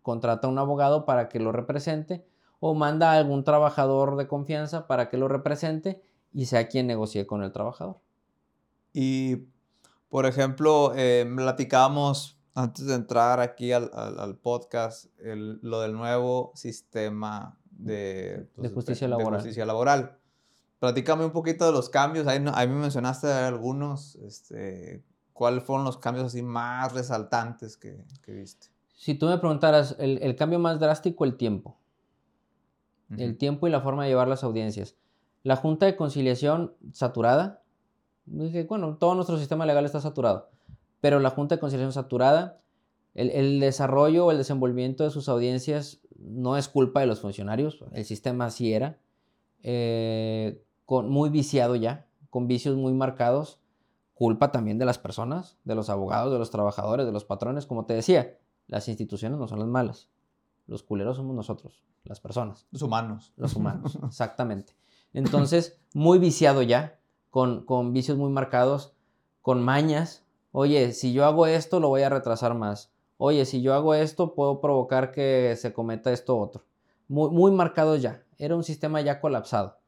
contrata 0.01 0.47
a 0.47 0.49
un 0.49 0.59
abogado 0.59 1.05
para 1.05 1.29
que 1.29 1.39
lo 1.39 1.51
represente 1.51 2.25
o 2.59 2.73
manda 2.73 3.11
a 3.11 3.17
algún 3.17 3.43
trabajador 3.43 4.17
de 4.17 4.27
confianza 4.27 4.87
para 4.87 5.09
que 5.09 5.17
lo 5.17 5.27
represente 5.27 6.01
y 6.33 6.45
sea 6.45 6.67
quien 6.67 6.87
negocie 6.87 7.25
con 7.25 7.43
el 7.43 7.51
trabajador. 7.51 7.99
Y, 8.93 9.47
por 10.09 10.25
ejemplo, 10.25 10.93
eh, 10.95 11.29
platicábamos 11.35 12.37
antes 12.53 12.87
de 12.87 12.95
entrar 12.95 13.39
aquí 13.39 13.71
al, 13.71 14.39
podcast 14.41 15.05
lo 15.19 15.81
del 15.81 15.93
nuevo 15.93 16.51
sistema 16.55 17.59
de, 17.69 18.47
pues, 18.55 18.71
justicia 18.73 19.07
laboral. 19.07 19.31
De 19.31 19.37
justicia 19.37 19.65
laboral. 19.65 20.17
Platícame 20.79 21.25
un 21.25 21.31
poquito 21.31 21.65
de 21.65 21.71
los 21.71 21.89
cambios. 21.89 22.27
Ahí, 22.27 22.43
ahí 22.53 22.67
me 22.67 22.75
mencionaste 22.75 23.31
algunos. 23.31 24.15
Este, 24.15 25.03
¿Cuáles 25.33 25.63
fueron 25.63 25.85
los 25.85 25.97
cambios 25.97 26.25
así 26.25 26.41
más 26.41 26.93
resaltantes 26.93 27.77
que, 27.77 28.03
viste? 28.27 28.67
Si 28.95 29.13
tú 29.13 29.27
me 29.27 29.37
preguntaras, 29.37 29.95
el, 29.99 30.35
cambio 30.35 30.57
más 30.57 30.79
drástico, 30.79 31.25
el 31.25 31.37
tiempo. 31.37 31.77
El 33.15 33.37
tiempo 33.37 33.67
y 33.67 33.69
la 33.69 33.81
forma 33.81 34.03
de 34.03 34.09
llevar 34.09 34.27
las 34.27 34.43
audiencias. 34.43 34.95
La 35.43 35.55
Junta 35.55 35.85
de 35.85 35.95
Conciliación 35.95 36.75
saturada. 36.91 37.63
Dije, 38.27 38.65
bueno, 38.65 38.97
todo 38.97 39.15
nuestro 39.15 39.37
sistema 39.37 39.65
legal 39.65 39.85
está 39.85 39.99
saturado. 39.99 40.49
Pero 41.01 41.19
la 41.19 41.31
Junta 41.31 41.55
de 41.55 41.59
Conciliación 41.59 41.93
saturada, 41.93 42.61
el, 43.13 43.31
el 43.31 43.59
desarrollo 43.59 44.25
o 44.25 44.31
el 44.31 44.37
desenvolvimiento 44.37 45.03
de 45.03 45.09
sus 45.09 45.29
audiencias 45.29 46.01
no 46.19 46.57
es 46.57 46.67
culpa 46.67 46.99
de 46.99 47.07
los 47.07 47.21
funcionarios. 47.21 47.83
El 47.91 48.05
sistema 48.05 48.45
así 48.45 48.73
era. 48.73 48.99
Eh, 49.63 50.63
muy 50.87 51.29
viciado 51.29 51.75
ya, 51.75 52.07
con 52.29 52.47
vicios 52.47 52.75
muy 52.75 52.93
marcados, 52.93 53.59
culpa 54.13 54.51
también 54.51 54.77
de 54.77 54.85
las 54.85 54.97
personas, 54.97 55.57
de 55.63 55.75
los 55.75 55.89
abogados, 55.89 56.31
de 56.31 56.39
los 56.39 56.49
trabajadores, 56.49 57.05
de 57.05 57.11
los 57.11 57.25
patrones. 57.25 57.65
Como 57.65 57.85
te 57.85 57.93
decía, 57.93 58.37
las 58.67 58.87
instituciones 58.87 59.37
no 59.37 59.47
son 59.47 59.59
las 59.59 59.67
malas. 59.67 60.09
Los 60.65 60.83
culeros 60.83 61.17
somos 61.17 61.35
nosotros, 61.35 61.83
las 62.03 62.19
personas. 62.19 62.67
Los 62.71 62.81
humanos. 62.81 63.33
Los 63.37 63.55
humanos, 63.55 63.97
exactamente. 64.07 64.73
Entonces, 65.13 65.79
muy 65.93 66.19
viciado 66.19 66.61
ya, 66.61 66.96
con, 67.29 67.93
vicios 67.93 68.17
muy 68.17 68.31
marcados, 68.31 68.93
con 69.41 69.63
mañas. 69.63 70.25
Oye, 70.51 70.93
si 70.93 71.13
yo 71.13 71.25
hago 71.25 71.45
esto, 71.45 71.79
lo 71.79 71.89
voy 71.89 72.01
a 72.01 72.09
retrasar 72.09 72.53
más. 72.55 72.91
Oye, 73.17 73.45
si 73.45 73.61
yo 73.61 73.73
hago 73.73 73.93
esto, 73.93 74.33
puedo 74.35 74.61
provocar 74.61 75.11
que 75.11 75.55
se 75.57 75.73
cometa 75.73 76.11
esto 76.11 76.37
otro. 76.37 76.65
Muy, 77.07 77.51
marcados 77.51 78.01
ya. 78.01 78.23
Era 78.37 78.55
un 78.55 78.63
sistema 78.63 79.01
ya 79.01 79.19
colapsado. 79.19 79.79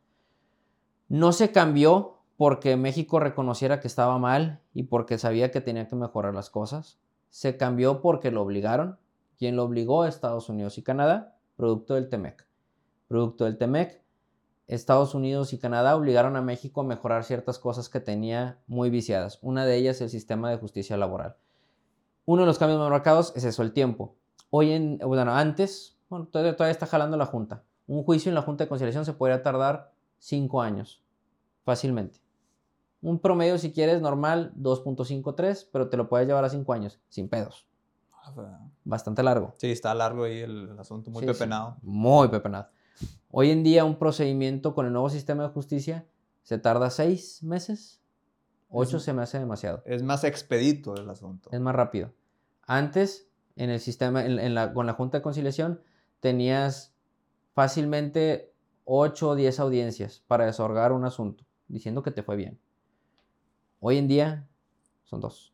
No 1.08 1.32
se 1.32 1.52
cambió 1.52 2.18
porque 2.38 2.78
México 2.78 3.20
reconociera 3.20 3.80
que 3.80 3.88
estaba 3.88 4.18
mal 4.18 4.62
y 4.74 4.84
porque 4.84 5.18
sabía 5.18 5.52
que 5.52 5.62
tenía 5.62 5.88
que 5.88 5.96
mejorar 5.96 6.34
las 6.34 6.50
cosas. 6.50 7.00
Se 7.30 7.58
cambió 7.58 8.02
porque 8.02 8.32
lo 8.32 8.42
obligaron. 8.42 8.98
Quien 9.38 9.56
lo 9.56 9.64
obligó? 9.64 10.06
Estados 10.06 10.50
Unidos 10.50 10.78
y 10.78 10.84
Canadá, 10.84 11.38
producto 11.56 11.96
del 11.96 12.10
TEMEC. 12.10 12.46
Producto 13.08 13.46
del 13.46 13.58
TEMEC, 13.58 14.02
Estados 14.70 15.16
Unidos 15.16 15.52
y 15.52 15.58
Canadá 15.58 15.96
obligaron 15.96 16.36
a 16.36 16.44
México 16.44 16.82
a 16.82 16.84
mejorar 16.84 17.24
ciertas 17.24 17.58
cosas 17.58 17.90
que 17.90 18.00
tenía 18.00 18.60
muy 18.68 18.92
viciadas. 18.92 19.40
Una 19.42 19.66
de 19.66 19.76
ellas 19.76 20.00
el 20.00 20.12
sistema 20.12 20.52
de 20.52 20.58
justicia 20.58 20.96
laboral. 20.96 21.36
Uno 22.26 22.44
de 22.44 22.46
los 22.46 22.60
cambios 22.60 22.80
más 22.80 22.92
marcados 22.92 23.34
es 23.36 23.44
eso, 23.44 23.64
el 23.64 23.74
tiempo. 23.74 24.16
Hoy 24.52 24.72
en, 24.72 25.00
bueno, 25.00 25.34
antes, 25.34 25.98
bueno, 26.08 26.28
todavía, 26.28 26.56
todavía 26.56 26.72
está 26.72 26.86
jalando 26.86 27.18
la 27.18 27.26
Junta. 27.26 27.64
Un 27.88 28.04
juicio 28.04 28.30
en 28.30 28.36
la 28.36 28.44
Junta 28.44 28.64
de 28.64 28.68
Conciliación 28.68 29.06
se 29.06 29.14
podría 29.14 29.42
tardar 29.42 29.92
cinco 30.20 30.62
años, 30.62 31.02
fácilmente. 31.64 32.20
Un 33.02 33.18
promedio, 33.18 33.58
si 33.58 33.74
quieres, 33.74 34.02
normal, 34.02 34.54
2.53, 34.56 35.70
pero 35.72 35.90
te 35.90 35.98
lo 35.98 36.08
puedes 36.10 36.28
llevar 36.28 36.46
a 36.46 36.50
cinco 36.50 36.74
años, 36.74 37.00
sin 37.10 37.28
pedos. 37.28 37.66
Bastante 38.84 39.24
largo. 39.24 39.56
Sí, 39.58 39.72
está 39.72 39.96
largo 39.96 40.26
ahí 40.26 40.42
el, 40.42 40.78
asunto, 40.78 41.10
muy 41.10 41.26
pepenado. 41.26 41.78
muy 41.82 42.28
pepenado. 42.28 42.68
Hoy 43.32 43.52
en 43.52 43.64
día 43.64 43.86
un 43.86 43.98
procedimiento 43.98 44.74
con 44.74 44.86
el 44.86 44.94
nuevo 44.94 45.10
sistema 45.10 45.44
de 45.44 45.50
justicia 45.50 46.08
se 46.44 46.58
tarda 46.58 46.90
seis 46.90 47.44
meses, 47.44 48.02
ocho 48.70 49.00
se 49.00 49.14
me 49.14 49.22
hace 49.22 49.38
demasiado. 49.38 49.84
Es 49.86 50.02
más 50.02 50.24
expedito 50.24 50.96
el 50.96 51.10
asunto. 51.10 51.50
Es 51.52 51.60
más 51.60 51.76
rápido. 51.76 52.14
Antes, 52.64 53.30
en 53.56 53.70
el 53.70 53.80
sistema, 53.80 54.24
la, 54.24 54.74
con 54.74 54.86
la 54.86 54.94
Junta 54.94 55.20
de 55.20 55.22
Conciliación, 55.22 55.82
tenías 56.20 56.96
fácilmente 57.54 58.54
8 58.86 59.30
o 59.30 59.36
10 59.36 59.60
audiencias 59.60 60.24
para 60.28 60.46
desahogar 60.46 60.92
un 60.92 61.06
asunto, 61.06 61.46
diciendo 61.68 62.02
que 62.02 62.12
te 62.12 62.24
fue 62.24 62.36
bien. 62.36 62.60
Hoy 63.80 63.98
en 63.98 64.08
día 64.08 64.48
son 65.04 65.20
dos. 65.20 65.54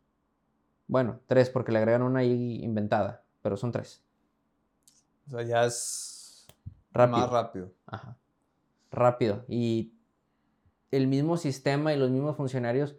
Bueno, 0.88 1.20
tres 1.28 1.50
porque 1.50 1.72
le 1.72 1.80
agregan 1.80 2.04
una 2.04 2.20
ahí 2.20 2.64
inventada, 2.64 3.24
pero 3.42 3.58
son 3.58 3.72
tres. 3.72 4.04
O 5.28 5.32
sea, 5.32 5.42
ya 5.44 5.66
es 5.66 6.15
rápido. 6.96 7.20
más 7.20 7.30
rápido. 7.30 7.72
Ajá. 7.86 8.18
Rápido. 8.92 9.46
Y 9.48 9.94
el 10.92 11.08
mismo 11.08 11.38
sistema 11.38 11.94
y 11.94 11.98
los 11.98 12.10
mismos 12.10 12.38
funcionarios 12.38 12.96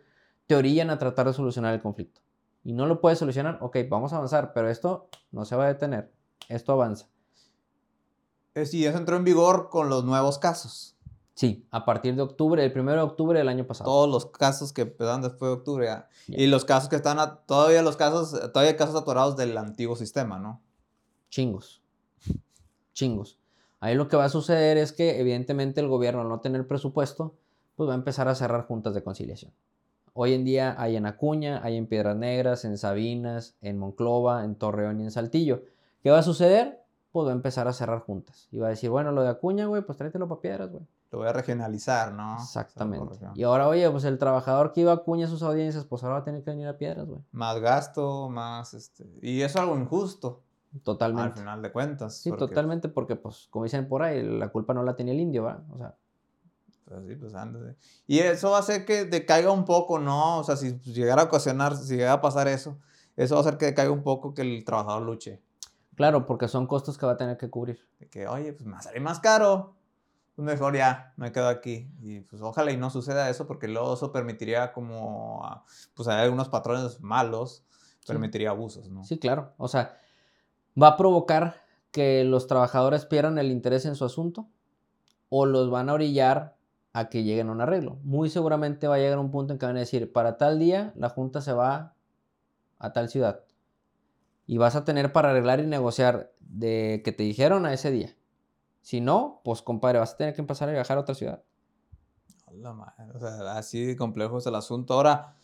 te 0.47 0.55
orillan 0.55 0.91
a 0.91 0.99
tratar 0.99 1.27
de 1.27 1.33
solucionar 1.33 1.75
el 1.75 1.83
conflicto. 1.83 2.21
Y 2.63 2.73
no 2.73 2.87
lo 2.87 3.01
puedes 3.01 3.19
solucionar, 3.19 3.59
ok, 3.61 3.79
vamos 3.89 4.13
a 4.13 4.17
avanzar, 4.17 4.53
pero 4.53 4.69
esto 4.69 5.09
no 5.31 5.45
se 5.45 5.57
va 5.57 5.65
a 5.65 5.69
detener. 5.69 6.13
Esto 6.49 6.73
avanza. 6.73 7.09
Sí, 8.65 8.87
eso 8.87 8.99
entró 8.99 9.17
en 9.17 9.25
vigor 9.25 9.69
con 9.69 9.89
los 9.89 10.05
nuevos 10.05 10.39
casos. 10.39 10.97
Sí, 11.35 11.67
a 11.71 11.85
partir 11.85 12.17
de 12.17 12.23
octubre, 12.23 12.65
el 12.65 12.73
1 12.73 12.93
de 12.93 13.01
octubre 13.01 13.39
del 13.39 13.49
año 13.49 13.67
pasado. 13.67 13.91
Todos 13.91 14.09
los 14.09 14.27
casos 14.27 14.73
que 14.73 14.83
empezaron 14.83 15.21
después 15.21 15.51
de 15.51 15.55
octubre. 15.55 15.89
Y 16.29 16.47
los 16.47 16.65
casos 16.65 16.89
que 16.89 16.97
están, 16.97 17.19
todavía 17.47 17.83
los 17.83 17.97
casos, 17.97 18.33
todavía 18.53 18.71
hay 18.71 18.77
casos 18.77 18.97
atorados 18.97 19.37
del 19.37 19.57
antiguo 19.59 19.97
sistema, 19.97 20.39
¿no? 20.39 20.63
Chingos. 21.29 21.83
Chingos. 22.95 23.39
Ahí 23.87 23.95
lo 23.95 24.09
que 24.09 24.17
va 24.17 24.25
a 24.25 24.29
suceder 24.29 24.79
es 24.79 24.93
que 24.93 25.21
evidentemente 25.21 25.81
el 25.81 25.87
gobierno 25.87 26.23
al 26.23 26.29
no 26.29 26.41
tener 26.41 26.67
presupuesto, 26.67 27.35
pues 27.77 27.89
va 27.89 27.93
a 27.93 27.97
empezar 27.97 28.27
a 28.27 28.35
cerrar 28.35 28.67
juntas 28.67 28.95
de 28.95 29.05
conciliación. 29.05 29.53
Hoy 30.13 30.35
en 30.35 30.45
día 30.45 30.75
hay 30.77 30.97
en 30.97 31.07
Acuña, 31.07 31.61
hay 31.63 31.77
en 31.77 31.87
Piedras 31.87 32.17
Negras, 32.17 32.65
en 32.65 32.79
Sabinas, 32.79 33.55
en 33.61 33.79
Monclova, 33.79 34.45
en 34.45 34.57
Torreón 34.57 34.99
y 34.99 35.05
en 35.05 35.13
Saltillo. 35.13 35.63
¿Qué 36.03 36.11
va 36.11 36.19
a 36.19 36.25
suceder? 36.25 36.83
pues 37.17 37.29
va 37.29 37.31
a 37.31 37.35
empezar 37.35 37.67
a 37.67 37.73
cerrar 37.73 38.01
juntas. 38.01 38.47
Y 38.51 38.59
va 38.59 38.67
a 38.67 38.69
decir, 38.69 38.91
bueno, 38.91 39.11
lo 39.11 39.23
de 39.23 39.31
Acuña, 39.31 39.65
güey, 39.65 39.81
pues 39.81 39.97
tráetelo 39.97 40.29
para 40.29 40.43
piedras, 40.43 40.71
güey. 40.71 40.85
Lo 41.11 41.21
voy 41.21 41.29
a 41.29 41.33
regionalizar, 41.33 42.13
¿no? 42.13 42.35
Exactamente. 42.35 43.19
Y 43.35 43.43
ahora, 43.43 43.69
oye, 43.69 43.91
pues 43.91 44.05
el 44.05 44.19
trabajador 44.19 44.75
que 44.75 44.83
iba 44.83 44.93
a 44.93 44.97
Acuña 44.97 45.25
a 45.25 45.31
sus 45.31 45.43
audiencias, 45.43 45.87
pues 45.87 46.03
ahora 46.03 46.17
va 46.17 46.21
a 46.21 46.25
tener 46.25 46.43
que 46.43 46.51
venir 46.51 46.69
a 46.69 46.77
piedras, 46.77 47.07
güey. 47.07 47.23
Más 47.33 47.59
gasto, 47.61 48.29
más, 48.29 48.75
este... 48.75 49.07
Y 49.23 49.41
eso 49.41 49.59
es 49.59 49.65
algo 49.65 49.79
injusto. 49.79 50.43
Totalmente. 50.83 51.33
Al 51.33 51.39
final 51.39 51.63
de 51.63 51.73
cuentas. 51.73 52.17
Sí, 52.17 52.31
totalmente, 52.33 52.89
porque, 52.89 53.17
pues, 53.17 53.49
como 53.51 53.65
dicen 53.65 53.89
por 53.89 54.03
ahí, 54.03 54.23
la 54.23 54.49
culpa 54.49 54.75
no 54.75 54.83
la 54.83 54.97
tenía 54.97 55.15
el 55.15 55.21
indio, 55.21 55.45
¿va? 55.45 55.63
O 55.71 55.79
sea. 55.79 55.95
Pues 56.85 57.05
sí, 57.07 57.17
pues 57.17 57.35
ándale. 57.35 57.77
Y 58.07 58.21
eso 58.21 58.51
va 58.51 58.59
a 58.59 58.61
hacer 58.61 58.85
que 58.85 59.05
decaiga 59.05 59.51
un 59.51 59.65
poco, 59.65 59.99
¿no? 59.99 60.39
O 60.39 60.45
sea, 60.45 60.57
si 60.57 60.79
llegara 60.81 61.23
a 61.23 61.25
ocasionar, 61.25 61.77
si 61.77 61.97
llegara 61.97 62.15
a 62.15 62.21
pasar 62.21 62.47
eso, 62.47 62.79
eso 63.17 63.35
va 63.35 63.41
a 63.41 63.43
hacer 63.43 63.59
que 63.59 63.67
decaiga 63.67 63.91
un 63.91 64.05
poco 64.05 64.35
que 64.35 64.43
el 64.43 64.65
trabajador 64.65 65.03
luche. 65.03 65.43
Claro, 65.97 66.27
porque 66.27 66.47
son 66.47 66.67
costos 66.67 66.97
que 66.97 67.07
va 67.07 67.13
a 67.13 67.17
tener 67.17 67.39
que 67.39 67.51
cubrir. 67.51 67.81
De 67.99 68.09
que, 68.09 68.29
oye, 68.29 68.53
pues 68.53 68.67
me 68.67 68.81
salir 68.81 69.01
más 69.01 69.19
caro. 69.19 69.75
Pues 70.37 70.47
mejor 70.47 70.77
ya, 70.77 71.15
me 71.17 71.33
quedo 71.33 71.49
aquí. 71.49 71.91
Y 72.03 72.21
pues 72.21 72.43
ojalá 72.43 72.71
y 72.71 72.77
no 72.77 72.91
suceda 72.91 73.31
eso, 73.31 73.47
porque 73.47 73.67
luego 73.67 73.95
eso 73.95 74.13
permitiría 74.13 74.73
como, 74.75 75.65
pues 75.95 76.07
hay 76.09 76.23
algunos 76.23 76.51
patrones 76.51 77.01
malos, 77.01 77.65
permitiría 78.07 78.51
abusos, 78.51 78.91
¿no? 78.91 79.03
Sí, 79.03 79.19
claro. 79.19 79.55
O 79.57 79.67
sea, 79.67 79.99
va 80.81 80.89
a 80.89 80.97
provocar 80.97 81.63
que 81.91 82.25
los 82.25 82.47
trabajadores 82.47 83.07
pierdan 83.07 83.39
el 83.39 83.51
interés 83.51 83.87
en 83.87 83.97
su 83.97 84.05
asunto 84.05 84.49
o 85.29 85.47
los 85.47 85.71
van 85.71 85.89
a 85.89 85.95
orillar 85.95 86.57
a 86.93 87.09
que 87.09 87.25
lleguen 87.25 87.49
a 87.49 87.53
un 87.53 87.61
arreglo. 87.61 87.99
Muy 88.03 88.31
seguramente 88.31 88.89
va 88.89 88.97
a 88.97 88.99
llegar 88.99 89.19
un 89.19 89.31
punto 89.31 89.53
en 89.53 89.59
que 89.59 89.67
van 89.67 89.77
a 89.77 89.81
decir, 89.81 90.13
para 90.13 90.37
tal 90.39 90.59
día 90.59 90.93
la 90.97 91.09
junta 91.09 91.41
se 91.41 91.53
va 91.53 91.95
a 92.79 92.93
tal 92.93 93.09
ciudad. 93.09 93.41
Y 94.47 94.59
vas 94.59 94.77
a 94.77 94.85
tener 94.85 95.13
para 95.13 95.31
arreglar 95.31 95.61
y 95.61 95.67
negociar 95.67 96.33
de 96.41 97.03
que 97.05 97.13
te 97.13 97.23
dijeron 97.23 97.67
a 97.67 97.73
ese 97.73 97.91
día. 97.91 98.17
Si 98.81 99.01
no, 99.01 99.41
pues 99.45 99.63
compadre, 99.63 99.99
vas 99.99 100.15
a 100.15 100.17
tener 100.17 100.35
que 100.35 100.41
empezar 100.41 100.69
a 100.69 100.73
viajar 100.73 100.97
a 100.97 101.01
otra 101.01 101.15
ciudad. 101.15 101.43
O 103.15 103.19
sea, 103.19 103.57
así 103.59 103.97
complejo 103.97 104.39
es 104.39 104.47
el 104.47 104.55
asunto. 104.55 104.95
Ahora, 104.95 105.35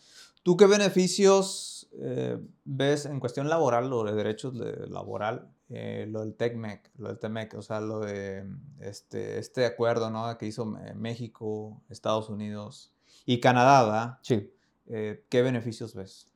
¿tú 0.42 0.56
qué 0.56 0.66
beneficios 0.66 1.71
eh, 1.94 2.39
ves 2.64 3.06
en 3.06 3.20
cuestión 3.20 3.48
laboral 3.48 3.93
o 3.93 4.05
de 4.05 4.14
derechos 4.14 4.59
de, 4.59 4.86
laboral? 4.89 5.48
Eh, 5.69 6.06
lo 6.09 6.20
del 6.20 6.35
TECMEC, 6.35 6.90
lo 6.98 7.09
del 7.09 7.19
TEMEC, 7.19 7.55
o 7.55 7.62
sea, 7.62 7.81
lo 7.81 8.01
de 8.01 8.44
este, 8.81 9.39
este 9.39 9.64
acuerdo 9.64 10.10
¿no? 10.10 10.36
que 10.36 10.47
hizo 10.47 10.66
México, 10.94 11.81
Estados 11.89 12.28
Unidos 12.28 12.93
y 13.24 13.40
Canadá, 13.40 13.85
¿verdad? 13.85 14.19
Sí. 14.23 14.52
Eh, 14.86 15.24
¿Qué 15.28 15.43
beneficios 15.43 15.94
ves? 15.94 16.28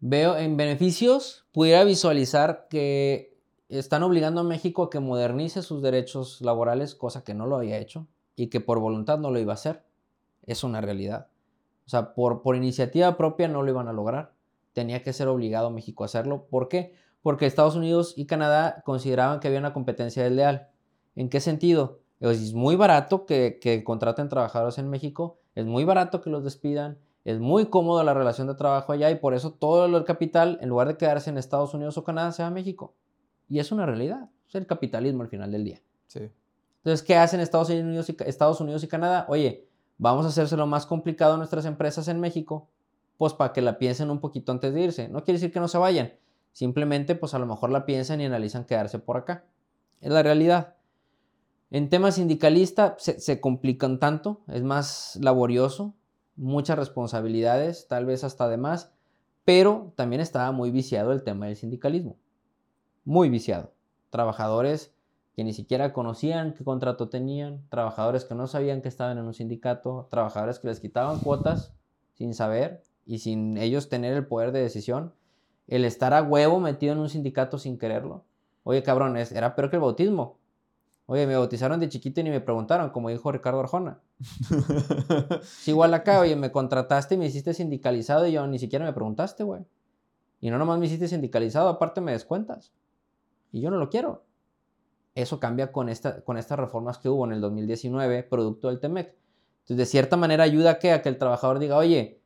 Veo 0.00 0.36
en 0.36 0.56
beneficios, 0.56 1.46
pudiera 1.52 1.84
visualizar 1.84 2.66
que 2.68 3.38
están 3.68 4.02
obligando 4.02 4.42
a 4.42 4.44
México 4.44 4.84
a 4.84 4.90
que 4.90 5.00
modernice 5.00 5.62
sus 5.62 5.82
derechos 5.82 6.40
laborales, 6.40 6.94
cosa 6.94 7.24
que 7.24 7.34
no 7.34 7.46
lo 7.46 7.56
había 7.56 7.78
hecho 7.78 8.06
y 8.36 8.48
que 8.48 8.60
por 8.60 8.78
voluntad 8.78 9.18
no 9.18 9.30
lo 9.30 9.38
iba 9.38 9.52
a 9.52 9.54
hacer. 9.54 9.84
Es 10.46 10.64
una 10.64 10.80
realidad. 10.80 11.28
O 11.86 11.88
sea, 11.88 12.14
por, 12.14 12.42
por 12.42 12.56
iniciativa 12.56 13.16
propia 13.16 13.48
no 13.48 13.62
lo 13.62 13.70
iban 13.70 13.88
a 13.88 13.92
lograr. 13.92 14.33
Tenía 14.74 15.02
que 15.02 15.14
ser 15.14 15.28
obligado 15.28 15.70
México 15.70 16.04
a 16.04 16.06
hacerlo. 16.06 16.46
¿Por 16.50 16.68
qué? 16.68 16.94
Porque 17.22 17.46
Estados 17.46 17.74
Unidos 17.74 18.12
y 18.16 18.26
Canadá 18.26 18.82
consideraban 18.84 19.40
que 19.40 19.48
había 19.48 19.60
una 19.60 19.72
competencia 19.72 20.22
desleal. 20.22 20.68
¿En 21.16 21.30
qué 21.30 21.40
sentido? 21.40 22.00
Es 22.20 22.52
muy 22.52 22.76
barato 22.76 23.24
que, 23.24 23.58
que 23.58 23.82
contraten 23.82 24.28
trabajadores 24.28 24.76
en 24.76 24.90
México, 24.90 25.38
es 25.54 25.64
muy 25.64 25.84
barato 25.84 26.20
que 26.20 26.30
los 26.30 26.44
despidan, 26.44 26.98
es 27.24 27.40
muy 27.40 27.66
cómodo 27.66 28.02
la 28.04 28.12
relación 28.12 28.46
de 28.46 28.54
trabajo 28.54 28.92
allá 28.92 29.10
y 29.10 29.14
por 29.14 29.32
eso 29.32 29.52
todo 29.52 29.86
el 29.86 30.04
capital, 30.04 30.58
en 30.60 30.68
lugar 30.68 30.88
de 30.88 30.98
quedarse 30.98 31.30
en 31.30 31.38
Estados 31.38 31.72
Unidos 31.72 31.96
o 31.96 32.04
Canadá, 32.04 32.32
se 32.32 32.42
va 32.42 32.48
a 32.48 32.52
México. 32.52 32.94
Y 33.48 33.58
es 33.58 33.72
una 33.72 33.86
realidad. 33.86 34.28
Es 34.46 34.54
el 34.54 34.66
capitalismo 34.66 35.22
al 35.22 35.28
final 35.28 35.50
del 35.50 35.64
día. 35.64 35.80
Sí. 36.06 36.30
Entonces, 36.78 37.02
¿qué 37.02 37.16
hacen 37.16 37.40
Estados 37.40 37.70
Unidos 37.70 38.10
y, 38.10 38.16
Estados 38.26 38.60
Unidos 38.60 38.84
y 38.84 38.88
Canadá? 38.88 39.24
Oye, 39.28 39.66
vamos 39.96 40.26
a 40.26 40.28
hacérselo 40.28 40.66
más 40.66 40.84
complicado 40.84 41.34
a 41.34 41.36
nuestras 41.38 41.64
empresas 41.64 42.08
en 42.08 42.20
México, 42.20 42.68
pues 43.16 43.32
para 43.32 43.52
que 43.52 43.62
la 43.62 43.78
piensen 43.78 44.10
un 44.10 44.20
poquito 44.20 44.52
antes 44.52 44.72
de 44.74 44.82
irse. 44.82 45.08
No 45.08 45.24
quiere 45.24 45.38
decir 45.38 45.52
que 45.52 45.60
no 45.60 45.68
se 45.68 45.78
vayan. 45.78 46.12
Simplemente, 46.52 47.14
pues 47.14 47.34
a 47.34 47.38
lo 47.38 47.46
mejor 47.46 47.70
la 47.70 47.86
piensan 47.86 48.20
y 48.20 48.24
analizan 48.24 48.64
quedarse 48.64 48.98
por 48.98 49.16
acá. 49.16 49.44
Es 50.00 50.10
la 50.10 50.22
realidad. 50.22 50.74
En 51.70 51.90
tema 51.90 52.12
sindicalista 52.12 52.96
se, 52.98 53.18
se 53.20 53.40
complican 53.40 53.98
tanto, 53.98 54.42
es 54.48 54.62
más 54.62 55.18
laborioso, 55.20 55.94
muchas 56.36 56.78
responsabilidades, 56.78 57.88
tal 57.88 58.06
vez 58.06 58.22
hasta 58.22 58.48
de 58.48 58.56
más, 58.56 58.92
pero 59.44 59.92
también 59.96 60.20
estaba 60.20 60.52
muy 60.52 60.70
viciado 60.70 61.12
el 61.12 61.24
tema 61.24 61.46
del 61.46 61.56
sindicalismo 61.56 62.16
muy 63.04 63.28
viciado. 63.28 63.72
Trabajadores 64.10 64.94
que 65.34 65.44
ni 65.44 65.52
siquiera 65.52 65.92
conocían 65.92 66.54
qué 66.54 66.64
contrato 66.64 67.08
tenían, 67.08 67.66
trabajadores 67.68 68.24
que 68.24 68.34
no 68.34 68.46
sabían 68.46 68.82
que 68.82 68.88
estaban 68.88 69.18
en 69.18 69.24
un 69.24 69.34
sindicato, 69.34 70.06
trabajadores 70.10 70.58
que 70.58 70.68
les 70.68 70.80
quitaban 70.80 71.18
cuotas 71.20 71.74
sin 72.14 72.34
saber 72.34 72.82
y 73.06 73.18
sin 73.18 73.56
ellos 73.56 73.88
tener 73.88 74.14
el 74.14 74.26
poder 74.26 74.52
de 74.52 74.62
decisión, 74.62 75.12
el 75.66 75.84
estar 75.84 76.14
a 76.14 76.22
huevo 76.22 76.60
metido 76.60 76.92
en 76.92 76.98
un 76.98 77.08
sindicato 77.08 77.58
sin 77.58 77.78
quererlo. 77.78 78.24
Oye, 78.62 78.82
cabrones, 78.82 79.32
era 79.32 79.54
peor 79.54 79.70
que 79.70 79.76
el 79.76 79.82
bautismo. 79.82 80.38
Oye, 81.06 81.26
me 81.26 81.36
bautizaron 81.36 81.80
de 81.80 81.88
chiquito 81.88 82.20
y 82.20 82.24
ni 82.24 82.30
me 82.30 82.40
preguntaron, 82.40 82.90
como 82.90 83.10
dijo 83.10 83.30
Ricardo 83.30 83.60
Arjona. 83.60 84.00
es 85.42 85.68
igual 85.68 85.92
acá, 85.92 86.20
oye, 86.20 86.34
me 86.34 86.50
contrataste 86.50 87.14
y 87.14 87.18
me 87.18 87.26
hiciste 87.26 87.52
sindicalizado 87.52 88.26
y 88.26 88.32
yo 88.32 88.46
ni 88.46 88.58
siquiera 88.58 88.86
me 88.86 88.92
preguntaste, 88.92 89.44
güey. 89.44 89.62
Y 90.40 90.50
no 90.50 90.58
nomás 90.58 90.78
me 90.78 90.86
hiciste 90.86 91.08
sindicalizado, 91.08 91.68
aparte 91.68 92.00
me 92.00 92.12
descuentas 92.12 92.72
y 93.52 93.60
yo 93.60 93.70
no 93.70 93.76
lo 93.76 93.90
quiero. 93.90 94.24
Eso 95.14 95.38
cambia 95.38 95.70
con, 95.70 95.88
esta, 95.88 96.22
con 96.22 96.38
estas 96.38 96.58
reformas 96.58 96.98
que 96.98 97.08
hubo 97.08 97.24
en 97.24 97.32
el 97.32 97.40
2019, 97.40 98.24
producto 98.24 98.68
del 98.68 98.80
TEMEC. 98.80 99.14
Entonces, 99.60 99.76
de 99.76 99.86
cierta 99.86 100.16
manera 100.16 100.42
ayuda 100.42 100.72
a 100.72 100.78
que, 100.78 100.92
a 100.92 101.02
que 101.02 101.08
el 101.08 101.18
trabajador 101.18 101.60
diga, 101.60 101.76
oye, 101.76 102.20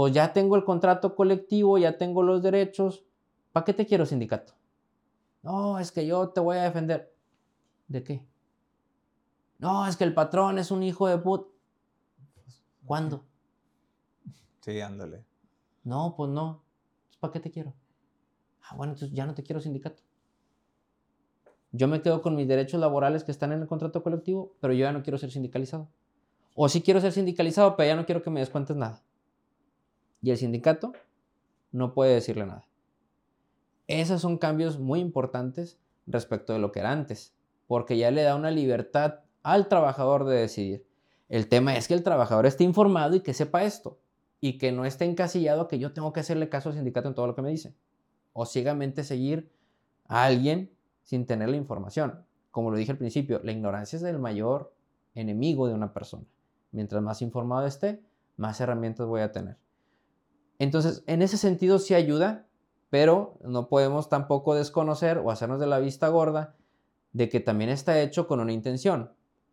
pues 0.00 0.14
ya 0.14 0.32
tengo 0.32 0.56
el 0.56 0.64
contrato 0.64 1.14
colectivo, 1.14 1.76
ya 1.76 1.98
tengo 1.98 2.22
los 2.22 2.42
derechos, 2.42 3.04
¿para 3.52 3.66
qué 3.66 3.74
te 3.74 3.84
quiero 3.84 4.06
sindicato? 4.06 4.54
No, 5.42 5.78
es 5.78 5.92
que 5.92 6.06
yo 6.06 6.30
te 6.30 6.40
voy 6.40 6.56
a 6.56 6.62
defender. 6.62 7.14
¿De 7.86 8.02
qué? 8.02 8.26
No, 9.58 9.86
es 9.86 9.98
que 9.98 10.04
el 10.04 10.14
patrón 10.14 10.58
es 10.58 10.70
un 10.70 10.82
hijo 10.82 11.06
de 11.06 11.18
put. 11.18 11.48
¿Cuándo? 12.86 13.26
Sí, 14.62 14.80
ándale. 14.80 15.22
No, 15.84 16.14
pues 16.16 16.30
no. 16.30 16.62
¿Para 17.20 17.34
qué 17.34 17.40
te 17.40 17.50
quiero? 17.50 17.74
Ah, 18.62 18.76
bueno, 18.76 18.94
entonces 18.94 19.14
ya 19.14 19.26
no 19.26 19.34
te 19.34 19.42
quiero 19.42 19.60
sindicato. 19.60 20.02
Yo 21.72 21.88
me 21.88 22.00
quedo 22.00 22.22
con 22.22 22.36
mis 22.36 22.48
derechos 22.48 22.80
laborales 22.80 23.22
que 23.22 23.32
están 23.32 23.52
en 23.52 23.60
el 23.60 23.68
contrato 23.68 24.02
colectivo, 24.02 24.54
pero 24.62 24.72
yo 24.72 24.80
ya 24.86 24.92
no 24.92 25.02
quiero 25.02 25.18
ser 25.18 25.30
sindicalizado. 25.30 25.90
O 26.54 26.70
sí 26.70 26.80
quiero 26.80 27.02
ser 27.02 27.12
sindicalizado, 27.12 27.76
pero 27.76 27.88
ya 27.88 27.96
no 27.96 28.06
quiero 28.06 28.22
que 28.22 28.30
me 28.30 28.40
descuentes 28.40 28.76
nada. 28.76 29.02
Y 30.22 30.30
el 30.30 30.36
sindicato 30.36 30.92
no 31.72 31.94
puede 31.94 32.14
decirle 32.14 32.46
nada. 32.46 32.66
Esos 33.86 34.20
son 34.20 34.38
cambios 34.38 34.78
muy 34.78 35.00
importantes 35.00 35.78
respecto 36.06 36.52
de 36.52 36.58
lo 36.58 36.72
que 36.72 36.80
era 36.80 36.92
antes, 36.92 37.34
porque 37.66 37.96
ya 37.96 38.10
le 38.10 38.22
da 38.22 38.36
una 38.36 38.50
libertad 38.50 39.20
al 39.42 39.68
trabajador 39.68 40.24
de 40.24 40.36
decidir. 40.36 40.86
El 41.28 41.48
tema 41.48 41.76
es 41.76 41.88
que 41.88 41.94
el 41.94 42.02
trabajador 42.02 42.46
esté 42.46 42.64
informado 42.64 43.16
y 43.16 43.20
que 43.20 43.34
sepa 43.34 43.64
esto, 43.64 43.98
y 44.40 44.58
que 44.58 44.72
no 44.72 44.84
esté 44.84 45.04
encasillado 45.04 45.68
que 45.68 45.78
yo 45.78 45.92
tengo 45.92 46.12
que 46.12 46.20
hacerle 46.20 46.48
caso 46.48 46.68
al 46.68 46.74
sindicato 46.74 47.08
en 47.08 47.14
todo 47.14 47.26
lo 47.26 47.34
que 47.34 47.42
me 47.42 47.50
dice, 47.50 47.74
o 48.32 48.46
ciegamente 48.46 49.04
seguir 49.04 49.50
a 50.06 50.24
alguien 50.24 50.72
sin 51.02 51.26
tener 51.26 51.48
la 51.48 51.56
información. 51.56 52.24
Como 52.50 52.70
lo 52.70 52.76
dije 52.76 52.92
al 52.92 52.98
principio, 52.98 53.40
la 53.44 53.52
ignorancia 53.52 53.96
es 53.96 54.02
el 54.02 54.18
mayor 54.18 54.74
enemigo 55.14 55.68
de 55.68 55.74
una 55.74 55.92
persona. 55.92 56.24
Mientras 56.72 57.02
más 57.02 57.22
informado 57.22 57.66
esté, 57.66 58.02
más 58.36 58.60
herramientas 58.60 59.06
voy 59.06 59.20
a 59.20 59.32
tener. 59.32 59.56
Entonces, 60.60 61.02
en 61.06 61.22
ese 61.22 61.38
sentido 61.38 61.78
sí 61.78 61.94
ayuda, 61.94 62.46
pero 62.90 63.38
no 63.42 63.68
podemos 63.68 64.10
tampoco 64.10 64.54
desconocer 64.54 65.16
o 65.16 65.30
hacernos 65.30 65.58
de 65.58 65.66
la 65.66 65.78
vista 65.78 66.08
gorda 66.08 66.54
de 67.14 67.30
que 67.30 67.40
también 67.40 67.70
está 67.70 67.98
hecho 68.02 68.28
con 68.28 68.40
una 68.40 68.52
intención. 68.52 69.10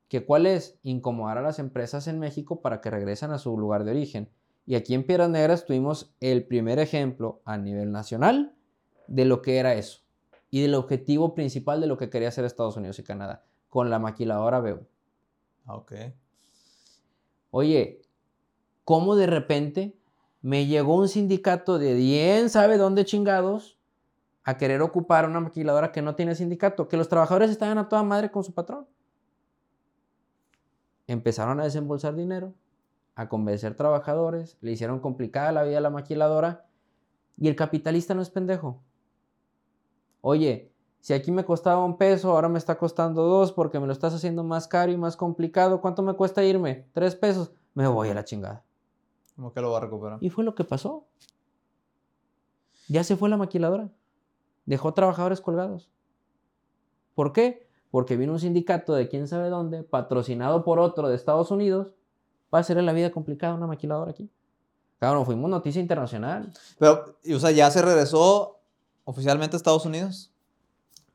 ¿Que 0.10 0.26
cuál 0.26 0.46
es? 0.46 0.78
Incomodar 0.84 1.38
a 1.38 1.42
las 1.42 1.60
empresas 1.60 2.10
en 2.10 2.20
México 2.20 2.62
para 2.62 2.82
que 2.82 2.92
regresen 2.92 3.32
a 3.32 3.38
su 3.38 3.58
lugar 3.58 3.86
de 3.86 3.92
origen. 3.92 4.30
Y 4.66 4.76
aquí 4.76 4.94
en 4.96 5.06
Piedras 5.06 5.30
Negras 5.30 5.66
tuvimos 5.66 6.14
el 6.20 6.46
primer 6.46 6.78
ejemplo 6.78 7.42
a 7.46 7.58
nivel 7.58 7.94
nacional 7.94 8.54
de 9.08 9.24
lo 9.24 9.42
que 9.42 9.60
era 9.60 9.76
eso 9.76 10.02
y 10.52 10.62
del 10.62 10.76
objetivo 10.76 11.36
principal 11.36 11.80
de 11.80 11.88
lo 11.88 11.98
que 11.98 12.10
quería 12.10 12.28
hacer 12.28 12.44
Estados 12.44 12.76
Unidos 12.76 13.00
y 13.00 13.04
Canadá, 13.04 13.46
con 13.70 13.90
la 13.90 13.98
maquiladora 13.98 14.60
BEU. 14.60 14.86
Ok. 15.68 15.94
Oye, 17.52 18.02
¿cómo 18.84 19.16
de 19.16 19.28
repente 19.28 19.98
me 20.42 20.66
llegó 20.66 20.96
un 20.96 21.08
sindicato 21.08 21.80
de 21.80 21.96
10, 21.96 22.52
sabe 22.52 22.78
dónde 22.78 23.06
chingados, 23.06 23.78
a 24.44 24.58
querer 24.58 24.82
ocupar 24.82 25.28
una 25.28 25.40
maquiladora 25.40 25.92
que 25.92 26.02
no 26.02 26.16
tiene 26.16 26.36
sindicato? 26.36 26.88
Que 26.88 26.98
los 26.98 27.10
trabajadores 27.10 27.50
estaban 27.50 27.78
a 27.78 27.90
toda 27.90 28.04
madre 28.04 28.32
con 28.32 28.44
su 28.44 28.54
patrón. 28.54 28.88
Empezaron 31.08 31.60
a 31.60 31.64
desembolsar 31.64 32.16
dinero, 32.16 32.54
a 33.16 33.28
convencer 33.28 33.76
trabajadores, 33.76 34.58
le 34.62 34.72
hicieron 34.72 35.00
complicada 35.00 35.52
la 35.52 35.64
vida 35.64 35.80
a 35.80 35.82
la 35.82 35.90
maquiladora 35.90 36.66
y 37.38 37.48
el 37.48 37.56
capitalista 37.56 38.14
no 38.14 38.22
es 38.22 38.30
pendejo 38.30 38.82
oye, 40.22 40.74
si 41.00 41.14
aquí 41.14 41.32
me 41.32 41.46
costaba 41.46 41.86
un 41.86 41.98
peso, 41.98 42.32
ahora 42.32 42.50
me 42.50 42.58
está 42.58 42.78
costando 42.78 43.24
dos 43.24 43.54
porque 43.54 43.80
me 43.80 43.88
lo 43.88 43.94
estás 43.94 44.14
haciendo 44.14 44.44
más 44.44 44.68
caro 44.68 44.92
y 44.92 44.98
más 44.98 45.16
complicado, 45.16 45.80
¿cuánto 45.80 46.02
me 46.02 46.16
cuesta 46.16 46.44
irme? 46.44 46.86
Tres 46.94 47.16
pesos, 47.16 47.54
me 47.74 47.88
voy 47.88 48.10
a 48.10 48.14
la 48.14 48.26
chingada. 48.26 48.67
¿Cómo 49.38 49.54
que 49.54 49.62
lo 49.62 49.72
va 49.72 49.78
a 49.78 49.82
recuperar? 49.82 50.18
Y 50.20 50.32
fue 50.32 50.44
lo 50.44 50.56
que 50.56 50.64
pasó. 50.64 51.06
Ya 52.90 53.04
se 53.04 53.16
fue 53.16 53.30
la 53.30 53.38
maquiladora. 53.38 53.90
dejó 54.66 54.94
trabajadores 54.94 55.42
colgados. 55.42 55.90
¿Por 57.14 57.34
qué? 57.34 57.70
Porque 57.92 58.18
vino 58.18 58.34
un 58.34 58.40
sindicato 58.40 58.94
de 58.96 59.08
quién 59.08 59.28
sabe 59.28 59.50
dónde, 59.50 59.84
patrocinado 59.84 60.64
por 60.64 60.80
otro 60.80 61.08
de 61.08 61.16
Estados 61.16 61.52
Unidos, 61.52 61.94
para 62.50 62.62
hacerle 62.62 62.82
la 62.82 62.94
vida 62.94 63.12
complicada 63.12 63.54
a 63.54 63.58
una 63.58 63.68
maquiladora 63.68 64.12
aquí. 64.12 64.30
Cabrón, 65.00 65.26
fuimos 65.26 65.50
noticia 65.52 65.80
internacional. 65.80 66.52
Pero, 66.80 67.18
o 67.34 67.40
sea, 67.40 67.52
ya 67.52 67.70
se 67.70 67.84
regresó 67.84 68.60
oficialmente 69.04 69.56
a 69.56 69.58
Estados 69.58 69.86
Unidos. 69.86 70.34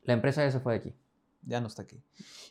La 0.03 0.13
empresa 0.13 0.43
ya 0.45 0.51
se 0.51 0.61
fue 0.61 0.73
de 0.73 0.79
aquí. 0.79 0.95
Ya 1.45 1.59
no 1.59 1.67
está 1.67 1.81
aquí. 1.81 2.01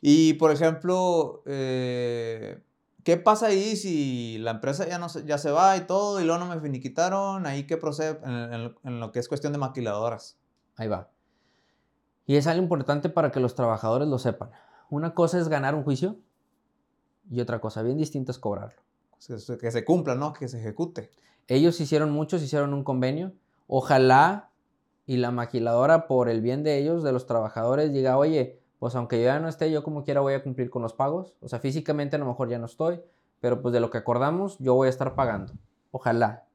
Y, 0.02 0.34
por 0.34 0.52
ejemplo, 0.52 1.42
eh, 1.46 2.62
¿qué 3.04 3.16
pasa 3.16 3.46
ahí 3.46 3.76
si 3.76 4.38
la 4.38 4.52
empresa 4.52 4.86
ya, 4.88 4.98
no 4.98 5.08
se, 5.08 5.24
ya 5.24 5.38
se 5.38 5.50
va 5.50 5.76
y 5.76 5.82
todo 5.82 6.20
y 6.20 6.24
luego 6.24 6.44
no 6.44 6.54
me 6.54 6.60
finiquitaron? 6.60 7.46
¿Ahí 7.46 7.66
qué 7.66 7.76
procede 7.76 8.18
en, 8.24 8.74
en 8.82 9.00
lo 9.00 9.12
que 9.12 9.18
es 9.18 9.28
cuestión 9.28 9.52
de 9.52 9.58
maquiladoras? 9.58 10.38
Ahí 10.76 10.88
va. 10.88 11.10
Y 12.26 12.36
es 12.36 12.46
algo 12.46 12.62
importante 12.62 13.08
para 13.08 13.30
que 13.32 13.40
los 13.40 13.54
trabajadores 13.54 14.08
lo 14.08 14.18
sepan. 14.18 14.50
Una 14.90 15.14
cosa 15.14 15.38
es 15.38 15.48
ganar 15.48 15.74
un 15.74 15.84
juicio 15.84 16.16
y 17.30 17.40
otra 17.40 17.60
cosa 17.60 17.82
bien 17.82 17.98
distinta 17.98 18.32
es 18.32 18.38
cobrarlo. 18.38 18.80
Que 19.60 19.70
se 19.70 19.84
cumpla, 19.84 20.14
¿no? 20.14 20.32
Que 20.32 20.48
se 20.48 20.58
ejecute. 20.58 21.10
Ellos 21.48 21.80
hicieron 21.80 22.10
muchos, 22.10 22.42
hicieron 22.42 22.74
un 22.74 22.84
convenio. 22.84 23.32
Ojalá 23.66 24.50
y 25.06 25.16
la 25.16 25.30
maquiladora, 25.30 26.06
por 26.06 26.28
el 26.28 26.40
bien 26.40 26.62
de 26.62 26.78
ellos, 26.78 27.02
de 27.02 27.12
los 27.12 27.26
trabajadores, 27.26 27.92
diga, 27.92 28.16
oye, 28.16 28.61
pues 28.82 28.96
aunque 28.96 29.18
yo 29.18 29.26
ya 29.26 29.38
no 29.38 29.46
esté, 29.46 29.70
yo 29.70 29.84
como 29.84 30.02
quiera 30.02 30.22
voy 30.22 30.34
a 30.34 30.42
cumplir 30.42 30.68
con 30.68 30.82
los 30.82 30.92
pagos. 30.92 31.36
O 31.40 31.46
sea, 31.46 31.60
físicamente 31.60 32.16
a 32.16 32.18
lo 32.18 32.26
mejor 32.26 32.48
ya 32.48 32.58
no 32.58 32.66
estoy, 32.66 33.00
pero 33.38 33.62
pues 33.62 33.72
de 33.72 33.78
lo 33.78 33.90
que 33.90 33.98
acordamos, 33.98 34.58
yo 34.58 34.74
voy 34.74 34.88
a 34.88 34.90
estar 34.90 35.14
pagando. 35.14 35.52
Ojalá. 35.92 36.48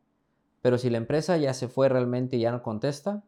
Pero 0.61 0.77
si 0.77 0.89
la 0.89 0.97
empresa 0.97 1.37
ya 1.37 1.53
se 1.53 1.69
fue 1.69 1.87
realmente 1.87 2.35
y 2.35 2.41
ya 2.41 2.51
no 2.51 2.63
contesta, 2.63 3.23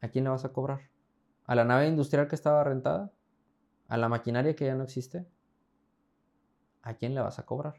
¿a 0.00 0.06
quién 0.06 0.22
le 0.22 0.30
vas 0.30 0.44
a 0.44 0.52
cobrar? 0.52 0.82
¿A 1.46 1.56
la 1.56 1.64
nave 1.64 1.88
industrial 1.88 2.28
que 2.28 2.36
estaba 2.36 2.62
rentada? 2.62 3.10
¿A 3.88 3.96
la 3.96 4.08
maquinaria 4.08 4.54
que 4.54 4.66
ya 4.66 4.76
no 4.76 4.84
existe? 4.84 5.26
¿A 6.82 6.94
quién 6.94 7.16
le 7.16 7.22
vas 7.22 7.40
a 7.40 7.44
cobrar? 7.44 7.74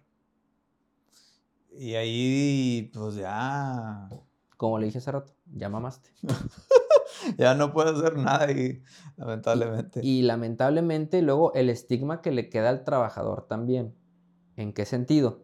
Y 1.72 1.96
ahí, 1.96 2.92
pues 2.94 3.16
ya. 3.16 4.10
Como 4.58 4.78
le 4.78 4.88
dije 4.88 4.98
hace 4.98 5.14
rato, 5.14 5.32
ya 5.46 5.70
mamaste. 5.70 6.10
ya 7.38 7.56
no 7.56 7.74
puedes 7.74 7.94
hacer 7.94 8.18
nada 8.18 8.52
y 8.52 8.82
lamentablemente. 9.18 10.02
Y, 10.04 10.20
y, 10.20 10.22
lamentablemente 10.24 11.22
luego 11.22 11.54
el 11.54 11.70
estigma 11.70 12.22
que 12.22 12.32
le 12.32 12.50
queda 12.50 12.70
al 12.70 12.84
trabajador 12.84 13.48
también. 13.48 13.96
¿En 14.56 14.74
qué 14.74 14.86
sentido? 14.86 15.44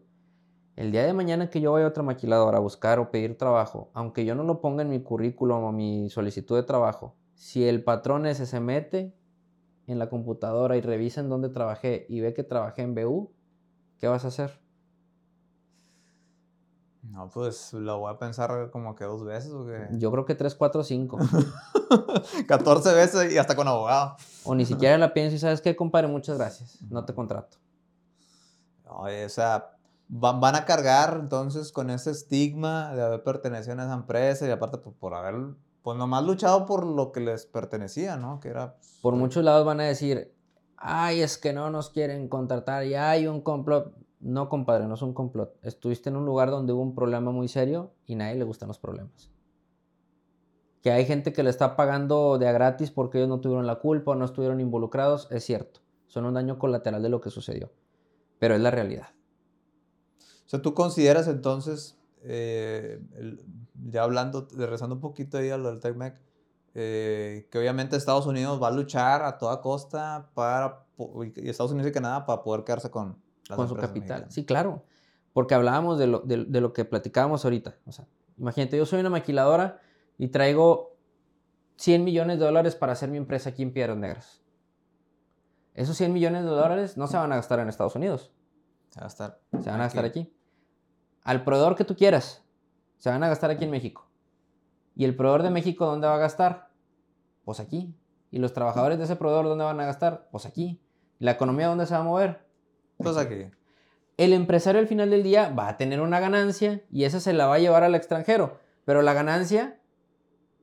El 0.75 0.91
día 0.91 1.05
de 1.05 1.13
mañana 1.13 1.49
que 1.49 1.61
yo 1.61 1.71
vaya 1.71 1.85
a 1.85 1.89
otra 1.89 2.03
maquiladora 2.03 2.57
a 2.57 2.61
buscar 2.61 2.99
o 2.99 3.09
pedir 3.09 3.37
trabajo, 3.37 3.91
aunque 3.93 4.25
yo 4.25 4.35
no 4.35 4.43
lo 4.43 4.59
ponga 4.59 4.81
en 4.83 4.89
mi 4.89 5.01
currículum 5.01 5.63
o 5.63 5.71
mi 5.71 6.09
solicitud 6.09 6.57
de 6.57 6.63
trabajo, 6.63 7.15
si 7.33 7.65
el 7.65 7.83
patrón 7.83 8.25
ese 8.25 8.45
se 8.45 8.59
mete 8.59 9.15
en 9.87 9.99
la 9.99 10.09
computadora 10.09 10.75
y 10.75 10.81
revisa 10.81 11.21
en 11.21 11.29
dónde 11.29 11.49
trabajé 11.49 12.05
y 12.09 12.19
ve 12.19 12.33
que 12.33 12.43
trabajé 12.43 12.81
en 12.81 12.93
BU, 12.93 13.31
¿qué 13.99 14.07
vas 14.07 14.25
a 14.25 14.29
hacer? 14.29 14.64
No, 17.11 17.29
pues 17.29 17.73
lo 17.73 17.99
voy 17.99 18.13
a 18.13 18.17
pensar 18.17 18.69
como 18.71 18.95
que 18.95 19.05
dos 19.05 19.23
veces. 19.23 19.51
¿o 19.51 19.65
qué? 19.65 19.87
Yo 19.91 20.11
creo 20.11 20.25
que 20.25 20.35
tres, 20.35 20.55
cuatro, 20.55 20.83
cinco. 20.83 21.17
14 22.47 22.93
veces 22.93 23.33
y 23.33 23.37
hasta 23.37 23.55
con 23.55 23.67
abogado. 23.67 24.17
O 24.43 24.55
ni 24.55 24.65
siquiera 24.65 24.97
la 24.97 25.13
pienso 25.13 25.35
y 25.35 25.39
sabes 25.39 25.61
qué, 25.61 25.75
compadre, 25.75 26.07
muchas 26.07 26.37
gracias. 26.37 26.81
No 26.89 27.05
te 27.05 27.13
contrato. 27.13 27.57
Oye, 28.87 29.25
o 29.25 29.29
sea, 29.29 29.75
van, 30.07 30.39
van 30.39 30.55
a 30.55 30.65
cargar 30.65 31.17
entonces 31.21 31.71
con 31.71 31.89
ese 31.89 32.11
estigma 32.11 32.93
de 32.95 33.03
haber 33.03 33.23
pertenecido 33.23 33.79
a 33.79 33.83
esa 33.83 33.93
empresa 33.93 34.47
y 34.47 34.51
aparte 34.51 34.77
por, 34.77 34.93
por 34.93 35.13
haber, 35.13 35.35
pues 35.83 35.97
nomás 35.97 36.23
luchado 36.23 36.65
por 36.65 36.85
lo 36.85 37.11
que 37.11 37.19
les 37.19 37.45
pertenecía, 37.45 38.17
¿no? 38.17 38.39
Que 38.39 38.49
era... 38.49 38.75
Pues, 38.75 38.99
por 39.01 39.15
muchos 39.15 39.43
lados 39.43 39.65
van 39.65 39.79
a 39.79 39.83
decir, 39.83 40.33
ay, 40.77 41.21
es 41.21 41.37
que 41.37 41.53
no 41.53 41.69
nos 41.69 41.89
quieren 41.89 42.27
contratar, 42.27 42.85
ya 42.85 43.09
hay 43.09 43.27
un 43.27 43.41
complot. 43.41 43.93
No, 44.25 44.49
compadre, 44.49 44.87
no 44.87 44.95
es 44.95 45.03
un 45.03 45.13
complot. 45.13 45.55
Estuviste 45.61 46.09
en 46.09 46.15
un 46.15 46.25
lugar 46.25 46.49
donde 46.49 46.73
hubo 46.73 46.81
un 46.81 46.95
problema 46.95 47.29
muy 47.29 47.47
serio 47.47 47.91
y 48.07 48.15
nadie 48.15 48.33
le 48.33 48.43
gustan 48.43 48.67
los 48.67 48.79
problemas. 48.79 49.29
Que 50.81 50.89
hay 50.91 51.05
gente 51.05 51.31
que 51.31 51.43
le 51.43 51.51
está 51.51 51.75
pagando 51.75 52.39
de 52.39 52.47
a 52.47 52.51
gratis 52.51 52.89
porque 52.89 53.19
ellos 53.19 53.29
no 53.29 53.39
tuvieron 53.39 53.67
la 53.67 53.75
culpa 53.75 54.11
o 54.11 54.15
no 54.15 54.25
estuvieron 54.25 54.59
involucrados, 54.59 55.27
es 55.29 55.43
cierto. 55.43 55.81
Son 56.07 56.25
un 56.25 56.33
daño 56.33 56.57
colateral 56.57 57.03
de 57.03 57.09
lo 57.09 57.21
que 57.21 57.29
sucedió. 57.29 57.71
Pero 58.39 58.55
es 58.55 58.61
la 58.61 58.71
realidad. 58.71 59.09
O 60.19 60.49
sea, 60.49 60.59
¿tú 60.59 60.73
consideras 60.73 61.27
entonces, 61.27 61.99
eh, 62.23 62.99
ya 63.91 64.01
hablando, 64.01 64.47
rezando 64.57 64.95
un 64.95 65.01
poquito 65.01 65.37
ahí 65.37 65.51
a 65.51 65.57
lo 65.57 65.69
del 65.69 65.81
TECMEC, 65.81 66.19
eh, 66.73 67.47
que 67.51 67.59
obviamente 67.59 67.95
Estados 67.95 68.25
Unidos 68.25 68.59
va 68.61 68.69
a 68.69 68.71
luchar 68.71 69.21
a 69.21 69.37
toda 69.37 69.61
costa 69.61 70.31
para, 70.33 70.83
y 71.35 71.47
Estados 71.47 71.73
Unidos 71.73 71.91
y 71.91 71.93
Canadá 71.93 72.25
para 72.25 72.41
poder 72.41 72.63
quedarse 72.63 72.89
con, 72.89 73.23
con 73.53 73.67
su 73.67 73.75
capital. 73.75 73.93
Mexicanas. 73.93 74.33
Sí, 74.33 74.45
claro. 74.45 74.85
Porque 75.33 75.53
hablábamos 75.53 75.99
de 75.99 76.07
lo, 76.07 76.19
de, 76.19 76.45
de 76.45 76.61
lo 76.61 76.73
que 76.73 76.85
platicábamos 76.85 77.43
ahorita. 77.43 77.75
O 77.85 77.91
sea, 77.91 78.07
imagínate, 78.37 78.77
yo 78.77 78.85
soy 78.85 79.01
una 79.01 79.09
maquiladora 79.09 79.79
y 80.17 80.29
traigo 80.29 80.95
100 81.77 82.03
millones 82.03 82.39
de 82.39 82.45
dólares 82.45 82.75
para 82.75 82.93
hacer 82.93 83.09
mi 83.09 83.17
empresa 83.17 83.49
aquí 83.49 83.63
en 83.63 83.73
Piedras 83.73 83.97
Negras. 83.97 84.41
Esos 85.73 85.97
100 85.97 86.13
millones 86.13 86.43
de 86.43 86.49
dólares 86.49 86.95
no 86.95 87.07
se 87.07 87.17
van 87.17 87.31
a 87.33 87.35
gastar 87.35 87.59
en 87.59 87.67
Estados 87.67 87.95
Unidos. 87.95 88.31
Se 88.89 88.99
van 88.99 89.03
a 89.03 89.07
gastar. 89.07 89.41
Se 89.61 89.69
van 89.69 89.81
a 89.81 89.83
gastar 89.83 90.05
aquí. 90.05 90.33
Al 91.23 91.43
proveedor 91.43 91.75
que 91.75 91.83
tú 91.83 91.95
quieras, 91.95 92.45
se 92.97 93.09
van 93.09 93.23
a 93.23 93.27
gastar 93.27 93.51
aquí 93.51 93.65
en 93.65 93.71
México. 93.71 94.09
¿Y 94.95 95.03
el 95.03 95.15
proveedor 95.15 95.43
de 95.43 95.49
México 95.49 95.85
dónde 95.85 96.07
va 96.07 96.15
a 96.15 96.19
gastar? 96.19 96.69
Pues 97.43 97.59
aquí. 97.59 97.93
¿Y 98.31 98.39
los 98.39 98.53
trabajadores 98.53 98.97
de 98.97 99.03
ese 99.03 99.17
proveedor 99.17 99.45
dónde 99.45 99.65
van 99.65 99.79
a 99.81 99.85
gastar? 99.85 100.29
Pues 100.31 100.45
aquí. 100.45 100.81
¿Y 101.19 101.25
la 101.25 101.31
economía 101.31 101.67
dónde 101.67 101.85
se 101.85 101.93
va 101.93 101.99
a 101.99 102.03
mover? 102.03 102.44
Pues 102.97 103.17
aquí. 103.17 103.45
El 104.17 104.33
empresario 104.33 104.79
al 104.79 104.87
final 104.87 105.09
del 105.09 105.23
día 105.23 105.49
va 105.49 105.67
a 105.67 105.77
tener 105.77 105.99
una 105.99 106.19
ganancia 106.19 106.83
y 106.89 107.03
esa 107.03 107.19
se 107.19 107.33
la 107.33 107.47
va 107.47 107.55
a 107.55 107.59
llevar 107.59 107.83
al 107.83 107.95
extranjero. 107.95 108.59
Pero 108.85 109.01
la 109.01 109.13
ganancia, 109.13 109.79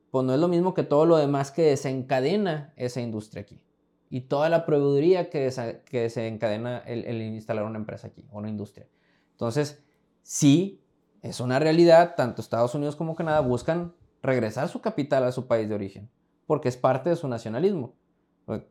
pues 0.09 0.25
no 0.25 0.33
es 0.33 0.39
lo 0.39 0.47
mismo 0.47 0.73
que 0.73 0.83
todo 0.83 1.05
lo 1.05 1.17
demás 1.17 1.51
que 1.51 1.63
desencadena 1.63 2.73
esa 2.77 3.01
industria 3.01 3.41
aquí. 3.41 3.61
Y 4.09 4.21
toda 4.21 4.49
la 4.49 4.65
proveeduría 4.65 5.29
que, 5.29 5.51
que 5.85 6.01
desencadena 6.01 6.79
el, 6.79 7.05
el 7.05 7.21
instalar 7.21 7.63
una 7.65 7.79
empresa 7.79 8.07
aquí, 8.07 8.25
o 8.31 8.37
una 8.37 8.49
industria. 8.49 8.87
Entonces, 9.31 9.83
sí, 10.21 10.81
es 11.21 11.39
una 11.39 11.59
realidad, 11.59 12.15
tanto 12.15 12.41
Estados 12.41 12.75
Unidos 12.75 12.95
como 12.95 13.15
Canadá 13.15 13.39
buscan 13.41 13.93
regresar 14.21 14.69
su 14.69 14.81
capital 14.81 15.23
a 15.23 15.31
su 15.31 15.47
país 15.47 15.67
de 15.67 15.75
origen, 15.75 16.09
porque 16.45 16.69
es 16.69 16.77
parte 16.77 17.09
de 17.09 17.15
su 17.15 17.27
nacionalismo. 17.27 17.95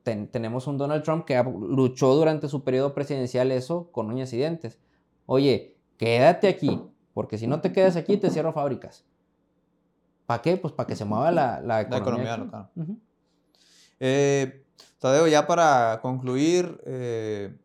Ten, 0.02 0.28
tenemos 0.28 0.66
un 0.66 0.76
Donald 0.76 1.02
Trump 1.02 1.24
que 1.24 1.42
luchó 1.42 2.14
durante 2.14 2.48
su 2.48 2.62
periodo 2.62 2.92
presidencial 2.94 3.50
eso 3.50 3.90
con 3.90 4.08
uñas 4.08 4.32
y 4.32 4.36
dientes. 4.36 4.78
Oye, 5.26 5.76
quédate 5.96 6.48
aquí, 6.48 6.82
porque 7.14 7.38
si 7.38 7.46
no 7.46 7.60
te 7.60 7.72
quedas 7.72 7.96
aquí 7.96 8.18
te 8.18 8.30
cierro 8.30 8.52
fábricas. 8.52 9.04
¿Para 10.26 10.42
qué? 10.42 10.56
Pues 10.56 10.74
para 10.74 10.86
que 10.86 10.96
se 10.96 11.04
mueva 11.04 11.30
la, 11.30 11.60
la 11.60 11.80
economía, 11.80 11.98
la 11.98 11.98
economía 11.98 12.36
local. 12.36 12.70
Uh 12.76 12.82
-huh. 12.82 12.98
eh, 14.00 14.64
Tadeo, 14.98 15.26
ya 15.26 15.46
para 15.46 16.00
concluir, 16.00 16.80
eh, 16.84 17.56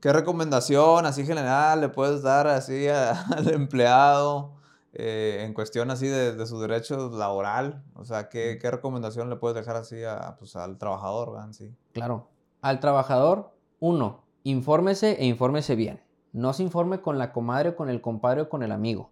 ¿qué 0.00 0.12
recomendación 0.12 1.06
así 1.06 1.24
general 1.24 1.80
le 1.80 1.88
puedes 1.88 2.22
dar 2.22 2.46
así 2.46 2.88
a, 2.88 3.12
al 3.36 3.48
empleado 3.52 4.61
eh, 4.92 5.42
en 5.44 5.54
cuestión 5.54 5.90
así 5.90 6.06
de, 6.06 6.34
de, 6.34 6.46
su 6.46 6.60
derecho 6.60 7.10
laboral? 7.10 7.82
O 7.94 8.04
sea, 8.04 8.28
¿qué, 8.28 8.58
qué 8.60 8.70
recomendación 8.70 9.30
le 9.30 9.36
puedes 9.36 9.56
dejar 9.56 9.76
así 9.76 10.04
a, 10.04 10.36
pues, 10.38 10.56
al 10.56 10.78
trabajador? 10.78 11.32
¿verdad? 11.32 11.52
Sí. 11.52 11.74
Claro, 11.92 12.28
al 12.60 12.80
trabajador, 12.80 13.52
uno, 13.80 14.24
infórmese 14.44 15.12
e 15.20 15.26
infórmese 15.26 15.74
bien. 15.74 16.02
No 16.32 16.52
se 16.52 16.62
informe 16.62 17.00
con 17.00 17.18
la 17.18 17.32
comadre 17.32 17.70
o 17.70 17.76
con 17.76 17.88
el 17.90 18.00
compadre 18.00 18.42
o 18.42 18.48
con 18.48 18.62
el 18.62 18.72
amigo. 18.72 19.10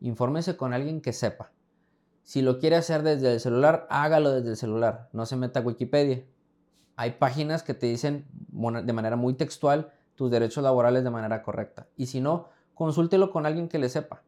Infórmese 0.00 0.56
con 0.56 0.72
alguien 0.72 1.00
que 1.00 1.12
sepa. 1.12 1.52
Si 2.22 2.42
lo 2.42 2.58
quiere 2.58 2.74
hacer 2.74 3.02
desde 3.02 3.34
el 3.34 3.40
celular, 3.40 3.86
hágalo 3.88 4.32
desde 4.32 4.50
el 4.50 4.56
celular. 4.56 5.08
No 5.12 5.26
se 5.26 5.36
meta 5.36 5.60
a 5.60 5.62
Wikipedia. 5.62 6.24
Hay 6.96 7.12
páginas 7.12 7.62
que 7.62 7.72
te 7.72 7.86
dicen 7.86 8.26
de 8.30 8.92
manera 8.92 9.14
muy 9.14 9.34
textual 9.34 9.92
tus 10.16 10.30
derechos 10.30 10.64
laborales 10.64 11.04
de 11.04 11.10
manera 11.10 11.42
correcta. 11.42 11.86
Y 11.96 12.06
si 12.06 12.20
no, 12.20 12.48
consúltelo 12.74 13.30
con 13.30 13.46
alguien 13.46 13.68
que 13.68 13.78
le 13.78 13.88
sepa. 13.88 14.22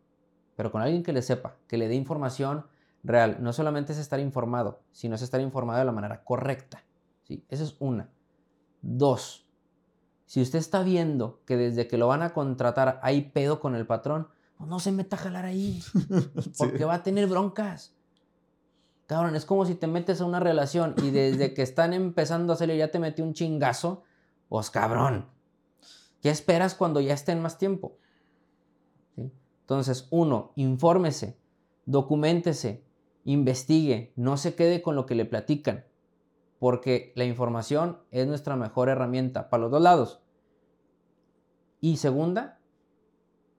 Pero 0.58 0.72
con 0.72 0.82
alguien 0.82 1.04
que 1.04 1.12
le 1.12 1.22
sepa, 1.22 1.54
que 1.68 1.78
le 1.78 1.86
dé 1.86 1.94
información 1.94 2.66
real. 3.04 3.36
No 3.38 3.52
solamente 3.52 3.92
es 3.92 3.98
estar 3.98 4.18
informado, 4.18 4.80
sino 4.90 5.14
es 5.14 5.22
estar 5.22 5.40
informado 5.40 5.78
de 5.78 5.84
la 5.84 5.92
manera 5.92 6.24
correcta. 6.24 6.82
¿sí? 7.22 7.44
Esa 7.48 7.62
es 7.62 7.76
una. 7.78 8.10
Dos, 8.82 9.46
si 10.26 10.42
usted 10.42 10.58
está 10.58 10.82
viendo 10.82 11.42
que 11.46 11.56
desde 11.56 11.86
que 11.86 11.96
lo 11.96 12.08
van 12.08 12.22
a 12.22 12.30
contratar 12.30 12.98
hay 13.04 13.30
pedo 13.30 13.60
con 13.60 13.76
el 13.76 13.86
patrón, 13.86 14.26
pues 14.56 14.68
no 14.68 14.80
se 14.80 14.90
meta 14.90 15.14
a 15.14 15.20
jalar 15.20 15.44
ahí. 15.44 15.80
Porque 16.58 16.78
sí. 16.78 16.84
va 16.84 16.94
a 16.94 17.02
tener 17.04 17.28
broncas. 17.28 17.94
Cabrón, 19.06 19.36
es 19.36 19.44
como 19.44 19.64
si 19.64 19.76
te 19.76 19.86
metes 19.86 20.20
a 20.20 20.24
una 20.24 20.40
relación 20.40 20.96
y 21.04 21.10
desde 21.10 21.54
que 21.54 21.62
están 21.62 21.92
empezando 21.92 22.52
a 22.52 22.56
salir 22.56 22.78
ya 22.78 22.90
te 22.90 22.98
metió 22.98 23.24
un 23.24 23.32
chingazo. 23.32 24.02
Pues 24.48 24.70
cabrón. 24.70 25.28
¿Qué 26.20 26.30
esperas 26.30 26.74
cuando 26.74 27.00
ya 27.00 27.14
estén 27.14 27.40
más 27.40 27.58
tiempo? 27.58 27.96
Entonces, 29.68 30.08
uno, 30.10 30.52
infórmese, 30.56 31.38
documentese, 31.84 32.86
investigue, 33.24 34.14
no 34.16 34.38
se 34.38 34.54
quede 34.54 34.80
con 34.80 34.96
lo 34.96 35.04
que 35.04 35.14
le 35.14 35.26
platican, 35.26 35.84
porque 36.58 37.12
la 37.16 37.26
información 37.26 37.98
es 38.10 38.26
nuestra 38.26 38.56
mejor 38.56 38.88
herramienta 38.88 39.50
para 39.50 39.64
los 39.64 39.70
dos 39.70 39.82
lados. 39.82 40.22
Y 41.82 41.98
segunda, 41.98 42.58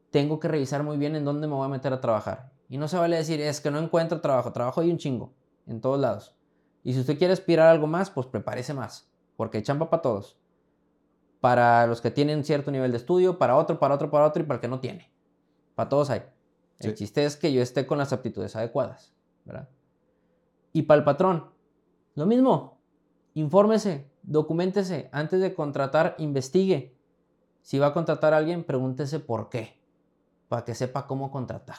tengo 0.10 0.40
que 0.40 0.48
revisar 0.48 0.81
muy 0.81 0.98
bien 0.98 1.15
en 1.15 1.26
dónde 1.26 1.45
me 1.45 1.53
voy 1.53 1.65
a 1.65 1.69
meter 1.69 1.94
a 1.94 2.02
trabajar. 2.02 2.53
Y 2.69 2.80
no 2.80 2.88
se 2.88 2.98
vale 2.98 3.15
decir, 3.15 3.40
es 3.40 3.61
que 3.61 3.69
no 3.69 3.77
encuentro 3.77 4.19
trabajo, 4.19 4.52
trabajo 4.52 4.81
hay 4.81 4.90
un 4.90 4.98
chingo, 4.98 5.36
en 5.68 5.80
todos 5.80 5.99
lados. 5.99 6.36
Y 6.84 6.94
si 6.94 7.02
usted 7.02 7.19
quiere 7.19 7.34
aspirar 7.34 7.68
a 7.68 7.72
algo 7.72 7.86
más, 7.86 8.10
pues 8.10 8.26
prepárese 8.26 8.73
más, 8.73 9.11
porque 9.38 9.57
hay 9.57 9.64
chamba 9.64 9.91
para 9.91 10.02
todos. 10.02 10.40
Para 11.40 11.86
los 11.86 12.02
que 12.02 12.10
tienen 12.10 12.44
cierto 12.44 12.72
nivel 12.72 12.90
de 12.90 12.98
estudio, 12.98 13.38
para 13.38 13.56
otro, 13.56 13.77
para 13.77 13.94
otro, 13.94 14.10
para 14.10 14.26
otro 14.26 14.41
y 14.41 14.48
para 14.48 14.56
el 14.56 14.61
que 14.61 14.68
no 14.68 14.80
tiene. 14.80 15.18
Para 15.80 15.88
todos 15.88 16.10
hay. 16.10 16.23
El 16.80 16.93
chiste 16.93 17.23
es 17.23 17.38
que 17.38 17.53
yo 17.53 17.61
esté 17.61 17.88
con 17.88 17.97
las 17.97 18.11
aptitudes 18.11 18.53
adecuadas, 18.57 19.14
¿verdad? 19.45 19.69
Y 20.73 20.81
para 20.81 20.97
el 20.97 21.06
patrón, 21.06 21.51
lo 22.15 22.26
mismo. 22.26 22.81
Infórmese, 23.34 24.11
documentese. 24.22 25.07
Antes 25.14 25.39
de 25.39 25.53
contratar, 25.53 26.15
investigue. 26.18 26.99
Si 27.61 27.80
va 27.80 27.88
a 27.88 27.93
contratar 27.93 28.34
a 28.34 28.38
alguien, 28.39 28.65
pregúntese 28.65 29.22
por 29.22 29.47
qué. 29.47 29.81
Para 30.49 30.65
que 30.65 30.76
sepa 30.76 31.07
cómo 31.07 31.31
contratar. 31.31 31.77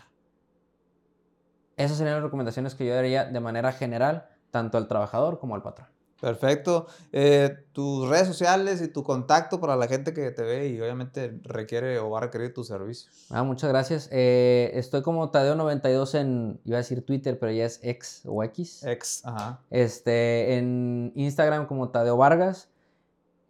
Esas 1.76 1.98
serían 1.98 2.14
las 2.14 2.24
recomendaciones 2.24 2.74
que 2.74 2.86
yo 2.86 2.94
daría 2.94 3.26
de 3.26 3.40
manera 3.40 3.70
general, 3.72 4.30
tanto 4.50 4.78
al 4.78 4.88
trabajador 4.88 5.38
como 5.38 5.56
al 5.56 5.62
patrón. 5.62 5.88
Perfecto. 6.20 6.86
Eh, 7.12 7.56
tus 7.72 8.08
redes 8.08 8.28
sociales 8.28 8.82
y 8.82 8.88
tu 8.88 9.02
contacto 9.02 9.60
para 9.60 9.76
la 9.76 9.88
gente 9.88 10.12
que 10.12 10.30
te 10.30 10.42
ve 10.42 10.68
y 10.68 10.78
obviamente 10.80 11.40
requiere 11.44 11.98
o 11.98 12.10
va 12.10 12.18
a 12.18 12.20
requerir 12.22 12.52
tus 12.52 12.66
servicios. 12.68 13.26
Ah, 13.30 13.42
muchas 13.42 13.70
gracias. 13.70 14.08
Eh, 14.12 14.70
estoy 14.74 15.00
como 15.02 15.32
Tadeo92 15.32 16.18
en, 16.18 16.60
iba 16.64 16.76
a 16.76 16.82
decir 16.82 17.04
Twitter, 17.06 17.38
pero 17.38 17.52
ya 17.52 17.64
es 17.64 17.80
X 17.82 18.22
o 18.26 18.44
X. 18.44 18.84
X, 18.84 19.22
ajá. 19.24 19.60
Este, 19.70 20.58
en 20.58 21.12
Instagram 21.14 21.66
como 21.66 21.88
Tadeo 21.88 22.16
Vargas. 22.16 22.68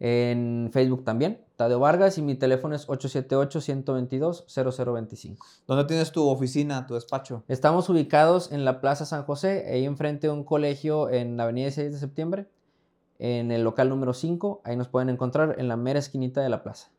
En 0.03 0.71
Facebook 0.73 1.03
también, 1.03 1.45
Tadeo 1.57 1.79
Vargas. 1.79 2.17
Y 2.17 2.23
mi 2.23 2.33
teléfono 2.33 2.73
es 2.73 2.87
878-122-0025. 2.87 5.37
¿Dónde 5.67 5.85
tienes 5.85 6.11
tu 6.11 6.27
oficina, 6.27 6.87
tu 6.87 6.95
despacho? 6.95 7.43
Estamos 7.47 7.87
ubicados 7.87 8.51
en 8.51 8.65
la 8.65 8.81
Plaza 8.81 9.05
San 9.05 9.25
José, 9.25 9.67
ahí 9.71 9.85
enfrente 9.85 10.25
de 10.25 10.33
un 10.33 10.43
colegio 10.43 11.11
en 11.11 11.37
la 11.37 11.43
Avenida 11.43 11.69
6 11.69 11.91
de 11.91 11.99
Septiembre 11.99 12.47
en 13.21 13.51
el 13.51 13.63
local 13.63 13.87
número 13.87 14.13
5. 14.13 14.61
Ahí 14.65 14.75
nos 14.75 14.87
pueden 14.87 15.09
encontrar 15.09 15.55
en 15.59 15.67
la 15.67 15.77
mera 15.77 15.99
esquinita 15.99 16.41
de 16.41 16.49
la 16.49 16.63
plaza. 16.63 16.89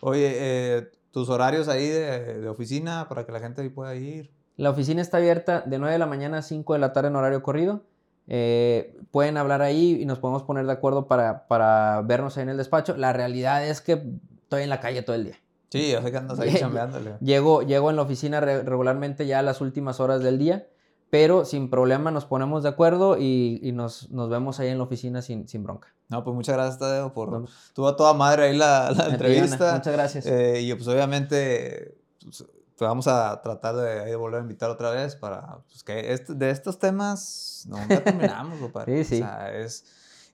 Oye, 0.00 0.32
eh, 0.32 0.92
tus 1.10 1.28
horarios 1.28 1.68
ahí 1.68 1.88
de, 1.88 2.48
oficina 2.48 3.08
para 3.08 3.26
que 3.26 3.32
la 3.32 3.40
gente 3.40 3.60
ahí 3.60 3.68
pueda 3.68 3.94
ir. 3.94 4.30
La 4.56 4.70
oficina 4.70 5.02
está 5.02 5.16
abierta 5.16 5.62
de 5.62 5.78
9 5.78 5.92
de 5.92 5.98
la 5.98 6.06
mañana 6.06 6.38
a 6.38 6.42
5 6.42 6.72
de 6.72 6.78
la 6.78 6.92
tarde 6.92 7.08
en 7.08 7.16
horario 7.16 7.42
corrido. 7.42 7.82
Eh, 8.28 8.96
pueden 9.10 9.36
hablar 9.36 9.62
ahí 9.62 9.98
y 10.00 10.06
nos 10.06 10.20
podemos 10.20 10.44
poner 10.44 10.64
de 10.64 10.72
acuerdo 10.72 11.08
para, 11.08 11.46
para, 11.48 12.00
vernos 12.02 12.36
ahí 12.36 12.44
en 12.44 12.50
el 12.50 12.56
despacho. 12.56 12.96
La 12.96 13.12
realidad 13.12 13.66
es 13.66 13.80
que 13.80 14.00
estoy 14.42 14.62
en 14.62 14.70
la 14.70 14.80
calle 14.80 15.02
todo 15.02 15.16
el 15.16 15.24
día. 15.24 15.40
Sí, 15.70 15.90
yo 15.90 16.00
sé 16.02 16.12
que 16.12 16.16
andas 16.16 16.38
ahí 16.38 16.54
chambeándole. 16.58 17.16
Llego, 17.20 17.62
llego 17.62 17.90
en 17.90 17.96
la 17.96 18.02
oficina 18.02 18.40
regularmente 18.40 19.26
ya 19.26 19.40
a 19.40 19.42
las 19.42 19.60
últimas 19.60 19.98
horas 19.98 20.22
del 20.22 20.38
día 20.38 20.68
pero 21.10 21.44
sin 21.44 21.70
problema 21.70 22.10
nos 22.10 22.24
ponemos 22.24 22.62
de 22.62 22.68
acuerdo 22.68 23.16
y, 23.18 23.70
nos, 23.72 24.08
vemos 24.10 24.60
ahí 24.60 24.68
en 24.68 24.78
la 24.78 24.84
oficina 24.84 25.22
sin, 25.22 25.46
bronca. 25.62 25.88
No, 26.08 26.22
pues 26.24 26.34
muchas 26.34 26.56
gracias, 26.56 26.78
Tadeo, 26.78 27.12
por... 27.12 27.46
Tuvo 27.72 27.88
a 27.88 27.96
toda 27.96 28.14
madre 28.14 28.44
ahí 28.44 28.56
la, 28.56 28.90
entrevista. 29.10 29.74
Muchas 29.74 29.92
gracias. 29.92 30.26
Eh, 30.26 30.60
y 30.62 30.74
pues 30.74 30.86
obviamente 30.88 31.96
pues, 32.20 32.44
vamos 32.78 33.06
a 33.06 33.40
tratar 33.42 33.76
de, 33.76 34.16
volver 34.16 34.40
a 34.40 34.42
invitar 34.42 34.70
otra 34.70 34.90
vez 34.90 35.16
para 35.16 35.58
pues, 35.68 35.84
que 35.84 35.94
de 36.28 36.50
estos 36.50 36.78
temas 36.78 37.66
no, 37.68 37.78
terminamos, 37.86 38.58
Sí, 38.86 39.04
sí. 39.04 39.14
O 39.16 39.18
sea, 39.18 39.56
es 39.56 39.84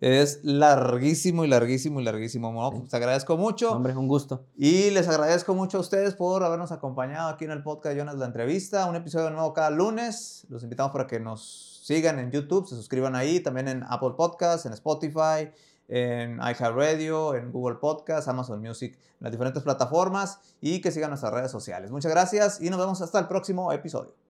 es 0.00 0.40
larguísimo 0.42 1.44
y 1.44 1.48
larguísimo 1.48 2.00
y 2.00 2.04
larguísimo. 2.04 2.52
Bueno, 2.52 2.70
pues, 2.70 2.90
te 2.90 2.96
agradezco 2.96 3.36
mucho. 3.36 3.72
Hombre, 3.72 3.94
un 3.94 4.08
gusto. 4.08 4.46
Y 4.56 4.90
les 4.90 5.08
agradezco 5.08 5.54
mucho 5.54 5.78
a 5.78 5.80
ustedes 5.80 6.14
por 6.14 6.42
habernos 6.42 6.72
acompañado 6.72 7.28
aquí 7.28 7.44
en 7.44 7.50
el 7.50 7.62
podcast 7.62 7.96
Jonas 7.96 8.16
La 8.16 8.26
Entrevista. 8.26 8.86
Un 8.86 8.96
episodio 8.96 9.30
nuevo 9.30 9.52
cada 9.52 9.70
lunes. 9.70 10.46
Los 10.48 10.62
invitamos 10.62 10.92
para 10.92 11.06
que 11.06 11.20
nos 11.20 11.80
sigan 11.82 12.18
en 12.18 12.30
YouTube, 12.30 12.68
se 12.68 12.76
suscriban 12.76 13.16
ahí, 13.16 13.40
también 13.40 13.68
en 13.68 13.82
Apple 13.88 14.12
Podcasts, 14.16 14.64
en 14.64 14.72
Spotify, 14.72 15.50
en 15.88 16.36
iHeartRadio, 16.36 17.34
en 17.34 17.50
Google 17.50 17.76
Podcasts, 17.76 18.28
Amazon 18.28 18.60
Music, 18.60 18.94
en 18.94 19.24
las 19.24 19.32
diferentes 19.32 19.62
plataformas 19.62 20.38
y 20.60 20.80
que 20.80 20.92
sigan 20.92 21.10
nuestras 21.10 21.32
redes 21.32 21.50
sociales. 21.50 21.90
Muchas 21.90 22.12
gracias 22.12 22.60
y 22.60 22.70
nos 22.70 22.78
vemos 22.78 23.02
hasta 23.02 23.18
el 23.18 23.26
próximo 23.26 23.72
episodio. 23.72 24.20